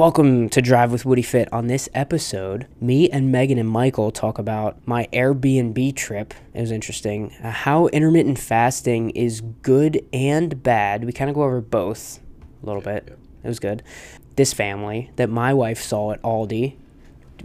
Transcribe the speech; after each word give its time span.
Welcome 0.00 0.48
to 0.48 0.62
Drive 0.62 0.92
with 0.92 1.04
Woody 1.04 1.20
Fit. 1.20 1.52
On 1.52 1.66
this 1.66 1.86
episode, 1.92 2.66
me 2.80 3.10
and 3.10 3.30
Megan 3.30 3.58
and 3.58 3.68
Michael 3.68 4.10
talk 4.10 4.38
about 4.38 4.78
my 4.86 5.06
Airbnb 5.12 5.94
trip. 5.94 6.32
It 6.54 6.62
was 6.62 6.70
interesting. 6.70 7.34
Uh, 7.44 7.50
how 7.50 7.88
intermittent 7.88 8.38
fasting 8.38 9.10
is 9.10 9.42
good 9.42 10.02
and 10.10 10.62
bad. 10.62 11.04
We 11.04 11.12
kind 11.12 11.28
of 11.28 11.34
go 11.34 11.42
over 11.42 11.60
both 11.60 12.18
a 12.62 12.66
little 12.66 12.80
bit. 12.80 13.14
It 13.44 13.46
was 13.46 13.60
good. 13.60 13.82
This 14.36 14.54
family 14.54 15.10
that 15.16 15.28
my 15.28 15.52
wife 15.52 15.82
saw 15.82 16.12
at 16.12 16.22
Aldi. 16.22 16.76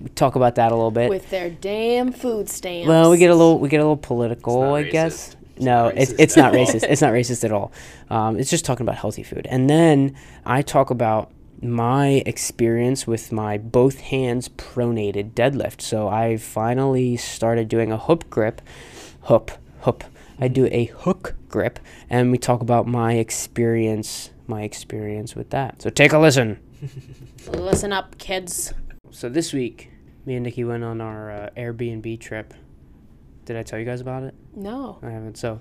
We 0.02 0.10
talk 0.16 0.38
about 0.38 0.56
that 0.56 0.72
a 0.72 0.76
little 0.76 0.92
bit. 0.92 1.10
with 1.10 1.30
their 1.30 1.50
damn 1.50 2.14
food 2.14 2.48
stamps. 2.48 2.88
Well, 2.88 3.12
we 3.12 3.18
get 3.18 3.32
a 3.32 3.36
little 3.36 3.60
we 3.60 3.68
get 3.68 3.82
a 3.82 3.84
little 3.84 3.98
political, 3.98 4.76
I 4.76 4.84
racist. 4.84 4.92
guess. 4.92 5.36
It's 5.58 5.66
no, 5.66 5.88
it's 5.88 6.12
it's 6.14 6.38
not 6.38 6.54
racist. 6.60 6.84
It's 6.84 7.02
not 7.02 7.12
racist 7.12 7.44
at 7.44 7.52
all. 7.52 7.74
Um, 8.10 8.40
it's 8.40 8.50
just 8.50 8.64
talking 8.64 8.86
about 8.86 8.96
healthy 8.96 9.24
food, 9.24 9.46
and 9.46 9.70
then 9.70 10.16
I 10.46 10.62
talk 10.62 10.90
about 10.90 11.34
my 11.72 12.24
experience 12.26 13.06
with 13.08 13.32
my 13.32 13.58
both 13.58 14.00
hands 14.00 14.50
pronated 14.50 15.32
deadlift. 15.32 15.82
So 15.82 16.08
I 16.08 16.38
finally 16.38 17.18
started 17.18 17.68
doing 17.68 17.92
a 17.92 17.98
hook 17.98 18.30
grip, 18.30 18.62
hook 19.24 19.58
hook. 19.82 20.06
I 20.40 20.48
do 20.50 20.68
a 20.72 20.86
hook 20.86 21.36
grip, 21.48 21.80
and 22.10 22.32
we 22.32 22.38
talk 22.38 22.62
about 22.62 22.88
my 22.88 23.14
experience, 23.14 24.32
my 24.48 24.64
experience 24.64 25.36
with 25.36 25.52
that. 25.52 25.82
So 25.82 25.90
take 25.90 26.12
a 26.12 26.20
listen. 26.20 26.60
Listen 27.48 27.94
up, 27.94 28.18
kids. 28.18 28.74
So 29.12 29.30
this 29.30 29.54
week, 29.54 29.92
me 30.26 30.36
and 30.36 30.44
Nikki 30.44 30.64
went 30.64 30.84
on 30.84 31.00
our 31.00 31.32
uh, 31.32 31.50
Airbnb 31.56 32.20
trip. 32.20 32.54
Did 33.46 33.56
I 33.56 33.64
tell 33.64 33.78
you 33.80 33.86
guys 33.86 34.02
about 34.02 34.24
it? 34.24 34.34
No, 34.56 34.98
I 35.04 35.12
haven't. 35.12 35.38
So, 35.38 35.60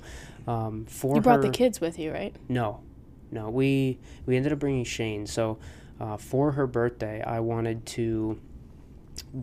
um, 0.48 0.86
for 0.86 1.14
you 1.14 1.20
brought 1.20 1.42
the 1.42 1.50
kids 1.50 1.80
with 1.80 1.98
you, 1.98 2.10
right? 2.12 2.34
No, 2.48 2.80
no. 3.30 3.50
We 3.50 3.98
we 4.24 4.36
ended 4.36 4.52
up 4.52 4.58
bringing 4.58 4.84
Shane. 4.84 5.26
So, 5.26 5.58
uh, 6.00 6.16
for 6.16 6.52
her 6.52 6.66
birthday, 6.66 7.22
I 7.22 7.40
wanted 7.40 7.86
to 7.86 8.40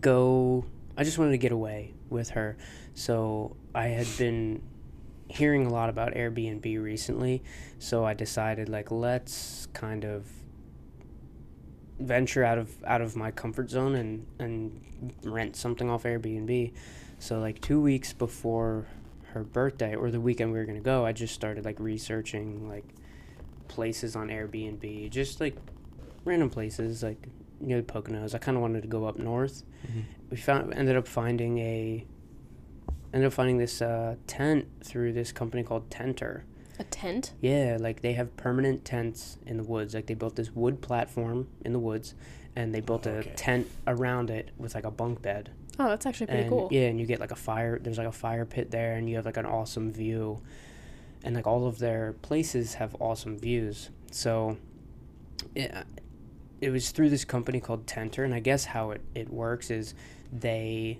go. 0.00 0.64
I 0.96 1.04
just 1.04 1.18
wanted 1.18 1.32
to 1.32 1.38
get 1.38 1.52
away 1.52 1.94
with 2.10 2.30
her. 2.30 2.56
So 2.94 3.56
I 3.74 3.88
had 3.88 4.06
been 4.18 4.62
hearing 5.28 5.66
a 5.66 5.70
lot 5.70 5.88
about 5.88 6.14
Airbnb 6.14 6.82
recently. 6.82 7.42
So 7.78 8.04
I 8.04 8.14
decided 8.14 8.68
like 8.68 8.90
let's 8.90 9.66
kind 9.72 10.04
of 10.04 10.26
venture 11.98 12.44
out 12.44 12.58
of 12.58 12.70
out 12.84 13.00
of 13.00 13.16
my 13.16 13.30
comfort 13.30 13.70
zone 13.70 13.94
and 13.94 14.26
and 14.38 15.14
rent 15.24 15.56
something 15.56 15.88
off 15.88 16.02
Airbnb. 16.02 16.72
So 17.18 17.38
like 17.38 17.60
2 17.60 17.80
weeks 17.80 18.12
before 18.12 18.86
her 19.32 19.44
birthday 19.44 19.94
or 19.94 20.10
the 20.10 20.20
weekend 20.20 20.52
we 20.52 20.58
were 20.58 20.64
going 20.64 20.76
to 20.76 20.84
go, 20.84 21.06
I 21.06 21.12
just 21.12 21.34
started 21.34 21.64
like 21.64 21.80
researching 21.80 22.68
like 22.68 22.84
places 23.68 24.14
on 24.16 24.28
Airbnb, 24.28 25.10
just 25.10 25.40
like 25.40 25.56
random 26.24 26.50
places 26.50 27.02
like 27.02 27.28
near 27.60 27.80
the 27.80 27.92
Poconos. 27.92 28.34
I 28.34 28.38
kind 28.38 28.56
of 28.56 28.62
wanted 28.62 28.82
to 28.82 28.88
go 28.88 29.04
up 29.06 29.18
north. 29.18 29.62
We 30.30 30.36
found 30.36 30.72
ended 30.74 30.96
up 30.96 31.06
finding 31.08 31.58
a 31.58 32.06
ended 33.12 33.26
up 33.26 33.32
finding 33.32 33.58
this 33.58 33.82
uh, 33.82 34.16
tent 34.26 34.66
through 34.82 35.12
this 35.12 35.32
company 35.32 35.62
called 35.62 35.90
Tentrr. 35.90 36.42
A 36.78 36.84
tent. 36.84 37.34
Yeah, 37.40 37.76
like 37.78 38.00
they 38.00 38.14
have 38.14 38.34
permanent 38.36 38.84
tents 38.84 39.36
in 39.46 39.58
the 39.58 39.62
woods. 39.64 39.94
Like 39.94 40.06
they 40.06 40.14
built 40.14 40.36
this 40.36 40.50
wood 40.54 40.80
platform 40.80 41.48
in 41.64 41.72
the 41.72 41.78
woods, 41.78 42.14
and 42.56 42.74
they 42.74 42.80
built 42.80 43.06
Okay. 43.06 43.28
a 43.28 43.34
tent 43.34 43.68
around 43.86 44.30
it 44.30 44.50
with 44.56 44.74
like 44.74 44.84
a 44.84 44.90
bunk 44.90 45.20
bed. 45.20 45.50
Oh, 45.78 45.88
that's 45.88 46.06
actually 46.06 46.26
pretty 46.28 46.42
and 46.42 46.50
cool. 46.50 46.68
yeah, 46.70 46.82
and 46.88 46.98
you 47.00 47.06
get 47.06 47.20
like 47.20 47.30
a 47.32 47.36
fire. 47.36 47.78
There's 47.78 47.98
like 47.98 48.06
a 48.08 48.12
fire 48.12 48.44
pit 48.46 48.70
there, 48.70 48.94
and 48.94 49.08
you 49.08 49.16
have 49.16 49.26
like 49.26 49.36
an 49.36 49.46
awesome 49.46 49.92
view. 49.92 50.40
And 51.24 51.36
like 51.36 51.46
all 51.46 51.66
of 51.68 51.78
their 51.78 52.14
places 52.22 52.74
have 52.74 52.96
awesome 52.98 53.38
views. 53.38 53.90
So, 54.10 54.56
it, 55.54 55.72
it 56.62 56.70
was 56.70 56.90
through 56.90 57.10
this 57.10 57.24
company 57.24 57.60
called 57.60 57.86
Tentrr, 57.86 58.24
and 58.24 58.32
I 58.32 58.40
guess 58.40 58.64
how 58.64 58.92
it 58.92 59.02
it 59.14 59.28
works 59.28 59.70
is 59.70 59.94
they 60.32 60.98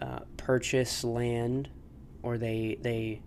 uh, 0.00 0.20
purchase 0.36 1.04
land, 1.04 1.68
or 2.22 2.38
they 2.38 2.78
they 2.80 3.20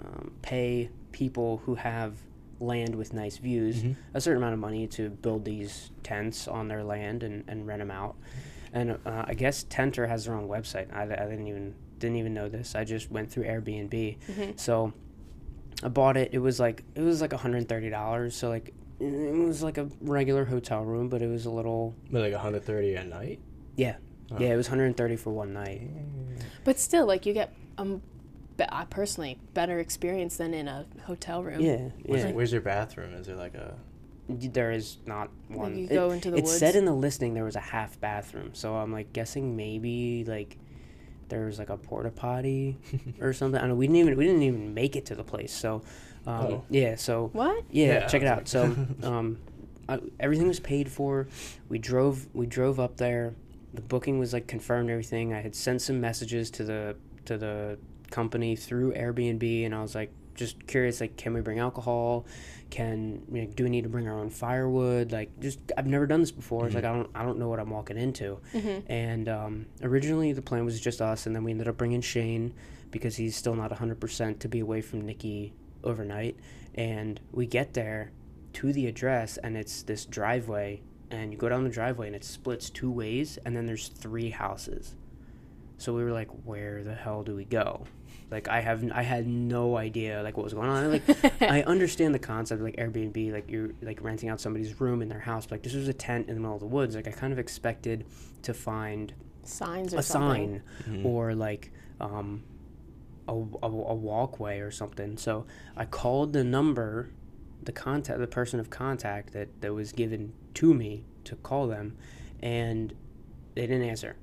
um, 0.00 0.32
pay 0.40 0.88
people 1.12 1.60
who 1.66 1.74
have 1.74 2.14
land 2.60 2.94
with 2.94 3.12
nice 3.12 3.36
views 3.38 3.82
a 4.14 4.20
certain 4.20 4.38
amount 4.42 4.52
of 4.52 4.58
money 4.58 4.86
to 4.88 5.10
build 5.10 5.44
these 5.44 5.90
tents 6.02 6.48
on 6.48 6.66
their 6.66 6.82
land 6.82 7.22
and, 7.22 7.44
and 7.46 7.66
rent 7.68 7.78
them 7.80 7.90
out. 7.90 8.16
And 8.72 8.98
uh, 9.06 9.24
I 9.26 9.34
guess 9.34 9.64
Tentrr 9.64 10.08
has 10.08 10.24
their 10.24 10.34
own 10.34 10.48
website. 10.48 10.92
I, 10.94 11.02
I 11.04 11.28
didn't 11.28 11.46
even 11.48 11.74
didn't 11.98 12.16
even 12.16 12.34
know 12.34 12.48
this. 12.48 12.74
I 12.74 12.84
just 12.84 13.10
went 13.10 13.30
through 13.30 13.44
Airbnb. 13.44 14.16
So 14.56 14.92
I 15.82 15.88
bought 15.88 16.16
it. 16.16 16.30
It 16.32 16.38
was 16.38 16.60
like 16.60 16.84
it 16.94 17.02
was 17.02 17.20
like 17.20 17.30
$130. 17.30 18.32
So 18.32 18.48
like 18.48 18.74
it 19.00 19.46
was 19.46 19.62
like 19.62 19.78
a 19.78 19.88
regular 20.00 20.44
hotel 20.44 20.84
room, 20.84 21.08
but 21.08 21.22
it 21.22 21.28
was 21.28 21.46
a 21.46 21.50
little 21.50 21.94
But 22.10 22.20
like 22.22 22.32
130 22.32 22.94
a 22.94 23.04
night. 23.04 23.40
yeah. 23.76 23.96
Yeah, 24.38 24.48
it 24.52 24.56
was 24.56 24.68
130 24.68 25.16
for 25.16 25.30
one 25.30 25.54
night. 25.54 25.80
But 26.62 26.78
still, 26.78 27.06
like 27.06 27.24
you 27.24 27.32
get 27.32 27.54
um, 27.78 28.02
I 28.68 28.84
personally 28.84 29.38
better 29.54 29.78
experience 29.78 30.36
than 30.36 30.52
in 30.52 30.68
a 30.68 30.84
hotel 31.06 31.42
room. 31.42 31.60
Yeah, 31.60 31.88
Where's, 32.02 32.24
yeah. 32.24 32.32
where's 32.32 32.52
your 32.52 32.60
bathroom? 32.60 33.14
Is 33.14 33.26
there 33.26 33.36
like 33.36 33.54
a? 33.54 33.74
There 34.28 34.70
is 34.72 34.98
not 35.06 35.30
one. 35.48 35.78
you 35.78 35.86
It- 35.86 35.94
go 35.94 36.10
into 36.10 36.30
the 36.30 36.36
it 36.38 36.46
said 36.46 36.76
in 36.76 36.84
the 36.84 36.92
listing 36.92 37.32
there 37.32 37.44
was 37.44 37.56
a 37.56 37.60
half 37.60 37.98
bathroom, 38.00 38.50
so 38.52 38.74
I'm 38.76 38.92
like 38.92 39.14
guessing 39.14 39.56
maybe 39.56 40.24
like 40.26 40.58
there 41.30 41.46
was 41.46 41.58
like 41.58 41.70
a 41.70 41.78
porta 41.78 42.10
potty 42.10 42.76
or 43.22 43.32
something. 43.32 43.56
I 43.56 43.62
don't 43.62 43.70
know. 43.70 43.76
We 43.76 43.86
didn't 43.86 43.96
even 44.00 44.16
we 44.18 44.26
didn't 44.26 44.42
even 44.42 44.74
make 44.74 44.94
it 44.94 45.06
to 45.06 45.14
the 45.14 45.24
place. 45.24 45.54
So 45.54 45.80
um, 46.28 46.44
Oh. 46.46 46.64
yeah. 46.70 46.94
So 46.96 47.30
What? 47.32 47.64
yeah, 47.70 47.86
Yeah, 47.86 48.06
check 48.06 48.22
it 48.22 48.28
out. 48.28 48.48
So 48.48 48.74
um, 49.02 49.38
I, 49.88 49.98
everything 50.20 50.48
was 50.48 50.60
paid 50.60 50.90
for. 50.90 51.26
We 51.68 51.78
drove 51.78 52.26
we 52.34 52.46
drove 52.46 52.78
up 52.78 52.96
there. 52.98 53.34
The 53.74 53.82
booking 53.82 54.18
was 54.18 54.32
like 54.32 54.46
confirmed. 54.46 54.90
Everything. 54.90 55.32
I 55.34 55.40
had 55.40 55.54
sent 55.54 55.82
some 55.82 56.00
messages 56.00 56.50
to 56.52 56.64
the 56.64 56.96
to 57.24 57.38
the 57.38 57.78
company 58.10 58.56
through 58.56 58.92
Airbnb, 58.94 59.64
and 59.66 59.74
I 59.74 59.82
was 59.82 59.94
like 59.94 60.10
just 60.34 60.66
curious 60.68 61.00
like 61.00 61.16
can 61.16 61.34
we 61.34 61.40
bring 61.40 61.58
alcohol 61.58 62.24
can 62.70 63.20
you 63.32 63.42
know, 63.42 63.48
do 63.56 63.64
we 63.64 63.70
need 63.70 63.82
to 63.82 63.88
bring 63.88 64.06
our 64.06 64.16
own 64.20 64.30
firewood 64.30 65.10
like 65.10 65.28
just 65.40 65.58
i've 65.76 65.86
never 65.88 66.06
done 66.06 66.20
this 66.20 66.30
before 66.30 66.64
it's 66.64 66.76
like 66.76 66.84
i 66.84 66.92
don't 66.92 67.10
i 67.12 67.24
don't 67.24 67.40
know 67.40 67.48
what 67.48 67.58
i'm 67.58 67.70
walking 67.70 67.96
into 67.98 68.38
and 68.88 69.28
um, 69.28 69.66
originally 69.82 70.32
the 70.32 70.40
plan 70.40 70.64
was 70.64 70.80
just 70.80 71.00
us 71.02 71.26
and 71.26 71.34
then 71.34 71.42
we 71.42 71.50
ended 71.50 71.66
up 71.66 71.76
bringing 71.76 72.00
shane 72.00 72.54
because 72.92 73.16
he's 73.16 73.34
still 73.34 73.56
not 73.56 73.72
100% 73.72 74.38
to 74.38 74.48
be 74.48 74.60
away 74.60 74.80
from 74.80 75.00
nikki 75.04 75.52
overnight 75.88 76.36
and 76.74 77.20
we 77.32 77.46
get 77.46 77.74
there 77.74 78.12
to 78.54 78.72
the 78.72 78.86
address 78.86 79.36
and 79.38 79.56
it's 79.56 79.82
this 79.82 80.04
driveway 80.04 80.80
and 81.10 81.32
you 81.32 81.38
go 81.38 81.48
down 81.48 81.64
the 81.64 81.70
driveway 81.70 82.06
and 82.06 82.16
it 82.16 82.24
splits 82.24 82.70
two 82.70 82.90
ways 82.90 83.38
and 83.44 83.56
then 83.56 83.66
there's 83.66 83.88
three 83.88 84.30
houses. 84.30 84.94
So 85.78 85.94
we 85.94 86.02
were 86.04 86.12
like 86.12 86.28
where 86.44 86.82
the 86.82 86.94
hell 86.94 87.22
do 87.22 87.34
we 87.36 87.44
go? 87.44 87.84
Like 88.30 88.48
i 88.48 88.60
have 88.60 88.84
i 88.92 89.02
had 89.02 89.26
no 89.26 89.76
idea 89.76 90.22
like 90.22 90.36
what 90.36 90.44
was 90.44 90.54
going 90.54 90.68
on. 90.68 90.90
Like 90.90 91.02
i 91.42 91.62
understand 91.62 92.14
the 92.14 92.18
concept 92.18 92.60
of, 92.60 92.64
like 92.66 92.76
airbnb 92.76 93.32
like 93.32 93.50
you're 93.50 93.70
like 93.80 94.02
renting 94.02 94.28
out 94.28 94.40
somebody's 94.40 94.80
room 94.80 95.00
in 95.02 95.08
their 95.08 95.20
house 95.20 95.46
but 95.46 95.52
like 95.52 95.62
this 95.62 95.74
was 95.74 95.88
a 95.88 95.94
tent 95.94 96.28
in 96.28 96.34
the 96.34 96.40
middle 96.40 96.54
of 96.54 96.60
the 96.60 96.66
woods. 96.66 96.94
Like 96.96 97.08
i 97.08 97.10
kind 97.12 97.32
of 97.32 97.38
expected 97.38 98.04
to 98.42 98.52
find 98.54 99.14
Signs 99.44 99.94
or 99.94 99.98
a 99.98 100.02
something. 100.02 100.62
sign 100.84 101.04
or 101.06 101.34
like 101.34 101.72
um, 102.00 102.42
a, 103.28 103.32
a, 103.32 103.66
a 103.66 103.94
walkway 103.94 104.58
or 104.60 104.70
something. 104.70 105.16
So 105.16 105.46
I 105.76 105.84
called 105.84 106.32
the 106.32 106.42
number, 106.42 107.10
the 107.62 107.72
contact, 107.72 108.18
the 108.18 108.26
person 108.26 108.58
of 108.58 108.70
contact 108.70 109.32
that, 109.34 109.60
that 109.60 109.74
was 109.74 109.92
given 109.92 110.32
to 110.54 110.74
me 110.74 111.04
to 111.24 111.36
call 111.36 111.68
them, 111.68 111.96
and 112.42 112.94
they 113.54 113.62
didn't 113.62 113.88
answer. 113.88 114.16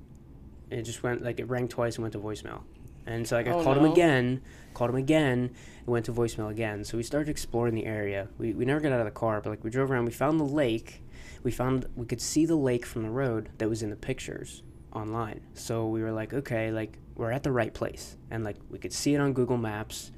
It 0.70 0.82
just 0.82 1.02
went 1.02 1.22
like 1.22 1.38
it 1.38 1.48
rang 1.48 1.68
twice 1.68 1.94
and 1.96 2.02
went 2.02 2.12
to 2.12 2.18
voicemail. 2.18 2.62
And 3.06 3.26
so 3.26 3.36
like 3.36 3.46
I 3.46 3.52
Oh, 3.52 3.62
called 3.62 3.76
him 3.78 3.84
again, 3.84 4.42
called 4.74 4.90
him 4.90 4.96
again, 4.96 5.54
and 5.78 5.86
went 5.86 6.06
to 6.06 6.12
voicemail 6.12 6.50
again. 6.50 6.84
So 6.84 6.96
we 6.96 7.04
started 7.04 7.30
exploring 7.30 7.76
the 7.76 7.86
area. 7.86 8.28
We, 8.36 8.52
we 8.52 8.64
never 8.64 8.80
got 8.80 8.90
out 8.90 8.98
of 8.98 9.04
the 9.04 9.12
car, 9.12 9.40
but 9.40 9.50
like 9.50 9.62
we 9.62 9.70
drove 9.70 9.92
around. 9.92 10.06
We 10.06 10.12
found 10.12 10.40
the 10.40 10.44
lake. 10.44 11.02
We 11.44 11.52
found 11.52 11.86
we 11.94 12.06
could 12.06 12.20
see 12.20 12.46
the 12.46 12.56
lake 12.56 12.84
from 12.84 13.04
the 13.04 13.10
road 13.10 13.50
that 13.58 13.68
was 13.68 13.82
in 13.82 13.90
the 13.90 13.96
pictures 13.96 14.64
online. 14.92 15.40
So 15.54 15.86
we 15.86 16.02
were 16.02 16.10
like, 16.10 16.34
okay, 16.34 16.72
like 16.72 16.98
we're 17.16 17.32
at 17.32 17.42
the 17.42 17.52
right 17.52 17.72
place, 17.72 18.16
and 18.30 18.44
like 18.44 18.56
we 18.70 18.78
could 18.78 18.92
see 18.92 19.14
it 19.14 19.18
on 19.18 19.32
Google 19.32 19.56
Maps, 19.56 20.12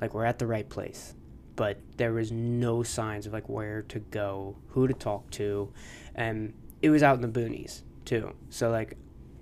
like 0.00 0.14
we're 0.14 0.24
at 0.24 0.38
the 0.38 0.46
right 0.46 0.68
place. 0.68 1.14
But 1.56 1.78
there 1.96 2.12
was 2.12 2.32
no 2.32 2.82
signs 2.82 3.26
of 3.26 3.32
like 3.32 3.48
where 3.48 3.82
to 3.82 3.98
go, 3.98 4.56
who 4.68 4.86
to 4.86 4.94
talk 4.94 5.30
to, 5.32 5.72
and 6.14 6.54
it 6.80 6.90
was 6.90 7.02
out 7.02 7.16
in 7.16 7.22
the 7.22 7.40
boonies 7.40 7.82
too. 8.04 8.34
So 8.50 8.70
like, 8.70 8.96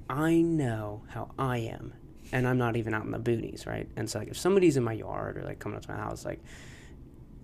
I 0.09 0.41
know 0.41 1.03
how 1.09 1.31
I 1.39 1.59
am, 1.59 1.93
and 2.33 2.47
I'm 2.49 2.59
not 2.59 2.77
even 2.77 2.95
out 2.95 3.05
in 3.05 3.11
the 3.13 3.19
boonies, 3.19 3.67
right? 3.67 3.89
And 3.97 4.09
so 4.11 4.19
like, 4.19 4.29
if 4.29 4.39
somebody's 4.39 4.77
in 4.77 4.83
my 4.83 4.93
yard 4.93 5.37
or 5.37 5.43
like 5.43 5.59
coming 5.59 5.77
up 5.77 5.83
to 5.87 5.91
my 5.93 5.99
house, 5.99 6.25
like, 6.25 6.41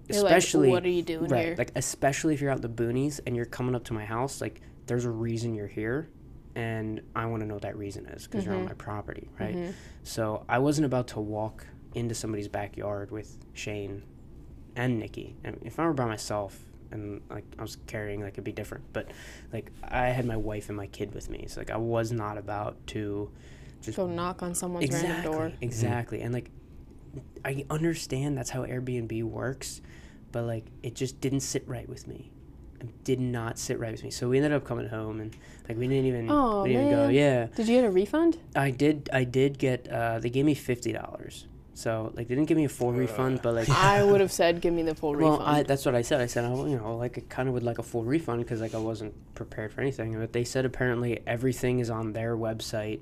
You're 0.08 0.22
like, 0.22 0.36
especially 0.36 0.70
what 0.70 0.84
are 0.84 0.88
you 0.88 1.02
doing 1.02 1.28
right, 1.28 1.44
here? 1.46 1.54
like 1.56 1.72
especially 1.76 2.34
if 2.34 2.40
you're 2.40 2.50
out 2.50 2.64
in 2.64 2.74
the 2.74 2.82
boonies 2.82 3.20
and 3.26 3.36
you're 3.36 3.46
coming 3.46 3.74
up 3.74 3.84
to 3.84 3.92
my 3.92 4.04
house, 4.04 4.40
like 4.40 4.60
there's 4.86 5.04
a 5.04 5.10
reason 5.10 5.54
you're 5.54 5.66
here, 5.66 6.08
and 6.56 7.02
I 7.14 7.26
want 7.26 7.42
to 7.42 7.46
know 7.46 7.54
what 7.54 7.62
that 7.64 7.76
reason 7.76 8.06
is 8.06 8.26
because 8.26 8.46
you're 8.46 8.54
on 8.54 8.60
mm-hmm. 8.60 8.68
my 8.70 8.74
property, 8.74 9.28
right? 9.38 9.54
Mm-hmm. 9.54 9.70
So 10.04 10.44
I 10.48 10.58
wasn't 10.58 10.86
about 10.86 11.08
to 11.08 11.20
walk 11.20 11.66
into 11.94 12.14
somebody's 12.14 12.48
backyard 12.48 13.10
with 13.10 13.36
Shane 13.52 14.02
and 14.74 14.98
Nikki. 14.98 15.36
And 15.44 15.60
if 15.64 15.78
I 15.78 15.84
were 15.84 15.92
by 15.92 16.06
myself, 16.06 16.58
and 16.90 17.20
like 17.28 17.44
I 17.58 17.62
was 17.62 17.76
carrying 17.86 18.22
like 18.22 18.34
it'd 18.34 18.44
be 18.44 18.52
different. 18.52 18.84
But 18.94 19.10
like 19.52 19.70
I 19.84 20.06
had 20.06 20.24
my 20.24 20.38
wife 20.38 20.68
and 20.68 20.76
my 20.76 20.86
kid 20.86 21.14
with 21.14 21.28
me, 21.28 21.44
so 21.46 21.60
like 21.60 21.70
I 21.70 21.76
was 21.76 22.10
not 22.10 22.38
about 22.38 22.84
to 22.88 23.30
just 23.82 23.98
Go 23.98 24.06
knock 24.06 24.42
on 24.42 24.54
someone's 24.54 24.86
exactly, 24.86 25.10
random 25.10 25.32
door. 25.32 25.52
Exactly. 25.60 26.22
And 26.22 26.32
like 26.32 26.50
I 27.44 27.66
understand 27.68 28.38
that's 28.38 28.50
how 28.50 28.64
Airbnb 28.64 29.22
works, 29.24 29.82
but 30.32 30.44
like 30.44 30.64
it 30.82 30.94
just 30.94 31.20
didn't 31.20 31.40
sit 31.40 31.68
right 31.68 31.86
with 31.86 32.06
me. 32.06 32.30
It 32.80 33.04
did 33.04 33.20
not 33.20 33.58
sit 33.58 33.78
right 33.78 33.92
with 33.92 34.04
me. 34.04 34.10
So 34.10 34.28
we 34.28 34.36
ended 34.36 34.52
up 34.52 34.64
coming 34.64 34.88
home 34.88 35.20
and 35.20 35.36
like 35.68 35.78
we 35.78 35.88
didn't 35.88 36.06
even 36.06 36.30
Oh, 36.30 36.62
we 36.62 36.70
didn't 36.70 36.86
even 36.86 36.98
go. 36.98 37.08
Yeah. 37.08 37.46
Did 37.54 37.68
you 37.68 37.76
get 37.76 37.84
a 37.84 37.90
refund? 37.90 38.38
I 38.54 38.70
did 38.70 39.08
I 39.12 39.24
did 39.24 39.58
get 39.58 39.88
uh 39.88 40.18
they 40.18 40.30
gave 40.30 40.44
me 40.44 40.54
fifty 40.54 40.92
dollars. 40.92 41.46
So 41.76 42.10
like 42.16 42.28
they 42.28 42.34
didn't 42.34 42.48
give 42.48 42.56
me 42.56 42.64
a 42.64 42.70
full 42.70 42.92
refund, 42.92 43.40
but 43.42 43.54
like 43.54 43.68
I 43.68 44.02
would 44.10 44.22
have 44.22 44.32
said, 44.32 44.62
"Give 44.62 44.72
me 44.72 44.82
the 44.82 44.94
full 44.94 45.14
well, 45.14 45.32
refund." 45.32 45.56
I, 45.56 45.62
that's 45.62 45.84
what 45.84 45.94
I 45.94 46.00
said. 46.00 46.22
I 46.22 46.26
said, 46.26 46.46
I, 46.46 46.54
you 46.54 46.78
know, 46.78 46.96
like 46.96 47.18
I 47.18 47.22
kind 47.28 47.48
of 47.48 47.54
would 47.54 47.62
like 47.62 47.78
a 47.78 47.82
full 47.82 48.02
refund 48.02 48.42
because 48.42 48.62
like 48.62 48.74
I 48.74 48.78
wasn't 48.78 49.12
prepared 49.34 49.74
for 49.74 49.82
anything. 49.82 50.18
But 50.18 50.32
they 50.32 50.42
said 50.44 50.64
apparently 50.64 51.20
everything 51.26 51.80
is 51.80 51.90
on 51.90 52.14
their 52.14 52.34
website 52.34 53.00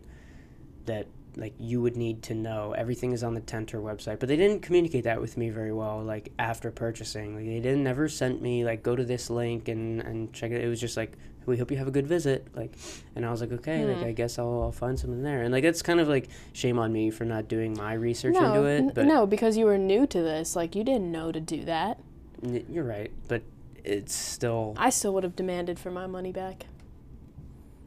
that 0.87 1.07
like 1.37 1.55
you 1.59 1.81
would 1.83 1.97
need 1.97 2.23
to 2.25 2.35
know. 2.35 2.73
Everything 2.73 3.13
is 3.13 3.23
on 3.25 3.35
the 3.35 3.41
Tentrr 3.41 3.83
website, 3.83 4.19
but 4.21 4.29
they 4.29 4.37
didn't 4.37 4.61
communicate 4.63 5.05
that 5.05 5.21
with 5.21 5.37
me 5.37 5.51
very 5.51 5.73
well. 5.73 6.03
Like 6.03 6.33
after 6.39 6.71
purchasing, 6.71 7.35
like 7.37 7.47
they 7.47 7.61
didn't 7.61 7.85
never 7.85 8.09
sent 8.09 8.41
me 8.43 8.65
like 8.65 8.83
go 8.83 8.95
to 8.97 9.05
this 9.05 9.31
link 9.31 9.69
and 9.69 10.01
and 10.01 10.33
check 10.33 10.51
it. 10.51 10.63
It 10.65 10.69
was 10.69 10.81
just 10.81 10.97
like 10.97 11.13
we 11.47 11.59
hope 11.59 11.71
you 11.71 11.77
have 11.77 11.89
a 11.89 11.91
good 11.91 12.07
visit. 12.07 12.47
Like, 12.55 12.73
and 13.15 13.27
I 13.27 13.31
was 13.31 13.41
like, 13.41 13.53
okay, 13.53 13.85
like 13.85 13.99
Hmm. 13.99 14.05
I 14.05 14.13
guess 14.13 14.39
I'll, 14.39 14.63
I'll 14.63 14.73
find 14.73 14.99
something 14.99 15.23
there. 15.23 15.43
And 15.43 15.53
like 15.53 15.65
it's 15.65 15.83
kind 15.83 16.01
of 16.01 16.09
like 16.09 16.29
shame 16.53 16.79
on 16.79 16.93
me 16.93 17.11
for 17.11 17.25
not 17.25 17.49
doing 17.49 17.75
my 17.77 17.93
research 17.95 18.35
no, 18.35 18.55
into 18.55 18.65
it. 18.89 18.95
But 18.95 19.07
no, 19.07 19.27
because 19.27 19.57
you 19.57 19.67
were 19.67 19.79
new 19.79 20.07
to 20.07 20.23
this. 20.23 20.57
Like 20.57 20.75
you 20.75 20.85
didn't 20.85 21.11
know 21.13 21.33
to 21.33 21.41
do 21.41 21.65
that. 21.65 21.99
N- 22.43 22.65
You're 22.71 22.85
right, 22.85 23.13
but 23.29 23.43
it's 23.85 24.15
still 24.15 24.75
I 24.79 24.91
still 24.91 25.13
would 25.15 25.25
have 25.25 25.37
demanded 25.37 25.79
for 25.79 25.91
my 25.91 26.07
money 26.07 26.33
back. 26.33 26.67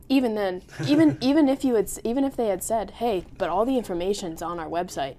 Even 0.10 0.36
then, 0.36 0.62
even 0.88 1.18
even 1.22 1.50
if 1.50 1.64
you 1.66 1.76
had, 1.76 1.90
even 2.04 2.24
if 2.24 2.36
they 2.36 2.48
had 2.48 2.64
said, 2.64 2.92
"Hey, 2.92 3.26
but 3.38 3.50
all 3.50 3.66
the 3.66 3.78
information's 3.78 4.42
on 4.42 4.60
our 4.60 4.68
website," 4.70 5.16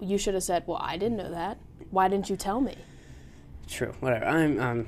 you 0.00 0.16
should 0.18 0.34
have 0.34 0.42
said, 0.44 0.62
"Well, 0.66 0.78
I 0.80 0.96
didn't 0.96 1.16
know 1.18 1.30
that. 1.30 1.58
Why 1.90 2.08
didn't 2.08 2.30
you 2.30 2.36
tell 2.36 2.60
me?" 2.60 2.76
true. 3.68 3.92
Whatever. 4.00 4.24
I'm 4.26 4.60
um 4.60 4.78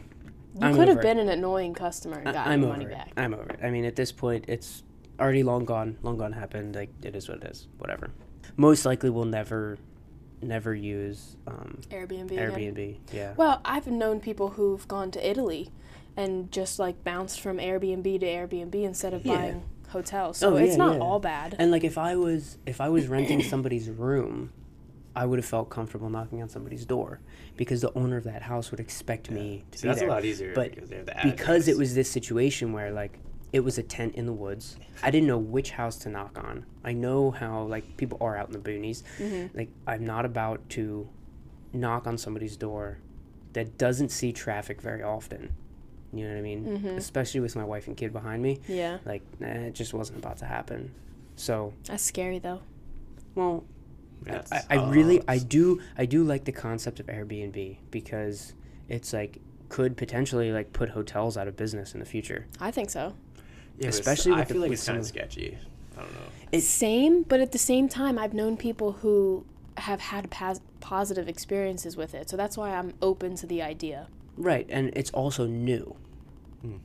You 0.54 0.66
I'm 0.66 0.74
could 0.74 0.88
have 0.88 0.98
over 0.98 1.00
it. 1.00 1.02
been 1.02 1.18
an 1.18 1.28
annoying 1.28 1.74
customer 1.74 2.16
and 2.18 2.32
gotten 2.32 2.52
I'm 2.52 2.60
your 2.62 2.70
over 2.70 2.78
money 2.78 2.90
it. 2.90 2.96
back. 2.96 3.12
I'm 3.16 3.34
over 3.34 3.48
it. 3.50 3.58
I 3.62 3.70
mean, 3.70 3.84
at 3.84 3.96
this 3.96 4.12
point, 4.12 4.44
it's 4.48 4.84
already 5.18 5.42
long 5.42 5.64
gone. 5.64 5.98
Long 6.02 6.16
gone 6.16 6.32
happened. 6.32 6.76
Like 6.76 6.90
it 7.02 7.16
is 7.16 7.28
what 7.28 7.42
it 7.42 7.50
is. 7.50 7.66
Whatever. 7.78 8.10
Most 8.56 8.84
likely, 8.86 9.10
we'll 9.10 9.24
never, 9.24 9.78
never 10.42 10.74
use 10.74 11.36
um, 11.48 11.78
Airbnb. 11.90 12.30
again. 12.30 12.50
Airbnb. 12.52 12.96
Yeah. 13.12 13.34
Well, 13.36 13.60
I've 13.64 13.88
known 13.88 14.20
people 14.20 14.50
who've 14.50 14.86
gone 14.86 15.10
to 15.12 15.28
Italy 15.28 15.70
and 16.18 16.50
just 16.52 16.78
like 16.78 17.02
bounced 17.04 17.40
from 17.40 17.58
Airbnb 17.58 18.20
to 18.20 18.26
Airbnb 18.26 18.74
instead 18.74 19.14
of 19.14 19.24
Yeah. 19.24 19.34
buying 19.36 19.62
hotels. 19.88 20.36
So 20.38 20.52
Oh, 20.54 20.56
it's 20.56 20.72
yeah, 20.72 20.84
not 20.84 20.96
yeah. 20.96 21.00
all 21.02 21.20
bad. 21.20 21.56
And 21.58 21.70
like, 21.70 21.84
if 21.84 21.96
I 21.96 22.16
was 22.16 22.58
if 22.66 22.80
I 22.80 22.88
was 22.90 23.06
renting 23.06 23.42
somebody's 23.42 23.88
room, 23.88 24.52
I 25.16 25.24
would 25.26 25.38
have 25.38 25.46
felt 25.46 25.70
comfortable 25.70 26.10
knocking 26.10 26.42
on 26.42 26.48
somebody's 26.48 26.84
door 26.84 27.20
because 27.56 27.80
the 27.80 27.92
owner 27.94 28.16
of 28.18 28.24
that 28.24 28.42
house 28.42 28.70
would 28.70 28.80
expect 28.80 29.30
me 29.30 29.64
to 29.70 29.78
See, 29.78 29.82
be 29.82 29.88
that's 29.88 30.00
there. 30.00 30.08
a 30.08 30.12
lot 30.12 30.24
easier 30.24 30.52
but 30.54 30.74
because 30.74 30.90
they 30.90 30.96
have 30.96 31.06
the 31.06 31.14
because 31.24 31.66
it 31.68 31.76
was 31.76 31.94
this 31.94 32.08
situation 32.10 32.72
where 32.72 32.92
like 32.92 33.18
it 33.52 33.60
was 33.60 33.78
a 33.78 33.82
tent 33.82 34.14
in 34.14 34.26
the 34.26 34.32
woods 34.32 34.76
i 35.02 35.10
didn't 35.10 35.26
know 35.26 35.38
which 35.38 35.70
house 35.72 35.96
to 35.96 36.08
knock 36.08 36.38
on 36.38 36.64
i 36.84 36.92
know 36.92 37.30
how 37.32 37.62
like 37.64 37.96
people 37.96 38.16
are 38.20 38.36
out 38.36 38.46
in 38.46 38.52
the 38.52 38.58
boonies 38.60 39.02
Mm-hmm. 39.18 39.56
like 39.58 39.70
i'm 39.88 40.04
not 40.04 40.24
about 40.24 40.68
to 40.76 41.08
knock 41.72 42.06
on 42.06 42.16
somebody's 42.18 42.56
door 42.56 42.98
that 43.54 43.76
doesn't 43.76 44.10
see 44.10 44.32
traffic 44.32 44.80
very 44.80 45.02
often 45.02 45.52
you 46.12 46.24
know 46.24 46.30
what 46.32 46.38
i 46.38 46.42
mean 46.42 46.64
Mm-hmm. 46.64 46.88
especially 46.96 47.40
with 47.40 47.54
my 47.56 47.64
wife 47.64 47.86
and 47.86 47.96
kid 47.96 48.12
behind 48.12 48.42
me 48.42 48.60
yeah, 48.68 48.98
like 49.04 49.22
nah, 49.40 49.48
it 49.48 49.74
just 49.74 49.92
wasn't 49.94 50.18
about 50.18 50.38
to 50.38 50.44
happen 50.46 50.90
so 51.36 51.72
that's 51.84 52.02
scary 52.04 52.38
though. 52.38 52.60
well 53.34 53.64
Yeah, 54.26 54.42
I, 54.50 54.62
I 54.78 54.88
really 54.90 55.22
I 55.28 55.38
do 55.38 55.80
I 55.96 56.04
do 56.06 56.24
like 56.24 56.44
the 56.44 56.52
concept 56.52 56.98
of 56.98 57.06
Airbnb 57.06 57.76
because 57.90 58.54
it's 58.88 59.12
like 59.12 59.38
could 59.68 59.96
potentially 59.96 60.50
like 60.50 60.72
put 60.72 60.88
hotels 60.90 61.36
out 61.36 61.46
of 61.46 61.56
business 61.56 61.92
in 61.94 62.00
the 62.00 62.06
future. 62.06 62.46
I 62.58 62.70
think 62.70 62.88
so. 62.90 63.00
Yeah, 63.00 63.12
but 63.76 63.78
it's- 63.88 63.98
especially 64.00 64.32
I 64.32 64.38
with 64.40 64.48
the- 64.48 64.54
feel 64.54 64.62
like 64.62 64.70
with 64.70 64.78
it's 64.80 64.86
kind 64.88 64.98
of 64.98 65.06
sketchy. 65.06 65.58
I 65.96 66.00
don't 66.00 66.12
know. 66.14 66.20
It's 66.52 66.66
Same, 66.66 67.22
but 67.22 67.38
at 67.40 67.52
the 67.52 67.58
same 67.58 67.86
time, 67.88 68.18
I've 68.18 68.32
known 68.32 68.56
people 68.56 68.92
who 69.02 69.44
have 69.76 70.00
had 70.00 70.30
pas- 70.30 70.62
positive 70.80 71.28
experiences 71.28 71.96
with 71.96 72.14
it. 72.14 72.28
So 72.30 72.36
that's 72.36 72.56
why 72.56 72.70
I'm 72.74 72.94
open 73.02 73.36
to 73.36 73.46
the 73.46 73.60
idea. 73.62 74.08
Right, 74.38 74.66
and 74.70 74.92
it's 74.96 75.10
also 75.10 75.46
new. 75.46 75.96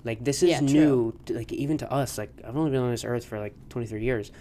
Like 0.04 0.24
this 0.24 0.44
is 0.44 0.50
Yeah, 0.50 0.60
new, 0.60 1.18
to, 1.26 1.34
like 1.34 1.52
even 1.52 1.78
to 1.80 1.92
us. 1.92 2.18
Like 2.18 2.30
I've 2.48 2.56
only 2.56 2.72
been 2.72 2.82
on 2.82 2.92
this 2.92 3.04
earth 3.04 3.26
for 3.26 3.40
like 3.40 3.54
23 3.70 4.04
years, 4.04 4.32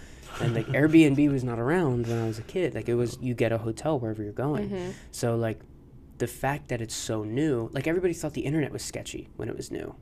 and 0.41 0.55
like 0.55 0.67
Airbnb 0.79 1.31
was 1.33 1.43
not 1.43 1.59
around 1.59 2.07
when 2.07 2.19
I 2.19 2.27
was 2.27 2.39
a 2.39 2.43
kid. 2.43 2.75
Like 2.75 2.89
it 2.89 2.95
was 2.95 3.17
you 3.21 3.35
get 3.35 3.51
a 3.51 3.59
hotel 3.59 3.99
wherever 3.99 4.23
you're 4.23 4.33
going. 4.33 4.69
Mm-hmm. 4.69 4.91
So 5.11 5.37
like 5.37 5.59
the 6.19 6.27
fact 6.27 6.69
that 6.69 6.81
it's 6.83 6.95
so 6.95 7.25
new, 7.25 7.71
like 7.73 7.87
everybody 7.87 8.13
thought 8.13 8.35
the 8.35 8.43
internet 8.43 8.73
was 8.73 8.83
sketchy 8.83 9.31
when 9.37 9.49
it 9.49 9.57
was 9.57 9.71
new. 9.71 9.95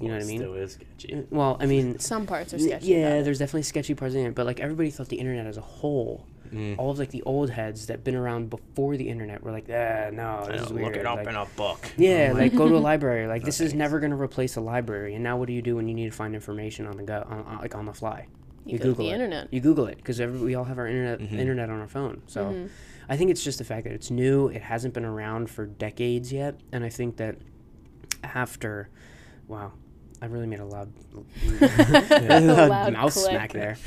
You 0.00 0.08
know 0.08 0.14
what 0.14 0.22
I 0.22 0.26
mean? 0.26 0.38
Still 0.38 0.54
is 0.54 0.72
sketchy. 0.72 1.26
Well, 1.30 1.56
I 1.60 1.66
mean, 1.66 1.98
Some 1.98 2.26
parts 2.26 2.54
are 2.54 2.56
N- 2.56 2.62
sketchy. 2.62 2.86
Yeah, 2.86 3.20
there's 3.22 3.38
definitely 3.40 3.64
sketchy 3.64 3.94
parts 3.94 4.14
in 4.14 4.24
it, 4.26 4.34
but 4.34 4.46
like 4.46 4.58
everybody 4.60 4.90
thought 4.90 5.08
the 5.08 5.16
internet 5.18 5.46
as 5.46 5.56
a 5.58 5.60
whole, 5.62 6.24
Mm. 6.52 6.78
all 6.78 6.90
of 6.90 6.98
like 6.98 7.10
the 7.10 7.22
old 7.22 7.50
heads 7.50 7.86
that 7.86 8.04
been 8.04 8.14
around 8.14 8.50
before 8.50 8.96
the 8.96 9.08
internet 9.08 9.42
were 9.42 9.52
like, 9.52 9.66
ah, 9.68 10.10
no, 10.12 10.44
I 10.48 10.52
this 10.52 10.62
is 10.62 10.72
weird. 10.72 10.86
look 10.86 10.96
it 10.96 11.06
up 11.06 11.16
like, 11.16 11.28
in 11.28 11.34
a 11.34 11.46
book. 11.56 11.90
yeah, 11.96 12.28
I'm 12.30 12.38
like 12.38 12.54
go 12.54 12.68
to 12.68 12.76
a 12.76 12.78
library. 12.90 13.26
Like 13.26 13.42
this 13.44 13.60
is 13.60 13.74
never 13.74 14.00
gonna 14.00 14.16
replace 14.20 14.56
a 14.56 14.60
library. 14.60 15.14
And 15.14 15.22
now 15.24 15.36
what 15.36 15.46
do 15.46 15.52
you 15.52 15.62
do 15.62 15.76
when 15.76 15.88
you 15.88 15.94
need 15.94 16.10
to 16.10 16.16
find 16.16 16.34
information 16.34 16.86
on 16.86 16.96
the 16.96 17.02
go, 17.02 17.24
on, 17.28 17.40
on- 17.40 17.58
like 17.58 17.74
on 17.74 17.86
the 17.86 17.92
fly? 17.94 18.26
You, 18.66 18.78
go 18.78 18.84
to 18.86 18.92
the 18.94 19.08
it. 19.08 19.14
internet. 19.14 19.48
You 19.50 19.60
Google 19.60 19.86
it 19.86 19.96
because 19.96 20.20
we 20.20 20.54
all 20.54 20.64
have 20.64 20.78
our 20.78 20.86
internet 20.86 21.20
Mhm. 21.20 21.38
internet 21.38 21.70
on 21.70 21.80
our 21.80 21.88
phone. 21.88 22.22
So 22.26 22.44
Mm-hmm. 22.44 22.66
I 23.10 23.16
think 23.16 23.30
it's 23.30 23.42
just 23.42 23.56
the 23.56 23.64
fact 23.64 23.84
that 23.84 23.94
it's 23.94 24.10
new. 24.10 24.48
It 24.48 24.60
hasn't 24.60 24.92
been 24.92 25.06
around 25.06 25.48
for 25.48 25.64
decades 25.64 26.30
yet, 26.30 26.56
and 26.72 26.84
I 26.84 26.90
think 26.90 27.16
that 27.16 27.36
after, 28.22 28.90
wow, 29.46 29.72
I 30.20 30.26
really 30.26 30.46
made 30.46 30.60
a 30.60 30.64
loud, 30.66 30.92
A 31.60 32.40
loud 32.40 32.68
loud 32.68 32.92
mouth 32.92 33.12
click. 33.14 33.30
smack 33.30 33.52
there. 33.52 33.78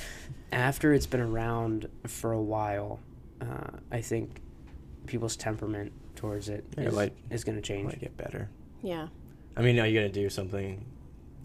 After 0.52 0.94
it's 0.94 1.06
been 1.06 1.22
around 1.22 1.88
for 2.08 2.32
a 2.34 2.42
while, 2.42 3.00
uh, 3.40 3.78
I 3.92 4.02
think 4.02 4.42
people's 5.08 5.36
temperament 5.36 5.92
towards 6.16 6.50
it 6.50 6.66
Yeah, 6.78 6.84
it 6.84 6.88
is, 6.90 6.96
might- 6.96 7.14
is 7.30 7.44
going 7.44 7.56
to 7.56 7.62
change. 7.62 7.86
Might 7.86 8.00
get 8.00 8.18
better. 8.18 8.50
Yeah. 8.82 9.08
I 9.56 9.62
mean, 9.62 9.80
are 9.80 9.88
you 9.88 10.00
gonna 10.00 10.10
do 10.12 10.30
something 10.30 10.86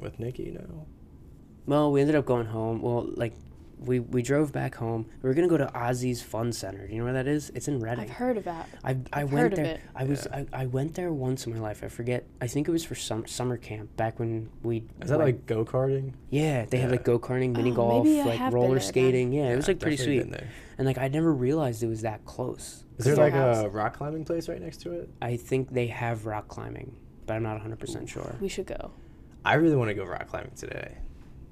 with 0.01 0.19
Nikki 0.21 0.51
now? 0.53 0.87
Well, 1.67 1.91
we 1.93 2.01
ended 2.01 2.15
up 2.17 2.25
going 2.25 2.47
home. 2.47 2.81
Well, 2.81 3.09
like 3.17 3.33
we 3.79 4.01
we 4.01 4.23
drove 4.23 4.53
back 4.53 4.75
home. 4.77 5.07
We 5.23 5.29
were 5.29 5.35
gonna 5.35 5.49
go 5.49 5.59
to 5.59 5.67
Ozzy's 5.67 6.23
Fun 6.23 6.53
Center. 6.53 6.87
Do 6.87 6.93
you 6.93 6.99
know 6.99 7.05
where 7.05 7.13
that 7.15 7.27
is? 7.27 7.51
It's 7.55 7.69
in 7.69 7.79
Reading. 7.81 8.05
I've 8.05 8.11
heard 8.11 8.37
of 8.39 8.45
that. 8.45 8.69
I, 8.83 8.91
I 8.93 8.97
I've 9.23 9.33
went 9.33 9.43
heard 9.43 9.53
of 9.53 9.57
there. 9.59 9.75
it. 9.75 9.81
I 9.95 10.05
was 10.05 10.27
I, 10.29 10.47
I 10.53 10.67
went 10.67 10.95
there 10.95 11.13
once 11.13 11.47
in 11.47 11.53
my 11.55 11.61
life. 11.61 11.83
I 11.85 11.89
forget. 11.89 12.25
I 12.41 12.47
think 12.47 12.69
it 12.69 12.71
was 12.71 12.85
for 12.85 12.95
some 12.95 13.27
summer 13.27 13.57
camp 13.57 13.95
back 13.97 14.19
when 14.19 14.49
we. 14.63 14.85
Is 15.03 15.11
that 15.11 15.19
went- 15.19 15.29
like 15.29 15.47
go 15.47 15.65
karting? 15.65 16.15
Yeah, 16.31 16.65
they 16.65 16.79
have 16.79 16.91
like 16.91 17.05
go 17.05 17.19
karting, 17.19 17.55
mini 17.55 17.71
Oh, 17.73 17.75
golf, 17.75 18.07
like 18.07 18.53
roller 18.53 18.81
skating. 18.81 19.33
Yeah, 19.33 19.53
it 19.53 19.57
was 19.57 19.69
like 19.69 19.81
pretty 19.81 19.97
sweet. 19.99 20.21
been 20.21 20.31
there. 20.31 20.49
And 20.79 20.87
like 20.87 20.99
I 20.99 21.09
never 21.09 21.33
realized 21.33 21.83
it 21.83 21.87
was 21.89 22.03
that 22.03 22.25
close. 22.25 22.85
Is 22.99 23.05
there 23.05 23.17
like 23.17 23.33
has. 23.35 23.59
a 23.63 23.69
rock 23.69 23.97
climbing 23.99 24.25
place 24.25 24.49
right 24.49 24.61
next 24.61 24.79
to 24.83 24.93
it? 24.93 25.11
I 25.21 25.37
think 25.37 25.71
they 25.73 25.89
have 25.89 26.25
rock 26.25 26.49
climbing, 26.49 26.97
but 27.27 27.35
I'm 27.35 27.43
not 27.43 27.53
100 27.53 27.79
percent 27.79 28.09
sure. 28.09 28.37
We 28.41 28.49
should 28.49 28.67
go. 28.67 28.93
I 29.45 29.55
really 29.55 29.77
want 29.77 29.89
to 29.89 29.95
go 29.95 30.05
rock 30.05 30.29
climbing 30.29 30.53
today. 30.57 30.97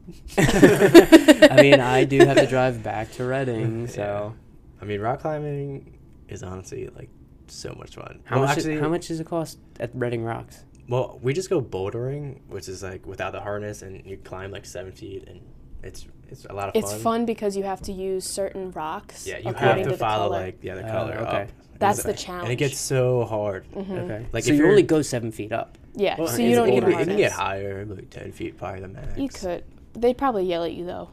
I 0.38 1.58
mean, 1.62 1.80
I 1.80 2.04
do 2.04 2.18
have 2.24 2.36
to 2.36 2.46
drive 2.46 2.82
back 2.82 3.10
to 3.12 3.24
Reading, 3.24 3.86
so 3.98 4.34
I 4.80 4.84
mean, 4.84 5.00
rock 5.00 5.20
climbing 5.20 5.98
is 6.28 6.42
honestly 6.42 6.88
like 6.96 7.08
so 7.46 7.74
much 7.78 7.94
fun. 7.96 8.20
how 8.24 8.36
Well, 8.38 8.46
much? 8.48 8.58
Actually, 8.58 8.78
how 8.78 8.88
much 8.88 9.08
does 9.08 9.20
it 9.20 9.26
cost 9.26 9.58
at 9.80 9.90
Reading 9.94 10.24
Rocks? 10.24 10.64
Well, 10.88 11.18
we 11.22 11.32
just 11.32 11.48
go 11.48 11.62
bouldering, 11.62 12.40
which 12.48 12.68
is 12.68 12.82
like 12.82 13.06
without 13.06 13.32
the 13.32 13.40
harness, 13.40 13.82
and 13.82 14.04
you 14.04 14.16
climb 14.18 14.50
like 14.50 14.66
seven 14.66 14.92
feet, 14.92 15.24
and 15.28 15.40
it's 15.82 16.06
it's 16.28 16.44
a 16.46 16.52
lot 16.52 16.68
of 16.68 16.76
It's 16.76 16.86
fun. 16.88 16.94
It's 16.94 17.02
fun 17.02 17.26
because 17.26 17.56
you 17.56 17.62
have 17.64 17.80
to 17.82 17.92
use 17.92 18.24
certain 18.26 18.70
rocks. 18.72 19.26
Yeah, 19.26 19.38
you 19.38 19.44
have 19.44 19.56
according 19.56 19.84
to, 19.88 19.96
follow 19.96 20.28
color. 20.30 20.40
like 20.44 20.58
yeah 20.62 20.74
the 20.74 20.86
Oh, 20.88 20.92
color 20.92 21.12
okay. 21.14 21.42
up. 21.42 21.48
That's 21.78 22.02
the 22.02 22.10
it's- 22.10 22.24
challenge. 22.24 22.44
and 22.44 22.52
it 22.52 22.56
gets 22.56 22.78
so 22.78 23.24
hard. 23.24 23.66
Mhm. 23.72 23.90
Okay, 24.04 24.26
Like, 24.32 24.44
so 24.44 24.52
if 24.52 24.58
you 24.58 24.66
only 24.66 24.82
go 24.84 25.02
seven 25.02 25.32
feet 25.32 25.52
up. 25.52 25.76
Yeah, 25.96 26.16
Well, 26.18 26.28
so 26.28 26.40
you 26.42 26.54
don't 26.54 26.68
it 26.68 26.72
need 26.72 26.80
can 26.84 26.92
a 26.92 26.96
be- 26.96 27.02
It 27.02 27.06
can 27.08 27.16
get 27.16 27.32
higher, 27.32 27.84
like 27.84 28.10
ten 28.10 28.32
feet, 28.32 28.56
probably 28.58 28.80
the 28.80 28.88
max. 28.88 29.18
You 29.18 29.28
could. 29.28 29.64
They'd 29.94 30.18
probably 30.18 30.44
yell 30.44 30.64
at 30.64 30.72
you 30.72 30.84
though. 30.84 31.08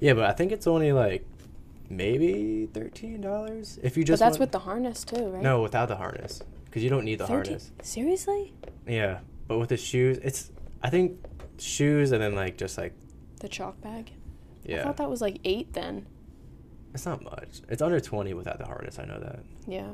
Yeah, 0.00 0.14
but 0.14 0.24
I 0.24 0.32
think 0.32 0.52
it's 0.52 0.66
only 0.66 0.92
like 0.92 1.26
maybe 1.90 2.68
thirteen 2.72 3.20
dollars 3.20 3.78
if 3.82 3.96
you 3.96 4.04
just. 4.04 4.20
But 4.20 4.26
that's 4.26 4.34
want- 4.38 4.40
with 4.40 4.52
the 4.52 4.58
harness 4.60 5.04
too, 5.04 5.28
right? 5.28 5.42
No, 5.42 5.62
without 5.62 5.88
the 5.88 5.96
harness, 5.96 6.42
because 6.66 6.82
you 6.82 6.90
don't 6.90 7.04
need 7.04 7.18
the 7.18 7.26
13 7.26 7.44
harness. 7.44 7.72
Seriously? 7.82 8.52
Yeah, 8.86 9.20
but 9.48 9.58
with 9.58 9.70
the 9.70 9.76
shoes, 9.76 10.18
it's 10.22 10.50
I 10.82 10.90
think 10.90 11.18
shoes 11.58 12.12
and 12.12 12.22
then 12.22 12.34
like 12.34 12.56
just 12.58 12.76
like 12.76 12.92
The 13.40 13.48
chalk 13.48 13.80
bag? 13.80 14.12
Yeah. 14.64 14.80
I 14.80 14.84
thought 14.84 14.96
that 14.98 15.10
was 15.10 15.20
like 15.20 15.38
eight 15.44 15.72
then. 15.74 16.06
it's 16.94 17.06
not 17.06 17.22
much. 17.22 17.60
It's 17.68 17.82
under 17.82 18.00
twenty 18.00 18.34
without 18.34 18.58
the 18.58 18.66
harness. 18.66 18.98
I 18.98 19.04
know 19.04 19.20
that. 19.20 19.40
Yeah. 19.66 19.90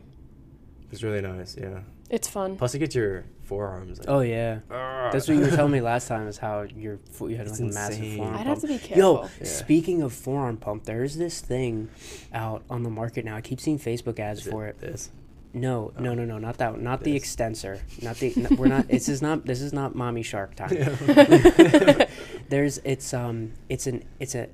It's 0.92 1.02
really 1.02 1.20
nice. 1.20 1.56
Yeah. 1.60 1.80
It's 2.08 2.26
fun. 2.28 2.56
Plus, 2.56 2.74
you 2.74 2.80
get 2.80 2.94
your 2.96 3.24
forearms. 3.50 3.98
Like, 3.98 4.08
Oh 4.08 4.20
yeah, 4.20 4.60
"Argh." 4.70 5.12
that's 5.12 5.26
what 5.28 5.36
you 5.36 5.42
were 5.42 5.50
telling 5.50 5.72
me 5.72 5.80
last 5.92 6.08
time. 6.08 6.26
Is 6.28 6.38
how 6.38 6.62
your 6.76 6.98
fo- 7.10 7.26
you 7.26 7.36
had 7.36 7.46
It's 7.48 7.60
like 7.60 7.70
a 7.70 7.74
massive 7.74 7.98
insane. 8.02 8.16
forearm 8.18 8.34
I'd 8.34 8.46
pump. 8.46 8.48
have 8.48 8.60
to 8.60 8.66
be 8.68 8.74
Yo, 8.74 9.16
careful. 9.18 9.30
Yeah. 9.40 9.46
speaking 9.46 10.02
of 10.02 10.12
forearm 10.12 10.56
pump, 10.56 10.84
there's 10.84 11.16
this 11.16 11.40
thing 11.40 11.88
out 12.32 12.62
on 12.70 12.82
the 12.84 12.90
market 12.90 13.24
now. 13.24 13.36
I 13.36 13.40
keep 13.40 13.60
seeing 13.60 13.78
Facebook 13.78 14.18
ads 14.18 14.46
Is 14.46 14.52
for 14.52 14.66
it. 14.66 14.78
This. 14.80 15.10
No, 15.52 15.92
no, 15.98 16.14
no, 16.14 16.24
no, 16.24 16.38
not 16.38 16.58
that. 16.58 16.72
one. 16.74 16.84
Not 16.84 17.02
the 17.02 17.16
extensor. 17.16 17.80
Not 18.00 18.16
the. 18.16 18.32
no, 18.36 18.48
we're 18.56 18.68
not. 18.68 18.86
This 18.88 19.08
is 19.08 19.20
not. 19.20 19.44
This 19.44 19.60
is 19.60 19.72
not 19.72 19.96
mommy 19.96 20.22
shark 20.22 20.54
time. 20.54 20.70
There's. 22.48 22.78
It's 22.84 23.12
um. 23.12 23.52
It's 23.68 23.86
an. 23.86 24.04
It's 24.20 24.34
a. 24.34 24.48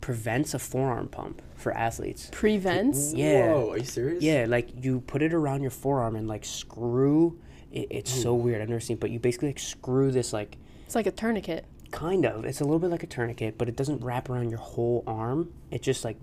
Prevents 0.00 0.54
a 0.54 0.58
forearm 0.58 1.08
pump 1.08 1.42
for 1.56 1.72
athletes. 1.72 2.30
Prevents. 2.32 3.12
Yeah. 3.12 3.52
Whoa, 3.52 3.72
are 3.72 3.78
you 3.78 3.84
serious? 3.84 4.22
Yeah, 4.24 4.46
like 4.48 4.82
you 4.82 5.00
put 5.02 5.20
it 5.22 5.34
around 5.34 5.60
your 5.62 5.70
forearm 5.70 6.16
and 6.16 6.26
like 6.26 6.44
screw. 6.44 7.38
It, 7.72 7.88
it's 7.90 8.12
hmm. 8.14 8.20
so 8.20 8.34
weird. 8.34 8.62
I've 8.62 8.68
never 8.68 8.80
seen, 8.80 8.96
but 8.96 9.10
you 9.10 9.18
basically 9.18 9.48
like 9.48 9.58
screw 9.58 10.10
this 10.10 10.32
like 10.32 10.56
It's 10.86 10.94
like 10.94 11.06
a 11.06 11.12
tourniquet. 11.12 11.64
kind 11.90 12.24
of. 12.26 12.44
It's 12.44 12.60
a 12.60 12.64
little 12.64 12.78
bit 12.78 12.90
like 12.90 13.02
a 13.02 13.06
tourniquet, 13.06 13.58
but 13.58 13.68
it 13.68 13.76
doesn't 13.76 14.04
wrap 14.04 14.28
around 14.30 14.50
your 14.50 14.58
whole 14.58 15.02
arm. 15.06 15.52
It 15.70 15.82
just 15.82 16.04
like, 16.04 16.16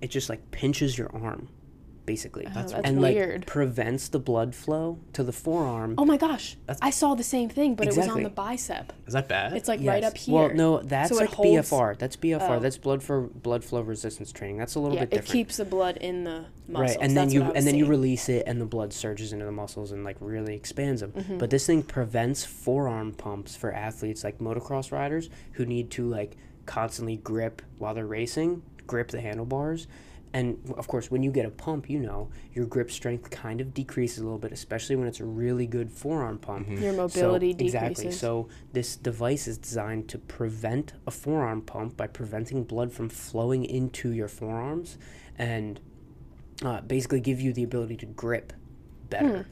it 0.00 0.08
just 0.08 0.28
like 0.28 0.50
pinches 0.50 0.96
your 0.98 1.14
arm, 1.14 1.48
basically. 2.06 2.46
That's 2.52 2.72
and 2.72 3.00
weird. 3.00 3.40
like 3.40 3.46
prevents 3.46 4.08
the 4.08 4.18
blood 4.18 4.54
flow 4.54 4.98
to 5.14 5.22
the 5.22 5.32
forearm. 5.32 5.94
Oh 5.98 6.04
my 6.04 6.16
gosh. 6.16 6.56
That's- 6.66 6.78
I 6.82 6.90
saw 6.90 7.14
the 7.14 7.24
same 7.24 7.48
thing, 7.48 7.74
but 7.74 7.86
it 7.88 7.96
was 7.96 8.08
on 8.08 8.22
the 8.22 8.30
bicep. 8.30 8.92
Is 9.06 9.14
that 9.14 9.28
bad? 9.28 9.52
It's 9.54 9.68
like 9.68 9.80
right 9.82 10.04
up 10.04 10.16
here. 10.16 10.34
Well, 10.34 10.50
no, 10.54 10.80
that's 10.80 11.10
So 11.10 11.16
like 11.16 11.30
holds- 11.30 11.70
BFR. 11.70 11.98
That's 11.98 12.16
BFR. 12.16 12.56
Oh. 12.56 12.58
That's 12.60 12.78
blood 12.78 13.02
for 13.02 13.22
blood 13.22 13.64
flow 13.64 13.80
resistance 13.80 14.32
training. 14.32 14.58
That's 14.58 14.74
a 14.74 14.80
little 14.80 14.96
yeah, 14.96 15.02
bit 15.02 15.10
different. 15.10 15.30
it 15.30 15.32
keeps 15.32 15.56
the 15.56 15.64
blood 15.64 15.96
in 15.98 16.24
the 16.24 16.46
muscles. 16.68 16.96
right, 16.96 16.98
and 17.00 17.16
then 17.16 17.30
you 17.30 17.40
what 17.40 17.46
I 17.46 17.48
was 17.50 17.58
and 17.58 17.66
then 17.66 17.74
you 17.76 17.86
release 17.86 18.28
it, 18.28 18.44
and 18.46 18.60
the 18.60 18.66
blood 18.66 18.92
surges 18.92 19.32
into 19.32 19.44
the 19.44 19.52
muscles 19.52 19.92
and 19.92 20.04
like 20.04 20.16
really 20.20 20.54
expands 20.54 21.00
them. 21.00 21.12
Mm-hmm. 21.12 21.38
But 21.38 21.50
this 21.50 21.66
thing 21.66 21.82
prevents 21.82 22.44
forearm 22.44 23.12
pumps 23.12 23.56
for 23.56 23.72
athletes 23.72 24.24
like 24.24 24.38
motocross 24.38 24.92
riders 24.92 25.30
who 25.52 25.64
need 25.66 25.90
to 25.92 26.08
like 26.08 26.36
constantly 26.66 27.16
grip 27.16 27.62
while 27.78 27.94
they're 27.94 28.06
racing, 28.06 28.62
grip 28.86 29.08
the 29.08 29.20
handlebars. 29.20 29.86
And 30.34 30.58
of 30.76 30.88
course, 30.88 31.12
when 31.12 31.22
you 31.22 31.30
get 31.30 31.46
a 31.46 31.50
pump, 31.50 31.88
you 31.88 32.00
know 32.00 32.28
your 32.52 32.66
grip 32.66 32.90
strength 32.90 33.30
kind 33.30 33.60
of 33.60 33.72
decreases 33.72 34.18
a 34.18 34.24
little 34.24 34.38
bit, 34.40 34.50
especially 34.50 34.96
when 34.96 35.06
it's 35.06 35.20
a 35.20 35.24
really 35.24 35.64
good 35.66 35.92
forearm 35.92 36.38
pump. 36.38 36.68
Your 36.68 36.92
mobility 36.92 37.52
so, 37.52 37.56
decreases. 37.58 37.74
Exactly. 37.74 38.10
So 38.10 38.48
this 38.72 38.96
device 38.96 39.46
is 39.46 39.58
designed 39.58 40.08
to 40.08 40.18
prevent 40.18 40.94
a 41.06 41.12
forearm 41.12 41.62
pump 41.62 41.96
by 41.96 42.08
preventing 42.08 42.64
blood 42.64 42.92
from 42.92 43.08
flowing 43.08 43.64
into 43.64 44.10
your 44.10 44.26
forearms, 44.26 44.98
and 45.38 45.78
uh, 46.64 46.80
basically 46.80 47.20
give 47.20 47.40
you 47.40 47.52
the 47.52 47.62
ability 47.62 47.96
to 47.98 48.06
grip 48.06 48.52
better. 49.10 49.46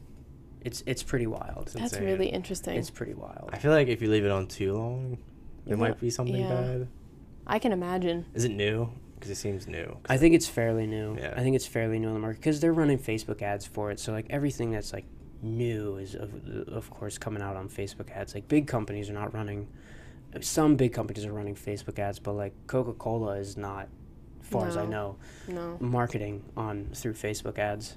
It's 0.63 0.83
it's 0.85 1.05
pretty 1.05 1.29
wild. 1.29 1.71
Hmm. 1.71 1.79
That's 1.79 1.93
insane. 1.93 2.05
really 2.05 2.27
interesting. 2.29 2.77
It's 2.77 2.91
pretty 2.91 3.15
wild. 3.15 3.51
I 3.53 3.59
feel 3.59 3.71
like 3.71 3.87
if 3.87 4.03
you 4.03 4.11
leave 4.11 4.25
it 4.25 4.33
on 4.33 4.49
too 4.49 4.75
long, 4.75 5.19
there 5.65 5.77
Yeah. 5.77 5.81
might 5.81 6.01
be 6.01 6.11
something 6.11 6.35
Yeah. 6.35 6.49
bad. 6.49 6.89
I 7.47 7.61
can 7.61 7.71
imagine. 7.71 8.27
Is 8.35 8.45
it 8.45 8.51
new? 8.51 8.91
Because 9.23 9.39
it 9.39 9.41
seems 9.41 9.69
new. 9.69 9.99
I 10.09 10.17
think 10.17 10.35
it's 10.35 10.49
fairly 10.49 10.85
new. 10.85 11.17
Yeah. 11.17 11.33
I 11.37 11.43
think 11.45 11.55
it's 11.55 11.65
fairly 11.65 12.01
new 12.01 12.09
on 12.09 12.15
the 12.15 12.19
market 12.19 12.41
because 12.41 12.59
they're 12.59 12.73
running 12.73 12.99
Facebook 12.99 13.41
ads 13.41 13.65
for 13.65 13.93
it. 13.93 14.01
So 14.01 14.11
like 14.11 14.27
everything 14.31 14.73
that's 14.73 14.93
like 14.93 15.05
new 15.41 15.97
is 15.99 16.17
of, 16.17 16.33
of 16.67 16.91
course 16.91 17.19
coming 17.19 17.41
out 17.41 17.55
on 17.55 17.69
Facebook 17.69 18.11
ads. 18.11 18.35
Like 18.35 18.49
big 18.49 18.67
companies 18.67 19.09
are 19.09 19.13
not 19.13 19.33
running. 19.33 19.69
Some 20.41 20.75
big 20.75 20.93
companies 20.93 21.25
are 21.25 21.33
running 21.33 21.55
Facebook 21.55 22.01
ads, 22.01 22.19
but 22.19 22.33
like 22.33 22.53
Coca 22.67 22.95
Cola 22.95 23.37
is 23.37 23.57
not, 23.57 23.87
as 24.43 24.49
far 24.49 24.67
as 24.67 24.77
I 24.77 24.87
know, 24.87 25.19
No, 25.47 25.77
marketing 25.79 26.43
on 26.57 26.89
through 26.93 27.15
Facebook 27.15 27.61
ads. 27.61 27.97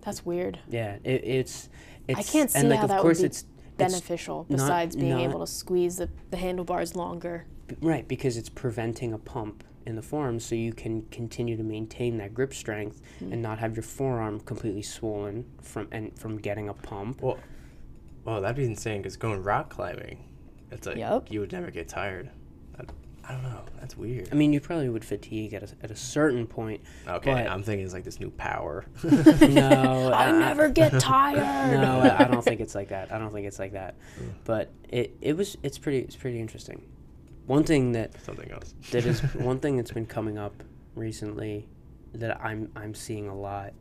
that's 0.00 0.26
weird. 0.26 0.58
Yeah, 0.68 0.96
it, 1.04 1.22
it's 1.24 1.68
it's. 2.08 2.32
can't 2.32 2.50
see 2.50 2.58
and 2.58 2.68
like 2.68 2.78
how 2.78 2.86
of 2.86 2.88
that 2.88 2.96
would 2.96 3.02
course 3.02 3.20
be 3.20 3.26
it's 3.26 3.42
it's 3.42 3.76
Beneficial 3.76 4.44
not- 4.48 4.56
besides 4.56 4.96
being 4.96 5.10
not- 5.10 5.20
able 5.20 5.38
to 5.38 5.46
squeeze 5.46 5.98
the, 5.98 6.08
the 6.32 6.36
handlebars 6.36 6.96
longer. 6.96 7.46
Right, 7.80 8.08
because 8.08 8.36
it's 8.36 8.48
preventing 8.48 9.12
a 9.12 9.18
pump 9.18 9.62
in 9.86 9.96
the 9.96 10.02
forearm 10.02 10.38
so 10.40 10.54
you 10.54 10.72
can 10.72 11.02
continue 11.10 11.56
to 11.56 11.62
maintain 11.62 12.18
that 12.18 12.34
grip 12.34 12.52
strength 12.54 13.00
Hmm. 13.18 13.32
and 13.32 13.42
not 13.42 13.58
have 13.58 13.76
your 13.76 13.82
forearm 13.82 14.40
completely 14.40 14.82
swollen 14.82 15.44
from 15.62 15.88
and 15.92 16.16
from 16.18 16.38
getting 16.38 16.68
a 16.68 16.74
pump. 16.74 17.22
Well, 17.22 17.38
well, 18.24 18.40
that'd 18.40 18.56
be 18.56 18.64
insane. 18.64 19.02
Because 19.02 19.16
going 19.16 19.42
rock 19.42 19.70
climbing, 19.70 20.24
it's 20.70 20.86
like 20.86 20.96
Yup. 20.96 21.30
you 21.30 21.40
would 21.40 21.52
never 21.52 21.70
get 21.70 21.88
tired. 21.88 22.30
I, 22.78 22.84
I 23.24 23.32
don't 23.32 23.42
know. 23.42 23.62
That's 23.80 23.96
weird. 23.96 24.28
I 24.32 24.34
mean, 24.34 24.52
you 24.52 24.60
probably 24.60 24.88
would 24.88 25.04
fatigue 25.04 25.54
at 25.54 25.62
a, 25.62 25.68
at 25.82 25.90
a 25.90 25.96
certain 25.96 26.46
point. 26.46 26.80
Okay, 27.06 27.30
I'm 27.32 27.62
thinking 27.62 27.84
it's 27.84 27.94
like 27.94 28.04
this 28.04 28.20
new 28.20 28.30
power. 28.30 28.84
No, 29.04 30.10
I 30.14 30.28
I- 30.28 30.32
never 30.38 30.68
get 30.68 30.98
tired. 31.00 31.80
No, 31.80 32.00
I, 32.00 32.24
I 32.24 32.28
don't 32.28 32.42
think 32.44 32.60
it's 32.60 32.74
like 32.74 32.88
that. 32.88 33.12
I 33.12 33.18
don't 33.18 33.32
think 33.32 33.46
it's 33.46 33.58
like 33.58 33.72
that. 33.72 33.96
But 34.44 34.72
it, 34.88 35.16
it 35.20 35.36
was 35.36 35.56
it's 35.62 35.78
pretty 35.78 35.98
it's 35.98 36.16
pretty 36.16 36.40
interesting. 36.40 36.82
One 37.46 37.64
thing 37.64 37.92
that 37.92 38.20
Something 38.22 38.50
else. 38.52 38.74
that 38.92 39.04
is 39.04 39.20
one 39.34 39.58
thing 39.58 39.76
that's 39.76 39.90
been 39.92 40.06
coming 40.06 40.38
up 40.38 40.62
recently 40.94 41.66
that 42.14 42.40
I'm 42.42 42.70
I'm 42.76 42.94
seeing 42.94 43.28
a 43.28 43.34
lot 43.36 43.72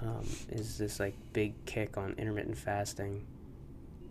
um, 0.00 0.26
is 0.50 0.78
this 0.78 0.98
like 1.00 1.14
big 1.32 1.52
kick 1.66 1.96
on 1.96 2.14
intermittent 2.18 2.56
fasting. 2.58 3.26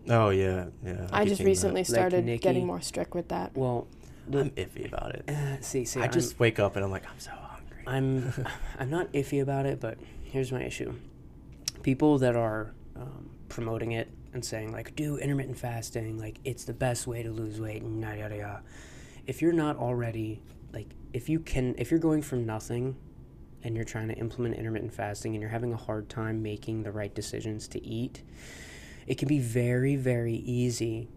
Oh 0.10 0.30
yeah, 0.30 0.66
yeah. 0.84 1.08
I 1.12 1.22
keep 1.22 1.30
just 1.30 1.38
seeing 1.40 1.48
recently 1.48 1.84
started 1.84 2.26
Nikki- 2.26 2.40
getting 2.44 2.66
more 2.66 2.82
strict 2.82 3.14
with 3.14 3.28
that. 3.30 3.56
Well, 3.56 3.88
the, 4.28 4.42
I'm 4.42 4.50
iffy 4.52 4.88
about 4.88 5.16
it. 5.16 5.30
uh, 5.30 5.62
see, 5.62 5.86
see, 5.86 6.00
I 6.00 6.04
I'm- 6.04 6.12
just 6.12 6.40
wake 6.40 6.60
up 6.60 6.76
and 6.76 6.84
I'm 6.86 6.92
like, 6.92 7.06
I'm 7.10 7.20
so 7.20 7.32
hungry. 7.32 7.84
I'm 7.88 8.34
I'm 8.80 8.90
not 8.90 9.12
iffy 9.14 9.42
about 9.42 9.66
it, 9.66 9.80
but 9.80 9.98
here's 10.24 10.52
my 10.52 10.64
issue: 10.64 10.94
people 11.84 12.18
that 12.20 12.36
are 12.36 12.74
um, 12.96 13.30
promoting 13.50 13.92
it 13.94 14.10
and 14.34 14.44
saying 14.46 14.72
like, 14.72 14.96
do 14.96 15.18
intermittent 15.18 15.58
fasting, 15.58 16.18
like 16.18 16.38
it's 16.46 16.64
the 16.64 16.74
best 16.74 17.06
way 17.08 17.22
to 17.24 17.32
lose 17.32 17.60
weight, 17.60 17.82
and 17.82 18.02
yada 18.02 18.18
yada 18.18 18.36
yada. 18.38 18.64
If 19.32 19.42
you're 19.42 19.54
not 19.54 19.78
already 19.78 20.42
like, 20.74 20.90
if 21.14 21.30
you 21.30 21.40
can, 21.40 21.74
if 21.78 21.90
you're 21.90 22.02
going 22.02 22.22
from 22.22 22.46
nothing, 22.46 22.98
and 23.64 23.78
you're 23.78 23.86
trying 23.86 24.10
to 24.10 24.14
implement 24.16 24.56
intermittent 24.56 24.94
fasting, 24.94 25.36
and 25.36 25.42
you're 25.42 25.50
having 25.50 25.72
a 25.72 25.78
hard 25.78 26.10
time 26.10 26.44
making 26.44 26.84
the 26.84 26.92
right 26.92 27.16
decisions 27.16 27.66
to 27.70 27.82
eat, 27.82 28.24
it 29.08 29.18
can 29.18 29.30
be 29.30 29.40
very 29.40 29.96
very 29.96 30.34
easy 30.34 31.08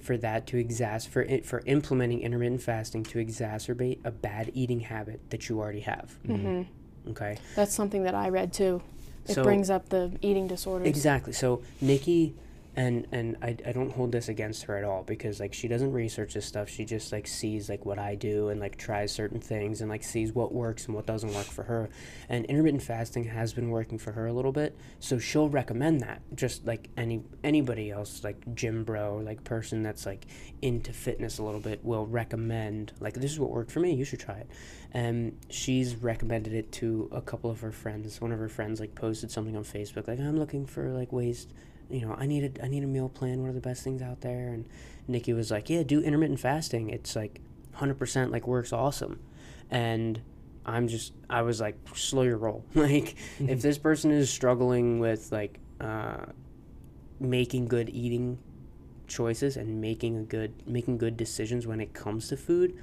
for 0.00 0.16
that 0.18 0.46
to 0.46 0.64
exas 0.64 1.08
for 1.08 1.22
it 1.22 1.44
for 1.44 1.62
implementing 1.66 2.20
intermittent 2.20 2.62
fasting 2.62 3.02
to 3.02 3.18
exacerbate 3.18 3.98
a 4.04 4.12
bad 4.12 4.52
eating 4.54 4.78
habit 4.78 5.18
that 5.30 5.48
you 5.48 5.58
already 5.58 5.80
have. 5.80 6.16
hmm 6.24 6.62
Okay. 7.08 7.38
That's 7.56 7.74
something 7.74 8.04
that 8.04 8.14
I 8.14 8.28
read 8.28 8.52
too. 8.52 8.82
It 9.26 9.34
So- 9.34 9.42
brings 9.42 9.68
up 9.68 9.88
the 9.88 10.12
eating 10.22 10.46
disorders. 10.46 10.86
Exactly. 10.86 11.32
So 11.32 11.60
Nikki 11.80 12.34
and 12.76 13.06
and 13.12 13.36
I, 13.40 13.56
I 13.64 13.72
don't 13.72 13.92
hold 13.92 14.10
this 14.10 14.28
against 14.28 14.64
her 14.64 14.76
at 14.76 14.84
all 14.84 15.04
because 15.04 15.38
like 15.38 15.54
she 15.54 15.68
doesn't 15.68 15.92
research 15.92 16.34
this 16.34 16.44
stuff. 16.44 16.68
She 16.68 16.84
just 16.84 17.12
like 17.12 17.26
sees 17.26 17.68
like 17.68 17.86
what 17.86 17.98
I 17.98 18.16
do 18.16 18.48
and 18.48 18.60
like 18.60 18.76
tries 18.76 19.12
certain 19.12 19.40
things 19.40 19.80
and 19.80 19.88
like 19.88 20.02
sees 20.02 20.32
what 20.32 20.52
works 20.52 20.86
and 20.86 20.94
what 20.94 21.06
doesn't 21.06 21.32
work 21.34 21.46
for 21.46 21.62
her. 21.64 21.88
And 22.28 22.44
intermittent 22.46 22.82
fasting 22.82 23.24
has 23.24 23.52
been 23.52 23.70
working 23.70 23.98
for 23.98 24.12
her 24.12 24.26
a 24.26 24.32
little 24.32 24.50
bit. 24.50 24.76
So 24.98 25.18
she'll 25.18 25.48
recommend 25.48 26.00
that 26.00 26.22
just 26.34 26.66
like 26.66 26.90
any 26.96 27.22
anybody 27.44 27.90
else 27.92 28.24
like 28.24 28.54
gym 28.54 28.82
bro 28.82 29.18
like 29.18 29.44
person 29.44 29.82
that's 29.82 30.04
like 30.04 30.26
into 30.60 30.92
fitness 30.92 31.38
a 31.38 31.44
little 31.44 31.60
bit 31.60 31.84
will 31.84 32.06
recommend 32.06 32.92
like 32.98 33.14
this 33.14 33.30
is 33.30 33.38
what 33.38 33.50
worked 33.50 33.70
for 33.70 33.80
me. 33.80 33.94
You 33.94 34.04
should 34.04 34.20
try 34.20 34.38
it. 34.38 34.48
And 34.90 35.38
she's 35.48 35.94
recommended 35.94 36.54
it 36.54 36.72
to 36.72 37.08
a 37.12 37.20
couple 37.20 37.50
of 37.50 37.60
her 37.60 37.72
friends. 37.72 38.20
One 38.20 38.32
of 38.32 38.40
her 38.40 38.48
friends 38.48 38.80
like 38.80 38.96
posted 38.96 39.30
something 39.30 39.56
on 39.56 39.62
Facebook 39.62 40.08
like 40.08 40.18
I'm 40.18 40.38
looking 40.38 40.66
for 40.66 40.90
like 40.90 41.12
ways 41.12 41.46
you 41.90 42.00
know, 42.06 42.14
I 42.18 42.26
need 42.26 42.58
a 42.58 42.64
I 42.64 42.68
need 42.68 42.82
a 42.84 42.86
meal 42.86 43.08
plan. 43.08 43.40
What 43.42 43.50
are 43.50 43.52
the 43.54 43.60
best 43.60 43.82
things 43.84 44.02
out 44.02 44.20
there? 44.20 44.48
And 44.48 44.66
Nikki 45.08 45.32
was 45.32 45.50
like, 45.50 45.68
yeah, 45.70 45.82
do 45.82 46.00
intermittent 46.00 46.40
fasting. 46.40 46.90
It's 46.90 47.14
like 47.16 47.40
100% 47.76 48.30
like 48.30 48.46
works 48.46 48.72
awesome. 48.72 49.20
And 49.70 50.20
I'm 50.66 50.88
just 50.88 51.12
I 51.28 51.42
was 51.42 51.60
like, 51.60 51.76
slow 51.94 52.22
your 52.22 52.38
roll. 52.38 52.64
like 52.74 53.16
if 53.38 53.60
this 53.66 53.78
person 53.78 54.10
is 54.10 54.30
struggling 54.30 54.98
with 54.98 55.30
like 55.32 55.58
uh, 55.80 56.26
making 57.20 57.66
good 57.66 57.90
eating 57.90 58.38
choices 59.06 59.56
and 59.56 59.80
making 59.80 60.16
a 60.16 60.22
good 60.22 60.52
making 60.66 60.98
good 60.98 61.16
decisions 61.16 61.66
when 61.66 61.80
it 61.80 61.92
comes 61.92 62.28
to 62.28 62.36
food, 62.36 62.76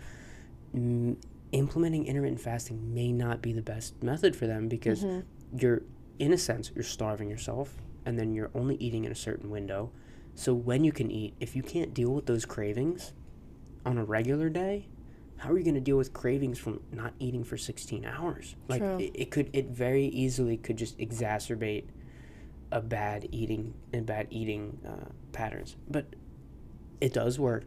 m- 0.74 1.18
implementing 1.52 2.06
intermittent 2.06 2.40
fasting 2.40 2.94
may 2.94 3.12
not 3.12 3.42
be 3.42 3.52
the 3.52 3.62
best 3.62 4.02
method 4.04 4.36
for 4.36 4.48
them 4.48 4.68
because 4.68 5.04
Mhm. 5.04 5.24
you're 5.58 5.82
in 6.20 6.32
a 6.32 6.38
sense 6.38 6.72
you're 6.76 6.84
starving 6.84 7.30
yourself 7.30 7.76
and 8.06 8.18
then 8.18 8.34
you're 8.34 8.52
only 8.54 8.76
eating 8.76 9.06
in 9.06 9.12
a 9.12 9.16
certain 9.16 9.50
window. 9.50 9.92
So 10.36 10.54
when 10.54 10.84
you 10.84 10.92
can 10.92 11.12
eat 11.12 11.34
if 11.40 11.56
you 11.56 11.64
can't 11.64 11.94
deal 11.94 12.12
with 12.12 12.26
those 12.26 12.46
cravings 12.46 13.14
on 13.86 13.98
a 13.98 14.04
regular 14.04 14.50
day 14.50 14.88
how 15.42 15.52
are 15.52 15.58
you 15.58 15.64
going 15.64 15.74
to 15.76 15.82
deal 15.82 15.98
with 15.98 16.14
cravings 16.14 16.60
from 16.60 16.82
not 16.92 17.14
eating 17.18 17.44
for 17.44 17.58
16 17.58 18.06
hours? 18.06 18.56
Like 18.68 18.80
True. 18.80 19.00
it, 19.00 19.12
it 19.16 19.32
could 19.32 19.50
it 19.54 19.70
very 19.70 20.06
easily 20.06 20.56
could 20.56 20.78
just 20.78 21.00
exacerbate 21.00 21.86
a 22.72 22.80
bad 22.80 23.28
eating 23.32 23.74
and 23.92 24.06
bad 24.06 24.28
eating 24.30 24.78
uh, 24.88 25.10
patterns. 25.32 25.78
But 25.90 26.06
it 27.02 27.12
does 27.12 27.40
work. 27.40 27.64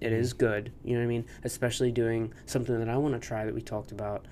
It 0.00 0.12
is 0.12 0.32
good. 0.32 0.72
You 0.82 0.94
know 0.94 0.98
what 0.98 1.04
i 1.04 1.08
mean? 1.08 1.24
Especially 1.44 1.92
doing 1.92 2.34
something 2.46 2.76
that 2.76 2.88
i 2.88 2.96
want 2.96 3.14
to 3.14 3.20
try 3.20 3.44
that 3.44 3.54
we 3.54 3.62
talked 3.62 3.92
about 3.92 4.26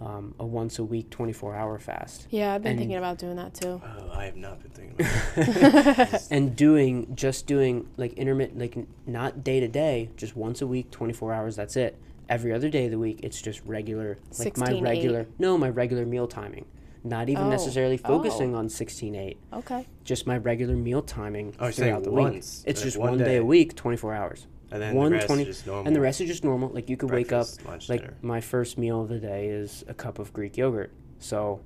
um, 0.00 0.34
a 0.38 0.46
once 0.46 0.78
a 0.78 0.84
week 0.84 1.10
24 1.10 1.54
hour 1.54 1.78
fast. 1.78 2.26
Yeah, 2.30 2.54
I've 2.54 2.62
been 2.62 2.70
And- 2.72 2.78
thinking 2.80 2.96
about 2.96 3.18
doing 3.18 3.36
that 3.36 3.54
too. 3.54 3.80
Oh, 3.84 4.10
I 4.12 4.24
have 4.24 4.36
not 4.36 4.60
been 4.60 4.70
thinking 4.70 4.94
about 5.06 5.96
that. 6.10 6.28
and 6.30 6.56
doing 6.56 7.14
just 7.14 7.46
doing 7.46 7.86
like 7.96 8.14
intermittent 8.14 8.58
like 8.58 8.76
n- 8.76 8.86
not 9.06 9.44
day 9.44 9.60
to 9.60 9.68
day 9.68 10.10
just 10.16 10.34
once 10.36 10.62
a 10.62 10.66
week 10.66 10.90
24 10.90 11.32
hours 11.32 11.56
that's 11.56 11.76
it 11.76 11.98
every 12.28 12.52
other 12.52 12.68
day 12.68 12.86
of 12.86 12.90
the 12.92 12.98
week 12.98 13.20
it's 13.22 13.42
just 13.42 13.60
regular 13.66 14.18
like 14.38 14.56
my 14.56 14.68
16-8. 14.68 14.82
regular 14.82 15.26
no 15.38 15.58
my 15.58 15.68
regular 15.68 16.06
meal 16.06 16.26
timing 16.26 16.64
not 17.02 17.28
even 17.28 17.44
Oh. 17.44 17.50
necessarily 17.50 17.96
focusing 17.96 18.54
Oh. 18.54 18.58
on 18.58 18.68
16-8 18.68 19.36
Okay. 19.52 19.86
just 20.04 20.26
my 20.26 20.36
regular 20.38 20.76
meal 20.76 21.02
timing 21.02 21.54
Oh, 21.58 21.70
throughout 21.70 22.04
the 22.04 22.10
week 22.12 22.36
it's 22.36 22.64
like 22.66 22.76
just 22.76 22.96
one 22.96 23.10
one 23.10 23.18
day. 23.18 23.24
day. 23.24 23.36
a 23.38 23.44
week 23.44 23.74
24 23.74 24.14
hours 24.14 24.46
and 24.70 24.82
then 24.82 24.94
one 24.94 25.10
the 25.10 25.16
rest 25.16 25.26
20 25.26 25.42
is 25.42 25.48
just 25.48 25.66
normal. 25.66 25.86
and 25.86 25.96
the 25.96 26.00
rest 26.00 26.20
is 26.20 26.28
just 26.28 26.44
normal. 26.44 26.68
Like 26.68 26.88
you 26.88 26.96
could 26.96 27.10
wake 27.10 27.32
up 27.32 27.46
lunch, 27.66 27.88
like 27.88 28.02
dinner. 28.02 28.16
my 28.22 28.40
first 28.40 28.78
meal 28.78 29.02
of 29.02 29.08
the 29.08 29.18
day 29.18 29.48
is 29.48 29.84
a 29.88 29.94
cup 29.94 30.18
of 30.18 30.32
greek 30.32 30.56
yogurt. 30.56 30.92
So 31.18 31.60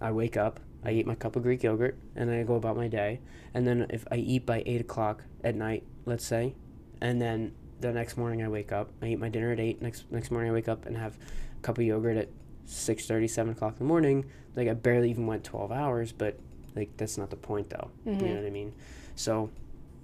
i 0.00 0.10
wake 0.10 0.36
up 0.36 0.60
i 0.84 0.90
eat 0.90 1.06
my 1.06 1.14
cup 1.14 1.36
of 1.36 1.42
greek 1.42 1.62
yogurt 1.62 1.96
and 2.16 2.30
i 2.30 2.42
go 2.42 2.54
about 2.54 2.76
my 2.76 2.88
day. 2.88 3.20
And 3.54 3.66
then 3.66 3.86
if 3.90 4.06
i 4.10 4.16
eat 4.16 4.46
by 4.46 4.62
8 4.66 4.82
o'clock 4.82 5.24
at 5.42 5.54
night 5.54 5.84
let's 6.04 6.24
say 6.24 6.54
and 7.00 7.20
then 7.20 7.52
the 7.80 7.92
next 7.92 8.16
morning 8.16 8.42
i 8.42 8.48
wake 8.48 8.70
up 8.70 8.90
i 9.02 9.06
eat 9.06 9.18
my 9.18 9.28
dinner 9.28 9.52
at 9.52 9.60
8 9.60 9.82
next 9.82 10.10
next 10.10 10.30
morning 10.30 10.50
i 10.50 10.54
wake 10.54 10.68
up 10.68 10.86
and 10.86 10.96
have 10.96 11.16
a 11.58 11.62
cup 11.62 11.78
of 11.78 11.84
yogurt 11.84 12.16
at 12.16 12.28
6.30 12.66 13.28
7 13.28 13.52
o'clock 13.52 13.72
in 13.72 13.78
the 13.78 13.84
morning. 13.84 14.24
Like 14.54 14.68
i 14.68 14.74
barely 14.74 15.10
even 15.10 15.26
went 15.26 15.44
12 15.44 15.72
hours 15.72 16.12
but 16.12 16.38
like 16.74 16.96
that's 16.96 17.16
not 17.16 17.30
the 17.30 17.36
point 17.36 17.70
though. 17.70 17.90
You 18.04 18.12
mm-hmm. 18.12 18.26
know 18.26 18.34
what 18.34 18.46
i 18.46 18.50
mean? 18.50 18.72
So 19.16 19.50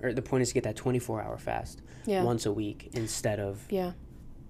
or 0.03 0.13
the 0.13 0.23
point 0.23 0.43
is 0.43 0.49
to 0.49 0.55
get 0.55 0.65
that 0.65 0.77
24 0.77 1.23
hour 1.23 1.39
fast 1.39 1.83
Yeah. 2.09 2.23
once 2.23 2.47
a 2.47 2.53
week 2.53 2.91
instead 2.93 3.39
of 3.39 3.67
Yeah. 3.71 3.93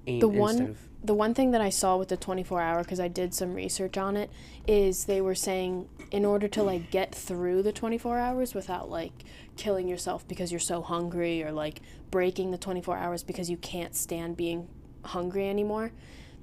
The 0.07 0.29
one- 0.29 0.63
of 0.63 0.79
The 1.01 1.15
one 1.15 1.33
thing 1.33 1.53
that 1.53 1.61
I 1.61 1.69
saw 1.69 1.97
with 1.97 2.09
the 2.09 2.17
24 2.17 2.61
hour, 2.61 2.83
because 2.83 2.99
I 2.99 3.07
did 3.07 3.33
some 3.33 3.55
research 3.55 3.97
on 3.97 4.17
it, 4.17 4.31
is 4.67 5.05
they 5.05 5.21
were 5.21 5.37
saying 5.37 5.89
in 6.11 6.25
order 6.25 6.49
to 6.49 6.63
like 6.63 6.91
get 6.91 7.15
through 7.15 7.63
the 7.63 7.71
24 7.71 8.19
hours 8.19 8.53
without 8.53 8.91
like 8.91 9.13
killing 9.57 9.87
yourself 9.87 10.27
because 10.27 10.51
you're 10.51 10.59
so 10.59 10.83
hungry 10.83 11.45
or 11.45 11.53
like 11.53 11.83
breaking 12.11 12.51
the 12.51 12.59
24 12.59 12.97
hours 12.97 13.23
because 13.23 13.49
you 13.49 13.57
can't 13.57 13.95
stand 13.95 14.37
being 14.37 14.67
hungry 15.05 15.49
anymore, 15.49 15.93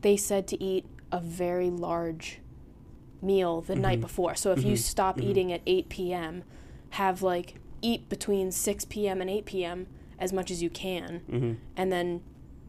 they 0.01 0.15
said 0.15 0.47
to 0.47 0.63
eat 0.63 0.85
a 1.11 1.19
very 1.19 1.69
large 1.69 2.39
meal 3.21 3.61
the 3.61 3.75
night 3.75 3.95
mm-hmm. 3.95 4.01
before. 4.01 4.35
So 4.35 4.51
if 4.51 4.59
you 4.59 4.73
mm-hmm. 4.73 4.75
stop 4.75 5.17
mm-hmm. 5.17 5.29
eating 5.29 5.51
at 5.51 5.61
8 5.65 5.89
p.m., 5.89 6.43
have 6.91 7.21
like 7.21 7.55
eat 7.81 8.07
between 8.07 8.51
6 8.51 8.85
p.m. 8.85 9.19
and 9.19 9.29
8 9.29 9.45
p.m. 9.45 9.87
as 10.19 10.31
much 10.33 10.49
as 10.51 10.61
you 10.63 10.69
can, 10.69 11.19
hmm 11.29 11.53
and 11.75 11.91
then 11.91 12.21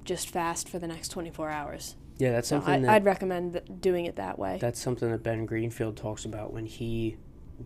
just 0.05 0.29
fast 0.31 0.69
for 0.69 0.79
the 0.79 0.87
next 0.87 1.09
24 1.09 1.50
hours. 1.50 1.97
yeah 2.19 2.31
that's 2.33 2.49
So 2.49 2.57
something 2.57 2.75
I, 2.75 2.79
that 2.81 2.91
I'd 2.91 3.05
recommend 3.05 3.55
th- 3.55 3.65
doing 3.81 4.05
it 4.07 4.17
that 4.17 4.38
way. 4.38 4.59
that's 4.61 4.81
something 4.81 5.11
that 5.11 5.23
ben 5.23 5.47
greenfield 5.47 5.97
talks 5.97 6.25
about 6.25 6.53
when 6.53 6.67
he 6.67 7.17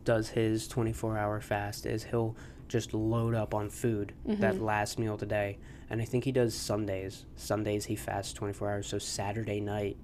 does 0.05 0.31
his 0.31 0.67
24 0.69 1.19
hour 1.19 1.41
fast 1.41 1.85
is 1.87 2.05
he'll 2.05 2.37
just 2.69 2.95
load 2.95 3.35
up 3.35 3.53
on 3.55 3.69
food 3.69 4.13
Mm-hmm. 4.27 4.41
that 4.41 4.61
last 4.63 4.99
meal 4.99 5.17
today 5.19 5.59
and 5.91 6.01
i 6.01 6.05
think 6.05 6.25
he 6.25 6.33
does 6.33 6.55
sundays 6.55 7.25
sundays 7.37 7.85
he 7.87 7.97
fasts 7.97 8.33
24 8.33 8.71
hours 8.71 8.87
so 8.87 8.99
saturday 8.99 9.61
night 9.61 9.97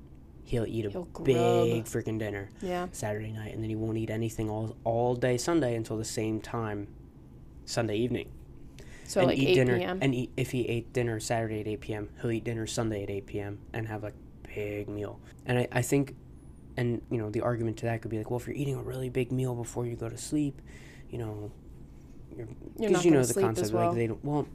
he'll 0.43 0.67
eat 0.67 0.85
a 0.85 0.91
He'll 0.91 1.05
big 1.23 1.85
freaking 1.85 2.19
dinner 2.19 2.51
yeah. 2.61 2.89
saturday 2.93 3.31
night 3.33 3.55
and 3.55 3.63
then 3.63 3.71
he 3.71 3.77
won't 3.77 3.97
eat 3.97 4.11
anything 4.11 4.51
all, 4.51 4.77
all 4.85 5.15
day 5.15 5.37
sunday 5.39 5.75
until 5.77 5.97
the 5.97 6.05
same 6.05 6.41
time 6.41 6.89
sunday 7.65 7.97
evening 7.97 8.29
So 9.07 9.21
and 9.21 9.29
like 9.31 9.39
eat 9.39 9.49
8 9.51 9.55
dinner 9.55 9.79
p.m. 9.79 9.99
and 10.03 10.15
eat, 10.15 10.31
if 10.37 10.51
he 10.51 10.69
ate 10.69 10.93
dinner 10.93 11.21
saturday 11.21 11.61
at 11.61 11.69
8 11.69 11.81
p.m 11.81 12.09
he'll 12.21 12.31
eat 12.33 12.45
dinner 12.45 12.67
sunday 12.67 13.03
at 13.05 13.11
8 13.11 13.27
p.m 13.27 13.59
and 13.73 13.87
have 13.89 14.03
like 14.03 14.15
big 14.55 14.89
meal 14.89 15.21
and 15.45 15.59
I, 15.59 15.69
I 15.71 15.83
think 15.83 16.15
and 16.77 17.01
you 17.11 17.19
know 17.19 17.31
the 17.31 17.43
argument 17.43 17.77
to 17.79 17.87
that 17.87 18.03
could 18.03 18.11
be 18.11 18.19
like 18.19 18.31
well 18.31 18.41
if 18.41 18.47
you're 18.47 18.57
eating 18.57 18.75
a 18.77 18.83
really 18.83 19.09
big 19.09 19.33
meal 19.33 19.55
before 19.55 19.87
you 19.87 19.97
go 19.97 20.09
to 20.09 20.17
sleep 20.19 20.61
you 21.11 21.19
know 21.19 21.51
you're 22.37 22.49
because 22.79 23.05
you 23.05 23.11
know 23.11 23.23
the 23.23 23.41
concept 23.41 23.73
well. 23.73 23.89
like 23.89 23.97
they 23.97 24.07
don't 24.07 24.25
well 24.25 24.47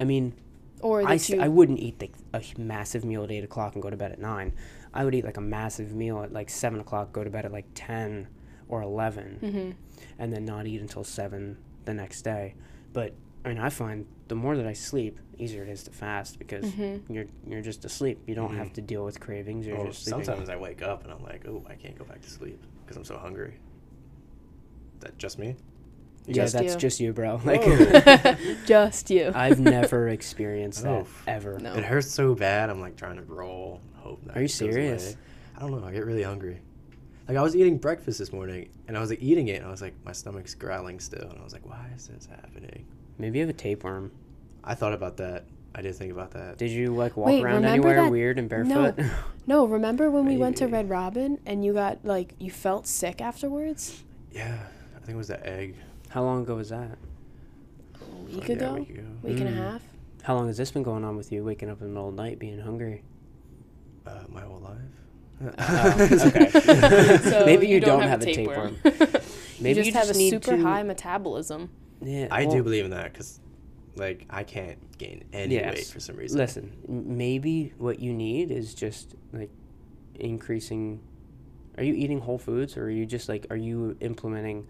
i 0.00 0.04
mean 0.04 0.34
or 0.80 1.06
I, 1.08 1.14
you, 1.14 1.40
I 1.40 1.46
wouldn't 1.46 1.78
eat 1.78 2.00
like 2.00 2.12
a 2.32 2.60
massive 2.60 3.04
meal 3.04 3.22
at 3.22 3.30
8 3.30 3.44
o'clock 3.44 3.74
and 3.74 3.82
go 3.82 3.88
to 3.90 3.96
bed 3.96 4.12
at 4.12 4.18
9 4.18 4.52
i 4.94 5.04
would 5.04 5.14
eat 5.14 5.24
like 5.24 5.36
a 5.36 5.42
massive 5.42 5.94
meal 5.94 6.22
at 6.22 6.32
like 6.32 6.50
7 6.50 6.80
o'clock 6.80 7.12
go 7.12 7.22
to 7.22 7.30
bed 7.30 7.44
at 7.44 7.52
like 7.52 7.66
10 7.74 8.26
or 8.68 8.82
11 8.82 9.38
Mhm. 9.42 9.74
and 10.18 10.32
then 10.32 10.44
not 10.44 10.66
eat 10.66 10.80
until 10.80 11.04
7 11.04 11.56
the 11.84 11.94
next 11.94 12.22
day 12.22 12.54
but 12.92 13.14
i 13.44 13.48
mean 13.48 13.58
i 13.58 13.68
find 13.68 14.06
the 14.28 14.34
more 14.34 14.56
that 14.56 14.66
i 14.66 14.72
sleep 14.72 15.18
easier 15.38 15.62
it 15.64 15.68
is 15.68 15.82
to 15.82 15.90
fast 15.90 16.38
because 16.38 16.64
Mm-hmm. 16.64 17.12
you're 17.12 17.24
you're 17.46 17.62
just 17.62 17.84
asleep 17.84 18.20
you 18.26 18.34
don't 18.34 18.54
have 18.56 18.68
Mhm. 18.68 18.74
to 18.74 18.80
deal 18.82 19.04
with 19.04 19.18
cravings 19.20 19.66
you're 19.66 19.78
Oh, 19.78 19.86
just 19.86 20.04
sleeping 20.04 20.24
sometimes 20.24 20.48
I 20.48 20.56
wake 20.56 20.82
up 20.82 21.04
and 21.04 21.12
I'm 21.12 21.22
like, 21.24 21.46
oh, 21.48 21.64
I 21.68 21.74
can't 21.74 21.98
go 21.98 22.04
back 22.04 22.20
to 22.22 22.30
sleep 22.30 22.62
because 22.82 22.96
I'm 22.96 23.04
so 23.04 23.16
hungry. 23.18 23.54
That 25.00 25.18
just 25.18 25.38
me? 25.38 25.56
yeah 26.26 26.34
Just 26.34 26.52
that's 26.54 26.74
you. 26.74 26.78
just 26.78 27.00
you 27.00 27.12
bro 27.12 27.40
like 27.44 27.62
just 28.66 29.10
you. 29.10 29.32
i've 29.34 29.58
never 29.58 30.08
experienced 30.08 30.84
that 30.84 31.00
Oof. 31.00 31.24
ever 31.26 31.58
No. 31.58 31.74
It 31.74 31.84
hurts 31.84 32.10
so 32.10 32.34
bad. 32.36 32.70
I'm 32.70 32.80
like 32.80 32.96
trying 32.96 33.16
to 33.16 33.22
roll. 33.22 33.80
Hope 33.96 34.24
that 34.26 34.36
Are 34.36 34.40
you 34.40 34.46
goes 34.48 34.60
away. 34.60 34.72
serious? 34.72 35.16
I 35.56 35.60
don't 35.60 35.80
know. 35.80 35.84
I 35.86 35.92
get 35.92 36.06
really 36.06 36.22
hungry. 36.22 36.60
Like 37.28 37.36
I 37.36 37.42
was 37.42 37.56
eating 37.56 37.78
breakfast 37.78 38.18
this 38.20 38.32
morning, 38.32 38.68
and 38.86 38.96
I 38.96 39.00
was 39.00 39.10
like 39.10 39.22
eating 39.22 39.48
it, 39.48 39.56
and 39.58 39.66
I 39.66 39.70
was 39.70 39.80
like, 39.82 39.94
my 40.04 40.12
stomach's 40.12 40.54
growling 40.54 40.98
still, 41.00 41.28
and 41.28 41.38
I 41.38 41.42
was 41.44 41.52
like, 41.52 41.64
why 41.66 41.88
is 41.96 42.08
this 42.08 42.26
happening? 42.26 42.84
Maybe 43.22 43.38
you 43.38 43.46
have 43.46 43.54
a 43.54 43.58
tapeworm 43.58 44.10
I 44.64 44.74
thought 44.74 44.92
about 44.92 45.16
that. 45.16 45.44
I 45.74 45.80
did 45.82 45.94
think 45.96 46.12
about 46.12 46.32
that. 46.32 46.58
did 46.58 46.70
you 46.70 46.94
like 46.94 47.16
walk 47.16 47.28
Wait, 47.28 47.42
around 47.42 47.54
remember 47.62 47.68
anywhere 47.88 48.02
that- 48.04 48.10
weird 48.12 48.38
and 48.38 48.48
barefoot 48.48 48.98
No, 48.98 49.10
no 49.46 49.64
remember 49.66 50.10
when 50.10 50.26
we 50.26 50.36
went 50.36 50.58
to 50.58 50.66
Red 50.66 50.90
Robin 50.90 51.38
and 51.46 51.64
you 51.64 51.72
got 51.72 52.04
like 52.04 52.34
you 52.38 52.50
felt 52.50 52.86
sick 52.86 53.20
afterwards 53.22 54.02
Yeah, 54.30 54.58
I 54.94 54.98
think 55.00 55.14
it 55.14 55.16
was 55.16 55.28
the 55.28 55.44
egg. 55.46 55.76
how 56.10 56.22
long 56.22 56.42
ago 56.42 56.56
was 56.56 56.68
that 56.68 56.98
a 58.00 58.04
week 58.36 58.48
Yeah, 58.48 58.54
ago, 58.56 58.70
a 58.70 58.78
week 58.80 58.90
ago. 58.90 59.02
week 59.22 59.40
and 59.40 59.48
a 59.48 59.52
Mm. 59.52 59.56
half. 59.56 59.82
How 60.24 60.34
long 60.36 60.46
has 60.46 60.56
this 60.56 60.70
been 60.70 60.82
going 60.84 61.02
on 61.04 61.16
with 61.16 61.32
you? 61.32 61.42
Waking 61.42 61.68
up 61.70 61.80
in 61.80 61.88
the 61.88 61.92
middle 61.92 62.08
of 62.10 62.14
the 62.16 62.22
night, 62.22 62.38
being 62.38 62.60
hungry. 62.60 63.02
Uh, 64.06 64.20
my 64.28 64.40
whole 64.42 64.60
life. 64.60 65.56
Oh, 65.58 65.96
okay. 66.28 67.18
So 67.30 67.44
Maybe 67.44 67.66
you, 67.66 67.80
don't, 67.80 68.02
have, 68.02 68.22
a 68.22 68.26
tapeworm. 68.26 68.76
tapeworm. 68.84 69.22
Maybe 69.60 69.80
you 69.80 69.92
just 69.92 69.96
have 69.96 70.10
a 70.10 70.14
super 70.14 70.56
to- 70.56 70.62
high 70.62 70.84
metabolism. 70.84 71.70
Yeah, 72.02 72.28
I 72.30 72.44
well, 72.46 72.56
do 72.56 72.62
believe 72.62 72.84
in 72.84 72.90
that 72.92 73.12
because, 73.12 73.40
like, 73.96 74.26
I 74.30 74.42
can't 74.44 74.78
gain 74.98 75.24
any 75.32 75.54
Yes. 75.54 75.74
weight 75.74 75.86
for 75.86 76.00
some 76.00 76.16
reason. 76.16 76.38
Listen, 76.38 76.72
maybe 76.88 77.72
what 77.78 78.00
you 78.00 78.12
need 78.12 78.50
is 78.50 78.74
just 78.74 79.14
like 79.32 79.50
increasing. 80.14 81.00
Are 81.78 81.84
you 81.84 81.94
eating 81.94 82.20
whole 82.20 82.38
foods, 82.38 82.76
or 82.76 82.84
are 82.84 82.90
you 82.90 83.06
just 83.06 83.28
like 83.28 83.46
are 83.50 83.56
you 83.56 83.96
implementing 84.00 84.66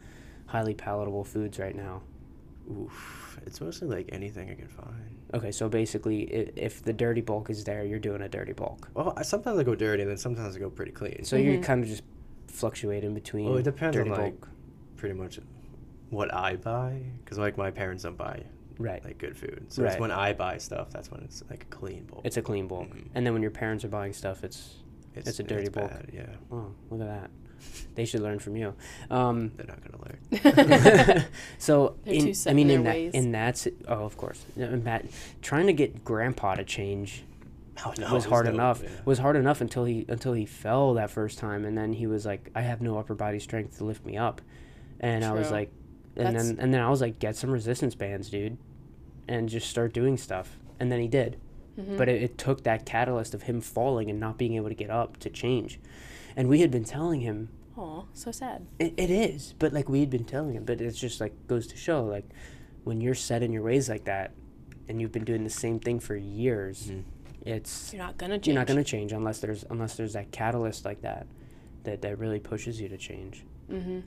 highly 0.46 0.74
palatable 0.74 1.24
foods 1.24 1.58
right 1.58 1.74
now? 1.74 2.02
Oof, 2.70 3.40
it's 3.44 3.60
mostly 3.60 3.88
like 3.88 4.08
anything 4.12 4.48
I 4.50 4.54
can 4.54 4.68
find. 4.68 5.16
Okay, 5.34 5.50
so 5.50 5.68
basically, 5.68 6.28
i- 6.32 6.52
if 6.56 6.82
the 6.82 6.92
dirty 6.92 7.20
bulk 7.22 7.50
is 7.50 7.64
there, 7.64 7.84
you're 7.84 7.98
doing 7.98 8.22
a 8.22 8.28
dirty 8.28 8.52
bulk. 8.52 8.88
Well, 8.94 9.14
I, 9.16 9.22
sometimes 9.22 9.58
I 9.58 9.64
go 9.64 9.74
dirty, 9.74 10.02
and 10.02 10.10
then 10.10 10.18
sometimes 10.18 10.54
I 10.54 10.58
go 10.60 10.70
pretty 10.70 10.92
clean. 10.92 11.24
So 11.24 11.36
you 11.36 11.58
Mhm. 11.58 11.62
kind 11.62 11.82
of 11.82 11.88
just 11.88 12.02
fluctuate 12.46 13.02
in 13.02 13.14
between. 13.14 13.46
Well, 13.46 13.56
it 13.56 13.64
depends 13.64 13.96
on 13.96 14.04
dirty 14.08 14.10
like 14.22 14.34
pretty 14.96 15.14
much 15.16 15.40
what 16.12 16.32
I 16.32 16.56
buy, 16.56 17.02
because 17.24 17.38
like 17.38 17.56
my 17.56 17.70
parents 17.70 18.04
don't 18.04 18.16
buy 18.16 18.42
Right. 18.78 19.04
like 19.04 19.18
good 19.18 19.36
food. 19.36 19.66
So 19.68 19.82
Right. 19.82 19.92
it's 19.92 20.00
when 20.00 20.10
I 20.10 20.32
buy 20.32 20.58
stuff 20.58 20.90
that's 20.90 21.10
when 21.10 21.20
it's 21.22 21.42
like 21.50 21.62
a 21.64 21.66
clean 21.74 22.04
bowl. 22.04 22.20
It's 22.24 22.36
a 22.36 22.42
clean 22.42 22.66
bulk, 22.68 22.88
Mhm. 22.90 23.06
and 23.14 23.26
then 23.26 23.32
when 23.32 23.42
your 23.42 23.50
parents 23.50 23.84
are 23.84 23.88
buying 23.88 24.12
stuff, 24.12 24.44
it's 24.44 24.76
it's 25.14 25.38
a 25.40 25.42
dirty 25.42 25.68
bowl. 25.68 25.88
bad, 25.88 26.10
Yeah, 26.12 26.26
oh 26.50 26.72
look 26.90 27.00
at 27.00 27.06
that. 27.08 27.30
They 27.94 28.04
should 28.06 28.22
learn 28.22 28.38
from 28.40 28.56
you. 28.56 28.74
Um, 29.10 29.52
they're 29.56 29.66
not 29.66 29.80
gonna 29.82 30.02
learn. 30.04 31.24
so 31.58 31.96
in, 32.06 32.32
too 32.32 32.50
I 32.50 32.52
mean 32.54 32.70
in 32.70 32.78
in 32.80 32.84
that 32.84 32.94
ways. 32.94 33.14
in 33.14 33.32
that 33.32 33.66
oh 33.88 34.04
of 34.04 34.16
course 34.16 34.44
Yeah, 34.56 34.66
in 34.72 34.84
that 34.84 35.06
trying 35.42 35.66
to 35.66 35.72
get 35.72 36.04
grandpa 36.04 36.54
to 36.56 36.64
change 36.64 37.24
Oh, 37.86 37.92
no, 37.98 38.12
was 38.12 38.26
it 38.26 38.28
hard 38.28 38.46
no- 38.46 38.52
enough 38.52 38.82
yeah. 38.82 38.90
was 39.04 39.18
hard 39.18 39.36
enough 39.36 39.60
until 39.60 39.84
he 39.84 40.04
until 40.08 40.32
he 40.34 40.44
fell 40.44 40.94
that 40.94 41.10
first 41.10 41.38
time 41.38 41.64
and 41.64 41.76
then 41.78 41.92
he 41.94 42.06
was 42.06 42.26
like 42.26 42.50
I 42.54 42.60
have 42.62 42.80
no 42.82 42.98
upper 42.98 43.14
body 43.14 43.38
strength 43.38 43.78
to 43.78 43.84
lift 43.84 44.04
me 44.04 44.16
up 44.16 44.40
and 45.00 45.24
I 45.24 45.32
was 45.32 45.50
like 45.50 45.70
and 46.16 46.26
That's- 46.26 46.46
then 46.48 46.58
and 46.60 46.74
then 46.74 46.80
I 46.80 46.90
was 46.90 47.00
like 47.00 47.18
get 47.18 47.36
some 47.36 47.50
resistance 47.50 47.94
bands 47.94 48.28
dude 48.30 48.58
and 49.28 49.48
just 49.48 49.68
start 49.70 49.92
doing 49.94 50.16
stuff 50.16 50.58
and 50.80 50.90
then 50.92 51.00
he 51.00 51.08
did 51.08 51.38
Mhm. 51.78 51.96
but 51.96 52.08
it, 52.08 52.22
it 52.22 52.38
took 52.38 52.64
that 52.64 52.84
catalyst 52.84 53.32
of 53.34 53.44
him 53.44 53.60
falling 53.62 54.10
and 54.10 54.20
not 54.20 54.36
being 54.36 54.54
able 54.56 54.68
to 54.68 54.74
get 54.74 54.90
up 54.90 55.16
to 55.18 55.30
change 55.30 55.80
and 56.36 56.48
we 56.48 56.60
had 56.60 56.70
been 56.70 56.84
telling 56.84 57.20
him 57.22 57.48
Aw, 57.78 58.04
so 58.12 58.30
sad. 58.30 58.66
it, 58.78 58.92
it 58.98 59.10
is, 59.10 59.54
but 59.58 59.72
like 59.72 59.88
we 59.88 60.00
had 60.00 60.10
been 60.10 60.24
telling 60.24 60.54
him, 60.54 60.64
but 60.64 60.80
it's 60.82 60.98
just 60.98 61.20
like 61.20 61.32
goes 61.46 61.66
to 61.68 61.76
show 61.76 62.04
like 62.04 62.28
when 62.84 63.00
you're 63.00 63.14
set 63.14 63.42
in 63.42 63.50
your 63.52 63.62
ways 63.62 63.88
like 63.88 64.04
that, 64.04 64.32
and 64.88 65.00
you've 65.00 65.12
been 65.12 65.24
doing 65.24 65.44
the 65.44 65.48
same 65.50 65.78
thing 65.78 65.98
for 66.00 66.14
years, 66.16 66.88
Mhm. 66.90 67.04
it's 67.46 67.94
You're 67.94 68.02
not 68.02 68.18
gonna 68.18 68.34
change. 68.34 68.46
you're 68.48 68.54
not 68.56 68.66
gonna 68.66 68.84
change 68.84 69.12
unless 69.12 69.38
there's 69.40 69.64
unless 69.70 69.96
there's 69.96 70.12
that 70.12 70.30
catalyst 70.32 70.84
like 70.84 71.00
that, 71.02 71.26
that 71.84 72.02
that 72.02 72.18
really 72.18 72.40
pushes 72.40 72.78
you 72.80 72.88
to 72.90 72.98
change. 72.98 73.44
Mm-hmm. 73.70 74.00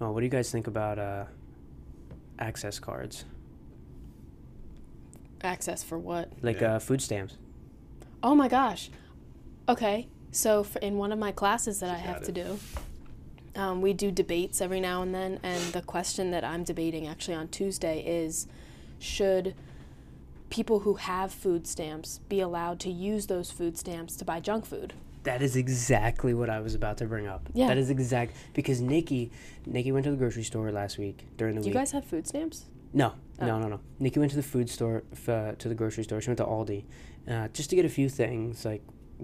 Oh, 0.00 0.12
what 0.12 0.20
do 0.20 0.26
you 0.26 0.30
guys 0.30 0.52
think 0.52 0.68
about 0.68 0.98
uh, 1.00 1.24
access 2.38 2.78
cards, 2.78 3.24
Access 5.42 5.84
for 5.84 5.98
what? 5.98 6.30
like 6.42 6.60
Yeah. 6.60 6.74
uh, 6.74 6.78
food 6.78 7.00
stamps? 7.00 7.36
Oh 8.22 8.34
my 8.34 8.48
gosh. 8.48 8.90
Okay. 9.68 10.08
So 10.32 10.64
for, 10.64 10.78
in 10.80 10.96
one 10.98 11.12
of 11.12 11.18
my 11.18 11.30
classes 11.32 11.78
that 11.80 11.90
I 11.90 11.98
have 11.98 12.16
got 12.16 12.24
to 12.24 12.32
do, 12.32 12.58
um, 13.54 13.80
we 13.80 13.92
do 13.92 14.10
debates 14.10 14.60
every 14.60 14.80
now 14.80 15.02
and 15.02 15.14
then, 15.14 15.38
and 15.42 15.62
the 15.72 15.82
question 15.82 16.30
that 16.32 16.44
I'm 16.44 16.64
debating 16.64 17.06
actually 17.06 17.34
on 17.34 17.48
Tuesday 17.48 18.00
is, 18.04 18.46
should 18.98 19.54
people 20.50 20.80
who 20.80 20.94
have 20.94 21.32
food 21.32 21.66
stamps 21.66 22.18
be 22.28 22.40
allowed 22.40 22.80
to 22.80 22.90
use 22.90 23.26
those 23.28 23.50
food 23.50 23.78
stamps 23.78 24.16
to 24.16 24.24
buy 24.24 24.40
junk 24.40 24.66
food? 24.66 24.92
That 25.24 25.42
is 25.42 25.56
exactly 25.56 26.32
what 26.34 26.48
I 26.48 26.60
was 26.60 26.74
about 26.74 26.98
to 26.98 27.06
bring 27.06 27.26
up. 27.26 27.48
Yeah. 27.52 27.68
That 27.68 27.78
is 27.78 27.90
exact 27.90 28.34
because 28.54 28.80
Nikki, 28.80 29.30
Nikki 29.66 29.92
went 29.92 30.04
to 30.04 30.10
the 30.10 30.16
grocery 30.16 30.42
store 30.44 30.70
last 30.72 30.98
week 30.98 31.26
during 31.36 31.54
the 31.54 31.60
week. 31.60 31.64
Do 31.64 31.68
you 31.70 31.74
guys 31.74 31.92
have 31.92 32.04
food 32.04 32.26
stamps? 32.26 32.66
No, 32.92 33.12
no, 33.40 33.50
Oh. 33.56 33.58
no, 33.60 33.68
no. 33.68 33.80
Nikki 33.98 34.18
went 34.18 34.30
to 34.30 34.36
the 34.36 34.42
food 34.42 34.70
store, 34.70 35.02
f- 35.12 35.28
uh, 35.28 35.52
to 35.58 35.68
the 35.68 35.74
grocery 35.74 36.04
store. 36.04 36.20
She 36.20 36.30
went 36.30 36.38
to 36.38 36.44
Aldi, 36.46 36.84
uh, 37.28 37.48
just 37.48 37.68
to 37.70 37.76
get 37.76 37.84
a 37.84 37.88
few 37.90 38.08
things, 38.08 38.64
like 38.64 38.82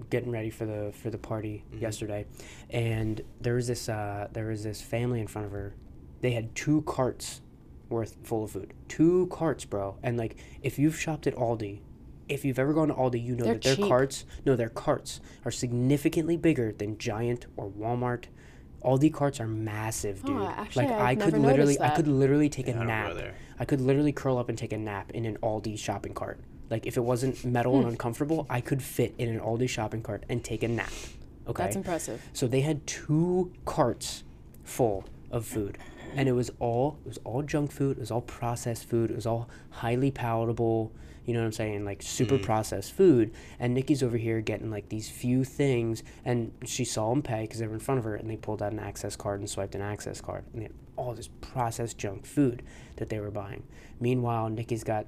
getting 0.09 0.29
ready 0.31 0.49
for 0.49 0.65
the 0.65 0.91
for 1.01 1.09
the 1.09 1.17
party 1.17 1.63
Mhm. 1.73 1.81
yesterday. 1.81 2.25
And 2.69 3.21
there 3.41 3.55
was 3.55 3.67
this 3.67 3.87
uh, 3.89 4.27
there 4.33 4.47
was 4.47 4.63
this 4.63 4.81
family 4.81 5.19
in 5.21 5.27
front 5.27 5.45
of 5.47 5.51
her. 5.53 5.73
They 6.21 6.31
had 6.31 6.53
two 6.55 6.81
carts 6.83 7.41
worth 7.89 8.17
full 8.23 8.43
of 8.43 8.51
food. 8.51 8.73
Two 8.87 9.27
carts, 9.27 9.63
bro. 9.65 9.95
And 10.03 10.17
like, 10.17 10.35
if 10.61 10.77
you've 10.77 10.99
shopped 10.99 11.25
at 11.27 11.35
Aldi, 11.35 11.79
if 12.29 12.43
you've 12.45 12.59
ever 12.59 12.73
gone 12.73 12.87
to 12.89 12.93
Aldi, 12.93 13.23
you 13.23 13.35
know 13.35 13.45
They're 13.45 13.53
that 13.55 13.61
their 13.63 13.75
cheap. 13.75 13.87
carts, 13.87 14.25
no, 14.45 14.55
their 14.55 14.69
carts 14.69 15.19
are 15.45 15.51
significantly 15.51 16.37
bigger 16.37 16.71
than 16.71 16.97
Giant 16.97 17.45
or 17.57 17.69
Walmart. 17.69 18.25
Aldi 18.83 19.11
carts 19.13 19.39
are 19.39 19.47
massive, 19.47 20.21
Oh, 20.25 20.27
dude. 20.27 20.41
actually, 20.43 20.85
like 20.85 20.93
I've 20.93 21.01
I 21.01 21.15
could 21.15 21.33
never 21.33 21.39
literally, 21.47 21.57
noticed 21.73 21.81
I 21.81 21.87
that. 21.87 21.95
could 21.95 22.07
literally 22.07 22.49
take 22.49 22.67
Yeah, 22.67 22.73
a 22.73 22.75
I 22.75 22.79
don't 22.79 22.87
nap. 22.87 23.13
there. 23.15 23.33
I 23.59 23.65
could 23.65 23.81
literally 23.81 24.11
curl 24.11 24.37
up 24.37 24.49
and 24.49 24.57
take 24.57 24.73
a 24.73 24.77
nap 24.77 25.11
in 25.11 25.25
an 25.25 25.37
Aldi 25.41 25.77
shopping 25.79 26.13
cart. 26.13 26.39
Like 26.69 26.85
if 26.85 26.97
it 26.97 27.03
wasn't 27.03 27.43
metal 27.45 27.77
and 27.79 27.87
uncomfortable, 27.93 28.45
I 28.49 28.61
could 28.61 28.81
fit 28.83 29.13
in 29.17 29.29
an 29.29 29.39
Aldi 29.39 29.69
shopping 29.69 30.01
cart 30.03 30.23
and 30.29 30.43
take 30.43 30.61
a 30.63 30.67
nap. 30.67 30.91
Okay. 31.47 31.63
That's 31.63 31.75
impressive. 31.75 32.21
so 32.33 32.47
they 32.47 32.61
had 32.61 32.85
two 32.87 33.51
carts 33.65 34.23
full 34.63 35.05
of 35.31 35.45
food. 35.45 35.77
And 36.15 36.29
it 36.29 36.31
was 36.31 36.49
all 36.59 36.97
it 37.05 37.07
was 37.09 37.19
all 37.23 37.41
junk 37.41 37.71
food, 37.71 37.97
it 37.97 37.99
was 37.99 38.09
all 38.11 38.21
processed 38.21 38.85
food, 38.87 39.09
it 39.11 39.15
was 39.15 39.25
all 39.25 39.49
highly 39.69 40.11
palatable, 40.11 40.91
you 41.25 41.33
know 41.33 41.39
what 41.39 41.47
I'm 41.47 41.51
saying? 41.51 41.85
Like 41.85 42.01
super 42.01 42.37
mm. 42.37 42.43
processed 42.43 42.93
food. 42.93 43.33
And 43.59 43.73
Nikki's 43.73 44.03
over 44.03 44.17
here 44.17 44.41
getting 44.41 44.69
like 44.69 44.89
these 44.89 45.09
few 45.09 45.43
things 45.43 46.03
and 46.23 46.51
she 46.65 46.85
saw 46.85 47.09
them 47.09 47.21
pay 47.21 47.41
because 47.41 47.59
they 47.59 47.67
were 47.67 47.73
in 47.73 47.79
front 47.79 47.99
of 47.99 48.05
her 48.05 48.15
and 48.15 48.29
they 48.29 48.37
pulled 48.37 48.61
out 48.61 48.71
an 48.71 48.79
access 48.79 49.15
card 49.15 49.39
and 49.39 49.49
swiped 49.49 49.75
an 49.75 49.81
access 49.81 50.21
card. 50.21 50.45
And 50.53 50.61
they 50.61 50.65
had 50.65 50.73
all 50.95 51.13
this 51.13 51.29
processed 51.41 51.97
junk 51.97 52.25
food 52.25 52.63
that 52.97 53.09
they 53.09 53.19
were 53.19 53.31
buying. 53.31 53.63
Meanwhile, 53.99 54.49
Nikki's 54.49 54.83
got 54.83 55.07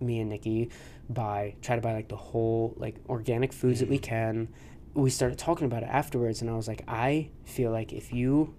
me 0.00 0.20
and 0.20 0.30
Nikki 0.30 0.70
buy 1.08 1.54
try 1.62 1.74
to 1.74 1.82
buy 1.82 1.92
like 1.92 2.08
the 2.08 2.16
whole 2.16 2.74
like 2.76 2.96
organic 3.08 3.52
foods 3.52 3.80
that 3.80 3.88
we 3.88 3.98
mm. 3.98 4.02
can. 4.02 4.48
We 4.94 5.10
started 5.10 5.38
talking 5.38 5.66
about 5.66 5.82
it 5.82 5.88
afterwards, 5.90 6.40
and 6.40 6.50
I 6.50 6.54
was 6.54 6.66
like, 6.66 6.82
I 6.88 7.30
feel 7.44 7.70
like 7.70 7.92
if 7.92 8.12
you 8.12 8.54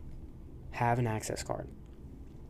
have 0.71 0.99
an 0.99 1.07
access 1.07 1.43
card, 1.43 1.67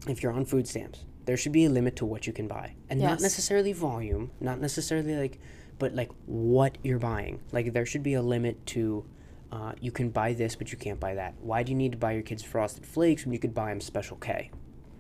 if 0.08 0.22
you're 0.22 0.32
on 0.32 0.46
food 0.46 0.68
stamps, 0.68 1.06
there 1.30 1.38
should 1.38 1.52
be 1.52 1.66
a 1.66 1.70
limit 1.70 1.96
to 1.98 2.06
what 2.06 2.26
you 2.28 2.34
can 2.34 2.48
buy, 2.48 2.74
and 2.90 3.00
not 3.00 3.22
necessarily 3.22 3.72
volume, 3.74 4.32
not 4.40 4.60
necessarily 4.60 5.16
like, 5.16 5.40
but 5.78 5.94
like 5.94 6.10
what 6.26 6.78
you're 6.84 6.98
buying. 7.00 7.40
Like 7.52 7.72
there 7.74 7.86
should 7.86 8.04
be 8.04 8.16
a 8.16 8.22
limit 8.22 8.56
to. 8.74 9.06
Uh, 9.52 9.74
you 9.82 9.92
can 9.92 10.10
buy 10.10 10.34
this, 10.34 10.56
but 10.56 10.72
you 10.72 10.78
can't 10.78 11.00
buy 11.00 11.14
that. 11.16 11.34
Why 11.50 11.64
do 11.64 11.72
you 11.72 11.78
need 11.84 11.92
to 11.94 11.98
buy 11.98 12.12
your 12.14 12.22
kids 12.22 12.44
frosted 12.44 12.86
flakes 12.86 13.26
when 13.26 13.34
you 13.34 13.40
could 13.40 13.54
buy 13.54 13.70
them 13.70 13.82
Special 13.82 14.18
K? 14.18 14.52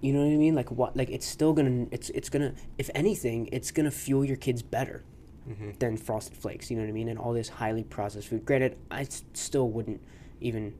You 0.01 0.13
know 0.13 0.21
what 0.25 0.33
I 0.33 0.37
mean? 0.37 0.55
Like 0.55 0.71
what? 0.71 0.95
Like 0.95 1.09
it's 1.09 1.25
still 1.25 1.53
gonna. 1.53 1.87
It's 1.91 2.09
it's 2.11 2.29
gonna. 2.29 2.53
If 2.77 2.89
anything, 2.95 3.49
it's 3.51 3.71
gonna 3.71 3.91
fuel 3.91 4.23
your 4.25 4.37
kids 4.37 4.61
better 4.63 5.03
than 5.79 5.97
Frosted 5.97 6.37
Flakes. 6.37 6.69
You 6.69 6.77
know 6.77 6.83
what 6.83 6.89
I 6.89 6.93
mean? 6.93 7.09
And 7.09 7.17
all 7.19 7.33
this 7.33 7.49
highly 7.49 7.83
processed 7.83 8.27
food. 8.27 8.45
Granted, 8.45 8.77
I 8.91 9.01
s- 9.01 9.23
still 9.33 9.69
wouldn't 9.69 10.01
even 10.41 10.73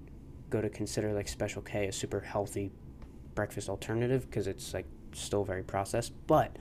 go 0.52 0.62
to 0.62 0.70
consider 0.70 1.12
like 1.14 1.28
Special 1.28 1.62
K 1.62 1.88
a 1.88 1.92
super 1.92 2.20
healthy 2.22 2.72
breakfast 3.36 3.68
alternative 3.70 4.22
because 4.30 4.48
it's 4.48 4.74
like 4.74 4.86
still 5.14 5.44
very 5.44 5.64
processed. 5.64 6.14
But 6.28 6.56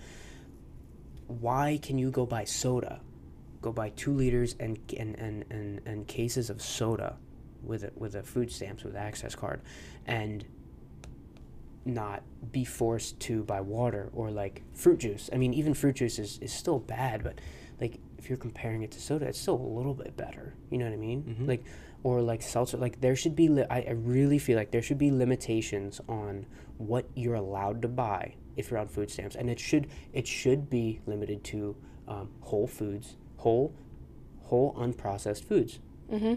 why 1.27 1.79
can 1.83 1.99
you 1.99 2.11
go 2.11 2.27
buy 2.27 2.45
soda? 2.45 3.01
Go 3.61 3.73
buy 3.73 3.91
two 3.91 4.13
liters 4.13 4.57
and 4.61 4.79
and, 4.97 5.17
and, 5.19 5.45
and, 5.51 5.81
and 5.85 6.07
cases 6.07 6.51
of 6.51 6.63
soda 6.63 7.17
with 7.63 7.85
a, 7.85 7.93
with 7.97 8.15
a 8.15 8.23
food 8.23 8.51
stamps 8.53 8.85
with 8.85 8.97
access 8.97 9.35
card, 9.35 9.61
and 10.07 10.45
not 11.85 12.23
be 12.53 12.65
forced 12.65 13.19
to 13.21 13.43
buy 13.45 13.61
water 13.61 14.11
or 14.13 14.31
like 14.31 14.63
fruit 14.75 14.99
juice. 14.99 15.31
I 15.33 15.37
mean, 15.37 15.55
even 15.55 15.75
fruit 15.75 15.97
juice 15.97 16.19
is, 16.19 16.39
is 16.41 16.53
still 16.53 16.79
bad, 16.79 17.25
but 17.25 17.41
if 18.19 18.29
you're 18.29 18.39
comparing 18.39 18.83
it 18.83 18.91
to 18.93 19.01
soda, 19.01 19.27
it's 19.27 19.41
still 19.41 19.55
a 19.55 19.73
little 19.79 19.95
bit 19.95 20.17
better. 20.17 20.55
You 20.71 20.79
know 20.79 20.85
what 20.85 20.95
I 20.95 20.97
mean? 20.97 21.23
Mm-hmm. 21.23 21.47
Like, 21.47 21.65
or 22.03 22.21
like 22.21 22.43
seltzer. 22.43 22.77
Like 22.77 23.01
there 23.01 23.17
should 23.17 23.37
be. 23.37 23.49
Li- 23.49 23.67
I, 23.71 23.83
I 23.83 23.91
really 23.93 24.39
feel 24.39 24.57
like 24.57 24.71
there 24.71 24.83
should 24.83 24.99
be 24.99 25.11
limitations 25.11 26.01
on 26.09 26.47
what 26.77 27.07
you're 27.15 27.35
allowed 27.35 27.83
to 27.83 27.89
buy 27.89 28.35
if 28.57 28.71
you're 28.71 28.81
on 28.81 28.89
food 28.89 29.11
stamps, 29.11 29.37
and 29.37 29.49
it 29.49 29.59
should 29.59 29.89
it 30.13 30.27
should 30.27 30.69
be 30.69 31.01
limited 31.07 31.45
to 31.45 31.77
um, 32.07 32.31
whole 32.41 32.67
foods, 32.67 33.17
whole, 33.37 33.75
whole 34.45 34.75
unprocessed 34.75 35.45
foods 35.45 35.79
mm-hmm. 36.11 36.35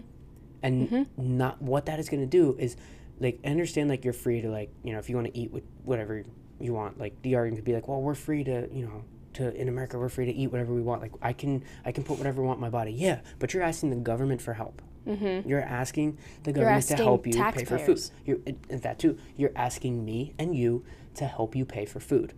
and 0.62 0.88
mm-hmm. 0.88 1.02
not 1.16 1.60
what 1.60 1.86
that 1.86 1.98
is 1.98 2.08
going 2.08 2.20
to 2.20 2.26
do 2.26 2.56
is 2.58 2.76
like 3.20 3.38
I 3.44 3.48
understand 3.48 3.88
like 3.88 4.04
you're 4.04 4.12
free 4.12 4.40
to 4.42 4.50
like 4.50 4.70
you 4.82 4.92
know 4.92 4.98
if 4.98 5.08
you 5.08 5.16
want 5.16 5.28
to 5.28 5.38
eat 5.38 5.50
with 5.50 5.64
whatever 5.84 6.24
you 6.60 6.72
want 6.72 6.98
like 6.98 7.20
the 7.22 7.34
argument 7.36 7.58
could 7.58 7.64
be 7.64 7.72
like 7.72 7.88
well 7.88 8.00
we're 8.00 8.14
free 8.14 8.44
to 8.44 8.68
you 8.72 8.84
know 8.84 9.04
to 9.34 9.54
in 9.54 9.68
America 9.68 9.98
we're 9.98 10.08
free 10.08 10.26
to 10.26 10.32
eat 10.32 10.48
whatever 10.48 10.74
we 10.74 10.82
want. 10.82 11.02
Like 11.02 11.12
I 11.22 11.32
can 11.32 11.64
I 11.84 11.92
can 11.92 12.04
put 12.04 12.18
whatever 12.18 12.42
I 12.42 12.46
want 12.46 12.58
in 12.58 12.60
my 12.60 12.70
body. 12.70 12.92
Yeah 12.92 13.20
but 13.38 13.54
you're 13.54 13.62
asking 13.62 13.90
the 13.90 13.96
government 13.96 14.42
for 14.42 14.54
help. 14.54 14.82
Mm-hmm. 15.06 15.48
you're 15.48 15.60
asking 15.60 16.16
the 16.44 16.52
government 16.52 16.86
to 16.86 16.94
help 16.94 17.26
you 17.26 17.32
pay 17.32 17.64
for 17.64 17.76
food. 17.76 17.96
taxpayers. 17.96 18.12
you're 18.24 18.38
and 18.46 18.82
that 18.82 19.00
too. 19.00 19.18
You're 19.36 19.50
asking 19.56 20.04
me 20.04 20.34
and 20.38 20.54
you 20.54 20.84
to 21.16 21.26
help 21.26 21.56
you 21.56 21.64
pay 21.64 21.86
for 21.86 21.98
food. 21.98 22.34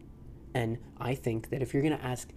And 0.54 0.78
I 0.98 1.14
think 1.14 1.50
that 1.50 1.60
if 1.60 1.74
you're 1.74 1.82
going 1.82 1.98
to 1.98 2.04
ask 2.04 2.30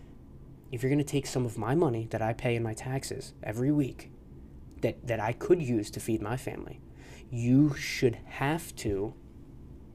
if 0.71 0.83
you're 0.83 0.89
going 0.89 0.99
to 0.99 1.05
take 1.05 1.27
some 1.27 1.45
of 1.45 1.57
my 1.57 1.75
money 1.75 2.07
that 2.09 2.21
I 2.21 2.33
pay 2.33 2.55
in 2.55 2.63
my 2.63 2.73
taxes 2.73 3.33
every 3.43 3.71
week 3.71 4.11
that, 4.81 5.07
that 5.07 5.19
I 5.19 5.33
could 5.33 5.61
use 5.61 5.89
to 5.91 5.99
feed 5.99 6.21
my 6.21 6.37
family, 6.37 6.81
you 7.29 7.73
should 7.75 8.15
have 8.25 8.75
to 8.77 9.13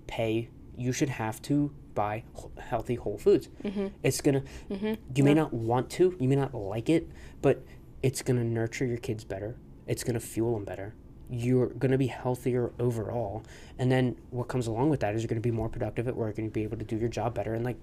pay, 0.06 0.48
you 0.76 0.92
should 0.92 1.08
have 1.08 1.40
to 1.42 1.72
buy 1.94 2.24
healthy 2.58 2.94
whole 2.94 3.18
foods. 3.18 3.48
Mm-hmm. 3.62 3.88
It's 4.02 4.20
going 4.20 4.42
to, 4.42 4.48
mm-hmm. 4.70 4.94
you 5.14 5.24
may 5.24 5.34
not 5.34 5.52
want 5.52 5.90
to, 5.90 6.16
you 6.18 6.28
may 6.28 6.36
not 6.36 6.54
like 6.54 6.88
it, 6.88 7.08
but 7.40 7.62
it's 8.02 8.22
to 8.38 8.44
nurture 8.44 8.86
your 8.86 8.98
kids 8.98 9.24
better. 9.24 9.56
It's 9.86 10.04
to 10.14 10.20
fuel 10.20 10.54
them 10.54 10.64
better. 10.64 10.94
You're 11.30 11.68
to 11.92 11.98
be 11.98 12.08
healthier 12.08 12.72
overall. 12.78 13.44
And 13.78 13.90
then 13.90 14.16
what 14.30 14.48
comes 14.48 14.66
along 14.66 14.90
with 14.90 15.00
that 15.00 15.14
is 15.14 15.22
you're 15.22 15.28
to 15.40 15.46
be 15.46 15.50
more 15.50 15.68
productive 15.68 16.08
at 16.08 16.16
work 16.16 16.38
and 16.38 16.46
you'll 16.46 16.52
be 16.52 16.62
able 16.62 16.78
to 16.78 16.84
do 16.84 16.96
your 16.96 17.08
job 17.08 17.34
better. 17.34 17.54
And 17.54 17.64
like, 17.64 17.76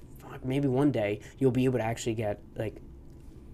maybe 0.44 0.68
one 0.68 0.92
day 0.92 1.20
you'll 1.38 1.52
be 1.52 1.66
able 1.66 1.80
to 1.80 1.86
actually 1.86 2.14
get 2.14 2.40
like 2.56 2.76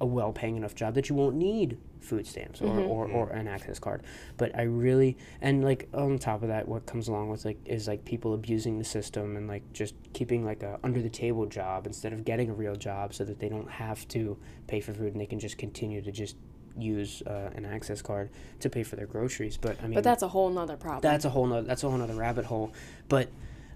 a 0.02 0.06
well 0.06 0.34
paying 0.34 0.58
enough 0.58 0.76
job 0.76 0.94
that 0.96 1.10
you 1.10 1.16
won't 1.16 1.36
need 1.36 1.78
food 2.06 2.26
stamps 2.28 2.62
or, 2.62 2.80
or, 2.80 3.08
or 3.08 3.30
an 3.32 3.48
access 3.48 3.80
card. 3.80 4.04
But 4.38 4.58
I 4.58 4.64
really 4.64 5.18
and 5.42 5.64
like 5.64 5.90
on 5.94 6.18
top 6.20 6.42
of 6.44 6.50
that 6.50 6.68
what 6.68 6.86
comes 6.86 7.08
along 7.08 7.30
with 7.30 7.44
like 7.46 7.58
is 7.66 7.88
like 7.88 8.06
people 8.06 8.34
abusing 8.34 8.78
the 8.78 8.86
system 8.86 9.36
and 9.38 9.48
like 9.48 9.64
just 9.74 9.96
keeping 10.14 10.46
like 10.46 10.64
a 10.64 10.80
under 10.84 11.02
the 11.02 11.10
table 11.10 11.46
job 11.46 11.88
instead 11.88 12.14
of 12.14 12.24
getting 12.26 12.50
a 12.50 12.54
real 12.54 12.76
job 12.76 13.14
so 13.14 13.24
that 13.26 13.40
they 13.40 13.50
don't 13.50 13.70
have 13.70 14.08
to 14.10 14.38
pay 14.68 14.80
for 14.80 14.94
food 14.94 15.12
and 15.14 15.20
they 15.22 15.26
can 15.26 15.40
just 15.40 15.58
continue 15.58 16.02
to 16.02 16.12
just 16.12 16.36
use 16.78 17.22
uh, 17.26 17.50
an 17.56 17.66
access 17.66 18.02
card 18.02 18.30
to 18.60 18.70
pay 18.70 18.84
for 18.84 18.96
their 18.98 19.08
groceries. 19.08 19.58
But 19.58 19.78
I 19.82 19.84
mean 19.88 19.94
But 19.96 20.04
that's 20.04 20.24
a 20.24 20.28
whole 20.28 20.50
nother 20.50 20.76
problem. 20.78 21.02
that's 21.02 21.26
a 21.26 21.30
whole 21.30 21.48
nother 21.48 21.66
that's 21.68 21.84
a 21.84 21.90
whole 21.90 21.98
nother 21.98 22.16
rabbit 22.16 22.46
hole 22.46 22.72
but 23.08 23.30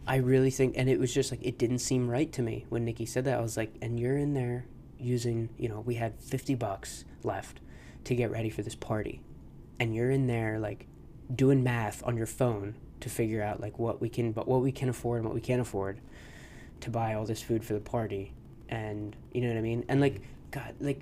i 0.07 0.15
really 0.15 0.49
think 0.49 0.73
and 0.77 0.89
it 0.89 0.97
was 0.99 1.13
just 1.13 1.29
like 1.31 1.41
it 1.43 1.57
didn't 1.57 1.79
seem 1.79 2.09
right 2.09 2.31
to 2.33 2.41
me 2.41 2.65
when 2.69 2.83
nikki 2.85 3.05
said 3.05 3.25
that 3.25 3.37
i 3.37 3.41
was 3.41 3.55
like 3.57 3.71
and 3.81 3.99
you're 3.99 4.17
in 4.17 4.33
there 4.33 4.65
using 4.97 5.49
you 5.57 5.67
know 5.69 5.81
we 5.81 5.95
had 5.95 6.13
50 6.21 6.55
bucks 6.55 7.05
left 7.23 7.59
to 8.05 8.15
get 8.15 8.31
ready 8.31 8.49
for 8.49 8.61
this 8.61 8.75
party. 8.75 9.21
And 9.79 9.95
you're 9.95 10.11
in 10.11 10.27
there 10.27 10.59
like 10.59 10.87
doing 11.33 11.63
math 11.63 12.03
on 12.05 12.17
your 12.17 12.25
phone 12.25 12.75
to 13.01 13.09
figure 13.09 13.41
out 13.41 13.61
like 13.61 13.79
what 13.79 14.01
we 14.01 14.09
can 14.09 14.31
but 14.31 14.47
what 14.47 14.61
we 14.61 14.71
can 14.71 14.89
afford 14.89 15.19
and 15.19 15.25
what 15.25 15.35
we 15.35 15.39
can't 15.39 15.61
afford 15.61 16.01
to 16.81 16.89
buy 16.89 17.13
all 17.13 17.25
this 17.25 17.41
food 17.41 17.63
for 17.63 17.73
the 17.73 17.79
party. 17.79 18.33
And 18.67 19.15
you 19.33 19.41
know 19.41 19.49
what 19.49 19.57
i 19.57 19.61
mean? 19.61 19.85
And 19.87 20.01
like 20.01 20.21
god 20.51 20.75
like 20.79 21.01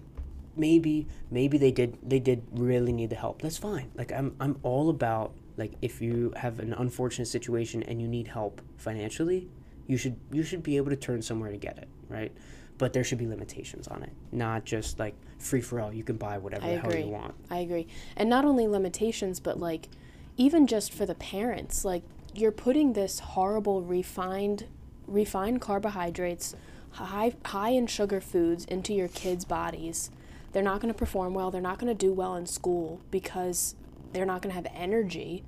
maybe 0.55 1.07
maybe 1.31 1.57
they 1.57 1.71
did 1.71 1.97
they 2.03 2.19
did 2.19 2.43
really 2.51 2.91
need 2.91 3.09
the 3.09 3.15
help. 3.15 3.41
That's 3.41 3.57
fine. 3.57 3.91
Like 3.95 4.11
i'm 4.11 4.35
i'm 4.39 4.57
all 4.63 4.89
about 4.89 5.33
like 5.57 5.73
if 5.81 6.01
you 6.01 6.33
have 6.35 6.59
an 6.59 6.73
unfortunate 6.73 7.27
situation 7.27 7.83
and 7.83 8.01
you 8.01 8.07
need 8.07 8.27
help 8.27 8.61
financially 8.77 9.49
you 9.87 9.97
should 9.97 10.15
you 10.31 10.43
should 10.43 10.63
be 10.63 10.77
able 10.77 10.89
to 10.89 10.95
turn 10.95 11.21
somewhere 11.21 11.51
to 11.51 11.57
get 11.57 11.77
it 11.77 11.87
right 12.09 12.31
but 12.77 12.93
there 12.93 13.03
should 13.03 13.17
be 13.17 13.27
limitations 13.27 13.87
on 13.87 14.03
it 14.03 14.11
not 14.31 14.65
just 14.65 14.99
like 14.99 15.15
free 15.39 15.61
for 15.61 15.79
all 15.79 15.93
you 15.93 16.03
can 16.03 16.17
buy 16.17 16.37
whatever 16.37 16.65
I 16.65 16.75
the 16.75 16.79
hell 16.79 16.89
agree. 16.89 17.03
you 17.03 17.09
want 17.09 17.33
I 17.49 17.59
agree. 17.59 17.87
And 18.15 18.29
not 18.29 18.45
only 18.45 18.67
limitations, 18.67 19.39
but 19.39 19.59
like 19.59 19.89
even 20.35 20.67
just 20.67 20.93
for 20.93 21.05
the 21.05 21.15
parents, 21.15 21.83
like 21.83 22.03
you're 22.33 22.51
putting 22.51 22.93
this 22.93 23.19
horrible 23.19 23.81
refined 23.81 24.65
refined 25.07 25.61
carbohydrates, 25.61 26.55
high 26.91 27.33
high 27.45 27.69
in 27.69 27.87
sugar 27.87 28.21
foods 28.21 28.65
into 28.65 28.93
your 28.93 29.07
kids' 29.07 29.45
bodies. 29.45 30.11
They're 30.53 30.63
not 30.63 30.81
going 30.81 30.93
to 30.93 30.97
perform 30.97 31.33
well. 31.33 31.51
They're 31.51 31.61
not 31.61 31.77
going 31.77 31.95
to 31.95 32.05
do 32.05 32.13
well 32.13 32.35
in 32.35 32.45
school 32.45 33.01
because 33.11 33.75
they're 34.13 34.25
not 34.25 34.41
going 34.41 34.51
to 34.51 34.55
have 34.55 34.67
energy. 34.73 35.43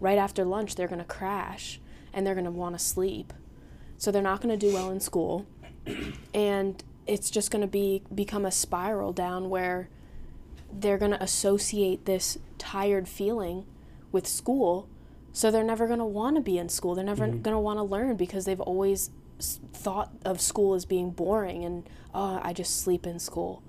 Right 0.00 0.18
after 0.18 0.44
lunch, 0.44 0.74
they're 0.74 0.88
going 0.88 0.98
to 1.00 1.04
crash 1.04 1.80
and 2.12 2.26
they're 2.26 2.34
going 2.34 2.44
to 2.46 2.50
want 2.50 2.76
to 2.76 2.84
sleep. 2.84 3.32
So 3.96 4.10
they're 4.10 4.22
not 4.22 4.40
going 4.40 4.58
to 4.58 4.66
do 4.66 4.72
well 4.74 4.90
in 4.90 5.00
school. 5.00 5.46
And 6.34 6.82
it's 7.06 7.30
just 7.30 7.50
going 7.50 7.62
to 7.62 7.68
be 7.68 8.02
become 8.14 8.44
a 8.44 8.50
spiral 8.50 9.12
down 9.12 9.48
where 9.50 9.88
they're 10.72 10.98
going 10.98 11.10
to 11.10 11.22
associate 11.22 12.04
this 12.04 12.38
tired 12.58 13.08
feeling 13.08 13.66
with 14.12 14.26
school. 14.26 14.88
So 15.32 15.50
they're 15.50 15.64
never 15.64 15.86
going 15.86 15.98
to 15.98 16.04
want 16.04 16.36
to 16.36 16.42
be 16.42 16.58
in 16.58 16.68
school. 16.68 16.94
They're 16.94 17.04
never 17.04 17.26
Mm-hmm. 17.26 17.42
going 17.42 17.54
to 17.54 17.60
want 17.60 17.78
to 17.78 17.82
learn 17.82 18.16
because 18.16 18.44
they've 18.44 18.60
always 18.60 19.10
thought 19.72 20.12
of 20.24 20.40
school 20.40 20.74
as 20.74 20.84
being 20.84 21.10
boring 21.10 21.64
and 21.64 21.88
oh 22.14 22.38
i 22.42 22.52
just 22.52 22.80
sleep 22.82 23.06
in 23.06 23.18
school. 23.18 23.62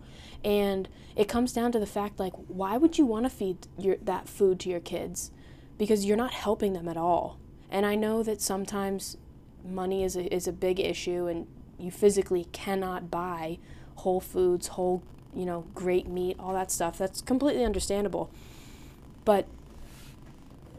And 0.44 0.90
it 1.16 1.28
comes 1.30 1.54
down 1.54 1.72
to 1.72 1.80
the 1.80 1.86
fact 1.86 2.20
like 2.20 2.34
why 2.48 2.78
would 2.78 2.98
you 2.98 3.06
want 3.06 3.26
to 3.26 3.30
feed 3.30 3.58
your 3.78 3.96
that 4.02 4.28
food 4.28 4.60
to 4.62 4.70
your 4.70 4.80
kids? 4.82 5.32
Because 5.78 6.04
you're 6.06 6.18
not 6.18 6.34
helping 6.34 6.74
them 6.74 6.88
at 6.88 6.98
all. 6.98 7.40
And 7.70 7.86
i 7.86 7.96
know 7.96 8.22
that 8.24 8.42
sometimes 8.42 9.18
money 9.64 10.04
is 10.04 10.16
a, 10.16 10.34
is 10.34 10.48
a 10.48 10.52
big 10.52 10.80
issue 10.80 11.28
and 11.28 11.48
you 11.82 11.92
physically 11.92 12.46
cannot 12.52 13.10
buy 13.12 13.58
whole 13.98 14.20
foods 14.20 14.68
whole 14.68 15.02
you 15.34 15.46
know 15.46 15.66
great 15.76 16.08
meat 16.08 16.36
all 16.40 16.54
that 16.54 16.72
stuff 16.72 16.98
that's 16.98 17.22
completely 17.22 17.64
understandable 17.66 18.30
but 19.26 19.48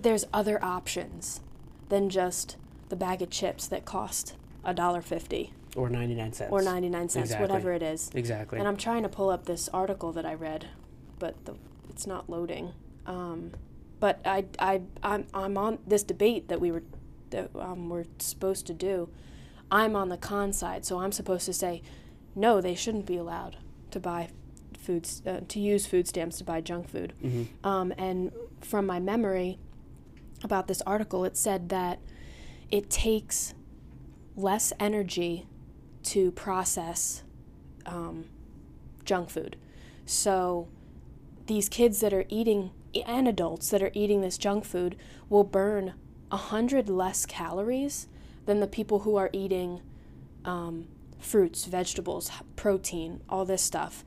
there's 0.00 0.24
other 0.32 0.62
options 0.64 1.40
than 1.88 2.08
just 2.08 2.56
the 2.88 2.96
bag 2.96 3.22
of 3.22 3.30
chips 3.30 3.66
that 3.66 3.84
cost 3.84 4.34
a 4.64 4.74
dollar 4.74 5.00
fifty 5.02 5.52
Or 5.76 5.88
99 5.88 6.32
cents. 6.32 6.52
or 6.52 6.62
99 6.62 7.08
cents 7.08 7.24
Exactly. 7.30 7.46
whatever 7.46 7.72
it 7.72 7.82
is 7.82 8.10
Exactly. 8.14 8.58
and 8.58 8.68
i'm 8.68 8.76
trying 8.76 9.02
to 9.02 9.08
pull 9.08 9.30
up 9.30 9.44
this 9.46 9.68
article 9.72 10.12
that 10.12 10.26
i 10.26 10.34
read 10.34 10.68
but 11.18 11.44
the, 11.44 11.54
it's 11.88 12.06
not 12.06 12.28
loading 12.28 12.72
um, 13.06 13.52
but 13.98 14.20
I, 14.24 14.44
I, 14.60 14.82
I'm, 15.02 15.26
I'm 15.34 15.56
on 15.56 15.78
this 15.86 16.02
debate 16.04 16.48
that 16.48 16.60
we 16.60 16.70
were 16.72 16.82
that 17.30 17.50
um, 17.56 17.88
we're 17.88 18.04
supposed 18.18 18.66
to 18.66 18.74
do 18.74 19.08
i'm 19.72 19.96
on 19.96 20.08
the 20.08 20.16
con 20.16 20.52
side 20.52 20.84
so 20.84 20.98
i'm 21.00 21.10
supposed 21.12 21.44
to 21.46 21.52
say 21.52 21.82
no 22.36 22.60
they 22.60 22.74
shouldn't 22.74 23.06
be 23.06 23.16
allowed 23.16 23.56
to 23.90 23.98
buy 23.98 24.28
foods 24.78 25.22
uh, 25.26 25.40
to 25.48 25.58
use 25.60 25.86
food 25.86 26.06
stamps 26.06 26.38
to 26.38 26.44
buy 26.44 26.60
junk 26.60 26.88
food 26.88 27.12
Mhm. 27.22 27.48
um, 27.64 27.92
and 27.98 28.30
from 28.60 28.86
my 28.86 29.00
memory 29.00 29.58
about 30.44 30.66
this 30.66 30.82
article, 30.82 31.24
it 31.24 31.36
said 31.36 31.68
that 31.68 32.00
it 32.70 32.90
takes 32.90 33.54
less 34.36 34.72
energy 34.80 35.46
to 36.04 36.32
process 36.32 37.22
um, 37.86 38.24
junk 39.04 39.30
food. 39.30 39.56
So 40.04 40.68
these 41.46 41.68
kids 41.68 42.00
that 42.00 42.12
are 42.12 42.24
eating 42.28 42.70
and 43.06 43.28
adults 43.28 43.70
that 43.70 43.82
are 43.82 43.92
eating 43.94 44.20
this 44.20 44.36
junk 44.36 44.64
food 44.64 44.96
will 45.28 45.44
burn 45.44 45.94
a 46.32 46.36
hundred 46.36 46.88
less 46.88 47.24
calories 47.24 48.08
than 48.46 48.60
the 48.60 48.66
people 48.66 49.00
who 49.00 49.16
are 49.16 49.30
eating 49.32 49.80
um, 50.44 50.88
fruits, 51.18 51.64
vegetables, 51.66 52.30
protein, 52.56 53.20
all 53.28 53.44
this 53.44 53.62
stuff. 53.62 54.04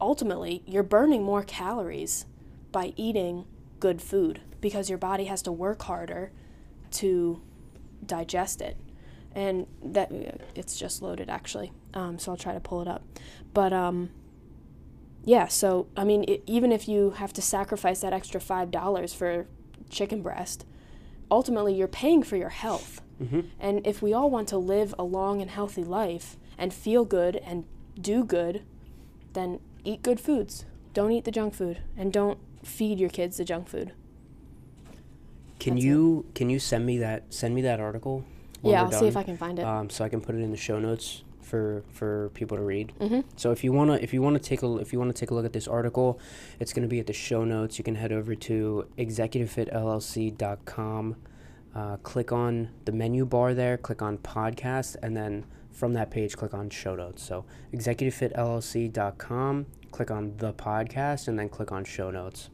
Ultimately, 0.00 0.62
you're 0.66 0.82
burning 0.82 1.22
more 1.22 1.42
calories 1.42 2.26
by 2.72 2.92
eating 2.96 3.46
good 3.80 4.02
food 4.02 4.40
because 4.60 4.88
your 4.88 4.98
body 4.98 5.24
has 5.24 5.42
to 5.42 5.52
work 5.52 5.82
harder 5.82 6.32
to 6.90 7.40
digest 8.04 8.60
it. 8.60 8.76
And 9.34 9.66
that 9.82 10.10
it's 10.54 10.78
just 10.78 11.02
loaded 11.02 11.28
actually, 11.28 11.72
um, 11.92 12.18
so 12.18 12.32
I'll 12.32 12.38
try 12.38 12.54
to 12.54 12.60
pull 12.60 12.80
it 12.80 12.88
up. 12.88 13.04
But 13.52 13.72
um, 13.72 14.08
yeah, 15.26 15.46
so 15.46 15.88
I 15.94 16.04
mean, 16.04 16.24
i 16.26 16.40
even 16.46 16.72
if 16.72 16.88
you 16.88 17.10
have 17.10 17.34
to 17.34 17.42
sacrifice 17.42 18.00
that 18.00 18.14
extra 18.14 18.40
five 18.40 18.70
dollars 18.70 19.12
for 19.12 19.46
chicken 19.90 20.22
breast, 20.22 20.64
ultimately 21.30 21.74
you're 21.74 21.86
paying 21.86 22.22
for 22.22 22.36
your 22.36 22.48
health. 22.48 23.02
Mm-hmm. 23.22 23.40
And 23.60 23.86
if 23.86 24.02
we 24.02 24.12
all 24.12 24.28
want 24.30 24.48
to 24.48 24.58
live 24.58 24.94
a 24.98 25.04
long 25.04 25.40
and 25.40 25.50
healthy 25.50 25.84
life 25.84 26.36
and 26.58 26.74
feel 26.74 27.04
good 27.04 27.36
and 27.36 27.64
do 28.00 28.24
good, 28.24 28.62
then 29.32 29.60
eat 29.84 30.02
good 30.02 30.18
foods. 30.20 30.64
Don't 30.94 31.12
eat 31.12 31.24
the 31.24 31.30
junk 31.30 31.54
food 31.54 31.78
and 31.96 32.12
don't 32.12 32.38
feed 32.62 32.98
your 33.00 33.08
kids 33.10 33.36
the 33.38 33.44
junk 33.44 33.68
food. 33.68 33.92
Can 35.58 35.74
That's 35.74 35.84
it. 35.84 35.88
you 35.88 36.26
can 36.34 36.50
you 36.50 36.58
send 36.58 36.84
me 36.84 36.98
that 36.98 37.32
send 37.32 37.54
me 37.54 37.62
that 37.62 37.80
article? 37.80 38.24
yeah, 38.62 38.82
I'll 38.82 38.92
see 38.92 39.06
if? 39.06 39.16
I 39.16 39.22
can 39.22 39.36
find 39.38 39.58
it. 39.58 39.64
um, 39.64 39.88
so 39.90 40.04
I 40.04 40.08
can 40.08 40.20
put 40.20 40.34
it 40.34 40.40
in 40.42 40.50
the 40.50 40.56
show 40.56 40.78
notes 40.78 41.22
for 41.42 41.82
for 41.92 42.30
people 42.34 42.56
to 42.56 42.62
read. 42.62 42.92
hmm 42.98 43.20
So 43.36 43.52
if 43.52 43.62
you 43.64 43.72
wanna 43.72 43.94
if 43.94 44.12
you 44.12 44.20
wanna 44.20 44.38
take 44.40 44.62
a 44.62 44.76
if 44.76 44.92
you 44.92 44.98
wanna 44.98 45.12
take 45.14 45.30
a 45.30 45.34
look 45.34 45.46
at 45.46 45.52
this 45.52 45.68
article, 45.68 46.18
it's 46.60 46.72
gonna 46.72 46.88
be 46.88 46.98
at 47.00 47.06
the 47.06 47.12
show 47.12 47.44
notes. 47.44 47.78
You 47.78 47.84
can 47.84 47.94
head 47.94 48.12
over 48.12 48.34
to 48.34 48.86
executivefitllc.com, 48.98 51.16
uh, 51.76 51.96
click 51.98 52.32
on 52.32 52.70
the 52.86 52.92
menu 52.92 53.24
bar 53.26 53.52
there, 53.54 53.76
click 53.76 54.00
on 54.00 54.16
podcast, 54.18 54.96
and 55.02 55.14
then 55.16 55.44
from 55.70 55.92
that 55.92 56.10
page, 56.10 56.34
click 56.36 56.54
on 56.54 56.70
show 56.70 56.94
notes. 56.96 57.22
So 57.22 57.44
executivefitllc.com, 57.74 59.66
click 59.90 60.10
on 60.10 60.36
the 60.38 60.52
podcast, 60.54 61.28
and 61.28 61.38
then 61.38 61.48
click 61.50 61.70
on 61.72 61.84
show 61.84 62.10
notes. 62.10 62.50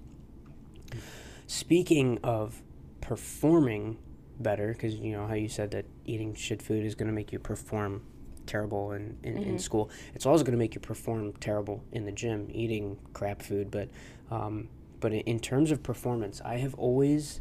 Speaking 1.46 2.18
of 2.24 2.62
performing 3.00 3.98
better, 4.40 4.72
because 4.72 4.94
you 4.96 5.12
know 5.12 5.26
how 5.26 5.34
you 5.34 5.48
said 5.48 5.70
that 5.72 5.84
eating 6.04 6.34
shit 6.34 6.62
food 6.62 6.84
is 6.84 6.94
going 6.94 7.08
to 7.08 7.12
make 7.14 7.32
you 7.32 7.38
perform 7.38 8.02
terrible 8.46 8.92
in, 8.92 9.16
in, 9.22 9.36
in 9.38 9.54
Mhm. 9.56 9.60
school. 9.60 9.88
It's 10.14 10.26
also 10.26 10.42
going 10.42 10.52
to 10.52 10.58
make 10.58 10.74
you 10.74 10.80
perform 10.80 11.32
terrible 11.34 11.84
in 11.92 12.04
the 12.04 12.12
gym, 12.12 12.48
eating 12.52 12.98
crap 13.12 13.42
food. 13.42 13.70
But 13.70 13.88
um, 14.30 14.68
but 15.00 15.12
in, 15.12 15.20
in 15.20 15.40
terms 15.40 15.70
of 15.70 15.82
performance, 15.82 16.40
I 16.44 16.56
have 16.56 16.74
always, 16.74 17.40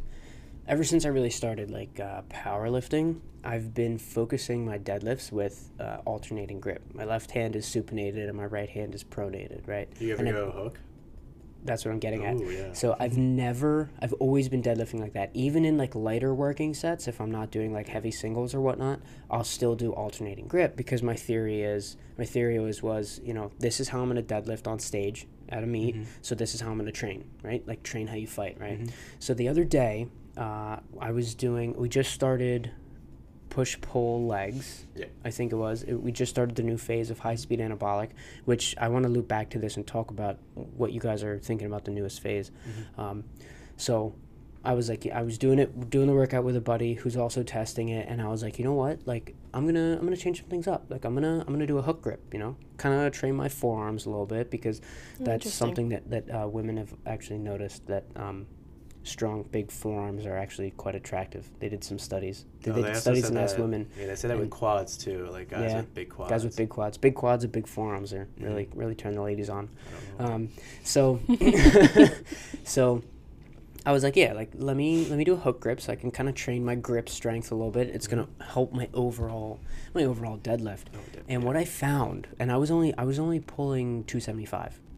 ever 0.71 0.85
since 0.85 1.05
I 1.05 1.09
really 1.09 1.29
started 1.29 1.69
like 1.69 1.99
uh, 1.99 2.21
powerlifting, 2.29 3.19
I've 3.43 3.73
been 3.73 3.97
focusing 3.99 4.65
my 4.65 4.79
deadlifts 4.79 5.29
with 5.29 5.69
uh, 5.81 5.97
alternating 6.05 6.61
grip. 6.61 6.81
My 6.93 7.03
left 7.03 7.31
hand 7.31 7.57
is 7.57 7.65
supinated 7.65 8.29
and 8.29 8.37
my 8.37 8.45
right 8.45 8.69
hand 8.69 8.95
is 8.95 9.03
pronated. 9.03 9.67
Right. 9.67 9.93
Do 9.99 10.05
you 10.05 10.13
ever 10.13 10.23
And 10.23 10.31
go 10.31 10.49
hook? 10.49 10.79
That's 11.63 11.83
what 11.85 11.91
I'm 11.91 11.99
getting 11.99 12.25
at. 12.25 12.39
Yeah. 12.39 12.73
So 12.73 12.95
I've 12.99 13.17
never, 13.17 13.91
I've 14.01 14.13
always 14.13 14.47
been 14.49 14.63
deadlifting 14.63 14.99
like 15.01 15.13
that. 15.13 15.29
Even 15.33 15.65
in 15.65 15.77
like 15.77 15.93
lighter 15.93 16.33
working 16.33 16.73
sets, 16.73 17.07
if 17.07 17.19
I'm 17.19 17.29
not 17.31 17.51
doing 17.51 17.71
like 17.73 17.87
heavy 17.89 18.09
singles 18.09 18.55
or 18.55 18.61
whatnot, 18.61 19.01
I'll 19.29 19.43
still 19.43 19.75
do 19.75 19.91
alternating 19.91 20.47
grip 20.47 20.75
because 20.77 21.03
my 21.03 21.15
theory 21.15 21.61
is, 21.61 21.97
my 22.17 22.25
theory 22.25 22.57
always 22.57 22.81
was, 22.81 23.19
you 23.23 23.33
know, 23.33 23.51
this 23.59 23.79
is 23.79 23.89
how 23.89 24.01
I'm 24.01 24.07
gonna 24.07 24.23
deadlift 24.23 24.67
on 24.67 24.79
stage 24.79 25.27
at 25.49 25.63
a 25.63 25.67
meet. 25.67 25.97
Mhm. 25.97 26.05
So 26.21 26.33
this 26.33 26.55
is 26.55 26.61
how 26.61 26.71
I'm 26.71 26.77
gonna 26.77 26.91
train, 26.91 27.25
right? 27.43 27.61
Like 27.67 27.83
train 27.83 28.07
how 28.07 28.15
you 28.15 28.27
fight, 28.27 28.57
right? 28.59 28.79
Mhm. 28.81 28.91
So 29.19 29.33
the 29.35 29.47
other 29.49 29.65
day, 29.65 30.07
uh, 30.37 30.77
I 30.99 31.11
was 31.11 31.35
doing, 31.35 31.75
we 31.75 31.89
just 31.89 32.11
started 32.11 32.71
push 33.49 33.79
pull 33.81 34.25
legs. 34.25 34.85
Yeah. 34.95 35.05
I 35.23 35.29
think 35.29 35.51
it 35.51 35.57
was. 35.57 35.83
It, 35.83 35.95
we 35.95 36.11
just 36.11 36.29
started 36.29 36.55
the 36.55 36.63
new 36.63 36.77
phase 36.77 37.11
of 37.11 37.19
high 37.19 37.35
speed 37.35 37.59
anabolic, 37.59 38.11
which 38.45 38.75
I 38.79 38.87
want 38.87 39.03
to 39.03 39.09
loop 39.09 39.27
back 39.27 39.49
to 39.51 39.59
this 39.59 39.75
and 39.75 39.85
talk 39.85 40.09
about 40.09 40.39
what 40.55 40.93
you 40.93 40.99
guys 40.99 41.21
are 41.23 41.37
thinking 41.37 41.67
about 41.67 41.85
the 41.85 41.91
newest 41.91 42.21
phase. 42.21 42.49
Um, 42.97 43.25
so 43.77 44.15
I 44.63 44.73
was 44.73 44.89
like, 44.89 45.05
I 45.07 45.21
was 45.23 45.37
doing 45.37 45.59
it, 45.59 45.89
doing 45.89 46.07
the 46.07 46.13
workout 46.13 46.43
with 46.43 46.55
a 46.55 46.61
buddy 46.61 46.93
who's 46.93 47.17
also 47.17 47.43
testing 47.43 47.89
it, 47.89 48.07
and 48.07 48.21
I 48.21 48.27
was 48.29 48.41
like, 48.41 48.57
you 48.57 48.63
know 48.63 48.73
what? 48.73 48.99
Like, 49.05 49.35
I'm 49.53 49.65
gonna, 49.65 49.97
I'm 49.97 50.03
gonna 50.03 50.15
change 50.15 50.39
some 50.39 50.49
things 50.49 50.67
up. 50.67 50.85
Like, 50.89 51.03
I'm 51.03 51.13
gonna, 51.13 51.43
I'm 51.45 51.53
gonna 51.53 51.67
do 51.67 51.77
a 51.77 51.81
hook 51.81 52.01
grip. 52.01 52.21
You 52.31 52.39
know, 52.39 52.55
kind 52.77 52.95
of 52.95 53.11
train 53.11 53.35
my 53.35 53.49
forearms 53.49 54.05
a 54.05 54.09
little 54.09 54.25
bit 54.25 54.49
because 54.49 54.79
that's 55.19 55.51
something 55.51 55.89
that 55.89 56.09
that 56.09 56.29
uh, 56.33 56.47
women 56.47 56.77
have 56.77 56.93
actually 57.05 57.39
noticed 57.39 57.85
that. 57.87 58.05
Um, 58.15 58.47
Strong, 59.03 59.43
big 59.51 59.71
forearms 59.71 60.25
are 60.27 60.37
actually 60.37 60.71
quite 60.71 60.93
attractive. 60.93 61.49
They 61.59 61.69
did 61.69 61.83
some 61.83 61.97
studies. 61.97 62.45
They 62.61 62.69
No, 62.71 62.83
did 62.83 62.95
studies 62.97 63.27
and 63.27 63.37
asked 63.37 63.57
women 63.57 63.87
Yeah, 63.99 64.05
they 64.07 64.15
said 64.15 64.29
that 64.29 64.37
with 64.37 64.51
quads 64.51 64.95
too. 64.97 65.27
Like 65.31 65.49
guys 65.49 65.71
Yeah, 65.71 65.77
with 65.77 65.93
big 65.95 66.09
quads. 66.09 66.29
guys 66.29 66.43
with 66.43 66.55
big 66.55 66.69
quads, 66.69 66.97
big 66.97 67.15
quads 67.15 67.43
and 67.43 67.51
big 67.51 67.65
forearms 67.67 68.13
are 68.13 68.27
Mhm. 68.39 68.43
really 68.45 68.69
really 68.75 68.95
turn 68.95 69.15
the 69.15 69.21
ladies 69.23 69.49
on. 69.49 69.69
I 70.19 70.19
don't 70.19 70.29
know. 70.29 70.35
Um, 70.35 70.49
so 70.83 71.19
so 72.63 73.01
I 73.85 73.91
was 73.91 74.03
like, 74.03 74.15
yeah, 74.15 74.33
like 74.33 74.51
let 74.53 74.77
me 74.77 75.05
let 75.07 75.17
me 75.17 75.23
do 75.23 75.33
a 75.33 75.37
hook 75.37 75.59
grip 75.59 75.81
so 75.81 75.91
I 75.91 75.95
can 75.95 76.11
kind 76.11 76.29
of 76.29 76.35
train 76.35 76.63
my 76.63 76.75
grip 76.75 77.09
strength 77.09 77.51
a 77.51 77.55
little 77.55 77.71
bit. 77.71 77.89
It's 77.89 78.05
gonna 78.07 78.27
help 78.39 78.71
my 78.71 78.87
overall 78.93 79.59
my 79.95 80.03
overall 80.03 80.37
deadlift. 80.37 80.85
Oh, 80.93 80.99
And 81.27 81.41
yeah. 81.41 81.47
what 81.47 81.57
I 81.57 81.65
found, 81.65 82.27
and 82.39 82.51
I 82.51 82.57
was 82.57 82.69
only 82.69 82.93
I 82.97 83.03
was 83.03 83.17
only 83.17 83.39
pulling 83.39 84.03
275. 84.03 84.79
Yeah, 84.79 84.90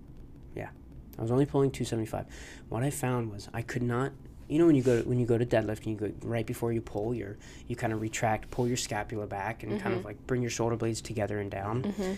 I 1.18 1.22
was 1.22 1.32
only 1.32 1.46
pulling 1.46 1.72
275. 1.72 2.26
What 2.70 2.84
I 2.84 2.90
found 2.90 3.32
was 3.32 3.50
I 3.54 3.62
could 3.62 3.84
not. 3.84 4.12
You 4.50 4.60
know 4.60 4.66
when 4.66 4.76
you 4.76 4.84
go 4.84 5.02
to, 5.02 5.08
when 5.08 5.20
you 5.20 5.26
go 5.26 5.38
to 5.38 5.46
deadlift 5.46 5.86
and 5.86 5.88
you 5.88 5.96
go 5.96 6.12
right 6.22 6.46
before 6.46 6.74
you 6.74 6.82
pull, 6.82 7.14
you 7.16 7.36
you 7.68 7.76
kind 7.76 7.94
of 7.94 8.02
retract, 8.02 8.52
pull 8.52 8.68
your 8.68 8.78
scapula 8.78 9.26
back, 9.26 9.64
and 9.64 9.80
kind 9.80 9.96
of 9.96 10.02
Mhm. 10.02 10.06
like 10.06 10.28
bring 10.28 10.42
your 10.42 10.52
shoulder 10.52 10.76
blades 10.76 11.02
together 11.02 11.40
and 11.40 11.50
down. 11.50 11.84
hmm 11.84 12.14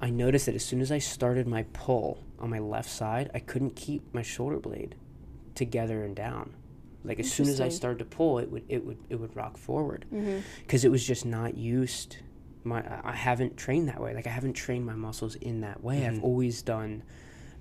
I 0.00 0.10
noticed 0.10 0.46
that 0.46 0.54
as 0.54 0.64
soon 0.64 0.80
as 0.80 0.90
I 0.92 0.98
started 0.98 1.46
my 1.46 1.62
pull 1.72 2.18
on 2.38 2.50
my 2.50 2.58
left 2.58 2.90
side, 2.90 3.30
I 3.32 3.38
couldn't 3.38 3.74
keep 3.76 4.02
my 4.12 4.22
shoulder 4.22 4.58
blade 4.58 4.96
together 5.54 6.02
and 6.02 6.14
down. 6.16 6.52
Like 7.04 7.20
as 7.20 7.30
soon 7.32 7.48
as 7.48 7.60
I 7.60 7.68
started 7.68 7.98
to 8.00 8.04
pull, 8.04 8.38
it 8.38 8.50
would 8.50 8.64
it 8.68 8.84
would 8.84 8.98
it 9.08 9.16
would 9.16 9.34
rock 9.36 9.56
forward 9.56 10.04
because 10.62 10.84
it 10.84 10.90
was 10.90 11.06
just 11.06 11.24
not 11.26 11.56
used. 11.56 12.18
My 12.64 12.80
I- 12.80 13.10
I 13.10 13.12
haven't 13.16 13.56
trained 13.56 13.88
that 13.88 14.00
way. 14.00 14.14
Like 14.14 14.26
I 14.26 14.30
haven't 14.30 14.54
trained 14.54 14.84
my 14.86 14.94
muscles 14.94 15.34
in 15.36 15.60
that 15.62 15.82
way. 15.82 16.06
I've 16.06 16.14
Mhm. 16.14 16.22
always 16.24 16.62
done. 16.62 17.02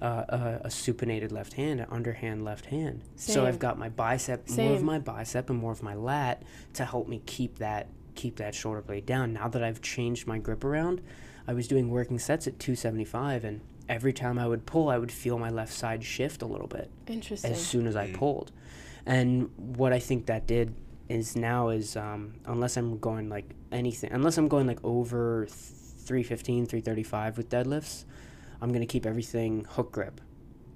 Uh, 0.02 0.24
a, 0.30 0.62
a 0.66 0.68
supinated 0.68 1.32
left 1.32 1.54
hand, 1.54 1.80
an 1.80 1.88
underhand 1.90 2.44
left 2.44 2.66
hand. 2.66 3.02
So 3.16 3.46
I've 3.46 3.60
got 3.60 3.78
my 3.78 3.90
bicep, 3.90 4.50
more 4.50 4.74
of 4.74 4.84
my 4.84 5.00
bicep 5.00 5.50
and 5.50 5.60
more 5.60 5.72
of 5.72 5.84
my 5.84 5.96
lat 5.96 6.44
to 6.74 6.86
help 6.86 7.08
me 7.08 7.22
keep 7.26 7.60
that 7.60 7.88
keep 8.16 8.36
that 8.38 8.54
shoulder 8.54 8.82
blade 8.82 9.06
down. 9.06 9.34
Now 9.34 9.48
that 9.48 9.64
I've 9.64 9.82
changed 9.82 10.28
my 10.28 10.38
grip 10.38 10.64
around, 10.64 11.02
I 11.48 11.54
was 11.54 11.68
doing 11.68 11.90
working 11.90 12.20
sets 12.20 12.48
at 12.48 12.60
275 12.60 13.44
and 13.44 13.62
every 13.90 14.14
time 14.14 14.40
I 14.40 14.48
would 14.48 14.66
pull, 14.66 14.90
I 14.90 14.98
would 14.98 15.12
feel 15.12 15.38
my 15.38 15.50
left 15.50 15.74
side 15.74 16.04
shift 16.04 16.42
a 16.42 16.46
little 16.46 16.68
bit 16.68 16.90
Interesting. 17.08 17.52
as 17.52 17.66
soon 17.66 17.88
as 17.88 17.96
I 17.96 18.12
pulled. 18.12 18.52
And 19.06 19.50
what 19.58 19.94
I 19.94 20.00
think 20.00 20.28
that 20.28 20.48
did 20.48 20.74
is 21.10 21.36
now 21.36 21.70
is 21.70 21.98
um, 21.98 22.36
unless 22.46 22.78
I'm 22.78 22.98
going 23.00 23.30
like 23.30 23.50
anything, 23.72 24.12
unless 24.14 24.38
I'm 24.38 24.48
going 24.48 24.68
like 24.68 24.80
over 24.84 25.48
315, 25.50 26.66
335 26.66 27.38
with 27.38 27.50
deadlifts, 27.50 28.06
I'm 28.64 28.70
going 28.70 28.80
to 28.80 28.88
keep 28.88 29.06
everything 29.06 29.66
hook 29.72 29.92
grip. 29.92 30.22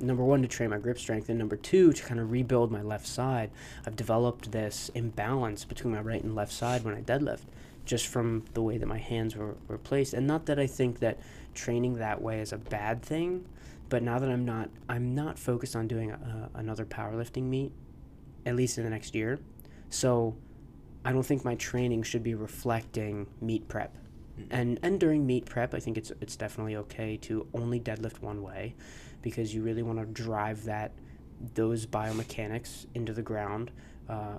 Number 0.01 0.21
one, 0.21 0.41
to 0.41 0.47
train 0.49 0.71
my 0.71 0.77
grip 0.77 0.99
strength, 0.99 1.29
and 1.29 1.39
number 1.39 1.55
two, 1.55 1.93
to 1.93 2.03
kind 2.03 2.19
of 2.19 2.31
rebuild 2.31 2.69
my 2.69 2.81
left 2.81 3.07
side. 3.07 3.49
I've 3.85 3.95
developed 3.95 4.51
this 4.51 4.91
imbalance 4.93 5.63
between 5.63 5.93
my 5.93 6.01
right 6.01 6.21
and 6.21 6.35
left 6.35 6.51
side 6.51 6.83
when 6.83 6.93
I 6.93 7.01
deadlift, 7.01 7.43
just 7.85 8.07
from 8.07 8.43
the 8.53 8.61
way 8.61 8.77
that 8.77 8.87
my 8.87 8.97
hands 8.97 9.37
were, 9.37 9.55
were 9.69 9.77
placed. 9.77 10.13
And 10.13 10.27
not 10.27 10.47
that 10.47 10.59
I 10.59 10.67
think 10.67 10.99
that 10.99 11.17
training 11.53 11.95
that 11.95 12.21
way 12.21 12.41
is 12.41 12.51
a 12.51 12.57
bad 12.57 13.01
thing, 13.01 13.45
but 13.87 14.03
now 14.03 14.19
that 14.19 14.29
I'm 14.29 14.43
not, 14.43 14.69
I'm 14.89 15.15
not 15.15 15.39
focused 15.39 15.77
on 15.77 15.87
doing 15.87 16.11
a, 16.11 16.49
another 16.55 16.85
powerlifting 16.85 17.43
meet, 17.43 17.71
at 18.45 18.57
least 18.57 18.77
in 18.77 18.83
the 18.83 18.89
next 18.89 19.15
year. 19.15 19.39
So 19.89 20.35
I 21.05 21.13
don't 21.13 21.25
think 21.25 21.45
my 21.45 21.55
training 21.55 22.03
should 22.03 22.21
be 22.21 22.35
reflecting 22.35 23.27
meet 23.39 23.69
prep. 23.69 23.95
And 24.49 24.79
and 24.83 24.99
during 24.99 25.25
meet 25.25 25.45
prep, 25.45 25.73
I 25.73 25.79
think 25.79 25.97
it's 25.97 26.11
it's 26.21 26.35
definitely 26.35 26.75
okay 26.77 27.17
to 27.17 27.47
only 27.53 27.79
deadlift 27.79 28.21
one 28.21 28.41
way, 28.41 28.75
because 29.21 29.53
you 29.53 29.63
really 29.63 29.83
want 29.83 29.99
to 29.99 30.05
drive 30.05 30.63
that 30.65 30.91
those 31.53 31.85
biomechanics 31.85 32.85
into 32.95 33.13
the 33.13 33.21
ground 33.21 33.71
uh, 34.09 34.37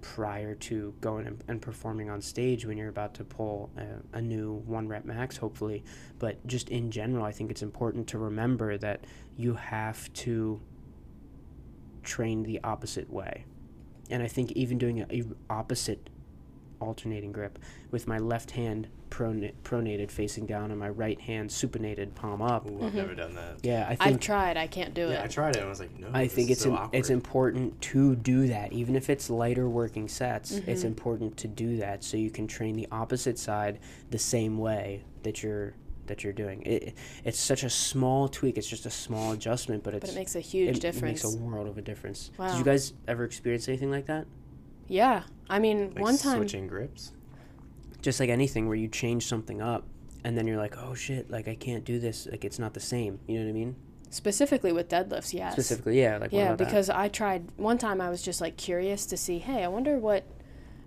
prior 0.00 0.54
to 0.54 0.94
going 1.00 1.26
and, 1.26 1.44
and 1.48 1.62
performing 1.62 2.10
on 2.10 2.20
stage 2.20 2.66
when 2.66 2.76
you're 2.76 2.88
about 2.88 3.14
to 3.14 3.24
pull 3.24 3.70
a, 3.78 4.18
a 4.18 4.20
new 4.20 4.62
one 4.66 4.86
rep 4.88 5.04
max, 5.04 5.36
hopefully. 5.36 5.82
But 6.18 6.44
just 6.46 6.68
in 6.68 6.90
general, 6.90 7.24
I 7.24 7.32
think 7.32 7.50
it's 7.50 7.62
important 7.62 8.06
to 8.08 8.18
remember 8.18 8.76
that 8.78 9.06
you 9.36 9.54
have 9.54 10.12
to 10.14 10.60
train 12.02 12.42
the 12.42 12.60
opposite 12.62 13.10
way. 13.10 13.46
And 14.10 14.22
I 14.22 14.28
think 14.28 14.52
even 14.52 14.76
doing 14.76 15.00
a, 15.00 15.06
a 15.10 15.24
opposite 15.48 16.10
alternating 16.80 17.32
grip 17.32 17.58
with 17.90 18.06
my 18.06 18.18
left 18.18 18.52
hand 18.52 18.88
prona- 19.10 19.52
pronated 19.62 20.10
facing 20.10 20.44
down 20.46 20.70
and 20.70 20.78
my 20.80 20.88
right 20.88 21.20
hand 21.20 21.50
supinated 21.50 22.14
palm 22.14 22.42
up. 22.42 22.66
Ooh, 22.68 22.84
I've 22.84 22.94
never 22.94 23.14
done 23.14 23.34
that. 23.34 23.58
Yeah, 23.62 23.86
I 23.88 24.08
I've 24.08 24.20
tried. 24.20 24.56
I 24.56 24.66
can't 24.66 24.92
do 24.94 25.08
it. 25.08 25.12
Yeah, 25.12 25.22
I 25.24 25.26
tried 25.28 25.50
it 25.50 25.58
and 25.58 25.66
I 25.66 25.68
was 25.68 25.80
like, 25.80 25.98
no. 25.98 26.08
I 26.12 26.24
this 26.24 26.32
think 26.34 26.50
is 26.50 26.56
it's 26.58 26.62
so 26.62 26.70
im- 26.70 26.76
awkward. 26.76 26.98
it's 26.98 27.10
important 27.10 27.80
to 27.82 28.16
do 28.16 28.48
that, 28.48 28.72
even 28.72 28.96
if 28.96 29.08
it's 29.10 29.30
lighter 29.30 29.68
working 29.68 30.08
sets. 30.08 30.52
It's 30.52 30.80
Mm-hmm. 30.80 30.86
important 30.88 31.36
to 31.38 31.48
do 31.48 31.76
that 31.78 32.02
so 32.04 32.16
you 32.16 32.30
can 32.30 32.46
train 32.46 32.74
the 32.76 32.88
opposite 32.90 33.38
side 33.38 33.78
the 34.10 34.18
same 34.18 34.58
way 34.58 35.04
that 35.22 35.42
you're 35.42 35.74
that 36.06 36.22
you're 36.22 36.34
doing. 36.34 36.60
It, 36.66 36.94
it's 37.24 37.38
such 37.40 37.62
a 37.62 37.70
small 37.70 38.28
tweak. 38.28 38.58
It's 38.58 38.68
just 38.68 38.84
a 38.84 38.90
small 38.90 39.32
adjustment, 39.32 39.82
but 39.82 39.94
it's 39.94 40.02
But 40.04 40.10
it 40.10 40.14
makes 40.18 40.34
a 40.36 40.40
huge 40.40 40.76
it 40.76 40.80
difference. 40.82 41.24
It 41.24 41.26
makes 41.28 41.36
a 41.36 41.38
world 41.42 41.66
of 41.66 41.78
a 41.78 41.82
difference. 41.82 42.30
Did 42.38 42.58
you 42.58 42.64
guys 42.64 42.92
ever 43.08 43.24
experience 43.24 43.68
anything 43.68 43.90
like 43.90 44.04
that? 44.06 44.26
yeah. 44.86 45.22
I 45.48 45.58
mean, 45.58 45.92
Like 45.94 46.02
one 46.02 46.16
time. 46.16 46.38
switching 46.38 46.66
grips. 46.66 47.12
Just 48.02 48.20
like 48.20 48.28
anything 48.28 48.66
where 48.66 48.76
you 48.76 48.88
change 48.88 49.26
something 49.26 49.62
up 49.62 49.86
and 50.24 50.36
then 50.36 50.46
you're 50.46 50.56
like, 50.56 50.76
oh 50.78 50.94
shit, 50.94 51.30
like 51.30 51.48
I 51.48 51.54
can't 51.54 51.84
do 51.84 51.98
this. 51.98 52.26
Like 52.26 52.44
it's 52.44 52.58
not 52.58 52.74
the 52.74 52.80
same. 52.80 53.20
You 53.26 53.38
know 53.38 53.44
what 53.44 53.50
I 53.50 53.52
mean? 53.52 53.76
Specifically 54.10 54.72
with 54.72 54.88
deadlifts, 54.88 55.34
yes. 55.34 55.52
Specifically, 55.52 56.00
yeah. 56.00 56.18
Like 56.18 56.32
yeah, 56.32 56.46
about 56.46 56.58
that? 56.58 56.64
because 56.66 56.88
I 56.88 57.08
tried 57.08 57.50
one 57.56 57.78
time. 57.78 58.00
I 58.00 58.08
was 58.10 58.22
just 58.22 58.40
like 58.40 58.56
curious 58.56 59.06
to 59.06 59.16
see, 59.16 59.38
hey, 59.38 59.64
I 59.64 59.68
wonder 59.68 59.98
what 59.98 60.24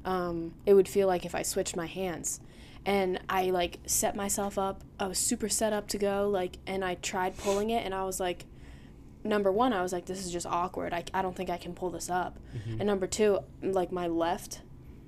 um, 0.06 0.54
it 0.66 0.74
would 0.74 0.88
feel 0.88 1.08
like 1.08 1.26
if 1.26 1.36
I 1.36 1.42
switched 1.42 1.76
my 1.76 1.88
hands, 1.88 2.40
and 2.86 3.20
I 3.28 3.50
like 3.50 3.80
set 3.86 4.16
myself 4.16 4.58
up. 4.58 4.82
I 5.00 5.08
was 5.08 5.20
super 5.20 5.50
set 5.50 5.74
up 5.74 5.88
to 5.90 5.98
go, 5.98 6.30
like, 6.30 6.58
and 6.66 6.86
I 6.86 6.96
tried 6.96 7.38
pulling 7.38 7.70
it, 7.70 7.84
and 7.86 7.94
I 7.94 8.06
was 8.06 8.20
like, 8.20 8.46
number 9.24 9.52
one, 9.52 9.74
I 9.74 9.82
was 9.82 9.92
like, 9.94 10.06
this 10.06 10.26
is 10.26 10.32
just 10.32 10.46
awkward. 10.46 10.94
I, 10.94 11.04
I 11.14 11.22
don't 11.22 11.36
think 11.36 11.50
I 11.50 11.58
can 11.58 11.74
pull 11.74 11.90
this 11.90 12.10
up, 12.10 12.38
Mm-hmm. 12.56 12.80
and 12.80 12.88
number 12.88 13.08
two, 13.08 13.40
like 13.62 13.92
my 13.92 14.08
left, 14.08 14.62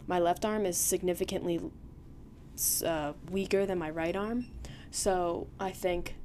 my 0.07 0.19
left 0.19 0.43
arm 0.45 0.65
is 0.65 0.77
significantly 0.77 1.59
uh, 2.85 3.13
weaker 3.31 3.65
than 3.65 3.77
my 3.77 3.89
right 3.89 4.15
arm, 4.15 4.47
so 4.91 5.47
I 5.59 5.71
think 5.71 6.15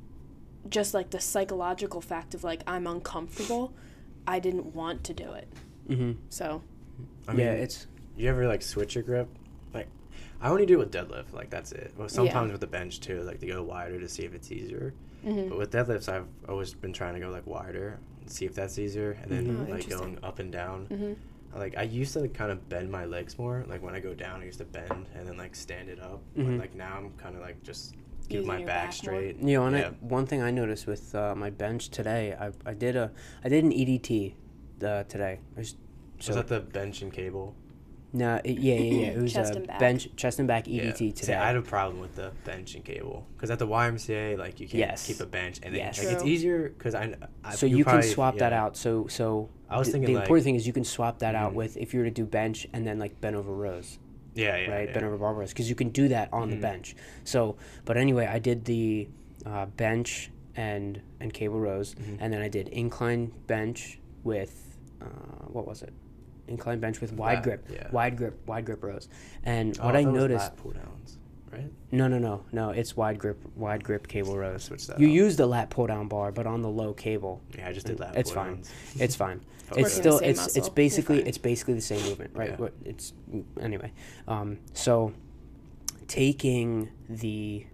just 0.69 0.95
like 0.95 1.11
the 1.11 1.21
psychological 1.21 2.01
fact 2.01 2.35
of 2.35 2.43
like 2.43 2.63
I'm 2.67 2.87
uncomfortable, 2.87 3.73
I 4.27 4.39
didn't 4.41 4.75
want 4.75 5.05
to 5.05 5.13
do 5.15 5.33
it. 5.33 5.49
hmm 5.87 6.13
So 6.31 6.63
I 7.29 7.33
mean, 7.33 7.47
yeah, 7.47 7.53
it's 7.53 7.87
you 8.17 8.29
ever 8.31 8.47
like 8.49 8.63
switch 8.63 8.95
your 8.95 9.05
grip? 9.05 9.29
Like, 9.75 9.89
I 10.41 10.49
only 10.49 10.65
do 10.67 10.75
it 10.75 10.79
with 10.79 10.93
deadlift. 10.93 11.33
Like 11.35 11.51
that's 11.51 11.73
it. 11.73 11.93
Well, 11.97 12.09
sometimes 12.09 12.51
with 12.53 12.61
the 12.63 12.67
bench 12.67 13.01
too, 13.01 13.21
like 13.23 13.41
to 13.41 13.47
go 13.47 13.63
wider 13.63 14.01
to 14.01 14.09
see 14.09 14.23
if 14.25 14.35
it's 14.35 14.51
easier. 14.51 14.95
Mm-hmm. 15.25 15.49
But 15.49 15.59
with 15.59 15.71
deadlifts, 15.71 16.09
I've 16.09 16.27
always 16.49 16.75
been 16.75 16.93
trying 16.93 17.15
to 17.15 17.21
go 17.21 17.31
like 17.31 17.47
wider, 17.47 17.99
and 18.21 18.31
see 18.31 18.45
if 18.47 18.55
that's 18.55 18.79
easier, 18.79 19.13
and 19.23 19.31
then 19.31 19.47
Mhm. 19.47 19.69
Oh, 19.69 19.73
like 19.73 19.89
going 19.89 20.19
up 20.23 20.39
and 20.39 20.53
down. 20.53 20.87
Mhm. 20.89 21.17
Like 21.57 21.77
I 21.77 21.83
used 21.83 22.13
to 22.15 22.21
like, 22.21 22.35
kind 22.35 22.51
of 22.51 22.69
bend 22.69 22.91
my 22.91 23.05
legs 23.05 23.39
more. 23.39 23.65
Like 23.69 23.83
when 23.83 23.95
I 23.95 24.01
go 24.01 24.13
down, 24.13 24.41
I 24.41 24.45
used 24.47 24.59
to 24.59 24.65
bend 24.65 25.09
and 25.15 25.27
then 25.27 25.37
like 25.37 25.55
stand 25.55 25.89
it 25.89 26.01
up. 26.01 26.21
But 26.37 26.47
like 26.59 26.75
now, 26.75 26.97
I'm 26.99 27.11
kind 27.17 27.37
of 27.37 27.43
like 27.43 27.63
just 27.63 27.95
keep 28.29 28.39
Using 28.39 28.47
my 28.49 28.59
your 28.59 28.67
back, 28.67 28.91
back 28.91 29.05
more. 29.05 29.13
straight. 29.21 29.37
you 29.39 29.59
know, 29.59 29.67
and 29.67 29.77
yeah. 29.77 29.87
I, 29.89 29.91
one 30.01 30.27
thing 30.27 30.43
I 30.43 30.51
noticed 30.51 30.87
with 30.87 31.15
uh, 31.15 31.35
my 31.37 31.51
bench 31.51 31.91
today, 31.91 32.35
I, 32.41 32.51
I 32.69 32.75
did 32.75 32.97
a 32.97 33.13
I 33.45 33.49
did 33.49 33.63
an 33.65 33.71
EDT 33.71 34.35
uh, 34.83 35.05
today. 35.05 35.39
I 35.57 35.61
was, 35.61 35.77
Was 36.27 36.35
that 36.37 36.49
the 36.49 36.61
bench 36.61 37.03
and 37.03 37.13
cable? 37.13 37.55
No, 38.15 38.41
it, 38.45 38.59
yeah, 38.59 38.75
yeah, 38.77 38.81
yeah. 39.01 39.07
It 39.09 39.23
was 39.23 39.33
Chest 39.35 39.53
a 39.53 39.57
and 39.57 39.67
back. 39.67 39.79
bench, 39.81 40.09
chest 40.17 40.39
and 40.39 40.49
back 40.49 40.65
EDT 40.67 40.71
Yeah. 40.77 40.93
today. 40.93 41.13
See, 41.15 41.33
I 41.35 41.47
had 41.49 41.57
a 41.57 41.63
problem 41.63 42.01
with 42.01 42.15
the 42.15 42.31
bench 42.45 42.75
and 42.77 42.85
cable 42.85 43.27
because 43.37 43.51
at 43.51 43.59
the 43.59 43.67
YMCA, 43.67 44.39
like 44.39 44.61
you 44.61 44.67
can't 44.69 44.79
Yes. 44.79 45.07
keep 45.07 45.21
a 45.21 45.27
bench, 45.27 45.59
and 45.63 45.75
then 45.75 45.81
Yes. 45.81 45.99
like, 46.03 46.15
it's 46.15 46.25
easier 46.25 46.69
because 46.71 46.95
I, 46.95 47.15
I. 47.45 47.55
so 47.55 47.67
you, 47.67 47.79
can 47.85 47.85
probably- 47.95 48.09
swap 48.09 48.39
that 48.39 48.53
out. 48.53 48.77
So 48.77 49.07
so 49.09 49.51
I 49.69 49.79
was 49.79 49.89
the, 49.89 49.93
thinking, 49.93 50.13
the 50.15 50.21
like- 50.21 50.23
important 50.25 50.45
thing 50.45 50.55
is 50.55 50.67
you 50.67 50.73
can 50.73 50.85
swap 50.85 51.19
that 51.19 51.35
out 51.35 51.53
Mhm. 51.53 51.57
with 51.57 51.77
if 51.77 51.93
you 51.93 52.01
were 52.01 52.07
to 52.07 52.11
do 52.13 52.25
bench 52.25 52.67
and 52.73 52.87
then 52.87 52.99
like 52.99 53.21
bent 53.21 53.37
over 53.37 53.53
rows. 53.53 53.99
Yeah, 54.35 54.57
yeah, 54.57 54.71
right? 54.71 54.89
yeah. 54.89 54.95
Bent 54.95 55.05
over 55.07 55.17
bar 55.19 55.35
rows 55.35 55.51
because 55.51 55.69
you 55.69 55.75
can 55.77 55.91
do 55.91 56.09
that 56.09 56.29
on 56.33 56.51
the 56.51 56.57
Mhm. 56.57 56.61
bench. 56.63 56.97
So, 57.25 57.57
but 57.85 57.97
anyway, 57.97 58.27
I 58.27 58.39
did 58.39 58.65
the 58.65 59.09
uh, 59.45 59.67
bench 59.67 60.31
and 60.57 61.01
and 61.21 61.33
cable 61.35 61.59
rows, 61.61 61.95
Mhm. 61.97 62.19
and 62.21 62.33
then 62.33 62.41
I 62.41 62.49
did 62.49 62.69
incline 62.69 63.33
bench 63.49 63.99
with 64.23 64.77
uh, 65.03 65.07
what 65.49 65.67
was 65.67 65.83
it? 65.83 65.93
Incline 66.49 66.79
bench 66.81 67.01
with 67.01 67.13
wide 67.13 67.35
Lat, 67.37 67.43
grip, 67.45 67.69
yeah. 67.73 67.89
wide 67.91 68.17
grip, 68.17 68.39
wide 68.47 68.65
grip 68.67 68.83
rows. 68.85 69.09
And 69.45 69.79
Oh, 69.81 69.87
what 69.87 69.97
I, 69.97 70.05
thought 70.05 70.15
noticed, 70.15 70.45
lat 70.45 70.57
pull 70.57 70.73
downs, 70.73 71.19
right? 71.51 71.71
no, 71.91 72.07
no, 72.09 72.19
no, 72.19 72.45
no, 72.53 72.71
it's 72.71 72.97
wide 72.97 73.19
grip, 73.19 73.41
wide 73.57 73.83
grip 73.83 74.07
cable 74.09 74.37
rows. 74.37 74.65
Switch 74.65 74.87
that. 74.89 75.01
You 75.01 75.09
up. 75.09 75.15
use 75.15 75.37
the 75.37 75.47
lat 75.47 75.71
pull 75.71 75.87
down 75.87 76.09
bar, 76.09 76.33
but 76.33 76.47
on 76.47 76.61
the 76.63 76.69
low 76.69 76.93
cable. 76.93 77.41
Yeah, 77.57 77.69
I 77.69 77.73
just 77.73 77.87
did 77.87 77.99
lat 78.01 78.15
It's 78.17 78.31
pull 78.31 78.43
fine. 78.43 78.55
downs. 78.57 78.71
It's 79.01 79.15
fine. 79.17 79.41
It's 79.69 79.77
Working 79.79 79.89
still 79.89 80.19
it's 80.19 80.41
muscle. 80.41 80.59
it's 80.59 80.69
basically 80.69 81.23
it's 81.23 81.39
basically 81.39 81.73
the 81.75 81.81
same 81.81 82.03
movement, 82.05 82.33
right? 82.37 82.51
Yeah. 82.51 82.57
What 82.57 82.75
It's 82.85 83.15
anyway. 83.59 83.93
Um, 84.29 84.59
so 84.75 85.15
taking 86.07 86.91
the 87.09 87.65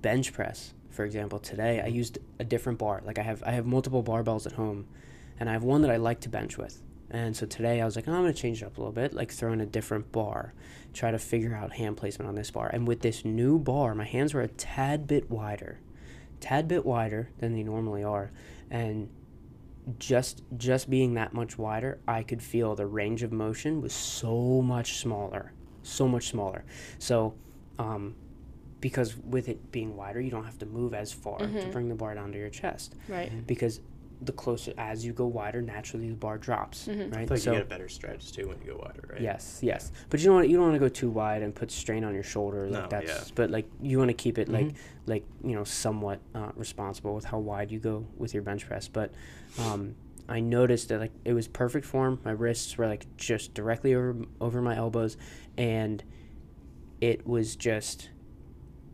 bench 0.00 0.32
press, 0.32 0.74
for 0.90 1.04
example, 1.04 1.38
today 1.40 1.80
I 1.80 1.86
used 1.88 2.18
a 2.38 2.44
different 2.44 2.78
bar. 2.78 3.02
Like 3.04 3.18
I 3.18 3.22
have 3.22 3.42
I 3.44 3.50
have 3.50 3.66
multiple 3.66 4.02
barbells 4.04 4.46
at 4.46 4.52
home, 4.52 4.86
and 5.40 5.48
I 5.50 5.52
have 5.54 5.64
one 5.64 5.82
that 5.82 5.90
I 5.90 5.96
like 5.96 6.20
to 6.20 6.28
bench 6.28 6.56
with. 6.56 6.80
And 7.12 7.36
so 7.36 7.44
today 7.46 7.80
I 7.80 7.84
was 7.84 7.94
like, 7.94 8.08
oh, 8.08 8.12
I'm 8.12 8.22
gonna 8.22 8.32
change 8.32 8.62
it 8.62 8.66
up 8.66 8.78
a 8.78 8.80
little 8.80 8.92
bit, 8.92 9.12
like 9.12 9.30
throw 9.30 9.52
in 9.52 9.60
a 9.60 9.66
different 9.66 10.10
bar, 10.12 10.54
try 10.94 11.10
to 11.10 11.18
figure 11.18 11.54
out 11.54 11.72
hand 11.72 11.96
placement 11.98 12.28
on 12.28 12.34
this 12.34 12.50
bar. 12.50 12.70
And 12.72 12.88
with 12.88 13.00
this 13.00 13.24
new 13.24 13.58
bar, 13.58 13.94
my 13.94 14.04
hands 14.04 14.32
were 14.34 14.40
a 14.40 14.48
tad 14.48 15.06
bit 15.06 15.30
wider, 15.30 15.78
tad 16.40 16.68
bit 16.68 16.86
wider 16.86 17.28
than 17.38 17.52
they 17.52 17.62
normally 17.62 18.02
are, 18.02 18.30
and 18.70 19.10
just 19.98 20.42
just 20.56 20.88
being 20.88 21.14
that 21.14 21.34
much 21.34 21.58
wider, 21.58 21.98
I 22.06 22.22
could 22.22 22.42
feel 22.42 22.74
the 22.74 22.86
range 22.86 23.22
of 23.22 23.32
motion 23.32 23.82
was 23.82 23.92
so 23.92 24.62
much 24.62 24.98
smaller, 24.98 25.52
so 25.82 26.06
much 26.08 26.28
smaller. 26.28 26.64
So, 26.98 27.34
um, 27.78 28.14
because 28.80 29.16
with 29.16 29.48
it 29.48 29.70
being 29.72 29.96
wider, 29.96 30.20
you 30.20 30.30
don't 30.30 30.44
have 30.44 30.58
to 30.58 30.66
move 30.66 30.94
as 30.94 31.12
far 31.12 31.38
to 31.38 31.66
bring 31.72 31.88
the 31.88 31.94
bar 31.94 32.14
down 32.14 32.32
to 32.32 32.38
your 32.38 32.48
chest. 32.50 32.94
right. 33.08 33.46
Because 33.46 33.80
the 34.24 34.32
closer 34.32 34.72
as 34.78 35.04
you 35.04 35.12
go 35.12 35.26
wider, 35.26 35.60
naturally 35.60 36.08
the 36.08 36.14
bar 36.14 36.38
drops, 36.38 36.88
I 36.88 36.92
right? 36.92 37.10
feel 37.12 37.26
like 37.30 37.38
so 37.38 37.50
you 37.52 37.56
get 37.58 37.66
a 37.66 37.68
better 37.68 37.88
stretch 37.88 38.32
too 38.32 38.48
when 38.48 38.60
you 38.60 38.72
go 38.72 38.76
wider, 38.84 39.08
right? 39.12 39.20
yes, 39.20 39.58
yes, 39.62 39.90
but 40.10 40.20
you 40.20 40.26
don't 40.26 40.34
want 40.36 40.48
you 40.48 40.56
don't 40.56 40.64
want 40.66 40.74
to 40.74 40.78
go 40.80 40.88
too 40.88 41.10
wide 41.10 41.42
and 41.42 41.54
put 41.54 41.70
strain 41.70 42.04
on 42.04 42.14
your 42.14 42.22
shoulder. 42.22 42.68
Like 42.68 42.82
No, 42.84 42.88
that's 42.88 43.08
yeah. 43.28 43.32
but 43.34 43.50
like 43.50 43.66
you 43.80 43.98
want 43.98 44.08
to 44.08 44.14
keep 44.14 44.38
it 44.38 44.48
like 44.48 44.66
Mhm. 44.66 44.76
like 45.06 45.24
you 45.44 45.54
know 45.54 45.64
somewhat 45.64 46.20
uh, 46.34 46.50
responsible 46.56 47.14
with 47.14 47.24
how 47.24 47.38
wide 47.38 47.70
you 47.72 47.78
go 47.80 48.06
with 48.16 48.32
your 48.34 48.42
bench 48.42 48.66
press. 48.66 48.88
But 48.88 49.12
um, 49.58 49.94
I 50.28 50.40
noticed 50.40 50.88
that 50.90 51.00
like 51.00 51.12
it 51.24 51.32
was 51.32 51.48
perfect 51.48 51.84
form. 51.84 52.20
My 52.24 52.30
wrists 52.30 52.78
were 52.78 52.86
like 52.86 53.06
just 53.16 53.54
directly 53.54 53.94
over 53.94 54.14
over 54.40 54.62
my 54.62 54.76
elbows, 54.76 55.16
and 55.56 56.02
it 57.00 57.26
was 57.26 57.56
just 57.56 58.08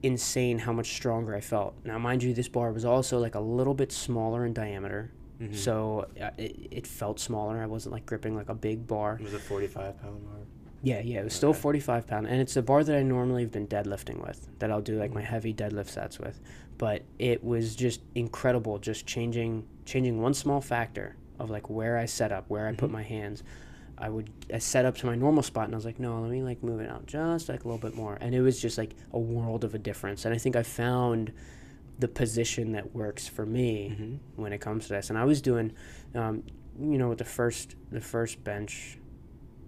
insane 0.03 0.59
how 0.61 0.73
much 0.73 0.93
stronger 0.95 1.35
I 1.35 1.41
felt. 1.41 1.75
Now, 1.85 1.99
mind 1.99 2.23
you, 2.23 2.33
this 2.33 2.49
bar 2.49 2.73
was 2.73 2.85
also 2.85 3.19
like 3.19 3.35
a 3.35 3.41
little 3.41 3.75
bit 3.75 3.91
smaller 3.93 4.47
in 4.47 4.53
diameter, 4.55 5.11
Mhm. 5.41 5.55
so 5.55 6.07
uh, 6.21 6.31
it, 6.37 6.69
it 6.71 6.87
felt 6.87 7.21
smaller. 7.21 7.63
I 7.63 7.67
wasn't 7.67 7.93
like 7.93 8.07
gripping 8.07 8.35
like 8.37 8.49
a 8.49 8.55
big 8.55 8.87
bar. 8.87 9.17
It 9.21 9.25
was 9.25 9.35
a 9.35 9.39
45 9.39 10.01
pound 10.03 10.25
bar. 10.25 10.35
Yeah, 10.83 11.01
yeah, 11.01 11.21
it 11.21 11.25
was 11.25 11.35
still 11.35 11.53
45 11.53 12.07
pound, 12.07 12.27
and 12.29 12.41
it's 12.41 12.57
a 12.57 12.63
bar 12.63 12.85
that 12.85 12.97
I 12.97 13.03
normally 13.03 13.43
have 13.43 13.51
been 13.51 13.67
deadlifting 13.67 14.25
with, 14.25 14.49
that 14.61 14.71
I'll 14.71 14.81
do 14.81 14.97
like 14.97 15.13
my 15.13 15.23
heavy 15.23 15.53
deadlift 15.53 15.89
sets 15.89 16.21
with. 16.21 16.41
But 16.79 17.03
it 17.19 17.43
was 17.43 17.75
just 17.75 18.01
incredible, 18.15 18.79
just 18.79 19.05
changing 19.07 19.65
changing 19.85 20.21
one 20.21 20.35
small 20.35 20.61
factor 20.61 21.17
of 21.41 21.51
like 21.51 21.69
where 21.69 21.99
I 21.99 22.07
set 22.07 22.31
up, 22.31 22.45
where 22.49 22.69
I 22.69 22.73
put 22.75 22.91
Mhm. 22.91 22.93
my 22.93 23.03
hands. 23.03 23.43
I 24.01 24.09
would 24.09 24.31
I 24.55 24.59
set 24.59 24.85
up 24.85 24.97
to 24.99 25.07
my 25.07 25.17
normal 25.17 25.43
spot, 25.43 25.65
and 25.65 25.75
I 25.75 25.77
was 25.77 25.85
like, 25.85 25.99
no, 25.99 26.21
let 26.21 26.31
me 26.31 26.43
like 26.43 26.63
move 26.63 26.81
it 26.81 26.89
out 26.89 27.07
just 27.07 27.49
like 27.49 27.65
a 27.65 27.69
little 27.69 27.81
bit 27.81 27.97
more, 27.97 28.17
and 28.21 28.33
it 28.35 28.41
was 28.43 28.61
just 28.61 28.79
like 28.79 28.95
a 29.13 29.19
world 29.19 29.65
of 29.65 29.75
a 29.75 29.79
difference. 29.79 30.25
And 30.25 30.33
I 30.33 30.39
think 30.39 30.55
I 30.55 30.63
found 30.63 31.33
the 31.99 32.09
position 32.09 32.73
that 32.73 32.95
works 32.95 33.27
for 33.27 33.45
me 33.45 33.91
Mm-hmm. 33.93 34.43
when 34.43 34.53
it 34.53 34.61
comes 34.61 34.87
to 34.87 34.95
this. 34.95 35.11
And 35.11 35.19
I 35.19 35.25
was 35.25 35.41
doing, 35.43 35.73
um, 36.15 36.43
you 36.81 36.97
know, 36.99 37.09
with 37.09 37.19
the 37.19 37.25
first 37.25 37.75
the 37.91 38.01
first 38.01 38.43
bench, 38.45 38.99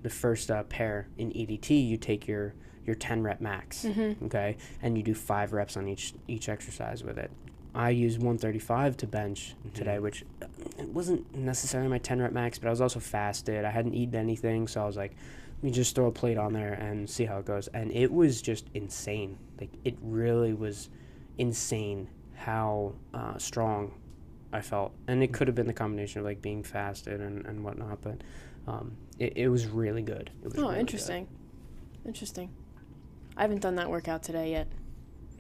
the 0.03 0.11
first 0.11 0.51
uh, 0.51 0.63
pair 0.65 1.09
in 1.19 1.31
EDT, 1.33 1.87
you 1.89 1.97
take 1.97 2.29
your 2.29 2.55
your 2.87 2.95
ten 2.97 3.23
rep 3.23 3.41
max, 3.41 3.85
Mm-hmm. 3.85 4.25
okay, 4.27 4.57
and 4.83 4.97
you 4.97 5.03
do 5.03 5.15
five 5.15 5.53
reps 5.53 5.77
on 5.77 5.89
each 5.89 6.15
each 6.29 6.49
exercise 6.49 7.03
with 7.05 7.19
it. 7.19 7.31
I 7.73 7.91
used 7.91 8.19
135 8.19 8.97
to 8.97 9.07
bench 9.07 9.55
today, 9.75 9.97
Mhm. 9.99 10.03
which 10.03 10.25
uh, 10.43 10.47
it 10.79 10.89
wasn't 10.89 11.33
necessarily 11.37 11.89
my 11.89 11.99
10 11.99 12.21
rep 12.21 12.33
max, 12.33 12.59
but 12.59 12.67
I 12.67 12.71
was 12.71 12.81
also 12.81 12.99
fasted. 12.99 13.65
I 13.65 13.71
hadn't 13.71 13.95
eaten 13.95 14.17
anything, 14.17 14.67
so 14.67 14.83
I 14.83 14.87
was 14.87 14.97
like, 14.97 15.13
let 15.59 15.63
me 15.65 15.71
just 15.71 15.95
throw 15.95 16.07
a 16.07 16.11
plate 16.13 16.37
on 16.37 16.53
there 16.53 16.73
and 16.73 17.09
see 17.09 17.27
how 17.27 17.39
it 17.39 17.45
goes. 17.45 17.69
And 17.69 17.93
it 17.93 18.11
was 18.13 18.43
just 18.43 18.67
insane. 18.75 19.39
Like 19.61 19.71
it 19.85 19.97
really 20.03 20.53
was 20.53 20.89
insane 21.39 22.09
how 22.41 22.95
uh, 23.15 23.37
strong 23.39 23.93
I 24.53 24.61
felt, 24.63 24.93
and 25.07 25.23
it 25.23 25.33
could 25.33 25.47
have 25.47 25.55
been 25.55 25.67
the 25.69 25.73
combination 25.73 26.21
of 26.21 26.25
like 26.25 26.43
being 26.43 26.63
fasted 26.65 27.21
and, 27.21 27.47
and 27.47 27.63
whatnot, 27.63 28.01
but 28.03 28.23
um, 28.67 28.97
it, 29.19 29.35
it 29.37 29.49
was 29.49 29.67
really 29.67 30.03
good. 30.03 30.31
It 30.43 30.47
was 30.47 30.55
Oh, 30.59 30.63
really 30.63 30.75
good. 30.75 30.81
interesting. 30.81 31.29
Interesting. 32.05 32.51
I 33.37 33.43
haven't 33.43 33.61
done 33.63 33.77
that 33.77 33.89
workout 33.91 34.23
today 34.23 34.51
yet. 34.51 34.67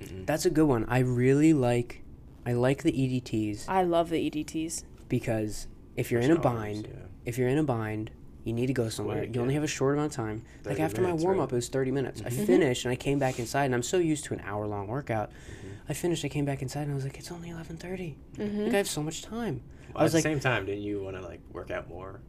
Mm-mm. 0.00 0.26
That's 0.26 0.46
a 0.46 0.50
good 0.50 0.66
one. 0.66 0.84
I 0.88 1.00
really 1.00 1.52
like, 1.52 2.02
I 2.46 2.52
like 2.52 2.82
the 2.82 2.92
EDTs 2.92 3.64
I 3.68 3.82
love 3.82 4.08
the 4.10 4.18
E 4.20 4.30
EDTs. 4.30 4.84
because 5.08 5.66
if 5.96 6.10
you're 6.10 6.20
in 6.20 6.30
a 6.30 6.36
Push-ups, 6.36 6.54
bind, 6.56 6.86
yeah. 6.86 7.06
if 7.24 7.36
you're 7.36 7.48
in 7.48 7.58
a 7.58 7.64
bind, 7.64 8.10
you 8.44 8.52
need 8.52 8.66
to 8.66 8.72
go 8.72 8.88
somewhere. 8.88 9.18
quick, 9.18 9.34
you 9.34 9.40
only 9.40 9.54
have 9.54 9.62
a 9.62 9.66
short 9.68 9.94
amount 9.94 10.12
of 10.12 10.16
time. 10.16 10.42
Like 10.64 10.80
after 10.80 11.00
minutes, 11.02 11.20
my 11.22 11.24
warm 11.24 11.38
right? 11.38 11.44
up, 11.44 11.52
it 11.52 11.56
was 11.56 11.68
30 11.68 11.90
minutes. 11.90 12.22
I 12.24 12.30
Mhm. 12.30 12.46
finished 12.46 12.84
and 12.84 12.92
I 12.92 12.96
came 12.96 13.18
back 13.18 13.38
inside, 13.38 13.66
and 13.66 13.74
I'm 13.74 13.82
so 13.82 13.98
used 13.98 14.24
to 14.26 14.34
an 14.34 14.40
hour 14.44 14.66
long 14.66 14.86
workout. 14.88 15.30
Mhm. 15.30 15.68
I 15.88 15.92
finished, 15.94 16.24
I 16.24 16.28
came 16.28 16.44
back 16.44 16.62
inside, 16.62 16.82
and 16.82 16.92
I 16.92 16.94
was 16.94 17.04
like, 17.04 17.18
it's 17.18 17.30
only 17.32 17.50
11:30. 17.50 18.16
Mm-hmm. 18.36 18.64
Like 18.64 18.74
I 18.74 18.76
have 18.78 18.88
so 18.88 19.02
much 19.02 19.22
time. 19.22 19.60
Well, 19.92 20.00
I 20.00 20.02
was 20.04 20.14
at 20.14 20.18
like- 20.18 20.24
the 20.24 20.30
same 20.30 20.40
time, 20.40 20.66
didn't 20.66 20.82
you 20.82 21.02
want 21.02 21.16
to 21.16 21.22
like 21.22 21.40
work 21.52 21.70
out 21.70 21.88
more? 21.88 22.20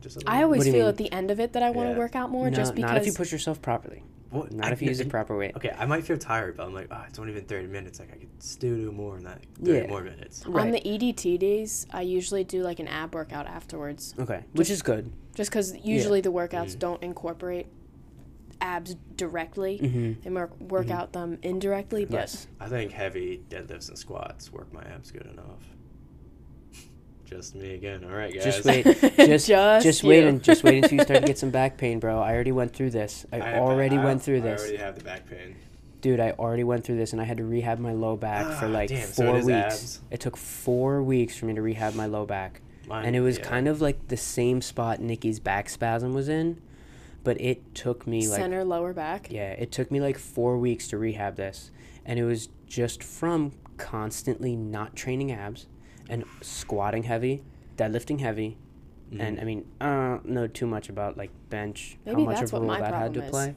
Just 0.00 0.16
a 0.16 0.18
little 0.20 0.32
I 0.34 0.42
always 0.42 0.58
What 0.58 0.64
do 0.64 0.68
you 0.70 0.72
feel 0.74 0.82
mean? 0.84 0.88
at 0.90 0.96
the 0.98 1.12
end 1.12 1.30
of 1.30 1.40
it 1.40 1.52
that 1.54 1.62
I 1.62 1.70
want 1.70 1.88
to 1.88 1.92
Yeah. 1.92 1.98
work 1.98 2.14
out 2.14 2.30
more 2.30 2.48
no, 2.50 2.56
just 2.56 2.74
because 2.74 2.90
not 2.90 2.98
if 2.98 3.06
you 3.06 3.12
push 3.12 3.32
yourself 3.32 3.60
properly. 3.60 4.02
What? 4.30 4.52
Not 4.52 4.66
I- 4.68 4.72
if 4.72 4.82
you 4.82 4.88
use 4.88 4.98
the 4.98 5.04
proper 5.06 5.36
weight. 5.36 5.54
Okay, 5.56 5.72
I 5.78 5.86
might 5.86 6.04
feel 6.04 6.18
tired, 6.18 6.56
but 6.56 6.66
I'm 6.66 6.74
like, 6.74 6.88
oh, 6.90 7.04
it's 7.08 7.18
only 7.18 7.32
been 7.32 7.44
30 7.44 7.68
minutes. 7.68 8.00
Like 8.00 8.12
I 8.12 8.16
could 8.16 8.42
still 8.42 8.74
do 8.76 8.90
more 8.92 9.16
in 9.16 9.24
that 9.24 9.40
30 9.64 9.72
Yeah. 9.72 9.86
more 9.86 10.02
minutes. 10.02 10.44
on 10.46 10.70
the 10.72 10.80
EDT 10.80 11.38
days, 11.38 11.86
I 11.92 12.02
usually 12.02 12.44
do 12.44 12.62
like 12.62 12.80
an 12.80 12.88
ab 12.88 13.14
workout 13.14 13.46
afterwards. 13.46 14.14
Okay, 14.18 14.42
which 14.52 14.70
is 14.70 14.82
good. 14.82 15.12
Just 15.34 15.50
because 15.50 15.76
usually 15.84 16.20
the 16.20 16.32
workouts 16.32 16.74
Mm. 16.76 16.78
don't 16.80 17.02
incorporate 17.02 17.66
abs 18.60 18.96
directly. 19.16 19.78
Mm-hmm. 19.82 20.22
They 20.22 20.30
mer- 20.30 20.50
work 20.58 20.86
Mhm. 20.86 20.90
out 20.92 21.12
them 21.12 21.38
indirectly, 21.42 22.04
but 22.06 22.16
Yes. 22.20 22.46
I 22.58 22.68
think 22.68 22.90
heavy 22.90 23.42
deadlifts 23.50 23.88
and 23.90 23.98
squats 23.98 24.50
work 24.52 24.72
my 24.72 24.82
abs 24.82 25.10
good 25.10 25.26
enough. 25.26 25.75
Just 27.26 27.56
me 27.56 27.74
again. 27.74 28.04
All 28.04 28.16
right, 28.16 28.32
guys. 28.32 28.44
Just 28.44 28.64
wait. 28.64 28.84
Just, 29.16 29.46
Just 29.48 29.82
just, 29.84 30.04
wait 30.04 30.24
and 30.24 30.42
just 30.42 30.62
wait 30.62 30.84
until 30.84 30.98
you 30.98 31.04
start 31.04 31.20
to 31.22 31.26
get 31.26 31.38
some 31.44 31.50
back 31.50 31.76
pain, 31.76 31.98
bro. 31.98 32.20
I 32.20 32.32
already 32.32 32.52
went 32.52 32.72
through 32.72 32.90
this. 32.90 33.26
I, 33.32 33.36
have- 33.38 33.62
already 33.62 33.98
I- 33.98 34.04
went 34.04 34.22
through 34.22 34.42
this. 34.42 34.60
I 34.60 34.64
already 34.64 34.78
have 34.78 34.96
the 34.96 35.04
back 35.04 35.28
pain. 35.28 35.56
dude. 36.00 36.20
I 36.20 36.30
already 36.32 36.62
went 36.64 36.84
through 36.84 36.96
this, 36.98 37.12
and 37.12 37.20
I 37.20 37.24
had 37.24 37.38
to 37.38 37.44
rehab 37.44 37.80
my 37.80 37.92
low 37.92 38.16
back 38.16 38.58
for 38.60 38.66
Ah, 38.66 38.70
like 38.70 38.90
damn, 38.90 39.08
so 39.08 39.24
it 39.24 39.26
four 39.26 39.38
is 39.38 39.44
weeks. 39.46 39.56
abs? 39.58 40.00
It 40.12 40.20
took 40.20 40.36
four 40.36 41.02
weeks 41.02 41.36
for 41.36 41.46
me 41.46 41.54
to 41.54 41.62
rehab 41.62 41.94
my 41.94 42.06
low 42.06 42.26
back. 42.26 42.60
Mine, 42.86 43.04
and 43.06 43.16
it 43.16 43.20
was 43.20 43.38
yeah. 43.38 43.44
kind 43.44 43.66
of 43.66 43.80
like 43.80 44.06
the 44.06 44.16
same 44.16 44.62
spot 44.62 45.00
Nikki's 45.00 45.40
back 45.40 45.68
spasm 45.68 46.14
was 46.14 46.28
in, 46.28 46.60
but 47.24 47.40
it 47.40 47.74
took 47.74 48.06
me 48.06 48.28
like 48.28 48.38
center 48.38 48.62
lower 48.62 48.92
back. 48.92 49.26
yeah, 49.32 49.50
it 49.50 49.72
took 49.72 49.90
me 49.90 50.00
like 50.00 50.16
four 50.16 50.56
weeks 50.58 50.86
to 50.88 50.96
rehab 50.98 51.34
this, 51.34 51.72
and 52.04 52.20
it 52.20 52.24
was 52.24 52.48
just 52.68 53.02
from 53.02 53.50
constantly 53.76 54.54
not 54.54 54.94
training 54.94 55.32
abs 55.32 55.66
and 56.08 56.24
squatting 56.42 57.04
heavy, 57.04 57.42
deadlifting 57.76 58.20
heavy, 58.20 58.56
and 59.18 59.38
Mhm. 59.38 59.40
I 59.40 59.44
mean, 59.44 59.64
I 59.80 59.86
don't 59.86 60.26
know 60.26 60.46
too 60.46 60.66
much 60.66 60.88
about 60.88 61.16
like 61.16 61.30
bench, 61.50 61.98
Maybe 62.04 62.22
how 62.22 62.26
much 62.26 62.38
that's 62.40 62.52
of 62.52 62.58
a 62.58 62.60
what 62.60 62.68
role 62.68 62.78
my 62.78 62.80
that 62.80 62.94
had 62.94 63.14
to 63.14 63.20
problem 63.20 63.24
is. 63.24 63.30
play. 63.30 63.54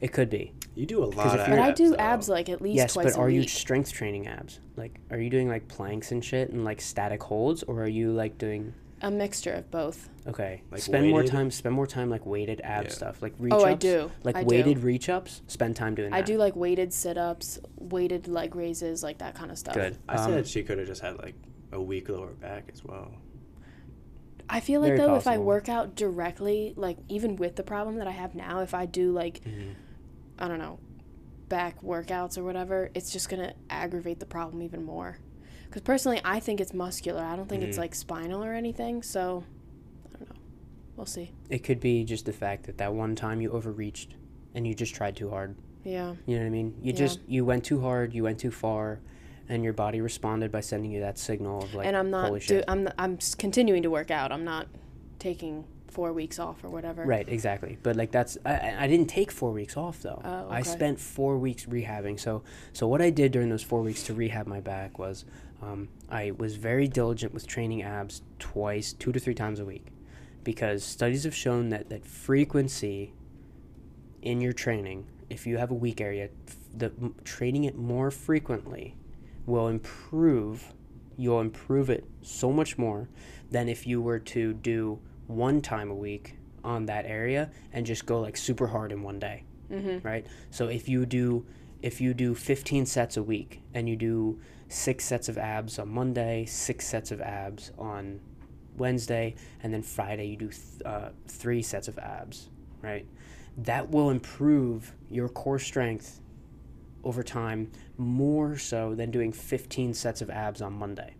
It 0.00 0.12
could 0.12 0.30
be. 0.30 0.52
you 0.74 0.86
do 0.86 1.04
a 1.04 1.04
lot 1.04 1.26
of 1.26 1.34
you're- 1.34 1.50
But 1.50 1.58
I 1.58 1.70
do 1.72 1.90
though. 1.90 1.96
abs 1.96 2.30
like 2.30 2.48
at 2.48 2.62
least 2.62 2.76
yes, 2.76 2.94
twice 2.94 3.12
but 3.12 3.16
a 3.18 3.20
are 3.20 3.28
you 3.28 3.42
strength 3.46 3.92
training 3.92 4.26
abs? 4.26 4.58
Like, 4.74 4.98
are 5.10 5.18
you 5.18 5.28
doing 5.28 5.46
like 5.46 5.68
planks 5.68 6.12
and 6.12 6.24
shit 6.24 6.48
and 6.48 6.64
like 6.64 6.80
static 6.80 7.22
holds, 7.24 7.62
or 7.64 7.82
are 7.82 7.88
you 7.88 8.10
like 8.10 8.38
doing 8.38 8.72
a 9.02 9.10
mixture 9.10 9.52
of 9.52 9.70
both. 9.70 10.08
Okay. 10.28 10.62
Like 10.70 10.80
spend 10.80 11.10
more 11.10 11.24
time. 11.24 11.50
Spend 11.50 11.74
more 11.74 11.86
time 11.88 12.08
like 12.08 12.24
weighted 12.24 12.60
ab 12.64 12.84
Yeah. 12.84 12.90
stuff, 12.90 13.20
like 13.20 13.34
reach 13.38 13.52
oh, 13.52 13.64
I 13.64 13.72
ups, 13.72 13.80
do. 13.82 14.10
Like 14.22 14.36
I 14.36 14.44
weighted 14.44 14.76
Do. 14.80 14.86
reach 14.86 15.08
ups. 15.10 15.42
Spend 15.48 15.74
time 15.76 15.94
doing 15.96 16.10
that. 16.10 16.16
I 16.16 16.22
do 16.22 16.38
like 16.38 16.54
weighted 16.56 16.92
sit 16.94 17.18
ups, 17.18 17.58
weighted 17.78 18.26
leg 18.28 18.54
raises, 18.56 19.02
like 19.02 19.18
that 19.18 19.34
kind 19.34 19.50
of 19.50 19.58
stuff. 19.58 19.74
Good. 19.74 19.98
I 20.08 20.14
Um, 20.14 20.30
said 20.30 20.46
she 20.46 20.62
could 20.62 20.78
have 20.78 20.86
just 20.86 21.02
had 21.02 21.18
like 21.18 21.34
a 21.72 21.80
weak 21.80 22.08
lower 22.08 22.32
back 22.32 22.68
as 22.72 22.84
well. 22.84 23.12
I 24.48 24.60
feel 24.60 24.80
like 24.80 24.88
Very 24.96 24.98
though 25.00 25.16
if 25.16 25.26
I 25.26 25.38
work 25.38 25.68
out 25.68 25.94
directly, 25.94 26.74
like 26.76 26.98
even 27.08 27.36
with 27.36 27.56
the 27.56 27.62
problem 27.62 27.96
that 27.96 28.06
I 28.06 28.10
have 28.10 28.34
now, 28.34 28.60
if 28.60 28.74
I 28.74 28.86
do 28.86 29.12
like 29.12 29.40
I 30.38 30.48
don't 30.48 30.58
know, 30.58 30.78
back 31.48 31.80
workouts 31.82 32.36
or 32.36 32.44
whatever, 32.44 32.90
it's 32.94 33.10
just 33.12 33.28
gonna 33.28 33.54
aggravate 33.70 34.20
the 34.20 34.26
problem 34.26 34.62
even 34.62 34.84
more. 34.84 35.18
Because 35.66 35.82
personally, 35.82 36.20
I 36.24 36.38
think 36.40 36.60
it's 36.60 36.74
muscular. 36.74 37.22
I 37.22 37.34
don't 37.36 37.48
think 37.48 37.62
it's 37.62 37.76
Mhm. 37.78 37.80
like 37.80 37.94
spinal 37.94 38.44
or 38.44 38.52
anything. 38.52 39.02
So 39.02 39.44
I 40.14 40.18
don't 40.18 40.28
know. 40.28 40.36
We'll 40.96 41.06
see. 41.06 41.32
It 41.48 41.60
could 41.60 41.80
be 41.80 42.04
just 42.04 42.26
the 42.26 42.32
fact 42.32 42.64
that 42.64 42.76
that 42.78 42.92
one 42.92 43.14
time 43.16 43.40
you 43.40 43.50
overreached, 43.50 44.16
and 44.54 44.66
you 44.66 44.74
just 44.74 44.94
tried 44.94 45.16
too 45.16 45.30
hard. 45.30 45.54
Yeah. 45.84 46.14
You 46.26 46.36
know 46.36 46.42
what 46.42 46.46
I 46.46 46.50
mean? 46.50 46.74
You 46.82 46.92
Yeah. 46.92 46.98
just 46.98 47.20
you 47.26 47.44
went 47.46 47.64
too 47.64 47.80
hard. 47.80 48.12
You 48.12 48.24
went 48.24 48.38
too 48.38 48.50
far, 48.50 49.00
and 49.48 49.64
your 49.64 49.72
body 49.72 50.00
responded 50.00 50.50
by 50.52 50.60
sending 50.60 50.90
you 50.90 51.00
that 51.00 51.18
signal 51.18 51.62
of 51.64 51.74
like, 51.74 51.86
and 51.86 51.96
I'm 51.96 52.10
not. 52.10 52.28
holy 52.28 52.40
Do. 52.40 52.62
I'm. 52.68 52.88
I'm 52.98 53.18
continuing 53.38 53.82
to 53.82 53.90
work 53.90 54.10
out. 54.10 54.32
I'm 54.32 54.44
not 54.44 54.68
taking 55.18 55.64
four 55.92 56.12
weeks 56.12 56.38
off 56.38 56.64
or 56.64 56.70
whatever. 56.70 57.04
Right, 57.04 57.28
exactly. 57.28 57.76
But 57.82 57.96
like 57.96 58.10
that's 58.10 58.38
I- 58.46 58.74
I, 58.78 58.86
didn't 58.86 59.08
take 59.08 59.30
four 59.30 59.52
weeks 59.52 59.76
off 59.76 60.00
though. 60.00 60.20
Oh, 60.24 60.48
I 60.50 60.62
spent 60.62 60.98
four 60.98 61.36
weeks 61.36 61.66
rehabbing. 61.66 62.18
So 62.18 62.42
so 62.72 62.88
what 62.88 63.02
I 63.02 63.10
did 63.10 63.30
during 63.32 63.50
those 63.50 63.62
four 63.62 63.82
weeks 63.82 64.02
to 64.04 64.14
rehab 64.14 64.46
my 64.46 64.60
back 64.60 64.98
was 64.98 65.24
um, 65.60 65.88
I 66.10 66.32
was 66.32 66.56
very 66.56 66.88
diligent 66.88 67.34
with 67.34 67.46
training 67.46 67.82
abs 67.82 68.22
twice, 68.38 68.92
two 68.94 69.12
to 69.12 69.20
three 69.20 69.34
times 69.34 69.60
a 69.60 69.64
week, 69.64 69.86
because 70.44 70.82
studies 70.82 71.24
have 71.24 71.34
shown 71.34 71.68
that 71.68 71.90
that 71.90 72.04
frequency 72.06 73.12
in 74.22 74.40
your 74.40 74.52
training, 74.52 75.06
if 75.30 75.46
you 75.46 75.58
have 75.58 75.70
a 75.70 75.74
weak 75.74 76.00
area, 76.00 76.28
f- 76.48 76.56
the 76.76 76.86
m- 77.00 77.14
training 77.24 77.64
it 77.64 77.76
more 77.76 78.10
frequently 78.10 78.94
will 79.46 79.68
improve. 79.68 80.72
You'll 81.16 81.40
improve 81.40 81.90
it 81.90 82.04
so 82.22 82.52
much 82.52 82.78
more 82.78 83.08
than 83.50 83.68
if 83.68 83.86
you 83.86 84.00
were 84.00 84.18
to 84.18 84.54
do 84.54 84.98
one 85.26 85.60
time 85.60 85.90
a 85.90 85.94
week 85.94 86.36
on 86.64 86.86
that 86.86 87.04
area 87.06 87.50
and 87.72 87.84
just 87.84 88.06
go 88.06 88.20
like 88.20 88.36
super 88.36 88.66
hard 88.68 88.92
in 88.92 89.02
one 89.02 89.18
day 89.18 89.44
Mm-hmm. 89.70 90.06
right 90.06 90.26
so 90.50 90.68
if 90.68 90.86
you 90.88 91.06
do 91.06 91.46
if 91.80 91.98
you 92.00 92.12
do 92.12 92.34
15 92.34 92.84
sets 92.84 93.16
a 93.16 93.22
week 93.22 93.62
and 93.72 93.88
you 93.88 93.96
do 93.96 94.38
six 94.68 95.04
sets 95.06 95.28
of 95.30 95.38
abs 95.38 95.78
on 95.78 95.88
monday 95.88 96.44
six 96.44 96.86
sets 96.86 97.10
of 97.10 97.22
abs 97.22 97.72
on 97.78 98.20
wednesday 98.76 99.34
and 99.62 99.72
then 99.72 99.82
friday 99.82 100.26
you 100.26 100.36
do 100.36 100.48
th- 100.48 100.58
uh, 100.84 101.08
three 101.26 101.62
sets 101.62 101.88
of 101.88 101.98
abs 101.98 102.50
right 102.82 103.06
that 103.56 103.90
will 103.90 104.10
improve 104.10 104.92
your 105.10 105.28
core 105.30 105.58
strength 105.58 106.20
over 107.04 107.22
time 107.22 107.70
more 107.98 108.56
so 108.56 108.94
than 108.94 109.10
doing 109.10 109.32
15 109.32 109.94
sets 109.94 110.20
of 110.22 110.30
abs 110.30 110.60
on 110.62 110.72
monday 110.72 111.14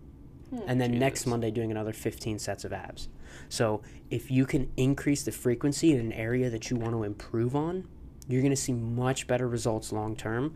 and 0.66 0.78
then 0.78 0.98
next 0.98 1.24
Monday 1.26 1.50
doing 1.50 1.70
another 1.70 1.94
15 1.94 2.38
sets 2.38 2.66
of 2.66 2.74
abs. 2.74 3.08
So 3.48 3.80
if 4.10 4.30
you 4.30 4.44
can 4.44 4.70
increase 4.76 5.22
the 5.22 5.32
frequency 5.32 5.92
in 5.94 5.98
an 6.00 6.12
area 6.12 6.50
that 6.50 6.68
you 6.68 6.76
want 6.76 6.92
to 6.92 7.04
improve 7.04 7.56
on, 7.56 7.88
you're 8.28 8.42
going 8.42 8.50
to 8.52 8.56
see 8.60 8.74
much 8.74 9.26
better 9.26 9.48
results 9.48 9.92
long 9.92 10.14
term. 10.14 10.54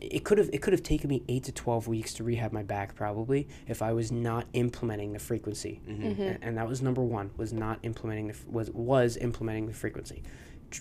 It 0.00 0.24
could 0.24 0.38
have 0.38 0.48
it 0.54 0.62
could 0.62 0.72
have 0.72 0.82
taken 0.82 1.10
me 1.10 1.24
8 1.28 1.44
to 1.44 1.52
12 1.52 1.88
weeks 1.88 2.14
to 2.14 2.24
rehab 2.24 2.52
my 2.52 2.62
back 2.62 2.94
probably 2.94 3.46
if 3.66 3.82
I 3.82 3.92
was 3.92 4.10
not 4.10 4.46
implementing 4.54 5.12
the 5.12 5.18
frequency. 5.18 5.82
Mm-hmm. 5.86 6.22
A- 6.22 6.38
And, 6.40 6.56
that 6.56 6.66
was 6.66 6.80
number 6.80 7.02
1 7.02 7.32
was 7.36 7.52
not 7.52 7.80
implementing 7.82 8.28
the 8.28 8.32
f- 8.34 8.46
was 8.46 8.70
was 8.70 9.18
implementing 9.18 9.66
the 9.66 9.74
frequency. 9.74 10.22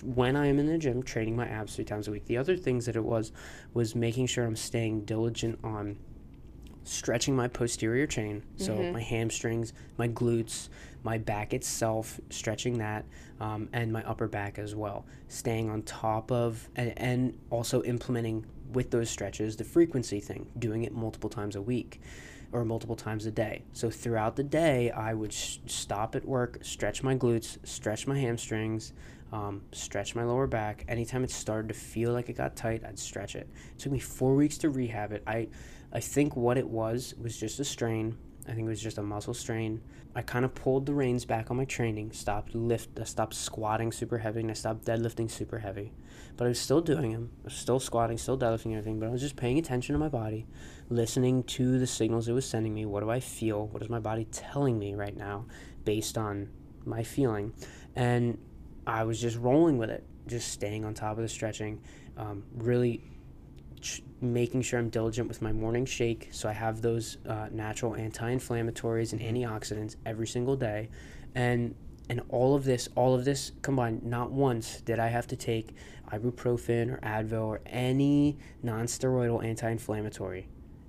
When 0.03 0.35
I 0.35 0.47
am 0.47 0.59
in 0.59 0.67
the 0.67 0.77
gym 0.77 1.03
training 1.03 1.35
my 1.35 1.47
abs 1.47 1.75
three 1.75 1.85
times 1.85 2.07
a 2.07 2.11
week. 2.11 2.25
The 2.25 2.37
other 2.37 2.55
things 2.57 2.85
that 2.85 2.95
it 2.95 3.03
was 3.03 3.31
was 3.73 3.95
making 3.95 4.27
sure 4.27 4.45
I'm 4.45 4.55
staying 4.55 5.05
diligent 5.05 5.59
on 5.63 5.97
stretching 6.83 7.35
my 7.35 7.49
posterior 7.49 8.07
chain, 8.07 8.41
so 8.55 8.77
Mhm. 8.77 8.93
my 8.93 9.01
hamstrings, 9.01 9.73
my 9.97 10.07
glutes, 10.07 10.69
my 11.03 11.17
back 11.17 11.53
itself, 11.53 12.19
stretching 12.29 12.77
that, 12.77 13.03
um, 13.41 13.67
and 13.73 13.91
my 13.91 14.01
upper 14.05 14.27
back 14.27 14.57
as 14.57 14.73
well. 14.73 15.05
Staying 15.27 15.69
on 15.69 15.81
top 15.81 16.31
of 16.31 16.69
and, 16.77 16.93
and 16.97 17.37
also 17.49 17.83
implementing 17.83 18.45
with 18.71 18.89
those 18.91 19.09
stretches 19.09 19.57
the 19.57 19.65
frequency 19.65 20.21
thing, 20.21 20.47
doing 20.57 20.83
it 20.83 20.93
multiple 20.93 21.29
times 21.29 21.57
a 21.57 21.61
week 21.61 21.99
or 22.53 22.63
multiple 22.63 22.95
times 22.95 23.25
a 23.25 23.31
day. 23.31 23.63
So 23.73 23.89
throughout 23.89 24.37
the 24.37 24.43
day, 24.43 24.89
I 24.91 25.13
would 25.13 25.33
sh- 25.33 25.57
stop 25.65 26.15
at 26.15 26.23
work, 26.25 26.59
stretch 26.61 27.03
my 27.03 27.15
glutes, 27.17 27.57
stretch 27.67 28.07
my 28.07 28.17
hamstrings, 28.17 28.93
um, 29.31 29.61
stretch 29.71 30.15
my 30.15 30.23
lower 30.23 30.47
back. 30.47 30.85
Anytime 30.87 31.23
it 31.23 31.31
started 31.31 31.67
to 31.69 31.73
feel 31.73 32.11
like 32.13 32.29
it 32.29 32.37
got 32.37 32.55
tight, 32.55 32.83
I'd 32.85 32.99
stretch 32.99 33.35
it. 33.35 33.49
It 33.75 33.79
took 33.79 33.91
me 33.91 33.99
four 33.99 34.35
weeks 34.35 34.57
to 34.59 34.69
rehab 34.69 35.11
it. 35.11 35.23
I, 35.27 35.47
I 35.91 35.99
think 35.99 36.35
what 36.35 36.57
it 36.57 36.67
was 36.67 37.13
was 37.21 37.37
just 37.37 37.59
a 37.59 37.65
strain. 37.65 38.17
I 38.47 38.51
think 38.53 38.65
it 38.65 38.69
was 38.69 38.81
just 38.81 38.97
a 38.97 39.03
muscle 39.03 39.33
strain. 39.33 39.81
I 40.15 40.21
kind 40.21 40.45
of 40.45 40.55
pulled 40.55 40.85
the 40.85 40.93
reins 40.93 41.25
back 41.25 41.51
on 41.51 41.57
my 41.57 41.65
training, 41.65 42.11
stopped 42.11 42.55
lift, 42.55 42.97
I 42.99 43.03
stopped 43.03 43.35
squatting 43.35 43.91
super 43.91 44.17
heavy, 44.17 44.39
and 44.39 44.49
I 44.49 44.53
stopped 44.53 44.85
deadlifting 44.85 45.29
super 45.29 45.59
heavy. 45.59 45.91
But 46.37 46.45
I 46.45 46.47
was 46.47 46.59
still 46.59 46.81
doing 46.81 47.11
them. 47.11 47.31
I 47.41 47.45
was 47.45 47.53
still 47.53 47.79
squatting, 47.79 48.17
still 48.17 48.37
deadlifting 48.37 48.71
everything. 48.71 48.99
But 48.99 49.09
I 49.09 49.11
was 49.11 49.21
just 49.21 49.35
paying 49.35 49.59
attention 49.59 49.93
to 49.93 49.99
my 49.99 50.07
body, 50.07 50.47
listening 50.89 51.43
to 51.43 51.77
the 51.77 51.85
signals 51.85 52.27
it 52.27 52.33
was 52.33 52.47
sending 52.47 52.73
me. 52.73 52.85
What 52.85 53.01
do 53.01 53.09
I 53.09 53.19
feel? 53.19 53.67
What 53.67 53.83
is 53.83 53.89
my 53.89 53.99
body 53.99 54.25
telling 54.31 54.79
me 54.79 54.95
right 54.95 55.15
now, 55.15 55.45
based 55.83 56.17
on 56.17 56.49
my 56.85 57.03
feeling? 57.03 57.53
And 57.95 58.37
I 58.87 59.03
was 59.03 59.19
just 59.21 59.37
rolling 59.37 59.77
with 59.77 59.89
it, 59.89 60.03
just 60.27 60.47
staying 60.51 60.85
on 60.85 60.93
top 60.93 61.17
of 61.17 61.21
the 61.23 61.27
stretching, 61.29 61.81
um, 62.17 62.43
really 62.55 63.03
ch- 63.81 64.01
making 64.21 64.61
sure 64.61 64.79
I'm 64.79 64.89
diligent 64.89 65.27
with 65.27 65.41
my 65.41 65.51
morning 65.51 65.85
shake, 65.85 66.29
so 66.31 66.47
I 66.49 66.53
have 66.53 66.81
those 66.81 67.17
uh, 67.27 67.49
natural 67.51 67.95
anti-inflammatories 67.95 69.11
and 69.11 69.21
antioxidants 69.21 69.97
every 70.05 70.25
single 70.27 70.55
day, 70.55 70.89
and 71.35 71.75
and 72.09 72.21
all 72.29 72.55
of 72.55 72.63
this, 72.63 72.87
all 72.95 73.13
of 73.13 73.25
this 73.25 73.51
combined, 73.61 74.01
not 74.03 74.31
once 74.31 74.79
did 74.79 74.97
I 74.97 75.07
have 75.07 75.27
to 75.27 75.35
take 75.35 75.75
ibuprofen 76.13 76.89
or 76.89 76.99
Advil 77.03 77.41
or 77.45 77.59
any 77.65 78.37
non-steroidal 78.63 79.43
anti-inflammatory. 79.43 80.47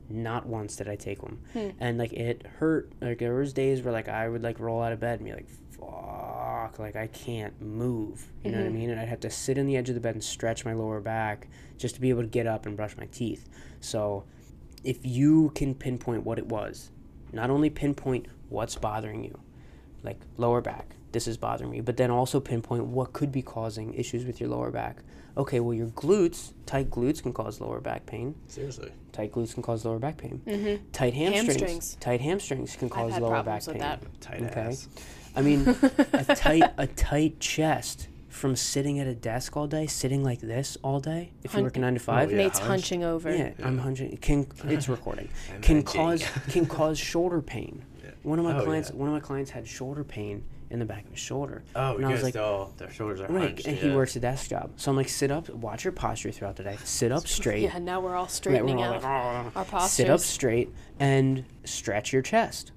Not 0.09 0.47
once 0.47 0.77
did 0.77 0.89
I 0.89 0.95
take 0.95 1.21
them, 1.21 1.41
Hmm. 1.55 1.71
and 1.81 1.99
like 1.99 2.13
it 2.13 2.47
hurt. 2.59 2.93
Like 3.01 3.19
there 3.19 3.35
was 3.35 3.53
days 3.53 3.83
where 3.83 3.93
like 3.93 4.09
I 4.09 4.29
would 4.29 4.45
like 4.45 4.61
roll 4.61 4.81
out 4.81 4.93
of 4.93 5.01
bed 5.01 5.19
and 5.19 5.27
be 5.29 5.35
like, 5.35 5.49
"Fuck!" 5.81 6.79
Like 6.79 6.97
I 6.97 7.07
can't 7.09 7.61
move. 7.61 8.31
You 8.45 8.53
know 8.53 8.59
what 8.59 8.67
I 8.67 8.71
Mhm. 8.71 8.75
mean? 8.75 8.91
And 8.91 9.01
I'd 9.01 9.09
have 9.09 9.21
to 9.21 9.31
sit 9.31 9.59
in 9.59 9.67
the 9.67 9.77
edge 9.77 9.89
of 9.89 9.95
the 9.95 10.01
bed 10.01 10.15
and 10.15 10.23
stretch 10.25 10.65
my 10.65 10.73
lower 10.73 11.01
back 11.01 11.49
just 11.77 11.95
to 11.97 12.01
be 12.01 12.11
able 12.11 12.23
to 12.23 12.29
get 12.29 12.47
up 12.47 12.67
and 12.67 12.77
brush 12.77 12.97
my 12.97 13.07
teeth. 13.07 13.49
So, 13.81 14.25
if 14.85 15.05
you 15.05 15.51
can 15.55 15.75
pinpoint 15.75 16.25
what 16.25 16.39
it 16.39 16.47
was, 16.47 16.91
not 17.33 17.51
only 17.51 17.71
pinpoint 17.71 18.27
what's 18.49 18.77
bothering 18.77 19.25
you, 19.25 19.39
like 20.03 20.19
lower 20.37 20.61
back, 20.61 20.95
this 21.13 21.27
is 21.27 21.37
bothering 21.37 21.71
me, 21.71 21.81
but 21.81 21.97
then 21.97 22.11
also 22.11 22.39
pinpoint 22.41 22.87
what 22.87 23.13
could 23.13 23.33
be 23.33 23.43
causing 23.43 23.95
issues 23.95 24.25
with 24.25 24.41
your 24.41 24.49
lower 24.51 24.71
back. 24.71 25.03
Okay, 25.37 25.61
well, 25.61 25.75
your 25.75 25.89
glutes, 25.89 26.53
tight 26.67 26.91
glutes 26.91 27.23
can 27.23 27.33
cause 27.33 27.61
lower 27.61 27.81
back 27.81 28.07
pain. 28.07 28.35
Seriously. 28.49 28.91
Tight 29.13 29.33
glutes 29.33 29.55
can 29.55 29.63
cause 29.63 29.85
lower 29.85 29.99
back 30.01 30.17
pain. 30.17 30.43
Mm-hmm. 30.47 30.85
Tight 30.93 31.15
hamstrings, 31.15 31.61
Hamstrings. 31.61 31.97
tight 32.01 32.21
hamstrings 32.21 32.77
can 32.77 32.87
I've 32.87 32.93
cause 32.93 33.13
had 33.15 33.23
lower 33.23 33.43
back 33.45 33.61
with 33.67 33.75
pain. 33.75 33.81
that. 33.81 34.21
Tight 34.21 34.43
Okay. 34.43 34.61
ass. 34.61 34.89
I 35.37 35.43
mean, 35.43 35.67
a 35.69 36.25
tight 36.37 36.73
a 36.79 36.87
tight 36.87 37.41
chest 37.41 38.09
from 38.29 38.55
sitting 38.55 38.99
at 39.01 39.07
a 39.07 39.15
desk 39.15 39.57
all 39.57 39.67
day, 39.67 39.87
sitting 39.87 40.23
like 40.23 40.41
this 40.41 40.77
all 40.83 41.01
day. 41.01 41.33
If 41.43 41.53
you 41.53 41.57
Hun- 41.57 41.65
work 41.65 41.77
a 41.77 41.81
nine 41.81 41.95
to 41.95 42.01
five, 42.01 42.31
yeah, 42.31 42.37
Nate's 42.39 42.59
hunching 42.61 43.03
over. 43.05 43.35
yeah, 43.35 43.53
I'm 43.63 43.79
hunching. 43.79 44.17
Can 44.19 44.47
it's 44.65 44.89
recording? 44.89 45.29
Can 45.63 45.83
cause 45.83 46.23
can 46.49 46.67
cause 46.67 46.99
shoulder 46.99 47.41
pain. 47.43 47.85
Yeah. 48.03 48.11
One 48.23 48.39
of 48.39 48.45
my 48.45 48.59
Oh, 48.59 48.65
clients, 48.65 48.91
yeah. 48.91 48.97
one 48.97 49.09
of 49.09 49.15
my 49.15 49.21
clients 49.21 49.51
had 49.51 49.67
shoulder 49.67 50.05
pain 50.05 50.45
in 50.71 50.79
the 50.79 50.85
back 50.85 51.05
of 51.07 51.11
his 51.13 51.19
shoulder. 51.21 51.63
Oh, 51.75 51.97
and 51.97 52.05
I 52.05 52.11
was 52.13 52.23
like, 52.23 52.37
oh, 52.37 52.71
their 52.77 52.91
shoulders 52.93 53.21
are 53.23 53.27
right, 53.29 53.49
hunched. 53.49 53.67
and 53.67 53.77
yeah. 53.79 53.85
he 53.85 53.91
works 53.97 54.15
a 54.17 54.21
desk 54.21 54.51
job. 54.51 54.71
So 54.77 54.91
I'm 54.91 54.97
like, 54.99 55.09
sit 55.09 55.31
up, 55.31 55.49
watch 55.49 55.83
your 55.85 55.93
posture 55.95 56.31
throughout 56.31 56.57
the 56.57 56.63
day. 56.63 56.77
Sit 56.85 57.11
up 57.11 57.27
straight. 57.27 57.63
Yeah, 57.63 57.79
now 57.79 58.01
we're 58.01 58.11
all 58.15 58.25
Right, 58.25 58.29
we're 58.29 58.29
straightening 58.29 58.79
all 58.79 58.85
out 58.85 59.03
like, 59.03 59.05
"Oh." 59.05 59.59
our 59.61 59.65
postures. 59.65 59.91
Sit 59.93 60.11
up 60.11 60.21
straight 60.21 60.69
and 61.01 61.45
stretch 61.65 62.13
your 62.13 62.21
chest. 62.23 62.73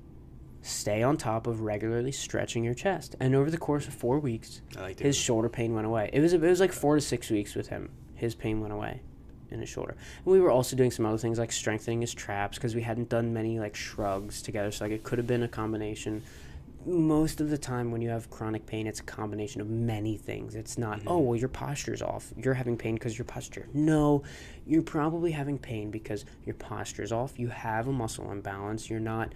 Stay 0.63 1.01
on 1.01 1.17
top 1.17 1.47
of 1.47 1.61
regularly 1.61 2.11
stretching 2.11 2.63
your 2.63 2.75
chest. 2.75 3.15
And 3.19 3.33
over 3.33 3.49
the 3.49 3.57
course 3.57 3.87
of 3.87 3.93
four 3.93 4.19
weeks, 4.19 4.61
like 4.75 4.99
his 4.99 5.17
shoulder 5.17 5.49
pain 5.49 5.73
went 5.73 5.87
away. 5.87 6.09
It 6.13 6.19
was 6.19 6.33
it 6.33 6.41
was 6.41 6.59
like 6.59 6.71
four 6.71 6.95
to 6.95 7.01
six 7.01 7.29
weeks 7.29 7.55
with 7.55 7.67
him. 7.67 7.89
His 8.15 8.35
pain 8.35 8.61
went 8.61 8.73
away 8.73 9.01
in 9.49 9.59
his 9.59 9.69
shoulder. 9.69 9.95
And 10.23 10.25
we 10.25 10.39
were 10.39 10.51
also 10.51 10.75
doing 10.75 10.91
some 10.91 11.05
other 11.05 11.17
things 11.17 11.39
like 11.39 11.51
strengthening 11.51 12.01
his 12.01 12.13
traps 12.13 12.57
because 12.57 12.75
we 12.75 12.81
hadn't 12.81 13.09
done 13.09 13.33
many 13.33 13.59
like 13.59 13.75
shrugs 13.75 14.41
together. 14.41 14.71
So 14.71 14.85
like 14.85 14.91
it 14.91 15.03
could 15.03 15.17
have 15.17 15.27
been 15.27 15.43
a 15.43 15.47
combination. 15.47 16.21
Most 16.85 17.41
of 17.41 17.49
the 17.49 17.57
time 17.57 17.91
when 17.91 18.01
you 18.01 18.09
have 18.09 18.29
chronic 18.31 18.65
pain, 18.65 18.87
it's 18.87 19.01
a 19.01 19.03
combination 19.03 19.61
of 19.61 19.69
many 19.69 20.17
things. 20.17 20.55
It's 20.55 20.77
not 20.77 20.99
mm-hmm. 20.99 21.09
oh 21.09 21.19
well 21.19 21.39
your 21.39 21.49
posture's 21.49 22.01
off. 22.01 22.31
You're 22.37 22.53
having 22.53 22.77
pain 22.77 22.95
because 22.95 23.17
your 23.17 23.25
posture. 23.25 23.67
No, 23.73 24.23
you're 24.65 24.81
probably 24.81 25.31
having 25.31 25.57
pain 25.57 25.91
because 25.91 26.25
your 26.45 26.55
posture's 26.55 27.11
off. 27.11 27.39
You 27.39 27.49
have 27.49 27.87
a 27.87 27.91
muscle 27.91 28.31
imbalance. 28.31 28.89
You're 28.89 28.99
not 28.99 29.33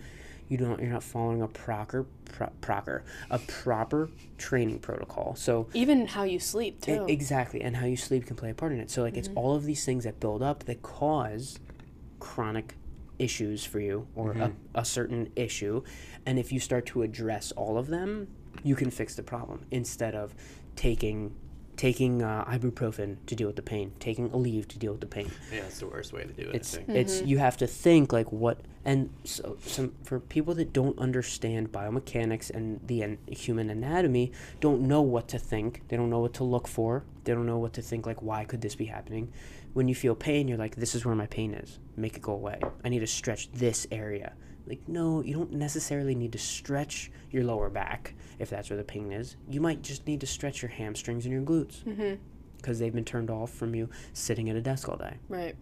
you 0.48 0.58
don't 0.58 0.80
you're 0.80 0.92
not 0.92 1.04
following 1.04 1.42
a 1.42 1.48
proper 1.48 2.06
pro, 2.26 2.48
proper 2.62 3.04
a 3.30 3.40
proper 3.40 4.10
training 4.38 4.80
protocol. 4.80 5.36
So 5.36 5.68
Even 5.74 6.08
how 6.08 6.24
you 6.24 6.40
sleep 6.40 6.82
too. 6.82 7.06
Exactly, 7.08 7.62
and 7.62 7.76
how 7.76 7.86
you 7.86 7.98
sleep 7.98 8.26
can 8.26 8.36
play 8.36 8.52
a 8.52 8.54
part 8.54 8.72
in 8.72 8.80
it. 8.80 8.92
So, 8.92 9.02
like, 9.02 9.18
it's 9.18 9.28
mm-hmm. 9.28 9.38
all 9.38 9.56
of 9.56 9.66
these 9.66 9.86
things 9.86 10.04
that 10.04 10.20
build 10.20 10.44
up 10.44 10.66
that 10.66 10.82
cause 10.82 11.60
chronic 12.20 12.76
issues 13.18 13.64
for 13.64 13.80
you 13.80 14.08
or 14.16 14.32
a, 14.32 14.36
mm-hmm. 14.36 14.52
a 14.76 14.86
certain 14.86 15.32
issue. 15.36 15.82
And 16.26 16.38
if 16.38 16.52
you 16.52 16.60
start 16.60 16.86
to 16.88 17.02
address 17.02 17.52
all 17.54 17.78
of 17.78 17.88
them, 17.88 18.28
you 18.64 18.76
can 18.76 18.92
fix 18.92 19.16
the 19.16 19.24
problem 19.24 19.66
instead 19.72 20.16
of 20.16 20.34
taking 20.76 21.34
taking 21.78 22.22
uh, 22.22 22.46
ibuprofen 22.46 23.18
to 23.26 23.36
deal 23.36 23.48
with 23.48 23.56
the 23.56 23.62
pain, 23.62 23.92
taking 24.00 24.30
Aleve 24.30 24.68
to 24.70 24.80
deal 24.80 24.92
with 24.94 25.02
the 25.02 25.08
pain. 25.08 25.32
Yeah, 25.52 25.60
it's 25.60 25.80
the 25.80 25.88
worst 25.88 26.14
way 26.14 26.24
to 26.24 26.34
do 26.34 26.50
it. 26.50 26.56
It's 26.56 26.76
I 26.76 26.82
think. 26.82 26.98
it's 26.98 27.22
you 27.22 27.38
have 27.38 27.58
to 27.58 27.68
think 27.68 28.14
like 28.14 28.32
what 28.32 28.60
and 28.84 29.10
so 29.24 29.58
some 29.66 29.94
for 30.04 30.20
people 30.20 30.54
that 30.56 30.72
don't 30.74 30.98
understand 31.00 31.72
biomechanics 31.72 32.50
and 32.50 32.80
the 32.86 33.02
an, 33.02 33.18
human 33.28 33.70
anatomy 33.70 34.32
don't 34.60 34.82
know 34.82 35.02
what 35.02 35.28
to 35.30 35.40
think. 35.40 35.82
They 35.88 35.98
don't 35.98 36.10
know 36.10 36.20
what 36.20 36.34
to 36.36 36.44
look 36.44 36.68
for. 36.68 37.04
They 37.24 37.34
don't 37.34 37.48
know 37.48 37.58
what 37.58 37.74
to 37.74 37.82
think 37.82 38.06
like 38.06 38.22
why 38.22 38.46
could 38.46 38.62
this 38.62 38.76
be 38.76 38.86
happening? 38.86 39.32
When 39.74 39.88
you 39.88 39.96
feel 39.96 40.16
pain, 40.16 40.48
you're 40.48 40.58
like 40.58 40.76
this 40.76 40.96
is 40.96 41.06
where 41.06 41.16
my 41.16 41.28
pain 41.28 41.54
is. 41.54 41.80
Make 41.98 42.16
it 42.16 42.22
go 42.22 42.34
away. 42.34 42.60
I 42.84 42.90
need 42.90 43.00
to 43.00 43.08
stretch 43.08 43.52
this 43.52 43.88
area. 43.92 44.34
Like 44.68 44.88
no, 44.88 45.22
you 45.22 45.34
don't 45.34 45.52
necessarily 45.54 46.16
need 46.16 46.32
to 46.32 46.38
stretch 46.40 47.12
your 47.32 47.44
lower 47.44 47.70
back 47.70 48.16
if 48.40 48.50
that's 48.50 48.70
where 48.70 48.78
the 48.78 48.84
pain 48.84 49.12
is. 49.12 49.36
You 49.50 49.62
might 49.62 49.82
just 49.82 50.08
need 50.08 50.22
to 50.22 50.28
stretch 50.28 50.62
your 50.62 50.70
hamstrings 50.72 51.26
and 51.26 51.34
your 51.34 51.44
glutes 51.44 51.84
mm-hmm. 51.84 52.16
because 52.58 52.80
they've 52.80 52.94
been 52.94 53.06
turned 53.06 53.30
off 53.30 53.52
from 53.52 53.76
you 53.76 53.90
sitting 54.14 54.50
at 54.50 54.56
a 54.56 54.62
desk 54.62 54.90
all 54.90 54.98
day. 54.98 55.18
Right. 55.30 55.56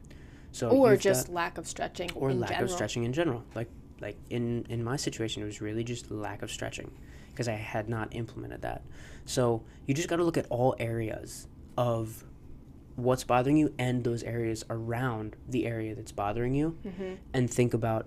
So 0.52 0.70
Or 0.70 0.96
just 0.96 1.28
got- 1.28 1.34
lack 1.34 1.58
of 1.58 1.68
stretching. 1.68 2.12
or 2.16 2.34
lack 2.34 2.50
general. 2.50 2.66
of 2.66 2.72
stretching 2.72 3.04
in 3.04 3.14
general. 3.14 3.44
Like 3.56 3.70
like 4.02 4.18
in 4.30 4.66
in 4.70 4.84
my 4.84 4.96
situation, 4.96 5.44
it 5.44 5.46
was 5.46 5.62
really 5.62 5.84
just 5.84 6.10
lack 6.12 6.42
of 6.42 6.52
stretching 6.52 6.92
because 7.32 7.48
I 7.48 7.54
had 7.54 7.90
not 7.90 8.16
implemented 8.16 8.62
that. 8.62 8.84
So 9.26 9.64
you 9.88 9.94
just 9.94 10.08
got 10.10 10.18
to 10.18 10.24
look 10.24 10.38
at 10.38 10.46
all 10.50 10.76
areas 10.80 11.48
of 11.78 12.24
what's 12.96 13.24
bothering 13.24 13.58
you 13.58 13.74
and 13.80 14.04
those 14.04 14.22
areas 14.22 14.64
around 14.70 15.36
the 15.50 15.66
area 15.66 15.96
that's 15.96 16.12
bothering 16.12 16.54
you, 16.54 16.78
Mhm. 16.86 17.18
and 17.34 17.50
think 17.50 17.74
about 17.74 18.06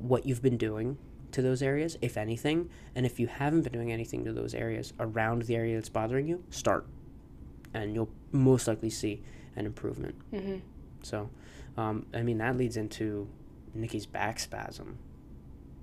what 0.00 0.26
you've 0.26 0.42
been 0.42 0.56
doing 0.56 0.98
to 1.32 1.42
those 1.42 1.62
areas, 1.62 1.96
if 2.02 2.16
anything, 2.16 2.68
and 2.94 3.06
if 3.06 3.20
you 3.20 3.26
haven't 3.28 3.62
been 3.62 3.72
doing 3.72 3.92
anything 3.92 4.24
to 4.24 4.32
those 4.32 4.54
areas 4.54 4.92
around 4.98 5.42
the 5.42 5.54
area 5.54 5.76
that's 5.76 5.88
bothering 5.88 6.26
you, 6.26 6.42
start, 6.50 6.86
and 7.72 7.94
you'll 7.94 8.10
most 8.32 8.66
likely 8.66 8.90
see 8.90 9.22
an 9.56 9.64
improvement. 9.66 10.16
Mhm. 10.32 10.60
So, 11.02 11.30
um, 11.76 12.06
I 12.12 12.22
mean, 12.22 12.38
that 12.38 12.56
leads 12.56 12.76
into 12.76 13.28
Nikki's 13.74 14.06
back 14.06 14.40
spasm 14.40 14.98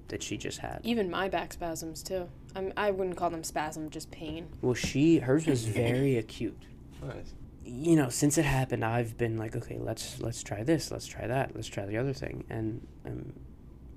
that 0.09 0.21
she 0.21 0.37
just 0.37 0.59
had. 0.59 0.81
Even 0.83 1.09
my 1.09 1.29
back 1.29 1.53
spasms 1.53 2.03
too. 2.03 2.27
I'm, 2.55 2.73
I 2.75 2.91
wouldn't 2.91 3.15
call 3.17 3.29
them 3.29 3.43
spasm, 3.43 3.89
just 3.89 4.11
pain. 4.11 4.47
Well, 4.61 4.73
she 4.73 5.19
hers 5.19 5.45
was 5.47 5.65
very 5.65 6.17
acute. 6.23 6.61
Nice. 7.01 7.33
You 7.63 7.95
know, 7.97 8.09
since 8.09 8.37
it 8.37 8.45
happened, 8.45 8.83
I've 8.85 9.17
been 9.17 9.37
like, 9.37 9.55
okay, 9.55 9.77
let's 9.77 10.19
let's 10.21 10.41
try 10.41 10.63
this, 10.63 10.89
let's 10.91 11.05
try 11.05 11.27
that, 11.27 11.53
let's 11.55 11.67
try 11.67 11.85
the 11.85 11.97
other 11.97 12.13
thing, 12.13 12.45
and 12.49 12.85
um, 13.05 13.33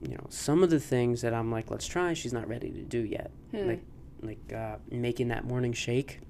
you 0.02 0.14
know, 0.14 0.26
some 0.28 0.62
of 0.62 0.70
the 0.70 0.80
things 0.80 1.20
that 1.22 1.34
I'm 1.34 1.50
like, 1.50 1.70
let's 1.70 1.86
try, 1.86 2.14
she's 2.14 2.32
not 2.32 2.48
ready 2.48 2.70
to 2.70 2.82
do 2.82 3.00
yet. 3.00 3.30
Hmm. 3.50 3.66
Like 3.68 3.82
like 4.22 4.52
uh, 4.52 4.76
making 4.90 5.28
that 5.28 5.44
morning 5.44 5.72
shake 5.72 6.20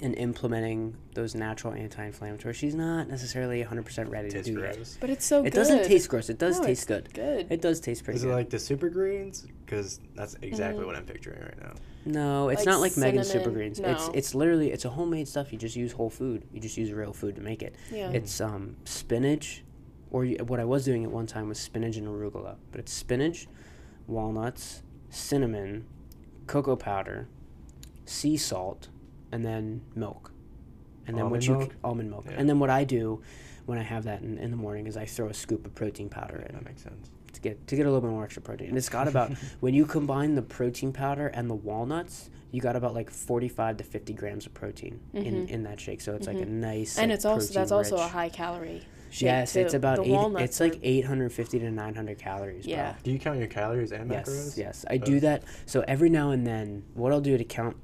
and 0.00 0.14
implementing 0.16 0.96
those 1.14 1.34
natural 1.34 1.72
anti-inflammatories. 1.74 2.54
She's 2.54 2.74
not 2.74 3.08
necessarily 3.08 3.62
100% 3.62 4.10
ready 4.10 4.30
to 4.30 4.42
do 4.42 4.60
that. 4.60 4.74
gross. 4.74 4.96
But 5.00 5.10
it's 5.10 5.24
so 5.24 5.42
good. 5.42 5.48
It 5.48 5.50
good. 5.52 5.56
doesn't 5.60 5.84
taste 5.84 6.08
gross. 6.08 6.28
It 6.30 6.38
does 6.38 6.58
No, 6.58 6.66
taste 6.66 6.82
it's 6.82 6.88
good. 6.88 7.14
Good. 7.14 7.46
It 7.50 7.60
does 7.60 7.78
taste 7.80 8.02
pretty 8.02 8.18
good. 8.18 8.26
Is 8.26 8.32
it 8.32 8.34
like 8.34 8.50
the 8.50 8.58
super 8.58 8.88
greens? 8.88 9.46
Because 9.64 10.00
that's 10.16 10.36
exactly 10.42 10.82
Mm. 10.82 10.86
what 10.86 10.96
I'm 10.96 11.04
picturing 11.04 11.40
right 11.40 11.60
now. 11.60 11.74
no, 12.04 12.48
it's 12.48 12.60
like 12.60 12.66
not 12.66 12.80
like 12.80 12.96
Megan's 12.96 13.28
Super 13.28 13.44
cinnamon? 13.44 13.54
Greens. 13.54 13.78
It's 13.78 14.06
No. 14.08 14.12
it's 14.14 14.34
literally 14.34 14.72
it's 14.72 14.84
a 14.84 14.90
homemade 14.90 15.28
stuff. 15.28 15.52
You 15.52 15.58
just 15.58 15.76
use 15.76 15.92
whole 15.92 16.10
food. 16.10 16.42
You 16.52 16.60
just 16.60 16.76
use 16.76 16.90
real 16.92 17.12
food 17.12 17.36
to 17.36 17.42
make 17.42 17.62
it. 17.62 17.76
yeah. 17.92 18.10
It's 18.10 18.40
um 18.40 18.74
spinach, 18.84 19.62
or 20.12 20.26
what 20.26 20.60
I 20.60 20.64
was 20.64 20.84
doing 20.84 21.04
at 21.04 21.10
one 21.10 21.26
time 21.26 21.48
was 21.48 21.58
spinach 21.58 21.96
and 21.96 22.06
arugula. 22.06 22.56
But 22.70 22.80
it's 22.80 22.92
spinach, 22.92 23.48
walnuts, 24.06 24.82
cinnamon, 25.08 25.86
cocoa 26.46 26.76
powder, 26.76 27.28
sea 28.04 28.36
salt, 28.36 28.88
and 29.32 29.42
then 29.42 29.80
milk. 29.94 30.30
And 31.06 31.16
then 31.16 31.30
what 31.30 31.46
you 31.46 31.56
milk? 31.56 31.74
almond 31.82 32.10
milk. 32.10 32.26
Yeah. 32.28 32.36
And 32.36 32.48
then 32.48 32.58
what 32.58 32.68
I 32.68 32.84
do 32.84 33.22
when 33.64 33.78
I 33.78 33.82
have 33.82 34.04
that 34.04 34.20
in, 34.20 34.36
in 34.38 34.50
the 34.50 34.56
morning 34.56 34.86
is 34.86 34.98
I 34.98 35.06
throw 35.06 35.28
a 35.28 35.34
scoop 35.34 35.66
of 35.66 35.74
protein 35.74 36.10
powder 36.10 36.36
in 36.36 36.54
That 36.54 36.64
makes 36.64 36.82
sense. 36.82 37.10
to 37.32 37.40
get 37.40 37.66
to 37.68 37.76
get 37.76 37.86
a 37.86 37.88
little 37.88 38.02
bit 38.02 38.10
more 38.10 38.24
extra 38.24 38.42
protein. 38.42 38.68
And 38.68 38.76
it's 38.76 38.90
got 38.90 39.08
about 39.08 39.32
when 39.60 39.72
you 39.72 39.86
combine 39.86 40.34
the 40.34 40.42
protein 40.42 40.92
powder 40.92 41.28
and 41.28 41.48
the 41.48 41.54
walnuts, 41.54 42.28
you 42.50 42.60
got 42.60 42.76
about 42.76 42.92
like 42.92 43.08
forty 43.08 43.48
five 43.48 43.78
to 43.78 43.84
fifty 43.84 44.12
grams 44.12 44.44
of 44.44 44.52
protein 44.52 45.00
in, 45.14 45.24
mm-hmm. 45.24 45.46
in 45.46 45.62
that 45.62 45.80
shake. 45.80 46.02
So 46.02 46.14
it's 46.14 46.26
like 46.26 46.36
mm-hmm. 46.36 46.64
a 46.64 46.68
nice 46.68 46.98
and 46.98 47.10
like, 47.10 47.16
it's 47.16 47.24
also 47.24 47.54
that's 47.54 47.72
also 47.72 47.96
a 47.96 48.08
high 48.08 48.28
calorie. 48.28 48.82
Shake 49.12 49.26
Yes, 49.26 49.56
it's 49.56 49.74
about 49.74 49.98
the 49.98 50.04
eight. 50.04 50.10
walnuts 50.12 50.42
It's 50.44 50.60
like 50.60 50.80
eight 50.82 51.04
hundred 51.04 51.32
fifty 51.34 51.58
to 51.58 51.70
nine 51.70 51.94
hundred 51.94 52.18
calories. 52.18 52.64
bro. 52.64 52.72
Yeah. 52.74 52.94
Do 53.02 53.10
you 53.12 53.18
count 53.18 53.38
your 53.38 53.46
calories 53.46 53.92
and 53.92 54.10
Yes. 54.10 54.26
macros? 54.26 54.56
Yes, 54.56 54.84
I 54.88 54.96
do 54.96 55.20
that. 55.20 55.42
So 55.66 55.84
every 55.86 56.08
now 56.08 56.30
and 56.30 56.46
then, 56.46 56.82
what 56.94 57.12
I'll 57.12 57.20
do 57.20 57.36
to 57.36 57.44
count 57.44 57.76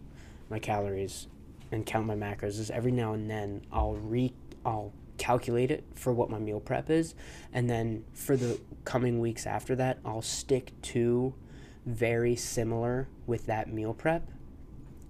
my 0.49 0.59
calories 0.59 1.27
and 1.71 1.85
count 1.85 2.07
my 2.07 2.15
macros 2.15 2.59
is 2.59 2.71
every 2.71 2.93
now 2.93 3.13
and 3.13 3.29
then 3.31 3.61
I'll 3.71 3.95
re 3.97 4.33
I'll 4.65 4.95
calculate 5.19 5.71
it 5.71 5.85
for 5.95 6.15
what 6.15 6.31
my 6.31 6.39
meal 6.39 6.61
prep 6.61 6.89
is, 6.89 7.15
and 7.53 7.69
then 7.69 8.05
for 8.15 8.35
the 8.35 8.59
coming 8.87 9.21
weeks 9.21 9.47
after 9.47 9.77
that, 9.77 9.99
I'll 10.07 10.23
stick 10.23 10.73
to 10.83 11.35
very 11.85 12.37
similar 12.37 13.07
with 13.27 13.45
that 13.47 13.71
meal 13.71 13.93
prep. 13.93 14.27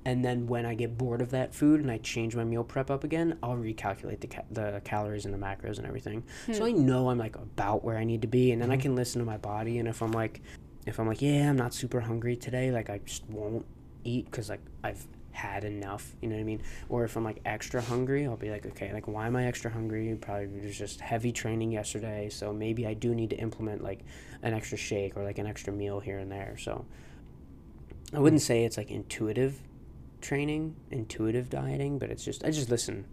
And 0.04 0.24
then 0.24 0.46
when 0.46 0.64
I 0.64 0.74
get 0.74 0.96
bored 0.96 1.20
of 1.20 1.30
that 1.30 1.54
food 1.54 1.80
and 1.80 1.90
I 1.90 1.98
change 1.98 2.34
my 2.34 2.44
meal 2.44 2.64
prep 2.64 2.90
up 2.90 3.04
again, 3.04 3.38
I'll 3.42 3.56
recalculate 3.56 4.20
the, 4.20 4.28
ca- 4.28 4.44
the 4.50 4.80
calories 4.84 5.24
and 5.26 5.34
the 5.34 5.38
macros 5.38 5.78
and 5.78 5.86
everything. 5.86 6.24
So 6.52 6.60
hmm. 6.60 6.64
I 6.64 6.70
know 6.72 7.10
I'm 7.10 7.18
like 7.18 7.36
about 7.36 7.84
where 7.84 7.98
I 7.98 8.04
need 8.04 8.22
to 8.22 8.28
be, 8.28 8.52
and 8.52 8.62
then 8.62 8.70
I 8.70 8.76
hmm. 8.76 8.82
can 8.82 8.96
listen 8.96 9.18
to 9.18 9.26
my 9.26 9.36
body. 9.36 9.78
And 9.78 9.88
if 9.88 10.02
I'm 10.02 10.12
like, 10.12 10.40
if 10.86 10.98
I'm 10.98 11.06
like, 11.06 11.20
yeah, 11.20 11.50
I'm 11.50 11.56
not 11.56 11.74
super 11.74 12.00
hungry 12.00 12.36
today, 12.36 12.70
like 12.70 12.88
I 12.88 12.98
just 13.04 13.28
won't 13.28 13.66
eat 14.04 14.24
because 14.26 14.48
like 14.48 14.62
I've 14.82 15.04
had 15.32 15.64
enough, 15.64 16.14
you 16.20 16.28
know 16.28 16.34
what 16.36 16.40
I 16.40 16.44
mean? 16.44 16.62
Or 16.88 17.04
if 17.04 17.16
I'm 17.16 17.24
like 17.24 17.40
extra 17.44 17.82
hungry, 17.82 18.26
I'll 18.26 18.36
be 18.36 18.50
like, 18.50 18.66
okay, 18.66 18.92
like 18.92 19.06
why 19.06 19.26
am 19.26 19.36
I 19.36 19.46
extra 19.46 19.70
hungry? 19.70 20.16
Probably 20.20 20.46
there's 20.46 20.78
just 20.78 21.00
heavy 21.00 21.32
training 21.32 21.72
yesterday, 21.72 22.28
so 22.30 22.52
maybe 22.52 22.86
I 22.86 22.94
do 22.94 23.14
need 23.14 23.30
to 23.30 23.36
implement 23.36 23.84
like 23.84 24.00
an 24.42 24.54
extra 24.54 24.78
shake 24.78 25.16
or 25.16 25.24
like 25.24 25.38
an 25.38 25.46
extra 25.46 25.72
meal 25.72 26.00
here 26.00 26.18
and 26.18 26.32
there. 26.32 26.56
So 26.58 26.84
I 28.14 28.20
wouldn't 28.20 28.42
hmm. 28.42 28.46
say 28.46 28.64
it's 28.64 28.76
like 28.76 28.90
intuitive 28.90 29.60
training, 30.20 30.74
intuitive 30.90 31.50
dieting, 31.50 31.98
but 31.98 32.10
it's 32.10 32.24
just 32.24 32.44
I 32.44 32.50
just 32.50 32.70
listen, 32.70 33.04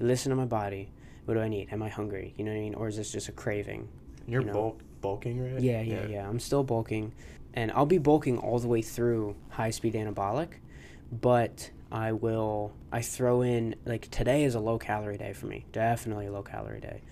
I 0.00 0.04
listen 0.04 0.30
to 0.30 0.36
my 0.36 0.44
body. 0.44 0.92
What 1.24 1.34
do 1.34 1.40
I 1.40 1.48
need? 1.48 1.68
Am 1.72 1.82
I 1.82 1.88
hungry? 1.88 2.34
You 2.36 2.44
know 2.44 2.50
what 2.52 2.58
I 2.58 2.60
mean? 2.60 2.74
Or 2.74 2.88
is 2.88 2.96
this 2.96 3.10
just 3.10 3.28
a 3.28 3.32
craving? 3.32 3.88
You're 4.26 4.42
You 4.42 4.48
know. 4.48 4.52
bulk 4.52 4.80
bulking, 5.00 5.54
right? 5.54 5.62
Yeah, 5.62 5.80
yeah, 5.82 6.06
yeah, 6.06 6.28
I'm 6.28 6.40
still 6.40 6.64
bulking, 6.64 7.12
and 7.54 7.70
I'll 7.72 7.86
be 7.86 7.98
bulking 7.98 8.38
all 8.38 8.58
the 8.58 8.68
way 8.68 8.82
through 8.82 9.36
high 9.50 9.70
speed 9.70 9.94
anabolic, 9.94 10.48
but 11.12 11.70
I 11.92 12.12
will. 12.12 12.72
I 12.90 13.02
throw 13.02 13.42
in 13.42 13.76
like 13.84 14.10
today 14.10 14.44
is 14.44 14.54
a 14.54 14.60
low 14.60 14.78
calorie 14.78 15.18
day 15.18 15.32
for 15.32 15.46
me. 15.46 15.64
Definitely 15.72 16.26
a 16.26 16.32
low 16.32 16.42
calorie 16.42 16.80
day. 16.80 17.02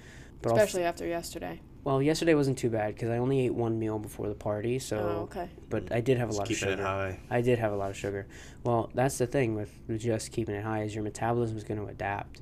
But 0.41 0.51
I'll 0.51 0.57
th- 0.57 0.67
especially 0.67 0.85
after 0.85 1.07
yesterday. 1.07 1.61
Well, 1.85 2.01
yesterday 2.01 2.35
wasn't 2.35 2.59
too 2.59 2.71
bad 2.71 2.95
because 2.95 3.09
I 3.11 3.19
only 3.19 3.41
ate 3.41 3.55
one 3.55 3.79
meal 3.79 3.99
before 3.99 4.29
the 4.29 4.35
party. 4.35 4.79
So, 4.79 4.99
oh, 4.99 5.23
okay. 5.23 5.49
but 5.69 5.91
I 5.93 6.01
did 6.01 6.19
have 6.19 6.29
a 6.29 6.31
Just 6.33 6.39
lot 6.39 6.43
of 6.45 6.49
keeping 6.57 6.69
sugar. 6.71 6.83
it 6.83 6.85
high. 6.85 7.19
I 7.31 7.41
did 7.41 7.59
have 7.59 7.73
a 7.73 7.77
lot 7.77 7.91
of 7.91 7.97
sugar. 7.97 8.27
Well, 8.65 8.91
that's 8.95 9.19
the 9.19 9.27
thing 9.27 9.55
with 9.55 9.71
with 9.89 10.01
just 10.01 10.31
keeping 10.33 10.55
it 10.55 10.63
high 10.65 10.83
is 10.83 10.95
your 10.95 11.05
metabolism 11.05 11.57
is 11.57 11.65
going 11.65 11.81
to 11.81 11.87
adapt 11.87 12.41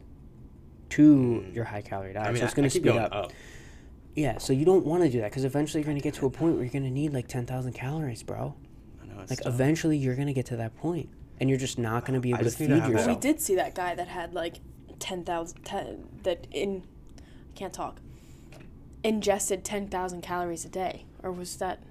to 0.90 1.14
Mm. 1.46 1.54
your 1.54 1.64
high 1.64 1.82
calorie 1.82 2.12
diet. 2.12 2.26
I 2.26 2.30
mean, 2.30 2.38
so 2.40 2.44
it's 2.44 2.54
going 2.54 2.64
to 2.64 2.70
speed 2.70 2.84
going 2.84 2.98
up. 2.98 3.14
up. 3.14 3.32
Yeah, 4.16 4.38
so 4.38 4.52
you 4.52 4.64
don't 4.64 4.84
want 4.84 5.04
to 5.04 5.08
do 5.08 5.20
that 5.20 5.30
because 5.30 5.44
eventually 5.44 5.80
you're 5.80 5.86
going 5.86 5.96
to 5.96 6.02
get 6.02 6.14
to 6.14 6.26
a 6.26 6.30
point 6.30 6.54
where 6.56 6.64
you're 6.64 6.72
going 6.72 6.82
to 6.82 6.90
need 6.90 7.12
like 7.14 7.28
10,000 7.28 7.72
calories, 7.72 8.22
bro. 8.24 8.54
I 9.00 9.06
know 9.06 9.20
it's 9.20 9.30
Like 9.30 9.40
tough. 9.42 9.54
eventually 9.54 9.96
you're 9.96 10.16
going 10.16 10.26
to 10.26 10.32
get 10.34 10.46
to 10.46 10.56
that 10.56 10.76
point 10.76 11.08
and 11.38 11.48
you're 11.48 11.60
just 11.60 11.78
not 11.78 12.04
going 12.04 12.14
to 12.14 12.20
be 12.20 12.30
able 12.30 12.42
to 12.44 12.50
feed 12.50 12.68
to 12.70 12.80
have 12.80 12.92
that- 12.92 13.06
Well, 13.06 13.14
we 13.14 13.20
did 13.20 13.40
see 13.40 13.54
that 13.54 13.74
guy 13.76 13.94
that 13.94 14.08
had 14.08 14.34
like 14.34 14.56
10,000 14.98 15.62
10 15.64 16.08
that 16.24 16.46
in 16.50 16.82
I 17.18 17.52
can't 17.54 17.72
talk. 17.72 18.00
Ingested 19.02 19.64
10,000 19.64 20.20
calories 20.22 20.64
a 20.64 20.68
day 20.68 21.06
or 21.22 21.32
was 21.32 21.56
that 21.56 21.82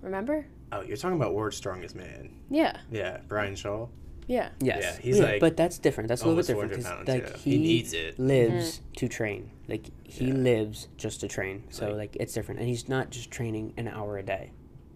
remember? 0.00 0.46
Oh, 0.70 0.80
you're 0.82 0.96
talking 0.96 1.16
about 1.16 1.34
world's 1.34 1.56
strongest 1.56 1.94
man. 1.96 2.30
Yeah. 2.50 2.78
Yeah, 2.90 3.18
Brian 3.28 3.56
Shaw. 3.56 3.88
Yeah. 4.28 4.50
Yes. 4.60 4.82
Yeah, 4.82 5.00
he's 5.02 5.18
Yeah, 5.18 5.24
like 5.24 5.40
but 5.40 5.56
that's 5.56 5.78
different. 5.78 6.08
That's 6.08 6.22
a 6.22 6.28
little 6.28 6.40
bit 6.40 6.46
different 6.46 6.70
because 6.70 6.84
pounds, 6.84 7.08
like 7.08 7.28
yeah. 7.28 7.36
he, 7.36 7.50
He 7.52 7.58
needs 7.58 7.92
it. 7.92 8.18
lives 8.18 8.78
mm-hmm. 8.78 8.92
to 8.94 9.08
train. 9.08 9.50
Like 9.68 9.90
he 10.04 10.26
Yeah. 10.28 10.34
lives 10.34 10.88
just 10.96 11.20
to 11.20 11.28
train. 11.28 11.64
So 11.70 11.88
Like- 11.88 11.96
like 11.96 12.16
it's 12.20 12.32
different, 12.32 12.60
and 12.60 12.68
he's 12.68 12.88
not 12.88 13.10
just 13.10 13.30
training 13.30 13.74
an 13.76 13.88
hour 13.88 14.16
a 14.18 14.22
day. 14.22 14.52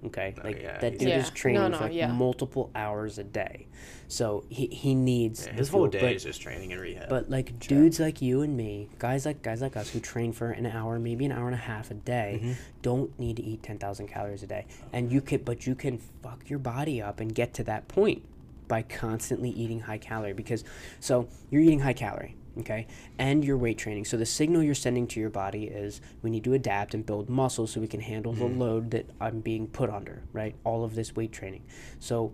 Okay, 0.07 0.35
No, 0.37 0.43
like 0.45 0.61
yeah, 0.63 0.79
that 0.79 0.99
dude 0.99 1.09
Yeah. 1.09 1.19
is 1.21 1.31
training 1.31 1.61
No, 1.63 1.69
no, 1.69 1.77
for 1.79 1.85
like 1.85 1.95
yeah. 1.95 2.13
multiple 2.13 2.71
hours 2.75 3.19
a 3.19 3.25
day. 3.25 3.67
So 4.09 4.45
he 4.49 4.67
he 4.67 4.95
needs 4.95 5.47
his 5.47 5.69
whole 5.69 5.89
day 5.89 6.01
but- 6.01 6.13
is 6.13 6.23
just 6.25 6.41
training 6.41 6.73
and 6.73 6.81
rehab. 6.81 7.09
But 7.09 7.29
like 7.29 7.59
dudes 7.59 7.99
like 8.01 8.23
you 8.23 8.43
and 8.43 8.57
me, 8.57 8.89
guys 8.99 9.27
like 9.27 9.43
guys 9.43 9.61
like 9.61 9.77
us 9.77 9.91
who 9.91 10.01
train 10.01 10.33
for 10.33 10.51
an 10.51 10.67
hour, 10.67 10.99
maybe 10.99 11.25
an 11.25 11.33
hour 11.33 11.47
and 11.47 11.55
a 11.55 11.59
half 11.59 11.91
a 11.91 11.95
day, 11.95 12.41
Mm-hmm. 12.43 12.53
don't 12.83 13.19
need 13.19 13.37
to 13.37 13.43
eat 13.43 13.63
ten 13.63 13.79
thousand 13.79 14.09
calories 14.09 14.43
a 14.43 14.47
day. 14.47 14.67
And 14.93 15.11
you 15.13 15.21
could, 15.21 15.45
but 15.45 15.67
you 15.67 15.75
can 15.75 15.99
fuck 16.23 16.49
your 16.49 16.59
body 16.61 17.03
up 17.03 17.21
and 17.21 17.35
get 17.35 17.53
to 17.55 17.65
that 17.65 17.89
point 17.89 18.23
by 18.69 18.83
constantly 18.83 19.51
eating 19.51 19.81
high 19.81 19.99
calorie. 19.99 20.33
Because 20.35 20.65
so 21.01 21.29
you're 21.51 21.63
eating 21.63 21.81
high 21.81 21.93
calorie, 21.95 22.37
okay, 22.59 22.87
and 23.19 23.45
you're 23.45 23.57
weight 23.57 23.79
training. 23.79 24.05
So 24.05 24.17
the 24.17 24.27
signal 24.27 24.63
you're 24.63 24.75
sending 24.75 25.07
to 25.09 25.21
your 25.21 25.31
body 25.31 25.65
is 25.65 26.01
we 26.23 26.31
need 26.31 26.45
to 26.45 26.55
adapt 26.55 26.95
and 26.95 27.05
build 27.05 27.29
muscle 27.29 27.67
so 27.67 27.81
we 27.81 27.89
can 27.89 28.01
handle 28.01 28.33
the 28.33 28.45
mm-hmm. 28.45 28.61
load 28.61 28.91
that 28.93 29.11
I'm 29.21 29.41
being 29.41 29.67
put 29.67 29.91
under. 29.91 30.23
Right, 30.33 30.55
all 30.65 30.85
of 30.85 30.95
this 30.95 31.15
weight 31.15 31.33
training. 31.33 31.65
So 31.99 32.33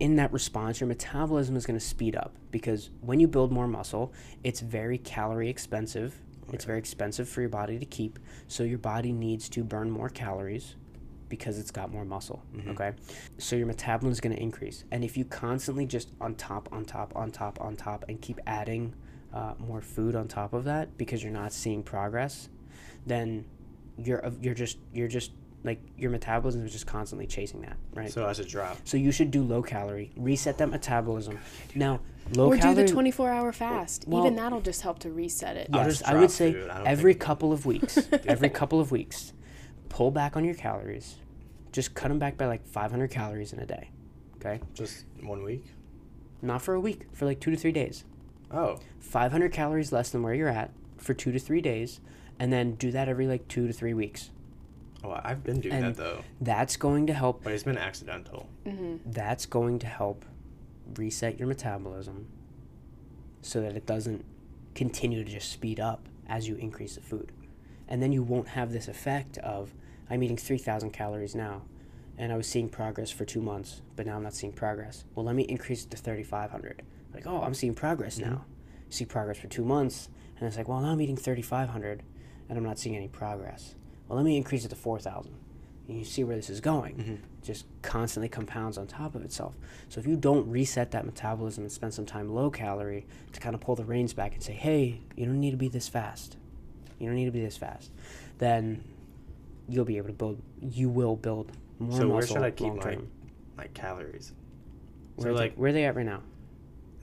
in 0.00 0.16
that 0.16 0.32
response, 0.32 0.80
your 0.80 0.88
metabolism 0.88 1.56
is 1.56 1.66
going 1.66 1.78
to 1.78 1.84
speed 1.84 2.16
up 2.16 2.34
because 2.50 2.90
when 3.00 3.20
you 3.20 3.28
build 3.28 3.52
more 3.52 3.68
muscle, 3.68 4.12
it's 4.42 4.60
very 4.60 4.98
calorie 4.98 5.48
expensive. 5.48 6.20
It's 6.52 6.64
very 6.64 6.78
expensive 6.78 7.28
for 7.28 7.40
your 7.40 7.50
body 7.50 7.78
to 7.78 7.86
keep. 7.86 8.18
So 8.48 8.64
your 8.64 8.78
body 8.78 9.12
needs 9.12 9.48
to 9.50 9.64
burn 9.64 9.90
more 9.90 10.08
calories 10.08 10.76
because 11.28 11.58
it's 11.58 11.70
got 11.70 11.90
more 11.90 12.04
muscle. 12.04 12.42
Mm-hmm. 12.54 12.70
Okay. 12.70 12.92
So 13.38 13.56
your 13.56 13.66
metabolism 13.66 14.12
is 14.12 14.20
going 14.20 14.36
to 14.36 14.42
increase. 14.42 14.84
And 14.90 15.02
if 15.02 15.16
you 15.16 15.24
constantly 15.24 15.86
just 15.86 16.10
on 16.20 16.34
top, 16.34 16.68
on 16.72 16.84
top, 16.84 17.12
on 17.16 17.30
top, 17.30 17.60
on 17.60 17.76
top, 17.76 18.04
and 18.08 18.20
keep 18.20 18.40
adding 18.46 18.94
uh, 19.34 19.52
more 19.58 19.80
food 19.82 20.14
on 20.14 20.28
top 20.28 20.52
of 20.54 20.64
that 20.64 20.96
because 20.96 21.22
you're 21.22 21.32
not 21.32 21.52
seeing 21.52 21.82
progress, 21.82 22.48
then 23.06 23.44
you're, 23.98 24.22
you're 24.40 24.54
just, 24.54 24.78
you're 24.94 25.08
just 25.08 25.32
like 25.64 25.80
your 25.96 26.10
metabolism 26.10 26.64
is 26.64 26.72
just 26.72 26.86
constantly 26.86 27.26
chasing 27.26 27.62
that, 27.62 27.76
right? 27.94 28.12
so 28.12 28.24
I 28.26 28.30
a 28.30 28.44
drop. 28.44 28.76
So 28.84 28.96
you 28.98 29.10
should 29.10 29.30
do 29.30 29.42
low 29.42 29.62
calorie, 29.62 30.12
reset 30.16 30.58
that 30.58 30.68
metabolism. 30.68 31.38
Now, 31.74 32.00
low 32.34 32.50
calorie. 32.50 32.58
or 32.58 32.60
calorie. 32.60 32.74
do 32.76 32.82
the 32.86 32.92
24 32.92 33.30
hour 33.30 33.52
fast. 33.52 34.04
well- 34.06 34.22
Even 34.24 34.36
that'll 34.36 34.60
just 34.60 34.82
help 34.82 34.98
to 35.00 35.10
reset 35.10 35.56
it. 35.56 35.70
I'll 35.72 35.80
Yes, 35.86 35.98
just 36.00 36.08
I 36.08 36.14
would 36.20 36.30
say 36.30 36.52
food. 36.52 36.70
Every 36.84 37.14
couple 37.14 37.50
of 37.52 37.64
weeks, 37.66 37.98
every 38.26 38.50
couple 38.50 38.78
of 38.78 38.90
weeks, 38.90 39.32
pull 39.88 40.10
back 40.10 40.36
on 40.36 40.44
your 40.44 40.54
calories. 40.54 41.16
Just 41.72 41.94
cut 41.94 42.08
them 42.08 42.18
back 42.18 42.36
by 42.36 42.46
like 42.46 42.66
500 42.68 43.10
calories 43.10 43.52
in 43.52 43.58
a 43.58 43.66
day. 43.66 43.90
Okay, 44.36 44.60
Just 44.74 45.06
one 45.22 45.42
week. 45.42 45.64
not 46.42 46.60
for 46.60 46.74
a 46.74 46.80
week, 46.80 47.06
for 47.14 47.24
like 47.24 47.40
two 47.40 47.50
to 47.50 47.56
three 47.56 47.72
days. 47.72 48.04
Oh, 48.54 48.78
500 49.00 49.52
calories 49.52 49.92
less 49.92 50.10
than 50.10 50.22
where 50.22 50.32
you're 50.34 50.48
at 50.48 50.70
for 50.96 51.12
two 51.12 51.32
to 51.32 51.38
three 51.38 51.60
days, 51.60 52.00
and 52.38 52.52
then 52.52 52.74
do 52.76 52.90
that 52.92 53.08
every 53.08 53.26
like 53.26 53.48
two 53.48 53.66
to 53.66 53.72
three 53.72 53.94
weeks. 53.94 54.30
oh, 55.02 55.20
I've 55.22 55.42
been 55.44 55.60
doing 55.60 55.74
And- 55.74 55.84
that 55.84 55.96
though, 55.96 56.20
That's 56.40 56.76
going 56.76 57.06
to 57.08 57.12
help 57.14 57.42
but 57.44 57.52
it's 57.52 57.62
been 57.64 57.76
accidental. 57.78 58.48
Mm-hmm. 58.64 59.10
that's 59.10 59.44
going 59.46 59.78
to 59.80 59.86
help 59.86 60.24
reset 60.96 61.38
your 61.38 61.48
metabolism 61.48 62.26
so 63.42 63.60
that 63.60 63.76
it 63.76 63.84
doesn't 63.86 64.24
continue 64.74 65.22
to 65.24 65.30
just 65.30 65.50
speed 65.52 65.78
up 65.80 66.08
as 66.26 66.48
you 66.48 66.56
increase 66.56 66.94
the 66.94 67.00
food. 67.02 67.32
And 67.88 68.02
then 68.02 68.12
you 68.12 68.22
won't 68.22 68.48
have 68.48 68.72
this 68.72 68.88
effect 68.88 69.36
of 69.38 69.74
I'm 70.08 70.22
eating 70.22 70.36
3,000 70.38 70.90
calories 70.90 71.34
now 71.34 71.62
and 72.16 72.32
I 72.32 72.36
was 72.36 72.46
seeing 72.46 72.68
progress 72.68 73.10
for 73.10 73.24
two 73.26 73.40
months, 73.42 73.82
but 73.96 74.06
now 74.06 74.16
I'm 74.16 74.22
not 74.22 74.34
seeing 74.34 74.52
progress. 74.52 75.04
Well, 75.14 75.26
let 75.26 75.34
me 75.34 75.42
increase 75.42 75.84
it 75.84 75.90
to 75.90 75.96
3,500. 75.98 76.82
Like, 77.14 77.26
oh, 77.26 77.40
I'm 77.42 77.54
seeing 77.54 77.74
progress 77.74 78.18
now. 78.18 78.44
See 78.90 79.04
progress 79.04 79.38
for 79.38 79.46
two 79.48 79.64
months, 79.64 80.08
and 80.38 80.46
it's 80.46 80.56
like, 80.56 80.68
well, 80.68 80.80
now 80.80 80.88
I'm 80.90 81.00
eating 81.00 81.16
3,500 81.16 82.02
and 82.48 82.58
I'm 82.58 82.64
not 82.64 82.78
seeing 82.78 82.94
any 82.96 83.08
progress. 83.08 83.74
Well, 84.08 84.16
let 84.16 84.24
me 84.24 84.36
increase 84.36 84.64
it 84.64 84.68
to 84.68 84.76
4,000. 84.76 85.32
and 85.86 85.98
you 85.98 86.04
see 86.04 86.24
where 86.24 86.34
this 86.34 86.48
is 86.48 86.62
going. 86.62 86.94
Mhm. 86.96 87.18
Just 87.42 87.66
constantly 87.82 88.26
compounds 88.30 88.78
on 88.78 88.86
top 88.86 89.14
of 89.14 89.22
itself. 89.22 89.54
So 89.90 90.00
if 90.00 90.06
you 90.06 90.16
don't 90.16 90.48
reset 90.48 90.92
that 90.92 91.04
metabolism 91.04 91.62
and 91.64 91.70
spend 91.70 91.92
some 91.92 92.06
time 92.06 92.30
low 92.34 92.48
calorie 92.50 93.04
to 93.32 93.38
kind 93.40 93.54
of 93.54 93.60
pull 93.60 93.74
the 93.76 93.84
reins 93.84 94.14
back 94.14 94.32
and 94.32 94.42
say, 94.42 94.54
hey, 94.54 95.02
you 95.14 95.26
don't 95.26 95.38
need 95.40 95.50
to 95.50 95.58
be 95.58 95.68
this 95.68 95.86
fast. 95.86 96.38
You 96.98 97.06
don't 97.06 97.16
need 97.16 97.26
to 97.26 97.30
be 97.32 97.42
this 97.42 97.58
fast. 97.58 97.90
Then 98.38 98.82
you'll 99.68 99.84
be 99.84 99.98
able 99.98 100.06
to 100.08 100.14
build. 100.14 100.40
You 100.62 100.88
will 100.88 101.16
build 101.16 101.52
more 101.78 101.98
So 101.98 102.08
where 102.08 102.26
should 102.26 102.38
I 102.38 102.50
keep 102.50 102.72
my-. 102.76 102.82
Like 103.58 103.74
calories. 103.74 104.32
Where, 105.16 105.24
So 105.26 105.34
they- 105.34 105.38
like 105.38 105.54
where 105.56 105.68
are 105.68 105.72
they 105.74 105.84
at 105.84 105.96
right 105.96 106.06
now? 106.06 106.22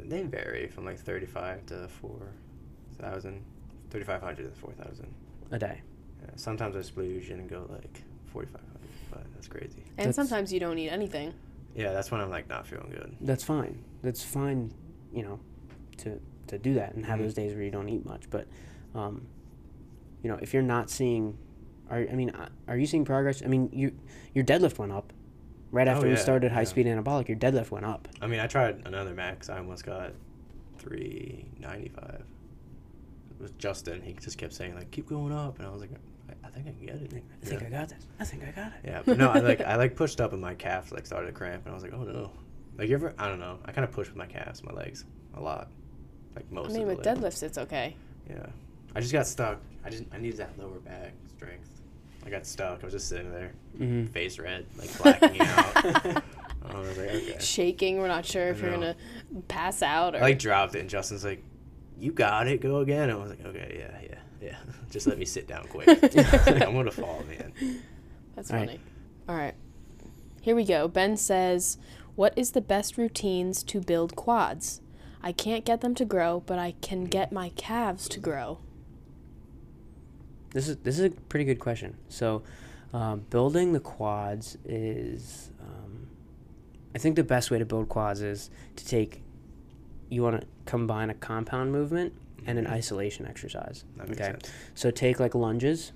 They 0.10 0.24
vary 0.24 0.68
from 0.68 0.86
like 0.86 0.98
35 1.00 1.66
to 1.68 1.88
4,000, 2.98 3.42
3,500 3.90 4.44
to 4.44 4.60
4,000. 4.60 5.14
A 5.52 5.60
day. 5.60 5.82
Yeah, 6.22 6.30
sometimes 6.36 6.76
I 6.76 6.80
splooge 6.80 7.32
and 7.32 7.50
go 7.50 7.66
like 7.70 8.04
4,500, 8.28 8.90
but 9.12 9.24
that's 9.34 9.48
crazy. 9.48 9.84
And 9.98 9.98
That's- 9.98 10.16
sometimes 10.16 10.54
you 10.54 10.60
don't 10.60 10.78
eat 10.78 10.90
anything. 10.90 11.34
Yeah, 11.76 11.92
that's 11.94 12.12
when 12.12 12.22
I'm 12.22 12.30
like 12.30 12.50
not 12.50 12.68
feeling 12.68 12.90
good. 12.92 13.16
That's 13.22 13.44
fine. 13.44 13.84
That's 14.02 14.24
fine. 14.24 14.74
You 15.14 15.24
know, 15.24 15.40
to 15.98 16.20
to 16.48 16.58
do 16.58 16.74
that 16.74 16.96
and 16.96 17.06
have 17.06 17.20
Mhm. 17.20 17.24
those 17.24 17.34
days 17.34 17.54
where 17.54 17.64
you 17.64 17.72
don't 17.72 17.88
eat 17.88 18.06
much. 18.06 18.30
But, 18.30 18.46
um, 18.94 19.28
you 20.22 20.30
know, 20.30 20.38
if 20.42 20.54
you're 20.54 20.64
not 20.64 20.90
seeing, 20.90 21.38
are 21.90 22.00
I 22.00 22.16
mean, 22.16 22.30
uh, 22.32 22.50
are 22.68 22.78
you 22.78 22.86
seeing 22.86 23.06
progress? 23.06 23.42
I 23.42 23.48
mean, 23.48 23.70
you 23.72 23.94
your 24.34 24.44
deadlift 24.44 24.78
went 24.80 24.92
up 24.92 25.14
right 25.72 25.88
Oh, 25.88 25.92
after 25.92 26.08
we 26.10 26.16
started 26.16 26.52
high 26.52 26.62
yeah. 26.62 26.66
speed 26.68 26.86
anabolic. 26.88 27.28
Your 27.28 27.38
deadlift 27.38 27.72
went 27.72 27.86
up. 27.86 28.08
I 28.22 28.28
mean, 28.28 28.40
I 28.40 28.48
tried 28.48 28.82
another 28.86 29.14
max. 29.14 29.50
I 29.50 29.58
almost 29.58 29.86
got 29.86 30.12
395. 30.80 32.24
It 33.32 33.42
was 33.42 33.52
Justin. 33.58 34.02
He 34.02 34.14
just 34.14 34.38
kept 34.38 34.54
saying 34.54 34.76
like, 34.76 34.92
"Keep 34.92 35.08
going 35.10 35.34
up," 35.34 35.58
and 35.58 35.68
I 35.68 35.72
was 35.72 35.82
like, 35.82 35.90
"I, 36.30 36.48
I 36.48 36.50
think 36.52 36.68
I 36.68 36.72
can 36.72 36.86
get 36.86 36.96
it." 36.96 37.24
I 37.42 37.46
think 37.46 37.62
yeah. 37.62 37.68
I 37.68 37.70
got 37.72 37.90
this. 37.90 38.06
I 38.20 38.24
think 38.24 38.44
I 38.44 38.52
got 38.52 38.68
it. 38.68 38.74
Yeah, 38.86 39.02
but 39.06 39.18
no, 39.18 39.30
I 39.32 39.40
like 39.40 39.62
I 39.62 39.76
like 39.84 39.96
pushed 39.96 40.22
up 40.22 40.34
and 40.34 40.42
my 40.42 40.54
calf 40.54 40.92
like 40.92 41.06
started 41.06 41.28
to 41.28 41.34
cramp, 41.34 41.64
and 41.66 41.72
I 41.72 41.76
was 41.76 41.84
like, 41.84 41.94
"Oh 41.94 42.04
no!" 42.04 42.32
Like 42.78 42.90
you 42.90 42.96
ever? 42.96 43.14
I 43.18 43.28
don't 43.28 43.40
know. 43.40 43.58
I 43.66 43.72
kind 43.72 43.84
of 43.86 43.92
push 43.92 44.08
with 44.08 44.16
my 44.18 44.28
calves, 44.28 44.64
my 44.64 44.74
legs, 44.74 45.06
a 45.36 45.42
lot. 45.42 45.70
Like 46.36 46.52
most. 46.52 46.70
I 46.70 46.74
mean, 46.74 46.82
of 46.84 46.88
the 46.90 46.96
with 46.98 47.06
leg. 47.06 47.18
deadlifts, 47.18 47.42
it's 47.44 47.58
okay. 47.58 47.96
Yeah, 48.30 48.46
I 48.96 49.00
just 49.02 49.12
got 49.14 49.26
stuck. 49.26 49.60
I 49.84 49.90
just 49.90 50.04
I 50.14 50.18
needed 50.20 50.38
that 50.38 50.58
lower 50.60 50.80
back 50.80 51.14
strength. 51.36 51.81
I 52.26 52.30
got 52.30 52.46
stuck. 52.46 52.80
I 52.82 52.86
was 52.86 52.94
just 52.94 53.10
sitting 53.10 53.32
there, 53.32 53.54
Mm-hmm. 53.80 54.08
face 54.08 54.38
red, 54.38 54.66
like 54.78 54.96
blacking 55.02 55.42
out. 55.42 55.76
I 56.64 56.80
was 56.80 56.98
like, 56.98 57.10
okay. 57.10 57.38
Shaking. 57.40 57.98
We're 57.98 58.08
not 58.08 58.26
sure 58.26 58.50
if 58.50 58.58
I 58.62 58.68
you're 58.68 58.72
gonna 58.76 58.96
pass 59.48 59.82
out 59.82 60.14
or. 60.16 60.20
I 60.20 60.22
like 60.22 60.40
dropped 60.40 60.76
it, 60.76 60.80
and 60.80 60.90
Justin's 60.90 61.26
like, 61.26 61.44
"You 62.00 62.12
got 62.12 62.48
it. 62.48 62.62
Go 62.62 62.78
again." 62.78 63.10
I 63.10 63.16
was 63.16 63.30
like, 63.32 63.44
"Okay, 63.46 63.76
yeah, 63.80 64.00
yeah, 64.10 64.20
yeah. 64.42 64.56
Just 64.92 65.08
let 65.08 65.18
me 65.18 65.26
sit 65.26 65.48
down 65.48 65.66
quick. 65.68 65.88
I'm 66.58 66.74
gonna 66.74 66.92
fall, 66.92 67.24
man." 67.28 67.82
That's 68.36 68.52
All 68.52 68.58
right. 68.58 68.68
funny. 68.68 68.80
All 69.28 69.36
right. 69.36 69.56
Here 70.42 70.56
we 70.56 70.66
go. 70.66 70.88
Ben 70.88 71.18
says, 71.18 71.78
What 72.16 72.34
is 72.36 72.52
the 72.52 72.62
best 72.62 72.98
routines 72.98 73.64
to 73.64 73.80
build 73.82 74.16
quads? 74.16 74.82
I 75.24 75.32
can't 75.32 75.66
get 75.66 75.82
them 75.82 75.94
to 75.96 76.06
grow, 76.06 76.42
but 76.46 76.58
I 76.60 76.74
can 76.82 77.06
get 77.06 77.32
my 77.32 77.50
calves 77.50 78.08
to 78.10 78.20
grow. 78.20 78.60
This 80.52 80.68
is 80.68 80.78
this 80.78 81.00
is 81.00 81.06
a 81.06 81.10
pretty 81.10 81.46
good 81.46 81.60
question. 81.60 81.96
So, 82.10 82.44
um, 82.94 83.22
building 83.30 83.74
the 83.74 83.80
quads 83.80 84.58
is, 84.66 85.52
um, 85.62 86.08
I 86.94 86.98
think 86.98 87.16
the 87.16 87.24
best 87.24 87.52
way 87.52 87.58
to 87.60 87.66
build 87.66 87.90
quads 87.90 88.22
is 88.22 88.50
to 88.76 88.86
take. 88.86 89.22
You 90.10 90.24
want 90.24 90.42
to 90.42 90.48
combine 90.66 91.10
a 91.10 91.14
compound 91.14 91.72
movement 91.72 92.14
and 92.46 92.60
an 92.60 92.66
Mhm. 92.66 92.72
isolation 92.72 93.26
exercise. 93.26 93.86
That 93.96 94.10
makes 94.10 94.20
okay, 94.22 94.32
sense. 94.32 94.50
so 94.76 94.92
take 94.92 95.20
like 95.22 95.34
lunges, 95.36 95.94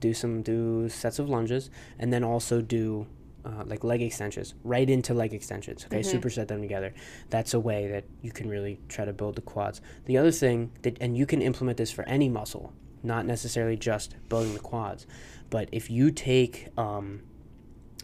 do 0.00 0.12
some 0.12 0.42
do 0.42 0.88
sets 0.90 1.18
of 1.18 1.30
lunges, 1.30 1.70
and 1.98 2.12
then 2.12 2.22
also 2.24 2.60
do. 2.60 3.06
Uh, 3.46 3.62
like 3.66 3.84
leg 3.84 4.00
extensions, 4.00 4.54
right 4.64 4.88
into 4.88 5.12
leg 5.12 5.34
extensions. 5.34 5.84
Okay, 5.84 6.00
Mhm. 6.00 6.18
superset 6.18 6.48
them 6.48 6.62
together. 6.62 6.94
That's 7.28 7.52
a 7.52 7.60
way 7.60 7.88
that 7.88 8.04
you 8.22 8.32
can 8.32 8.48
really 8.48 8.80
try 8.88 9.04
to 9.04 9.12
build 9.12 9.34
the 9.36 9.42
quads. 9.42 9.82
The 10.06 10.16
other 10.16 10.30
thing 10.30 10.70
that, 10.80 10.96
and 10.98 11.14
you 11.14 11.26
can 11.26 11.42
implement 11.42 11.76
this 11.76 11.90
for 11.90 12.08
any 12.08 12.30
muscle, 12.30 12.72
not 13.04 13.26
necessarily 13.26 13.76
just 13.76 14.14
building 14.28 14.54
the 14.54 14.60
quads, 14.60 15.06
but 15.50 15.68
if 15.72 15.90
you 15.90 16.10
take 16.10 16.68
um, 16.78 17.22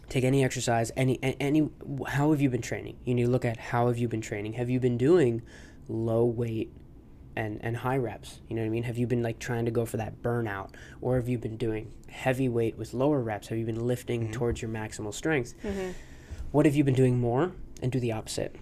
take 0.09 0.23
any 0.23 0.43
exercise, 0.43 0.91
any 0.95 1.19
any 1.21 1.69
how 2.07 2.31
have 2.31 2.39
you 2.41 2.49
been 2.49 2.61
training? 2.61 2.97
You 3.05 3.15
need 3.15 3.23
to 3.25 3.29
look 3.29 3.45
at 3.45 3.57
how 3.57 3.87
have 3.87 3.97
you 3.97 4.07
been 4.07 4.21
training. 4.21 4.53
Have 4.53 4.69
you 4.69 4.79
been 4.79 4.97
doing 4.97 5.41
low 5.89 6.23
weight 6.25 6.71
and 7.35 7.59
and 7.63 7.77
high 7.77 7.97
reps? 7.97 8.39
You 8.47 8.55
know 8.55 8.61
what 8.61 8.67
I 8.67 8.69
mean? 8.69 8.83
Have 8.83 8.97
you 8.97 9.07
been 9.07 9.23
like 9.23 9.39
trying 9.39 9.65
to 9.65 9.71
go 9.71 9.85
for 9.85 9.97
that 9.97 10.21
burnout, 10.21 10.69
or 11.01 11.15
have 11.15 11.27
you 11.27 11.37
been 11.37 11.57
doing 11.57 11.91
heavy 12.09 12.47
weight 12.49 12.77
with 12.77 12.93
lower 12.93 13.21
reps? 13.21 13.47
Have 13.47 13.57
you 13.57 13.65
been 13.65 13.87
lifting 13.87 14.27
Mhm. 14.27 14.33
towards 14.33 14.61
your 14.61 14.69
maximal 14.71 15.13
strength? 15.13 15.53
Mm-hmm. 15.63 15.91
what 16.51 16.65
have 16.65 16.75
you 16.75 16.83
been 16.83 16.93
doing 16.93 17.17
more 17.17 17.53
and 17.81 17.91
do 17.93 17.99
the 18.01 18.11
opposite 18.11 18.53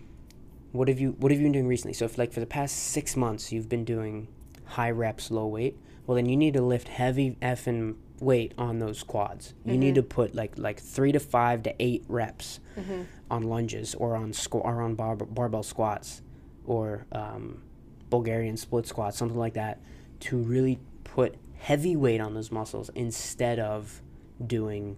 what 0.71 0.87
have 0.87 0.99
you 0.99 1.15
what 1.17 1.31
have 1.31 1.39
you 1.39 1.45
been 1.45 1.51
doing 1.51 1.65
recently 1.67 1.91
so 1.93 2.05
if 2.05 2.19
like 2.19 2.31
for 2.31 2.39
the 2.39 2.45
past 2.45 2.75
six 2.77 3.15
months 3.17 3.51
you've 3.51 3.67
been 3.67 3.83
doing 3.83 4.27
high 4.65 4.91
reps 4.91 5.31
low 5.31 5.47
weight 5.47 5.75
well 6.09 6.15
then 6.15 6.25
you 6.27 6.35
need 6.35 6.55
to 6.55 6.61
lift 6.61 6.87
heavy 6.87 7.37
effing 7.39 7.93
weight 8.19 8.51
on 8.57 8.79
those 8.79 9.03
quads 9.03 9.53
you 9.63 9.77
need 9.77 9.93
to 9.93 10.01
put 10.01 10.33
like 10.33 10.57
like 10.57 10.79
three 10.79 11.11
to 11.11 11.19
five 11.19 11.61
to 11.63 11.73
eight 11.79 12.03
reps 12.07 12.59
Mm-hmm. 12.79 13.01
on 13.29 13.43
lunges 13.43 13.93
or 13.95 14.15
on 14.15 14.31
squ- 14.31 14.63
or 14.63 14.81
on 14.81 14.95
bar- 14.95 15.15
barbell 15.17 15.63
squats 15.63 16.21
or 16.65 17.05
um, 17.11 17.61
Bulgarian 18.09 18.55
split 18.57 18.87
squats 18.87 19.17
something 19.17 19.37
like 19.37 19.53
that 19.53 19.81
to 20.21 20.37
really 20.37 20.79
put 21.03 21.35
heavy 21.57 21.95
weight 21.97 22.21
on 22.21 22.33
those 22.33 22.51
muscles 22.51 22.89
instead 22.95 23.59
of 23.59 24.01
doing 24.45 24.97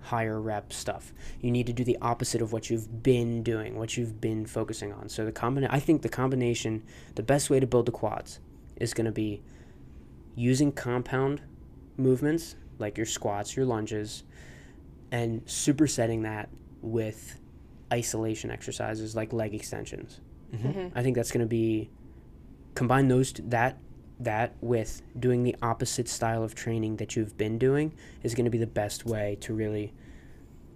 higher 0.00 0.40
rep 0.40 0.72
stuff. 0.72 1.12
You 1.40 1.50
need 1.50 1.66
to 1.66 1.72
do 1.72 1.82
the 1.84 1.98
opposite 2.00 2.40
of 2.40 2.52
what 2.52 2.70
you've 2.70 3.02
been 3.02 3.42
doing, 3.42 3.76
what 3.76 3.96
you've 3.96 4.20
been 4.20 4.46
focusing 4.46 4.92
on. 4.92 5.08
So 5.08 5.24
the 5.24 5.32
combina- 5.32 5.68
I 5.70 5.80
think 5.80 6.02
the 6.02 6.08
combination, 6.08 6.84
the 7.16 7.22
best 7.24 7.50
way 7.50 7.58
to 7.58 7.66
build 7.66 7.86
the 7.86 7.92
quads 7.92 8.38
is 8.76 8.94
going 8.94 9.06
to 9.06 9.12
be 9.12 9.42
using 10.38 10.70
compound 10.70 11.42
movements 11.96 12.54
like 12.78 12.96
your 12.96 13.06
squats, 13.06 13.56
your 13.56 13.66
lunges, 13.66 14.22
and 15.10 15.44
supersetting 15.46 16.22
that 16.22 16.48
with 16.80 17.40
isolation 17.92 18.50
exercises 18.50 19.16
like 19.16 19.32
leg 19.32 19.52
extensions. 19.52 20.20
Mm-hmm. 20.54 20.96
I 20.96 21.02
think 21.02 21.16
that's 21.16 21.32
going 21.32 21.40
to 21.40 21.46
be 21.46 21.90
combine 22.74 23.08
those 23.08 23.32
t- 23.32 23.42
that 23.46 23.78
that 24.20 24.54
with 24.60 25.02
doing 25.18 25.42
the 25.42 25.54
opposite 25.62 26.08
style 26.08 26.42
of 26.42 26.54
training 26.54 26.96
that 26.96 27.16
you've 27.16 27.36
been 27.36 27.58
doing 27.58 27.92
is 28.22 28.34
going 28.34 28.44
to 28.44 28.50
be 28.50 28.58
the 28.58 28.66
best 28.66 29.04
way 29.06 29.36
to 29.40 29.54
really 29.54 29.92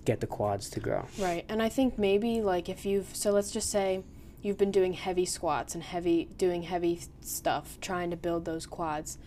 get 0.04 0.20
the 0.20 0.26
quads 0.26 0.70
to 0.70 0.80
grow. 0.80 1.06
Right. 1.18 1.44
And 1.48 1.62
I 1.62 1.68
think 1.68 1.98
maybe 1.98 2.40
like 2.40 2.68
if 2.68 2.84
you've 2.84 3.14
so 3.14 3.30
let's 3.30 3.50
just 3.52 3.70
say 3.70 4.02
you've 4.42 4.58
been 4.58 4.72
doing 4.72 4.92
heavy 4.92 5.24
squats 5.24 5.74
and 5.74 5.82
heavy 5.84 6.28
doing 6.36 6.62
heavy 6.62 7.00
stuff 7.20 7.78
trying 7.80 8.10
to 8.10 8.16
build 8.16 8.44
those 8.44 8.66
quads. 8.66 9.18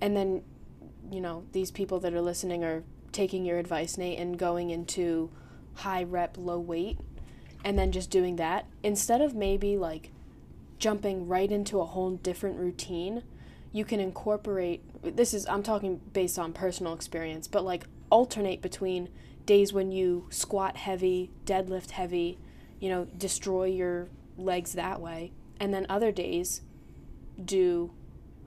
And 0.00 0.16
then 0.16 0.42
you 1.10 1.20
know, 1.20 1.44
these 1.52 1.70
people 1.70 2.00
that 2.00 2.12
are 2.12 2.20
listening 2.20 2.62
are 2.64 2.82
taking 3.12 3.44
your 3.44 3.58
advice, 3.58 3.96
Nate, 3.96 4.18
and 4.18 4.38
going 4.38 4.70
into 4.70 5.30
high 5.74 6.02
rep, 6.02 6.36
low 6.36 6.58
weight 6.58 6.98
and 7.64 7.78
then 7.78 7.92
just 7.92 8.10
doing 8.10 8.36
that. 8.36 8.66
Instead 8.82 9.20
of 9.20 9.34
maybe 9.34 9.76
like 9.76 10.10
jumping 10.78 11.26
right 11.26 11.50
into 11.50 11.80
a 11.80 11.84
whole 11.84 12.12
different 12.12 12.56
routine 12.56 13.22
you 13.72 13.84
can 13.84 14.00
incorporate 14.00 14.82
this 15.16 15.34
is 15.34 15.46
i'm 15.48 15.62
talking 15.62 16.00
based 16.12 16.38
on 16.38 16.52
personal 16.52 16.94
experience 16.94 17.46
but 17.48 17.64
like 17.64 17.84
alternate 18.10 18.62
between 18.62 19.08
days 19.44 19.72
when 19.72 19.90
you 19.90 20.26
squat 20.30 20.76
heavy 20.76 21.30
deadlift 21.44 21.90
heavy 21.90 22.38
you 22.80 22.88
know 22.88 23.04
destroy 23.16 23.64
your 23.64 24.08
legs 24.36 24.72
that 24.72 25.00
way 25.00 25.32
and 25.60 25.74
then 25.74 25.84
other 25.88 26.12
days 26.12 26.62
do 27.44 27.90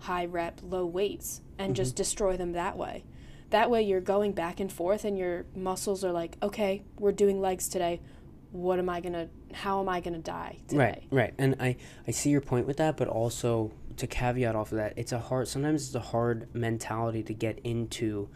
high 0.01 0.25
rep 0.25 0.59
low 0.63 0.85
weights 0.85 1.41
and 1.57 1.69
mm-hmm. 1.69 1.75
just 1.75 1.95
destroy 1.95 2.37
them 2.37 2.53
that 2.53 2.77
way. 2.77 3.03
That 3.49 3.69
way 3.69 3.81
you're 3.81 4.01
going 4.01 4.31
back 4.31 4.59
and 4.59 4.71
forth 4.71 5.03
and 5.03 5.17
your 5.17 5.45
muscles 5.55 6.03
are 6.03 6.11
like 6.11 6.37
okay 6.41 6.83
we're 6.99 7.11
doing 7.11 7.41
legs 7.41 7.67
today. 7.67 8.01
What 8.51 8.79
am 8.79 8.89
i 8.89 8.99
going 8.99 9.13
to 9.13 9.29
how 9.53 9.79
am 9.79 9.89
i 9.89 9.99
going 9.99 10.13
to 10.13 10.19
die 10.19 10.57
today? 10.67 10.77
Right, 10.77 11.03
right. 11.11 11.33
And 11.37 11.55
I, 11.59 11.77
I 12.07 12.11
see 12.11 12.29
your 12.29 12.41
point 12.41 12.67
with 12.67 12.77
that, 12.77 12.97
but 12.97 13.07
also 13.07 13.71
to 13.97 14.07
caveat 14.07 14.55
off 14.55 14.71
of 14.71 14.77
that, 14.77 14.93
it's 14.97 15.11
a 15.11 15.19
hard 15.19 15.47
sometimes 15.47 15.87
it's 15.87 15.95
a 15.95 15.99
hard 15.99 16.53
mentality 16.53 17.23
to 17.23 17.33
get 17.33 17.59
into 17.63 18.29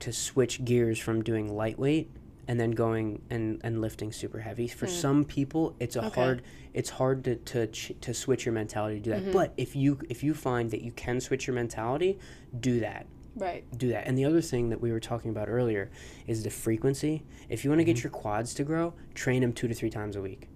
to 0.00 0.12
switch 0.12 0.64
gears 0.64 0.98
from 0.98 1.22
doing 1.22 1.54
lightweight 1.54 2.10
and 2.48 2.58
then 2.60 2.70
going 2.70 3.22
and, 3.30 3.60
and 3.64 3.80
lifting 3.80 4.12
super 4.12 4.40
heavy. 4.40 4.68
For 4.68 4.86
some 4.86 5.24
people, 5.24 5.74
it's 5.80 5.96
a. 5.96 6.04
Okay. 6.06 6.20
hard 6.20 6.42
it's 6.74 6.90
hard 6.90 7.24
to 7.24 7.36
to, 7.36 7.66
ch- 7.68 7.92
to 8.02 8.12
switch 8.12 8.44
your 8.44 8.52
mentality 8.52 8.96
to 8.96 9.00
do 9.02 9.10
that. 9.10 9.22
Mm-hmm. 9.22 9.32
But 9.32 9.54
if 9.56 9.74
you 9.74 9.98
if 10.08 10.22
you 10.22 10.34
find 10.34 10.70
that 10.70 10.82
you 10.82 10.92
can 10.92 11.20
switch 11.20 11.46
your 11.46 11.54
mentality, 11.54 12.18
do 12.60 12.80
that 12.80 13.06
right 13.34 13.64
do 13.78 13.88
that. 13.88 14.06
And 14.06 14.16
the 14.16 14.24
other 14.24 14.40
thing 14.40 14.68
that 14.70 14.80
we 14.80 14.92
were 14.92 15.00
talking 15.00 15.30
about 15.30 15.48
earlier 15.48 15.90
is 16.26 16.44
the 16.44 16.50
frequency. 16.50 17.24
If 17.48 17.64
you 17.64 17.70
want 17.70 17.80
to 17.80 17.84
get 17.84 18.02
your 18.02 18.10
quads 18.10 18.54
to 18.54 18.64
grow, 18.64 18.94
train 19.14 19.42
them 19.42 19.52
two 19.52 19.68
to 19.68 19.74
three 19.74 19.90
times 19.90 20.16
a 20.16 20.22
week. 20.22 20.48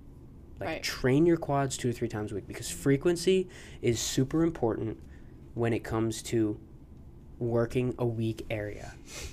Like 0.59 0.69
Right. 0.69 0.83
train 0.83 1.25
your 1.25 1.39
quads 1.39 1.77
two 1.79 1.91
to 1.91 1.97
three 1.97 2.09
times 2.09 2.33
a 2.33 2.35
week 2.35 2.47
because 2.47 2.71
frequency 2.71 3.49
is 3.81 3.99
super 3.99 4.43
important 4.43 4.99
when 5.55 5.73
it 5.73 5.83
comes 5.83 6.23
to 6.25 6.59
working 7.41 7.95
a 7.99 8.07
weak 8.07 8.47
area. 8.51 8.93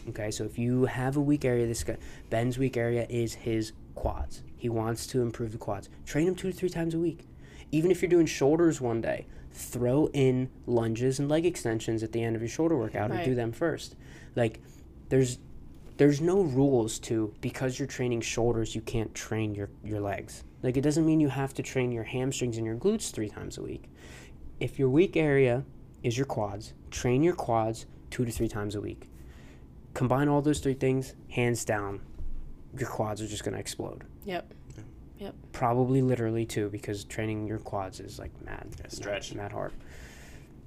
Okay, 0.09 0.31
so 0.31 0.45
if 0.45 0.57
you 0.57 0.85
have 0.85 1.17
a 1.17 1.21
weak 1.21 1.45
area, 1.45 1.67
this 1.67 1.83
guy 1.83 1.97
Ben's 2.29 2.57
weak 2.57 2.77
area 2.77 3.05
is 3.09 3.35
his 3.35 3.73
quads. 3.93 4.41
He 4.55 4.69
wants 4.69 5.05
to 5.07 5.21
improve 5.21 5.51
the 5.51 5.57
quads. 5.57 5.89
Train 6.05 6.27
him 6.27 6.35
two 6.35 6.51
to 6.51 6.57
three 6.57 6.69
times 6.69 6.93
a 6.93 6.99
week. 6.99 7.27
Even 7.71 7.91
if 7.91 8.01
you're 8.01 8.09
doing 8.09 8.25
shoulders 8.25 8.79
one 8.79 9.01
day, 9.01 9.27
throw 9.51 10.07
in 10.13 10.49
lunges 10.65 11.19
and 11.19 11.29
leg 11.29 11.45
extensions 11.45 12.01
at 12.01 12.11
the 12.11 12.23
end 12.23 12.35
of 12.35 12.41
your 12.41 12.49
shoulder 12.49 12.77
workout 12.77 13.11
and 13.11 13.25
do 13.25 13.35
them 13.35 13.51
first. 13.51 13.95
Like 14.35 14.61
there's 15.09 15.39
there's 15.97 16.21
no 16.21 16.41
rules 16.41 16.99
to 16.99 17.33
because 17.41 17.79
you're 17.79 17.87
training 17.87 18.21
shoulders 18.21 18.75
you 18.75 18.81
can't 18.81 19.13
train 19.13 19.53
your 19.53 19.69
your 19.83 19.99
legs. 19.99 20.43
Like 20.63 20.77
it 20.77 20.81
doesn't 20.81 21.05
mean 21.05 21.19
you 21.19 21.29
have 21.29 21.53
to 21.55 21.63
train 21.63 21.91
your 21.91 22.03
hamstrings 22.03 22.57
and 22.57 22.65
your 22.65 22.75
glutes 22.75 23.11
3 23.11 23.29
times 23.29 23.57
a 23.57 23.63
week. 23.63 23.89
If 24.59 24.79
your 24.79 24.89
weak 24.89 25.17
area 25.17 25.65
is 26.03 26.17
your 26.17 26.25
quads, 26.25 26.73
train 26.89 27.23
your 27.23 27.35
quads 27.35 27.85
2 28.17 28.25
to 28.25 28.31
3 28.31 28.47
times 28.47 28.73
a 28.73 28.81
week. 28.81 29.11
Combine 29.93 30.27
all 30.27 30.41
those 30.41 30.59
three 30.59 30.73
things, 30.73 31.13
hands 31.29 31.63
down, 31.63 32.01
your 32.75 32.89
quads 32.89 33.21
are 33.21 33.27
just 33.27 33.43
going 33.43 33.53
to 33.53 33.59
explode. 33.59 34.05
Yep. 34.25 34.53
Yep. 35.19 35.35
Probably 35.51 36.01
literally 36.01 36.43
too 36.45 36.69
because 36.69 37.03
training 37.03 37.45
your 37.47 37.59
quads 37.59 37.99
is 37.99 38.17
like 38.17 38.31
mad 38.43 38.67
Yeah, 38.79 38.87
stretch. 38.89 39.33
mad, 39.35 39.43
mad 39.43 39.51
hard. 39.51 39.71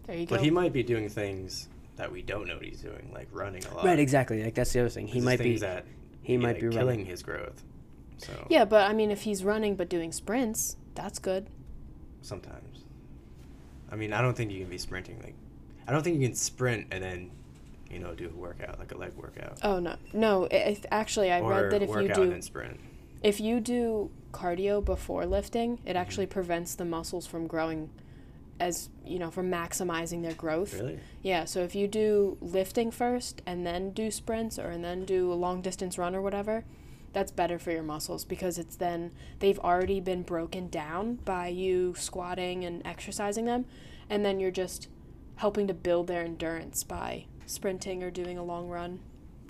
There 0.06 0.16
you 0.16 0.26
go. 0.26 0.36
But 0.36 0.44
he 0.44 0.50
might 0.50 0.72
be 0.72 0.84
doing 0.84 1.08
things 1.08 1.68
that 1.96 2.10
we 2.12 2.22
don't 2.22 2.46
know 2.46 2.54
what 2.54 2.64
he's 2.64 2.80
doing, 2.80 3.10
like 3.12 3.26
running 3.32 3.64
a 3.64 3.74
lot. 3.74 3.84
Right, 3.84 3.98
exactly. 3.98 4.42
Like 4.44 4.54
that's 4.54 4.72
the 4.72 4.80
other 4.80 4.88
thing. 4.88 5.08
He 5.08 5.20
might 5.20 5.38
be 5.38 5.44
things 5.50 5.60
that 5.62 5.86
he 6.22 6.36
might 6.36 6.54
like, 6.54 6.60
be 6.62 6.68
killing 6.68 6.86
running. 6.86 7.06
his 7.06 7.22
growth. 7.24 7.64
So 8.18 8.46
yeah, 8.48 8.64
but 8.64 8.88
I 8.88 8.92
mean, 8.92 9.10
if 9.10 9.22
he's 9.22 9.42
running 9.44 9.74
but 9.74 9.88
doing 9.88 10.12
sprints, 10.12 10.76
that's 10.94 11.18
good. 11.18 11.48
sometimes. 12.22 12.84
I 13.90 13.96
mean, 13.96 14.12
I 14.12 14.20
don't 14.22 14.36
think 14.36 14.52
you 14.52 14.60
can 14.60 14.70
be 14.70 14.78
sprinting 14.78 15.18
like. 15.20 15.34
I 15.88 15.92
don't 15.92 16.02
think 16.04 16.20
you 16.20 16.26
can 16.28 16.36
sprint 16.36 16.86
and 16.92 17.02
then, 17.02 17.30
you 17.90 17.98
know, 17.98 18.14
do 18.14 18.30
a 18.32 18.36
workout 18.36 18.78
like 18.78 18.92
a 18.92 18.96
leg 18.98 19.12
workout. 19.16 19.58
Oh 19.62 19.78
no, 19.80 19.96
no. 20.12 20.44
if, 20.50 20.84
actually, 20.90 21.30
I 21.32 21.40
or 21.40 21.50
read 21.50 21.72
that 21.72 21.82
if 21.82 21.90
you 21.90 22.08
do 22.14 22.22
and 22.32 22.44
sprint. 22.44 22.78
if 23.22 23.40
you 23.40 23.60
do 23.60 24.10
cardio 24.32 24.84
before 24.84 25.26
lifting, 25.26 25.78
Mm-hmm. 25.78 25.88
it 25.88 25.96
actually 25.96 26.26
prevents 26.26 26.74
the 26.74 26.84
muscles 26.84 27.26
from 27.26 27.46
growing, 27.46 27.90
as 28.60 28.88
you 29.04 29.18
know, 29.18 29.30
from 29.30 29.50
maximizing 29.50 30.22
their 30.22 30.34
growth. 30.34 30.74
Really? 30.74 31.00
Yeah. 31.22 31.44
So 31.44 31.60
if 31.60 31.74
you 31.74 31.88
do 31.88 32.38
lifting 32.40 32.90
first 32.90 33.42
and 33.46 33.66
then 33.66 33.90
do 33.90 34.10
sprints 34.10 34.58
or 34.58 34.68
and 34.70 34.84
then 34.84 35.04
do 35.04 35.32
a 35.32 35.34
long 35.34 35.60
distance 35.62 35.98
run 35.98 36.14
or 36.14 36.22
whatever, 36.22 36.64
that's 37.12 37.32
better 37.32 37.58
for 37.58 37.72
your 37.72 37.82
muscles 37.82 38.24
because 38.24 38.56
it's 38.56 38.76
then 38.76 39.10
they've 39.40 39.58
already 39.58 39.98
been 40.00 40.22
broken 40.22 40.68
down 40.68 41.16
by 41.24 41.48
you 41.48 41.94
squatting 41.98 42.64
and 42.64 42.86
exercising 42.86 43.46
them, 43.46 43.64
and 44.08 44.24
then 44.24 44.38
you're 44.38 44.52
just 44.52 44.88
helping 45.36 45.66
to 45.66 45.74
build 45.74 46.06
their 46.06 46.22
endurance 46.24 46.84
by 46.84 47.24
sprinting 47.54 48.02
or 48.02 48.10
doing 48.10 48.38
a 48.38 48.42
long 48.44 48.68
run. 48.68 49.00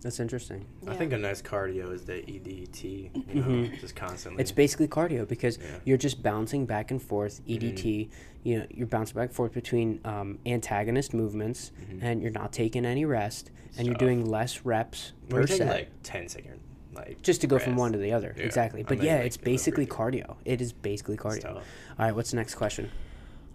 That's 0.03 0.19
interesting. 0.19 0.65
I 0.89 0.95
think 0.95 1.13
a 1.13 1.19
nice 1.19 1.43
cardio 1.43 1.93
is 1.93 2.07
the 2.07 2.23
EDT. 2.23 3.11
You 3.29 3.35
know, 3.35 3.47
Mhm. 3.47 3.79
just 3.81 3.95
constantly. 3.95 4.41
It's 4.41 4.51
basically 4.51 4.89
cardio 4.89 5.29
because 5.29 5.59
Yeah. 5.59 5.67
you're 5.85 5.99
just 5.99 6.23
bouncing 6.23 6.65
back 6.65 6.91
and 6.91 7.03
forth. 7.03 7.43
EDT, 7.47 8.09
you 8.43 8.59
know, 8.61 8.67
you're 8.71 8.87
bouncing 8.87 9.15
back 9.17 9.29
and 9.29 9.37
forth 9.37 9.53
between 9.53 10.01
um, 10.05 10.39
antagonist 10.47 11.13
movements, 11.13 11.73
Mhm. 11.93 11.99
and 12.01 12.23
you're 12.23 12.31
not 12.31 12.51
taking 12.51 12.87
any 12.87 13.05
rest, 13.05 13.51
and 13.77 13.87
you're 13.87 13.95
doing 13.97 14.25
less 14.25 14.65
reps 14.65 15.13
We're 15.29 15.43
per 15.43 15.47
taking 15.49 15.67
set, 15.67 15.77
like 15.77 15.89
10 16.03 16.29
second, 16.29 16.61
like 16.95 17.21
just 17.21 17.43
to 17.43 17.47
go 17.47 17.59
from 17.59 17.77
one 17.77 17.93
to 17.93 17.99
the 17.99 18.13
other. 18.15 18.35
Yeah. 18.39 18.45
Exactly. 18.45 18.81
And 18.81 18.89
But 18.89 18.99
then, 18.99 19.07
yeah, 19.07 19.17
like, 19.17 19.27
it's 19.27 19.37
basically 19.37 19.85
cardio. 19.85 20.37
It 20.47 20.63
is 20.63 20.73
basically 20.73 21.19
cardio. 21.19 21.43
tough. 21.43 21.57
All 21.99 22.07
right, 22.07 22.15
what's 22.17 22.31
the 22.31 22.37
next 22.39 22.55
question? 22.55 22.89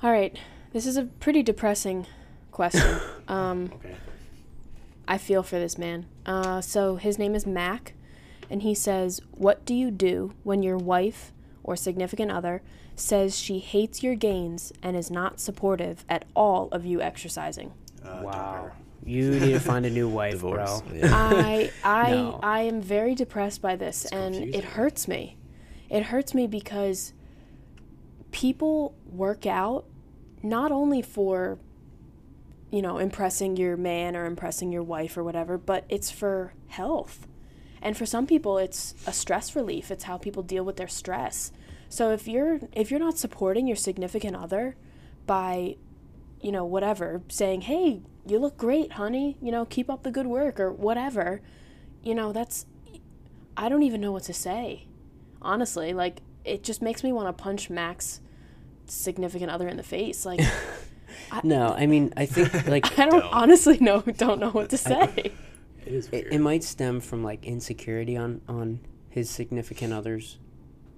All 0.04 0.12
right, 0.12 0.38
this 0.74 0.86
is 0.86 0.96
a 0.96 1.06
pretty 1.06 1.41
depressing 1.41 2.06
question. 2.52 3.00
um, 3.28 3.72
Okay. 3.74 3.96
I 5.08 5.18
feel 5.18 5.43
for 5.43 5.60
this 5.60 5.78
man. 5.78 6.06
Uh, 6.26 6.62
so 6.62 6.95
his 6.95 7.18
name 7.20 7.36
is 7.36 7.45
Mac, 7.45 7.93
and 8.49 8.62
he 8.62 8.74
says, 8.74 9.22
"What 9.32 9.66
do 9.66 9.74
you 9.74 9.91
do 9.91 10.34
when 10.43 10.64
your 10.64 10.78
wife 10.78 11.32
or 11.64 11.76
significant 11.76 12.32
other 12.32 12.62
says 12.95 13.38
she 13.38 13.60
hates 13.60 14.01
your 14.03 14.16
gains 14.16 14.72
and 14.82 14.95
is 14.95 15.12
not 15.12 15.39
supportive 15.39 16.06
at 16.10 16.26
all 16.36 16.70
of 16.72 16.86
you 16.86 17.01
exercising?" 17.01 17.74
Uh, 18.03 18.22
wow. 18.24 18.72
You 19.08 19.30
need 19.39 19.51
to 19.53 19.60
find 19.60 19.86
a 19.86 19.89
new 19.91 20.08
wife, 20.20 20.34
Divorce. 20.34 20.82
bro. 20.82 20.97
Yeah. 20.97 21.10
I 21.14 21.72
I 21.84 22.12
No. 22.12 22.39
I 22.41 22.62
am 22.62 22.82
very 22.82 23.14
depressed 23.14 23.62
by 23.62 23.76
this, 23.76 24.06
It's 24.06 24.12
and 24.12 24.36
it 24.36 24.64
hurts 24.64 25.08
me. 25.08 25.38
It 25.89 26.03
hurts 26.03 26.34
me 26.34 26.47
because 26.47 27.14
people 28.32 28.95
work 29.06 29.45
out 29.45 29.86
not 30.41 30.72
only 30.72 31.01
for 31.01 31.58
you 32.76 32.82
know 32.82 32.97
impressing 32.97 33.55
your 33.55 33.78
man 33.78 34.17
or 34.17 34.26
impressing 34.26 34.69
your 34.69 34.84
wife 34.84 35.15
or 35.15 35.23
whatever, 35.23 35.57
but 35.57 35.86
it's 35.88 36.11
for 36.11 36.53
health. 36.67 37.26
And 37.82 37.95
for 37.95 38.05
some 38.05 38.28
people 38.28 38.57
it's 38.57 38.93
a 39.07 39.13
stress 39.13 39.55
relief. 39.55 39.89
It's 39.91 40.03
how 40.03 40.17
people 40.17 40.43
deal 40.43 40.65
with 40.65 40.76
their 40.76 40.89
stress. 40.89 41.53
So 41.88 42.11
if 42.11 42.28
you're 42.28 42.59
if 42.73 42.91
you're 42.91 42.99
not 42.99 43.17
supporting 43.17 43.65
your 43.65 43.78
significant 43.78 44.36
other 44.36 44.76
by 45.26 45.78
you 46.41 46.51
know 46.51 46.65
whatever 46.65 47.21
saying, 47.30 47.61
"Hey, 47.61 48.01
you 48.28 48.39
look 48.39 48.57
great, 48.57 48.91
honey. 48.93 49.38
You 49.41 49.53
know, 49.53 49.63
keep 49.63 49.89
up 49.89 50.03
the 50.03 50.11
good 50.11 50.28
work 50.28 50.59
or 50.59 50.69
whatever." 50.69 51.39
You 52.03 52.13
know, 52.13 52.34
that's 52.34 52.65
I 53.55 53.69
don't 53.69 53.84
even 53.84 54.01
know 54.01 54.11
what 54.11 54.23
to 54.23 54.34
say. 54.34 54.88
Honestly, 55.41 55.93
like 55.93 56.19
it 56.43 56.61
just 56.61 56.82
makes 56.82 57.05
me 57.05 57.13
want 57.13 57.28
to 57.30 57.41
punch 57.41 57.69
Mac's 57.69 58.19
significant 58.86 59.49
other 59.49 59.69
in 59.69 59.78
the 59.78 59.84
face. 59.84 60.26
Like 60.26 60.41
No, 61.43 61.73
I 61.78 61.86
mean, 61.86 62.13
I 62.17 62.26
think 62.26 62.67
like 62.67 62.97
I 62.99 63.05
don't 63.05 63.19
Don't. 63.21 63.34
honestly 63.34 63.78
know 63.80 64.01
don't 64.01 64.39
know 64.39 64.49
what 64.51 64.69
to 64.69 64.78
say. 64.78 65.32
It 65.86 65.93
is 65.93 66.07
it, 66.07 66.11
weird. 66.11 66.34
it 66.34 66.39
might 66.39 66.63
stem 66.63 66.99
from 66.99 67.23
like 67.23 67.45
insecurity 67.45 68.17
on 68.17 68.41
on 68.47 68.80
his 69.09 69.30
significant 69.30 69.93
other's 69.93 70.38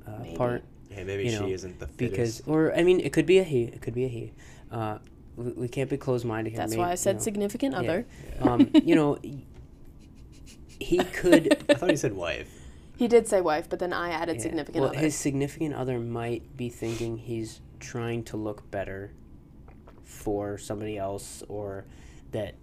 uh, 0.07 0.11
Maybe. 0.21 0.35
part. 0.37 0.63
yeah, 0.89 1.03
maybe 1.03 1.23
you 1.25 1.31
she 1.31 1.39
know, 1.39 1.47
isn't 1.47 1.79
the 1.79 1.87
because 1.97 2.41
or 2.47 2.73
I 2.75 2.83
mean 2.83 2.99
it 2.99 3.11
could 3.13 3.25
be 3.25 3.39
a 3.39 3.43
he 3.43 3.63
it 3.63 3.81
could 3.81 3.93
be 3.93 4.05
a 4.05 4.07
he 4.07 4.33
uh, 4.71 4.97
we, 5.35 5.51
we 5.51 5.67
can't 5.67 5.89
be 5.89 5.97
closed-minded 5.97 6.51
here 6.51 6.57
That's 6.59 6.73
May- 6.73 6.79
why 6.79 6.87
I 6.87 6.91
you 6.91 6.97
said 6.97 7.15
know. 7.17 7.21
significant 7.21 7.73
Yeah. 7.73 7.79
other. 7.79 8.05
Yeah. 8.39 8.51
um, 8.51 8.69
you 8.73 8.95
know 8.95 9.17
he 10.79 10.97
could 10.97 11.65
I 11.69 11.73
thought 11.73 11.89
he 11.89 11.95
said 11.97 12.13
wife. 12.13 12.49
He 12.97 13.07
did 13.07 13.27
say 13.27 13.41
wife, 13.41 13.69
but 13.69 13.77
then 13.79 13.93
I 13.93 14.09
added 14.09 14.37
yeah, 14.37 14.41
significant 14.41 14.81
well 14.81 14.89
other. 14.91 14.99
his 14.99 15.15
significant 15.15 15.75
other 15.75 15.99
might 15.99 16.57
be 16.57 16.69
thinking 16.69 17.17
he's 17.17 17.61
trying 17.79 18.23
to 18.23 18.37
look 18.37 18.69
better 18.71 19.11
for 20.07 20.57
somebody 20.57 20.97
else 20.97 21.43
or 21.49 21.85
that 22.31 22.55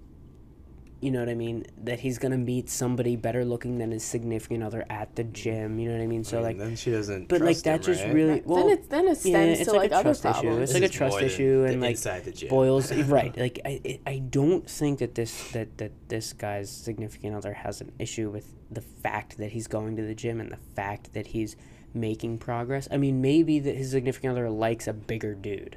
you 1.00 1.10
know 1.10 1.18
what 1.18 1.28
I 1.28 1.34
mean 1.34 1.66
that 1.82 2.00
he's 2.00 2.16
gonna 2.16 2.38
meet 2.38 2.70
somebody 2.70 3.14
better 3.14 3.44
looking 3.44 3.76
than 3.76 3.90
his 3.90 4.02
significant 4.02 4.62
other 4.62 4.86
at 4.88 5.14
the 5.16 5.24
gym 5.24 5.78
you 5.78 5.88
know 5.90 5.96
what 5.98 6.02
I 6.02 6.06
mean 6.06 6.24
so 6.24 6.38
I 6.38 6.40
mean, 6.40 6.46
like 6.48 6.58
then 6.58 6.76
she 6.76 6.92
doesn't. 6.92 7.28
but 7.28 7.42
like 7.42 7.56
trust 7.62 7.64
that 7.64 7.80
him, 7.80 7.82
just 7.82 8.04
right? 8.04 8.14
really 8.14 8.42
well 8.46 8.66
then 8.66 8.78
it 8.78 8.88
then 8.88 9.08
it 9.08 9.16
stems 9.18 9.26
yeah, 9.34 9.40
it's 9.42 9.64
to 9.64 9.72
like, 9.72 9.90
like, 9.90 9.92
a 9.92 9.94
other 9.96 10.02
trust 10.04 10.24
issue. 10.24 10.30
problems. 10.32 10.58
It's 10.62 10.72
This 10.72 10.80
like 10.80 10.90
a 10.90 10.92
trust 10.94 11.20
issue 11.20 11.64
and 11.68 11.80
like 11.82 11.90
inside 11.90 12.24
the 12.24 12.32
gym. 12.32 12.48
boils 12.48 12.90
right 12.92 13.36
like 13.44 13.60
I, 13.66 13.80
I 13.84 14.00
I 14.06 14.18
don't 14.20 14.68
think 14.68 15.00
that 15.00 15.14
this 15.14 15.50
that 15.52 15.76
that 15.76 15.92
this 16.08 16.32
guy's 16.32 16.70
significant 16.70 17.34
other 17.36 17.52
has 17.52 17.82
an 17.82 17.92
issue 17.98 18.30
with 18.30 18.54
the 18.70 18.80
fact 18.80 19.36
that 19.36 19.52
he's 19.52 19.66
going 19.66 19.96
to 19.96 20.02
the 20.02 20.14
gym 20.14 20.40
and 20.40 20.50
the 20.50 20.58
fact 20.74 21.12
that 21.12 21.28
he's 21.28 21.54
making 21.92 22.38
progress 22.38 22.88
i 22.90 22.96
mean 22.96 23.20
maybe 23.20 23.58
that 23.60 23.76
his 23.76 23.90
significant 23.90 24.32
other 24.32 24.48
likes 24.50 24.88
a 24.88 24.92
bigger 24.92 25.34
dude 25.34 25.76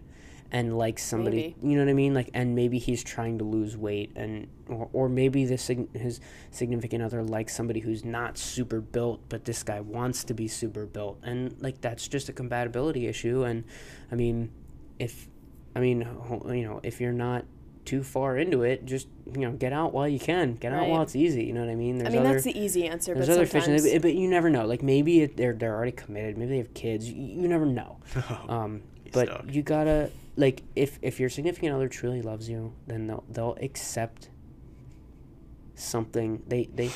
and 0.52 0.78
likes 0.78 1.04
somebody 1.04 1.56
you 1.62 1.76
know 1.76 1.84
what 1.84 1.90
i 1.90 1.94
mean 1.94 2.14
like 2.14 2.30
and 2.34 2.56
maybe 2.56 2.78
he's 2.78 3.04
trying 3.04 3.38
to 3.38 3.44
lose 3.44 3.76
weight 3.76 4.12
and 4.16 4.48
or, 4.68 4.90
or 4.94 5.10
maybe 5.10 5.46
this 5.46 5.70
his 5.94 6.20
significant 6.52 7.04
other 7.04 7.22
likes 7.22 7.56
somebody 7.56 7.80
who's 7.82 8.06
not 8.06 8.38
super 8.38 8.80
built 8.80 9.20
but 9.30 9.46
this 9.46 9.64
guy 9.64 9.80
wants 9.82 10.24
to 10.24 10.34
be 10.34 10.48
super 10.48 10.86
built 10.86 11.20
and 11.24 11.56
like 11.62 11.82
that's 11.82 12.08
just 12.08 12.30
a 12.30 12.34
compatibility 12.34 13.08
issue 13.08 13.44
and 13.44 13.64
i 14.12 14.16
mean 14.16 14.50
if 15.00 15.28
I 15.78 15.80
mean, 15.80 16.08
you 16.48 16.68
know, 16.68 16.80
if 16.82 17.00
you're 17.00 17.12
not 17.12 17.46
too 17.86 18.02
far 18.02 18.36
into 18.36 18.64
it, 18.64 18.84
just 18.86 19.08
you 19.32 19.42
know, 19.42 19.52
get 19.52 19.72
out 19.74 19.94
while 19.94 20.08
you 20.08 20.18
can. 20.18 20.56
Get 20.56 20.74
out 20.74 20.88
while 20.88 21.04
it's 21.04 21.16
easy. 21.16 21.44
You 21.44 21.54
know 21.54 21.60
what 21.60 21.70
I 21.70 21.76
mean? 21.76 22.06
I 22.06 22.10
mean, 22.10 22.22
other, 22.22 22.34
that's 22.34 22.46
the 22.46 22.60
easy 22.60 22.88
answer, 22.88 23.14
there's 23.14 23.28
but 23.28 23.34
other 23.34 23.46
fish, 23.46 23.66
sometimes 23.66 23.86
it, 23.86 24.02
but 24.02 24.16
you 24.16 24.28
never 24.28 24.50
know. 24.50 24.66
Like 24.66 24.82
maybe 24.82 25.22
it, 25.22 25.38
they're 25.38 25.54
they're 25.54 25.76
already 25.76 25.92
committed. 25.92 26.36
Maybe 26.36 26.50
they 26.50 26.58
have 26.58 26.74
kids. 26.74 27.08
You, 27.08 27.42
you 27.44 27.48
never 27.48 27.66
know. 27.66 27.98
Um, 28.50 28.82
but 29.14 29.28
stuck. 29.28 29.46
you 29.54 29.62
gotta 29.62 30.10
like 30.38 30.64
if 30.76 31.00
if 31.02 31.20
your 31.20 31.30
significant 31.30 31.74
other 31.74 31.90
truly 31.90 32.22
loves 32.22 32.48
you, 32.48 32.74
then 32.86 33.08
they'll 33.08 33.26
they'll 33.30 33.58
accept 33.62 34.30
something. 35.76 36.44
They 36.48 36.70
they 36.74 36.92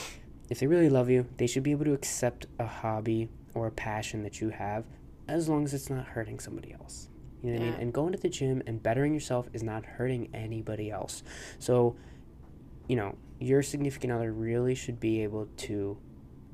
if 0.49 0.59
they 0.59 0.67
really 0.67 0.89
love 0.89 1.09
you, 1.09 1.27
they 1.37 1.47
should 1.47 1.63
be 1.63 1.71
able 1.71 1.85
to 1.85 1.93
accept 1.93 2.45
a 2.59 2.65
hobby 2.65 3.29
or 3.53 3.67
a 3.67 3.71
passion 3.71 4.23
that 4.23 4.39
you 4.39 4.49
have, 4.49 4.85
as 5.27 5.49
long 5.49 5.65
as 5.65 5.73
it's 5.73 5.89
not 5.89 6.05
hurting 6.05 6.39
somebody 6.39 6.71
else. 6.73 7.09
You 7.41 7.51
know 7.51 7.59
what 7.59 7.67
I 7.67 7.71
mean? 7.71 7.81
And 7.81 7.93
going 7.93 8.11
to 8.11 8.19
the 8.19 8.29
gym 8.29 8.61
and 8.67 8.81
bettering 8.81 9.13
yourself 9.13 9.49
is 9.51 9.63
not 9.63 9.83
hurting 9.83 10.29
anybody 10.33 10.91
else. 10.91 11.23
So, 11.57 11.95
you 12.87 12.95
know, 12.95 13.17
your 13.39 13.63
significant 13.63 14.13
other 14.13 14.31
really 14.31 14.75
should 14.75 14.99
be 14.99 15.23
able 15.23 15.47
to 15.57 15.97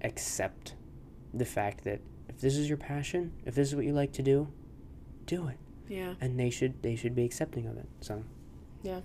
accept 0.01 0.75
the 1.33 1.43
fact 1.43 1.83
that 1.83 1.99
if 2.29 2.39
this 2.39 2.55
is 2.55 2.69
your 2.69 2.77
passion, 2.77 3.33
if 3.45 3.53
this 3.53 3.67
is 3.67 3.75
what 3.75 3.83
you 3.83 3.91
like 3.91 4.13
to 4.13 4.23
do, 4.23 4.47
do 5.25 5.47
it. 5.49 5.57
Yeah. 5.87 6.13
And 6.21 6.39
they 6.39 6.49
should 6.49 6.81
they 6.83 6.95
should 6.95 7.15
be 7.15 7.23
accepting 7.25 7.67
of 7.67 7.77
it. 7.77 7.87
So 8.01 8.23
Yeah, 8.83 9.01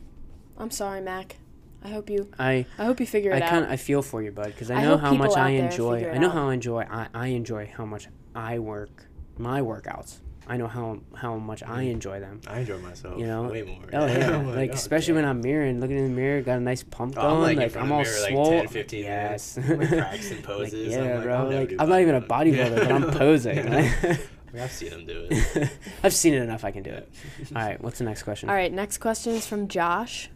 I'm 0.57 0.71
sorry, 0.71 1.01
Mac. 1.01 1.37
I 1.85 1.89
hope 1.89 2.09
you. 2.11 2.31
I 2.39 2.67
I 2.79 2.85
hope 2.85 3.01
you 3.01 3.07
figure 3.07 3.33
I 3.33 3.39
it 3.39 3.41
kind 3.41 3.57
out. 3.57 3.63
of 3.65 3.71
I 3.71 3.77
feel 3.77 4.03
for 4.03 4.23
you, 4.23 4.31
bud, 4.31 4.47
because 4.47 4.71
I 4.71 4.77
I 4.77 4.85
know 4.85 4.97
how 4.97 5.15
much 5.15 5.37
I 5.37 5.51
enjoy. 5.51 6.09
I 6.09 6.19
know 6.19 6.29
out. 6.29 6.35
how 6.35 6.49
I 6.49 6.55
enjoy. 6.55 6.83
I, 6.89 7.09
I 7.13 7.27
enjoy 7.29 7.73
how 7.77 7.85
much 7.85 8.09
I 8.35 8.59
work 8.59 9.07
my 9.39 9.61
workouts. 9.61 10.21
I 10.47 10.57
know 10.57 10.67
how 10.67 11.01
how 11.15 11.37
much 11.39 11.63
I 11.63 11.85
mm. 11.85 11.93
enjoy 11.93 12.21
them. 12.21 12.41
I 12.47 12.61
enjoy 12.61 12.79
myself. 12.79 13.19
You 13.19 13.27
know? 13.27 13.45
way 13.45 13.63
more. 13.63 13.85
Oh 13.93 14.07
yeah, 14.07 14.31
I'm 14.37 14.55
like 14.55 14.71
oh, 14.71 14.75
especially 14.75 15.15
when. 15.15 15.25
I'm 15.25 15.41
mirroring, 15.41 15.81
looking 15.81 15.99
in 15.99 16.05
the 16.05 16.11
mirror, 16.11 16.41
got 16.43 16.59
a 16.59 16.61
nice 16.61 16.83
pump 16.83 17.15
Oh, 17.17 17.23
going, 17.23 17.35
I'm 17.35 17.41
like, 17.41 17.75
like, 17.75 17.77
I'm 17.77 17.93
all 17.93 18.03
the 18.03 18.11
mirror, 18.11 18.29
swole. 18.29 18.51
like 18.51 18.63
10, 18.65 18.69
15 18.69 19.05
yes, 19.05 19.57
minutes. 19.57 19.81
Like 19.81 19.89
practicing 20.01 20.37
Like, 20.39 20.45
poses. 20.45 20.89
yeah, 20.93 20.99
I'm 20.99 21.15
like, 21.15 21.23
bro. 21.23 21.35
I'll 21.37 21.51
Like 21.53 21.75
I'm 21.79 21.89
not 21.89 22.01
even 22.01 22.15
a 22.17 22.21
bodybuilding. 22.21 22.55
bodybuilder, 22.55 22.77
but 22.77 22.93
I'm 22.93 23.11
posing. 23.19 24.19
Like, 24.53 24.63
I've 24.63 24.73
seen 24.73 24.91
them 24.91 25.07
do 25.07 25.29
it. 25.31 25.71
I've 26.03 26.13
seen 26.13 26.35
it 26.35 26.43
enough. 26.43 26.65
I 26.65 26.71
can 26.71 26.83
do 26.83 26.91
it. 26.91 27.11
All 27.55 27.63
right, 27.63 27.81
what's 27.81 27.99
the 27.99 28.05
next 28.05 28.23
question? 28.23 28.49
All 28.51 28.55
right, 28.55 28.73
next 28.73 28.99
question 28.99 29.35
is 29.35 29.47
from 29.47 29.69
Josh. 29.69 30.29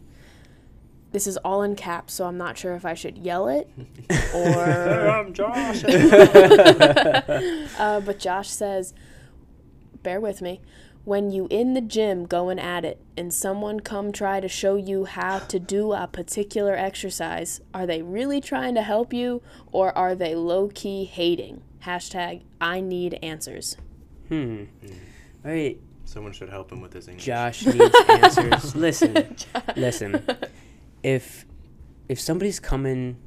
This 1.11 1.27
is 1.27 1.37
all 1.37 1.61
in 1.63 1.75
caps, 1.75 2.13
so 2.15 2.25
I'm 2.25 2.37
not 2.37 2.57
sure 2.57 2.75
if 2.75 2.85
I 2.85 2.93
should 2.93 3.17
yell 3.17 3.47
it 3.47 3.69
or. 4.35 5.09
I'm 5.09 5.33
Josh. 5.33 5.83
uh, 7.79 8.01
but 8.01 8.19
Josh 8.19 8.49
says, 8.49 8.93
bear 10.03 10.19
with 10.19 10.41
me. 10.41 10.61
When 11.05 11.31
you 11.31 11.47
in 11.49 11.73
the 11.73 11.79
gym 11.79 12.25
going 12.25 12.59
at 12.59 12.83
it 12.83 12.99
and 13.15 13.33
someone 13.33 13.79
come 13.79 14.11
try 14.11 14.41
to 14.41 14.49
show 14.49 14.75
you 14.75 15.05
how 15.05 15.39
to 15.39 15.57
do 15.57 15.93
a 15.93 16.05
particular 16.05 16.75
exercise, 16.75 17.61
are 17.73 17.85
they 17.85 18.01
really 18.01 18.41
trying 18.41 18.75
to 18.75 18.81
help 18.81 19.13
you 19.13 19.41
or 19.71 19.97
are 19.97 20.15
they 20.15 20.35
low 20.35 20.67
key 20.67 21.05
hating? 21.05 21.61
Hashtag 21.85 22.41
I 22.59 22.81
need 22.81 23.17
answers. 23.23 23.77
Hmm. 24.29 24.63
All 25.45 25.51
right, 25.51 25.77
Someone 26.05 26.31
should 26.31 26.49
help 26.49 26.71
him 26.71 26.81
with 26.81 26.93
his 26.93 27.07
English. 27.07 27.25
Josh 27.25 27.65
needs 27.65 27.95
answers. 28.09 28.75
listen, 28.75 29.35
listen. 29.75 30.23
If 31.03 31.45
if 32.09 32.19
somebody's 32.19 32.59
coming 32.59 33.17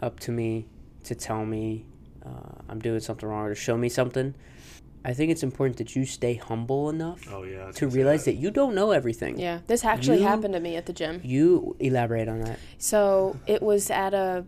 up 0.00 0.20
to 0.20 0.30
me 0.32 0.66
to 1.04 1.14
tell 1.16 1.44
me 1.44 1.84
uh, 2.24 2.62
I'm 2.68 2.78
doing 2.80 3.00
something 3.00 3.28
wrong 3.28 3.46
or 3.46 3.48
to 3.50 3.54
show 3.56 3.76
me 3.76 3.88
something, 3.88 4.34
I 5.04 5.12
think 5.14 5.32
it's 5.32 5.42
important 5.42 5.78
that 5.78 5.96
you 5.96 6.06
stay 6.06 6.34
humble 6.34 6.88
enough 6.90 7.20
Oh 7.32 7.42
yeah. 7.42 7.72
To 7.72 7.88
realize 7.88 8.24
that 8.26 8.34
you 8.34 8.50
don't 8.52 8.74
know 8.76 8.92
everything. 8.92 9.36
Yeah, 9.38 9.58
this 9.66 9.84
actually 9.84 10.18
You- 10.20 10.26
happened 10.28 10.54
to 10.54 10.60
me 10.60 10.76
at 10.76 10.86
the 10.86 10.92
gym. 10.92 11.20
You 11.24 11.74
elaborate 11.80 12.28
on 12.28 12.40
that. 12.42 12.58
So 12.78 13.36
it 13.48 13.60
was 13.62 13.90
at 13.90 14.14
a, 14.14 14.44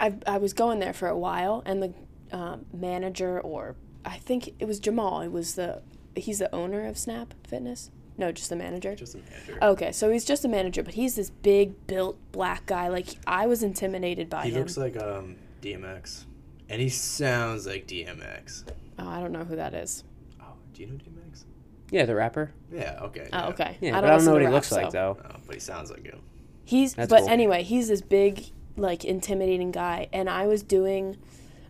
I, 0.00 0.14
I 0.26 0.38
was 0.38 0.54
going 0.54 0.78
there 0.80 0.94
for 0.94 1.08
a 1.08 1.18
while, 1.18 1.62
and 1.66 1.82
the 1.82 1.92
um, 2.36 2.64
manager, 2.72 3.38
or 3.40 3.76
I 4.04 4.18
think 4.18 4.54
it 4.58 4.66
was 4.66 4.80
Jamal, 4.80 5.20
it 5.20 5.30
was 5.30 5.54
the, 5.54 5.82
he's 6.16 6.38
the 6.38 6.54
owner 6.54 6.86
of 6.86 6.98
Snap 6.98 7.34
Fitness. 7.46 7.90
No, 8.18 8.30
just 8.30 8.50
the 8.50 8.56
manager. 8.56 8.94
Just 8.94 9.14
a 9.14 9.18
manager. 9.18 9.58
Okay, 9.62 9.92
so 9.92 10.10
he's 10.10 10.24
just 10.24 10.44
a 10.44 10.48
manager, 10.48 10.82
but 10.82 10.94
he's 10.94 11.16
this 11.16 11.30
big 11.30 11.86
built 11.86 12.18
black 12.30 12.66
guy. 12.66 12.88
Like 12.88 13.08
I 13.26 13.46
was 13.46 13.62
intimidated 13.62 14.28
by 14.28 14.42
he 14.42 14.50
him. 14.50 14.54
He 14.54 14.60
looks 14.60 14.76
like 14.76 14.96
um 15.00 15.36
DMX, 15.62 16.24
and 16.68 16.80
he 16.80 16.88
sounds 16.88 17.66
like 17.66 17.86
DMX. 17.86 18.64
oh, 18.98 19.08
I 19.08 19.18
don't 19.20 19.32
know 19.32 19.44
who 19.44 19.56
that 19.56 19.72
is. 19.72 20.04
Oh, 20.40 20.52
do 20.74 20.82
you 20.82 20.88
know 20.88 20.94
DMX? 20.94 21.44
Yeah, 21.90 22.04
the 22.04 22.14
rapper. 22.14 22.52
Yeah. 22.70 22.98
Okay. 23.02 23.28
Oh, 23.32 23.38
yeah. 23.38 23.48
okay. 23.48 23.76
Yeah, 23.80 23.92
but 23.92 24.04
I 24.04 24.06
don't 24.08 24.16
listen 24.16 24.26
know 24.26 24.32
what 24.32 24.42
he 24.42 24.46
rap, 24.46 24.54
looks 24.54 24.72
like 24.72 24.90
though. 24.90 25.18
Oh, 25.24 25.36
but 25.46 25.54
he 25.54 25.60
sounds 25.60 25.90
like 25.90 26.04
him. 26.04 26.20
He's 26.64 26.94
That's 26.94 27.08
but 27.10 27.20
cool. 27.20 27.28
anyway, 27.30 27.62
he's 27.62 27.88
this 27.88 28.02
big, 28.02 28.44
like 28.76 29.04
intimidating 29.04 29.72
guy, 29.72 30.08
and 30.12 30.28
I 30.28 30.46
was 30.46 30.62
doing 30.62 31.16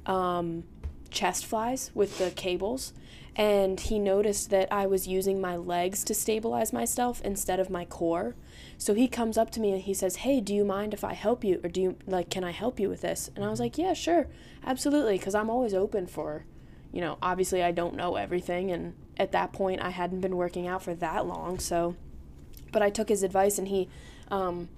um, 0.07 0.65
chest 1.13 1.47
flies 1.47 1.91
with 1.95 2.19
the 2.19 2.31
cables, 2.31 2.93
and 3.37 3.79
he 3.81 3.99
noticed 3.99 4.51
that 4.51 4.71
I 4.73 4.87
was 4.87 5.07
using 5.07 5.41
my 5.41 5.57
legs 5.57 6.05
to 6.05 6.15
stabilize 6.15 6.73
myself 6.73 7.23
instead 7.23 7.61
of 7.61 7.71
my 7.71 7.85
core. 7.85 8.35
So 8.77 8.95
he 8.95 9.09
comes 9.09 9.39
up 9.39 9.51
to 9.53 9.61
me 9.61 9.73
and 9.73 9.81
he 9.81 9.95
says, 9.95 10.17
"Hey, 10.17 10.41
do 10.41 10.55
you 10.55 10.65
mind 10.65 10.93
if 10.93 11.05
I 11.05 11.15
help 11.15 11.45
you, 11.45 11.61
or 11.63 11.69
do 11.69 11.81
you 11.81 11.97
like, 12.07 12.31
can 12.31 12.45
I 12.45 12.51
help 12.51 12.81
you 12.81 12.89
with 12.89 13.03
this?" 13.03 13.31
And 13.37 13.45
I 13.45 13.51
was 13.51 13.61
like, 13.61 13.79
"Yeah, 13.79 13.95
sure, 13.95 14.27
absolutely," 14.65 15.17
because 15.19 15.35
I'm 15.35 15.51
always 15.51 15.75
open 15.75 16.07
for, 16.07 16.45
you 16.93 17.01
know, 17.01 17.17
obviously 17.23 17.63
I 17.63 17.71
don't 17.73 17.95
know 17.95 18.17
everything, 18.17 18.71
and 18.71 18.95
at 19.17 19.33
that 19.33 19.53
point 19.53 19.81
I 19.81 19.91
hadn't 19.91 20.21
been 20.21 20.37
working 20.37 20.67
out 20.67 20.83
for 20.83 20.95
that 20.95 21.27
long, 21.27 21.59
so. 21.59 21.97
But 22.73 22.83
I 22.83 22.91
took 22.91 23.11
his 23.11 23.23
advice 23.23 23.59
and 23.59 23.69
he, 23.69 23.89
um, 24.31 24.71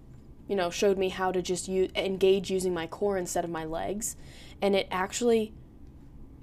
you 0.49 0.57
know, 0.57 0.69
showed 0.69 0.99
me 0.99 1.09
how 1.11 1.31
to 1.31 1.41
just 1.41 1.69
use, 1.69 1.91
engage 1.95 2.51
using 2.51 2.75
my 2.75 2.87
core 2.89 3.17
instead 3.17 3.45
of 3.45 3.51
my 3.51 3.65
legs. 3.65 4.17
And 4.61 4.75
it 4.75 4.89
actually 4.91 5.53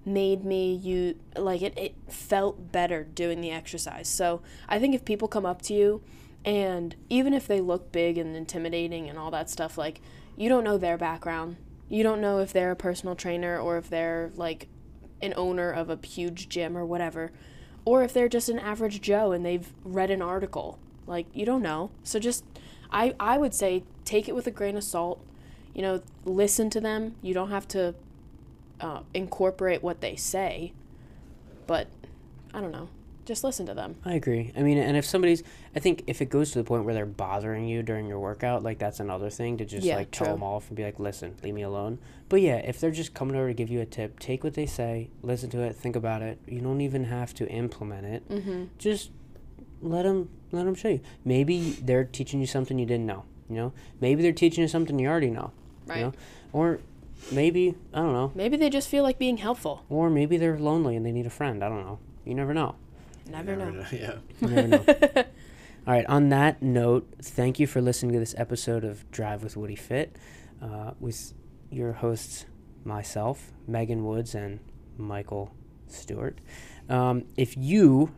made 0.05 0.43
me 0.43 0.73
you 0.73 1.15
like 1.37 1.61
it, 1.61 1.77
it 1.77 1.95
felt 2.09 2.71
better 2.71 3.03
doing 3.03 3.41
the 3.41 3.51
exercise. 3.51 4.07
So 4.07 4.41
I 4.67 4.79
think 4.79 4.95
if 4.95 5.05
people 5.05 5.27
come 5.27 5.45
up 5.45 5.61
to 5.63 5.73
you 5.73 6.01
and 6.43 6.95
even 7.09 7.33
if 7.33 7.47
they 7.47 7.61
look 7.61 7.91
big 7.91 8.17
and 8.17 8.35
intimidating 8.35 9.09
and 9.09 9.17
all 9.17 9.31
that 9.31 9.49
stuff, 9.49 9.77
like 9.77 10.01
you 10.35 10.49
don't 10.49 10.63
know 10.63 10.77
their 10.77 10.97
background. 10.97 11.57
You 11.87 12.03
don't 12.03 12.21
know 12.21 12.39
if 12.39 12.53
they're 12.53 12.71
a 12.71 12.75
personal 12.75 13.15
trainer 13.15 13.59
or 13.59 13.77
if 13.77 13.89
they're 13.89 14.31
like 14.35 14.67
an 15.21 15.33
owner 15.35 15.71
of 15.71 15.89
a 15.89 15.99
huge 16.05 16.49
gym 16.49 16.77
or 16.77 16.85
whatever. 16.85 17.31
Or 17.85 18.03
if 18.03 18.13
they're 18.13 18.29
just 18.29 18.49
an 18.49 18.59
average 18.59 19.01
Joe 19.01 19.31
and 19.31 19.45
they've 19.45 19.71
read 19.83 20.09
an 20.09 20.21
article. 20.21 20.79
Like 21.05 21.27
you 21.33 21.45
don't 21.45 21.61
know. 21.61 21.91
So 22.03 22.17
just 22.17 22.43
I 22.91 23.13
I 23.19 23.37
would 23.37 23.53
say 23.53 23.83
take 24.05 24.27
it 24.27 24.35
with 24.35 24.47
a 24.47 24.51
grain 24.51 24.77
of 24.77 24.83
salt. 24.83 25.23
You 25.75 25.81
know, 25.81 26.01
listen 26.25 26.69
to 26.71 26.81
them. 26.81 27.15
You 27.21 27.33
don't 27.33 27.51
have 27.51 27.67
to 27.69 27.95
uh, 28.81 29.01
incorporate 29.13 29.83
what 29.83 30.01
they 30.01 30.15
say, 30.15 30.73
but 31.67 31.87
I 32.53 32.61
don't 32.61 32.71
know. 32.71 32.89
Just 33.23 33.43
listen 33.43 33.67
to 33.67 33.73
them. 33.75 33.95
I 34.03 34.15
agree. 34.15 34.51
I 34.57 34.61
mean, 34.61 34.79
and 34.79 34.97
if 34.97 35.05
somebody's, 35.05 35.43
I 35.75 35.79
think 35.79 36.03
if 36.07 36.21
it 36.21 36.25
goes 36.25 36.51
to 36.51 36.57
the 36.57 36.63
point 36.63 36.85
where 36.85 36.93
they're 36.93 37.05
bothering 37.05 37.67
you 37.67 37.83
during 37.83 38.07
your 38.07 38.19
workout, 38.19 38.63
like 38.63 38.79
that's 38.79 38.99
another 38.99 39.29
thing 39.29 39.57
to 39.57 39.65
just 39.65 39.85
Yeah, 39.85 39.97
like 39.97 40.09
tell 40.09 40.27
them 40.27 40.43
off 40.43 40.67
and 40.69 40.75
be 40.75 40.83
like, 40.83 40.99
listen, 40.99 41.35
leave 41.43 41.53
me 41.53 41.61
alone. 41.61 41.99
But 42.29 42.41
yeah, 42.41 42.57
if 42.57 42.79
they're 42.79 42.91
just 42.91 43.13
coming 43.13 43.35
over 43.35 43.47
to 43.47 43.53
give 43.53 43.69
you 43.69 43.79
a 43.79 43.85
tip, 43.85 44.19
take 44.19 44.43
what 44.43 44.55
they 44.55 44.65
say, 44.65 45.11
listen 45.21 45.51
to 45.51 45.61
it, 45.61 45.75
think 45.75 45.95
about 45.95 46.23
it. 46.23 46.39
You 46.47 46.61
don't 46.61 46.81
even 46.81 47.05
have 47.05 47.33
to 47.35 47.47
implement 47.47 48.07
it. 48.07 48.27
Mm-hmm. 48.27 48.63
Just 48.79 49.11
let 49.81 50.03
them 50.03 50.29
let 50.51 50.65
them 50.65 50.75
show 50.75 50.89
you. 50.89 51.01
Maybe 51.23 51.71
they're 51.71 52.03
teaching 52.03 52.39
you 52.41 52.47
something 52.47 52.79
you 52.79 52.87
didn't 52.87 53.05
know. 53.05 53.23
You 53.49 53.55
know, 53.55 53.73
maybe 53.99 54.23
they're 54.23 54.31
teaching 54.31 54.63
you 54.63 54.67
something 54.67 54.97
you 54.97 55.07
already 55.07 55.29
know. 55.29 55.51
Right. 55.85 55.97
You 55.97 56.03
know, 56.05 56.13
or 56.53 56.79
maybe 57.31 57.75
I 57.93 57.99
don't 57.99 58.13
know. 58.13 58.31
Maybe 58.35 58.57
they 58.57 58.69
just 58.69 58.87
feel 58.89 59.03
like 59.03 59.17
being 59.19 59.37
helpful. 59.37 59.85
Or 59.89 60.09
maybe 60.09 60.37
they're 60.37 60.59
lonely 60.59 60.95
and 60.95 61.05
they 61.05 61.11
need 61.11 61.25
a 61.25 61.31
friend. 61.31 61.63
I 61.63 61.69
don't 61.69 61.83
know. 61.83 61.99
You 62.25 62.35
never 62.35 62.53
know. 62.53 62.75
Never 63.29 63.55
know. 63.55 63.85
Yeah. 63.91 64.15
You 64.41 64.47
never 64.47 64.67
know. 64.67 64.83
All 65.87 65.93
right. 65.93 66.05
On 66.07 66.29
that 66.29 66.61
note, 66.61 67.11
thank 67.21 67.59
you 67.59 67.67
for 67.67 67.81
listening 67.81 68.13
to 68.13 68.19
this 68.19 68.35
episode 68.37 68.83
of 68.83 69.09
Drive 69.11 69.43
with 69.43 69.57
Woody 69.57 69.75
Fit 69.75 70.15
uh, 70.61 70.91
with 70.99 71.33
your 71.69 71.93
hosts, 71.93 72.45
myself, 72.83 73.51
Megan 73.67 74.05
Woods, 74.05 74.35
and 74.35 74.59
Michael 74.97 75.53
Stewart. 75.87 76.39
Um, 76.89 77.25
if 77.37 77.55
you 77.57 78.11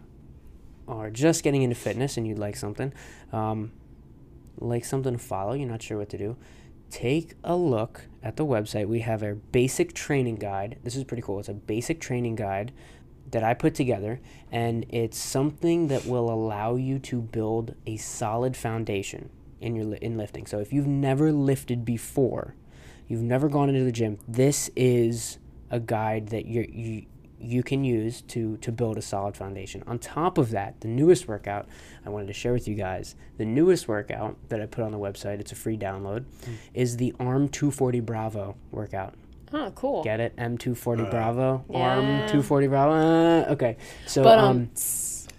are 0.87 1.09
just 1.09 1.43
getting 1.43 1.61
into 1.61 1.75
fitness 1.75 2.17
and 2.17 2.27
you'd 2.27 2.39
like 2.39 2.55
something, 2.55 2.93
um, 3.31 3.71
like 4.57 4.83
something 4.85 5.13
to 5.13 5.19
follow, 5.19 5.53
you're 5.53 5.69
not 5.69 5.81
sure 5.81 5.97
what 5.97 6.09
to 6.09 6.17
do, 6.17 6.35
take 6.93 7.33
a 7.43 7.55
look 7.55 8.03
at 8.21 8.35
the 8.35 8.45
website. 8.45 8.87
We 8.87 8.99
have 8.99 9.23
a 9.23 9.33
basic 9.33 9.95
training 9.95 10.35
guide. 10.35 10.77
This 10.83 10.95
is 10.95 11.03
pretty 11.03 11.23
cool. 11.23 11.39
It's 11.39 11.49
a 11.49 11.53
basic 11.53 11.99
training 11.99 12.35
guide 12.35 12.71
that 13.31 13.43
I 13.43 13.55
put 13.55 13.73
together, 13.73 14.21
and 14.51 14.85
it's 14.89 15.17
something 15.17 15.87
that 15.87 16.05
will 16.05 16.29
allow 16.29 16.75
you 16.75 16.99
to 16.99 17.19
build 17.19 17.73
a 17.87 17.97
solid 17.97 18.55
foundation 18.55 19.31
in 19.59 19.75
your 19.75 19.95
in 19.95 20.17
lifting. 20.17 20.45
So 20.45 20.59
if 20.59 20.71
you've 20.71 20.85
never 20.85 21.31
lifted 21.31 21.83
before, 21.83 22.53
you've 23.07 23.23
never 23.23 23.49
gone 23.49 23.69
into 23.69 23.83
the 23.83 23.91
gym, 23.91 24.19
this 24.27 24.69
is 24.75 25.39
a 25.71 25.79
guide 25.79 26.27
that 26.27 26.45
you 26.45 26.61
you 26.71 27.05
you 27.43 27.63
can 27.63 27.83
use 27.83 28.21
to 28.21 28.57
to 28.57 28.71
build 28.71 28.97
a 28.97 29.01
solid 29.01 29.35
foundation. 29.35 29.83
On 29.87 29.99
top 29.99 30.37
of 30.37 30.51
that, 30.51 30.81
the 30.81 30.87
newest 30.87 31.27
workout 31.27 31.67
I 32.05 32.09
wanted 32.09 32.27
to 32.27 32.33
share 32.33 32.53
with 32.53 32.67
you 32.67 32.75
guys, 32.75 33.15
the 33.37 33.45
newest 33.45 33.87
workout 33.87 34.37
that 34.49 34.61
I 34.61 34.65
put 34.65 34.83
on 34.83 34.91
the 34.91 34.99
website, 34.99 35.39
it's 35.39 35.51
a 35.51 35.55
free 35.55 35.77
download, 35.77 36.25
is 36.73 36.97
the 36.97 37.13
Arm 37.19 37.49
240 37.49 37.99
Bravo 38.01 38.55
workout. 38.71 39.13
Oh, 39.55 39.71
cool. 39.75 40.03
Get 40.03 40.19
it? 40.19 40.35
M240 40.37 41.05
Uh, 41.07 41.09
Bravo. 41.11 41.65
ARM 41.71 42.05
240 42.27 42.67
Bravo. 42.67 42.91
Uh, 42.93 43.51
okay. 43.51 43.77
So 44.07 44.23
But 44.23 44.39
um, 44.39 44.45
um, 44.49 44.69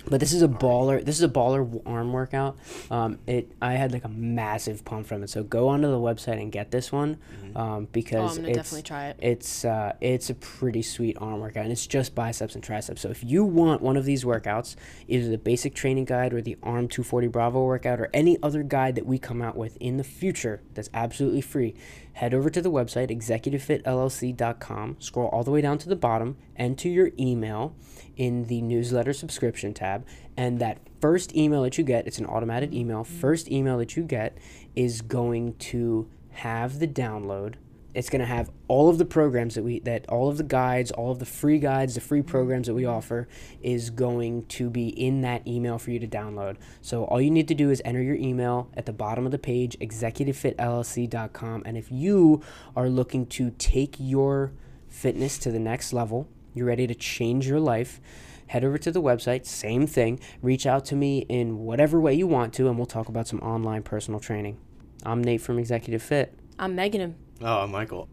but 0.07 0.21
this 0.21 0.33
is 0.33 0.43
a 0.43 0.49
baller. 0.49 1.05
This 1.05 1.17
is 1.17 1.23
a 1.23 1.29
baller 1.29 1.83
arm 1.87 2.13
workout. 2.13 2.57
Um, 2.91 3.19
it 3.27 3.51
I 3.61 3.75
had 3.75 3.93
like 3.93 4.05
a 4.05 4.09
massive 4.09 4.85
pump 4.85 5.07
from 5.07 5.23
it. 5.23 5.31
So 5.31 5.43
go 5.43 5.69
onto 5.69 5.89
the 5.89 5.99
website 5.99 6.41
and 6.41 6.53
get 6.53 6.71
this 6.71 6.93
one, 6.93 7.19
um, 7.43 7.53
oh, 7.57 7.61
I'm 7.77 7.85
because 7.87 8.37
gonna 8.37 8.49
it's 8.49 8.57
definitely 8.57 8.83
try 8.83 9.07
it. 9.09 9.17
it's 9.21 9.65
uh, 9.65 9.95
it's 10.01 10.31
a 10.31 10.35
pretty 10.35 10.83
sweet 10.83 11.17
arm 11.21 11.41
workout, 11.41 11.65
and 11.65 11.73
it's 11.73 11.87
just 11.87 12.15
biceps 12.15 12.55
and 12.55 12.63
triceps. 12.63 13.01
So 13.01 13.11
if 13.11 13.25
you 13.25 13.45
want 13.45 13.83
one 13.83 13.97
of 13.97 14.05
these 14.05 14.25
workouts, 14.25 14.77
either 15.09 15.29
the 15.29 15.39
basic 15.39 15.75
training 15.75 16.05
guide 16.05 16.33
or 16.33 16.41
the 16.43 16.57
Arm 16.63 16.89
240 16.89 17.29
Bravo 17.29 17.65
workout, 17.65 18.01
or 18.01 18.11
any 18.13 18.39
other 18.43 18.63
guide 18.63 18.95
that 18.97 19.07
we 19.07 19.19
come 19.19 19.41
out 19.43 19.57
with 19.57 19.77
in 19.79 19.97
the 19.97 20.05
future 20.05 20.63
that's 20.75 20.91
absolutely 20.93 21.41
free, 21.41 21.75
head 22.15 22.35
over 22.35 22.51
to 22.51 22.61
the 22.61 22.71
website 22.71 23.11
executivefitllc.com, 23.11 24.97
scroll 24.99 25.29
all 25.29 25.45
the 25.45 25.51
way 25.51 25.61
down 25.61 25.79
to 25.79 25.89
the 25.89 25.97
bottom, 25.97 26.37
enter 26.57 26.89
your 26.89 27.11
email 27.19 27.75
in 28.17 28.45
the 28.45 28.63
newsletter 28.63 29.13
subscription 29.13 29.75
tab, 29.75 30.07
and 30.37 30.59
that 30.61 30.79
first 31.01 31.35
email 31.37 31.63
that 31.63 31.79
you 31.79 31.85
get, 31.85 32.07
it's 32.07 32.19
an 32.19 32.27
automated 32.27 32.73
email, 32.73 33.05
first 33.05 33.51
email 33.51 33.79
that 33.79 33.97
you 33.97 34.03
get 34.03 34.37
is 34.75 35.03
going 35.03 35.55
to 35.57 36.09
have 36.31 36.79
the 36.79 36.89
download. 36.89 37.55
It's 37.95 38.11
going 38.11 38.21
to 38.21 38.27
have 38.27 38.51
all 38.67 38.89
of 38.89 38.99
the 38.99 39.05
programs 39.05 39.55
that 39.55 39.63
we 39.63 39.79
that 39.81 40.09
all 40.09 40.29
of 40.29 40.37
the 40.37 40.43
guides 40.43 40.91
all 40.91 41.13
of 41.13 41.21
the 41.21 41.27
free 41.27 41.61
guides 41.61 41.95
the 41.95 42.01
free 42.01 42.23
programs 42.23 42.67
that 42.67 42.75
we 42.75 42.85
offer 42.85 43.29
is 43.63 43.91
going 43.91 44.47
to 44.47 44.69
be 44.69 44.89
in 44.89 45.21
that 45.21 45.47
email 45.47 45.79
for 45.79 45.93
you 45.93 46.01
to 46.01 46.09
download. 46.09 46.57
So 46.81 47.05
all 47.05 47.21
you 47.21 47.31
need 47.31 47.47
to 47.49 47.55
do 47.55 47.71
is 47.71 47.81
enter 47.85 48.03
your 48.03 48.17
email 48.17 48.69
at 48.77 48.87
the 48.87 48.93
bottom 48.93 49.27
of 49.27 49.31
the 49.31 49.39
page 49.39 49.79
executivefitllc.com 49.81 51.63
and 51.65 51.77
if 51.77 51.93
you 51.93 52.43
are 52.75 52.89
looking 52.89 53.27
to 53.27 53.51
take 53.59 53.95
your 53.99 54.53
fitness 54.89 55.39
to 55.39 55.53
the 55.53 55.61
next 55.61 55.93
level 55.93 56.29
you're 56.55 56.67
ready 56.67 56.87
to 56.87 56.95
change 56.95 57.47
your 57.47 57.61
life 57.61 58.01
head 58.47 58.65
over 58.65 58.79
to 58.79 58.91
the 58.91 59.03
website 59.03 59.45
same 59.45 59.87
thing 59.87 60.19
reach 60.41 60.67
out 60.67 60.85
to 60.85 60.97
me 60.97 61.19
in 61.29 61.59
whatever 61.59 62.01
way 62.01 62.15
you 62.15 62.27
want 62.27 62.53
to 62.55 62.69
and 62.69 62.77
we'll 62.77 62.87
talk 62.87 63.09
about 63.09 63.27
some 63.27 63.41
online 63.41 63.83
personal 63.83 64.21
training 64.21 64.57
i'm 65.05 65.23
nate 65.23 65.41
from 65.41 65.59
executive 65.59 66.03
fit 66.03 66.39
I'm 66.59 66.75
Megan. 66.75 67.17
Oh, 67.41 67.63
I'm 67.63 67.73
Michael. 67.73 68.09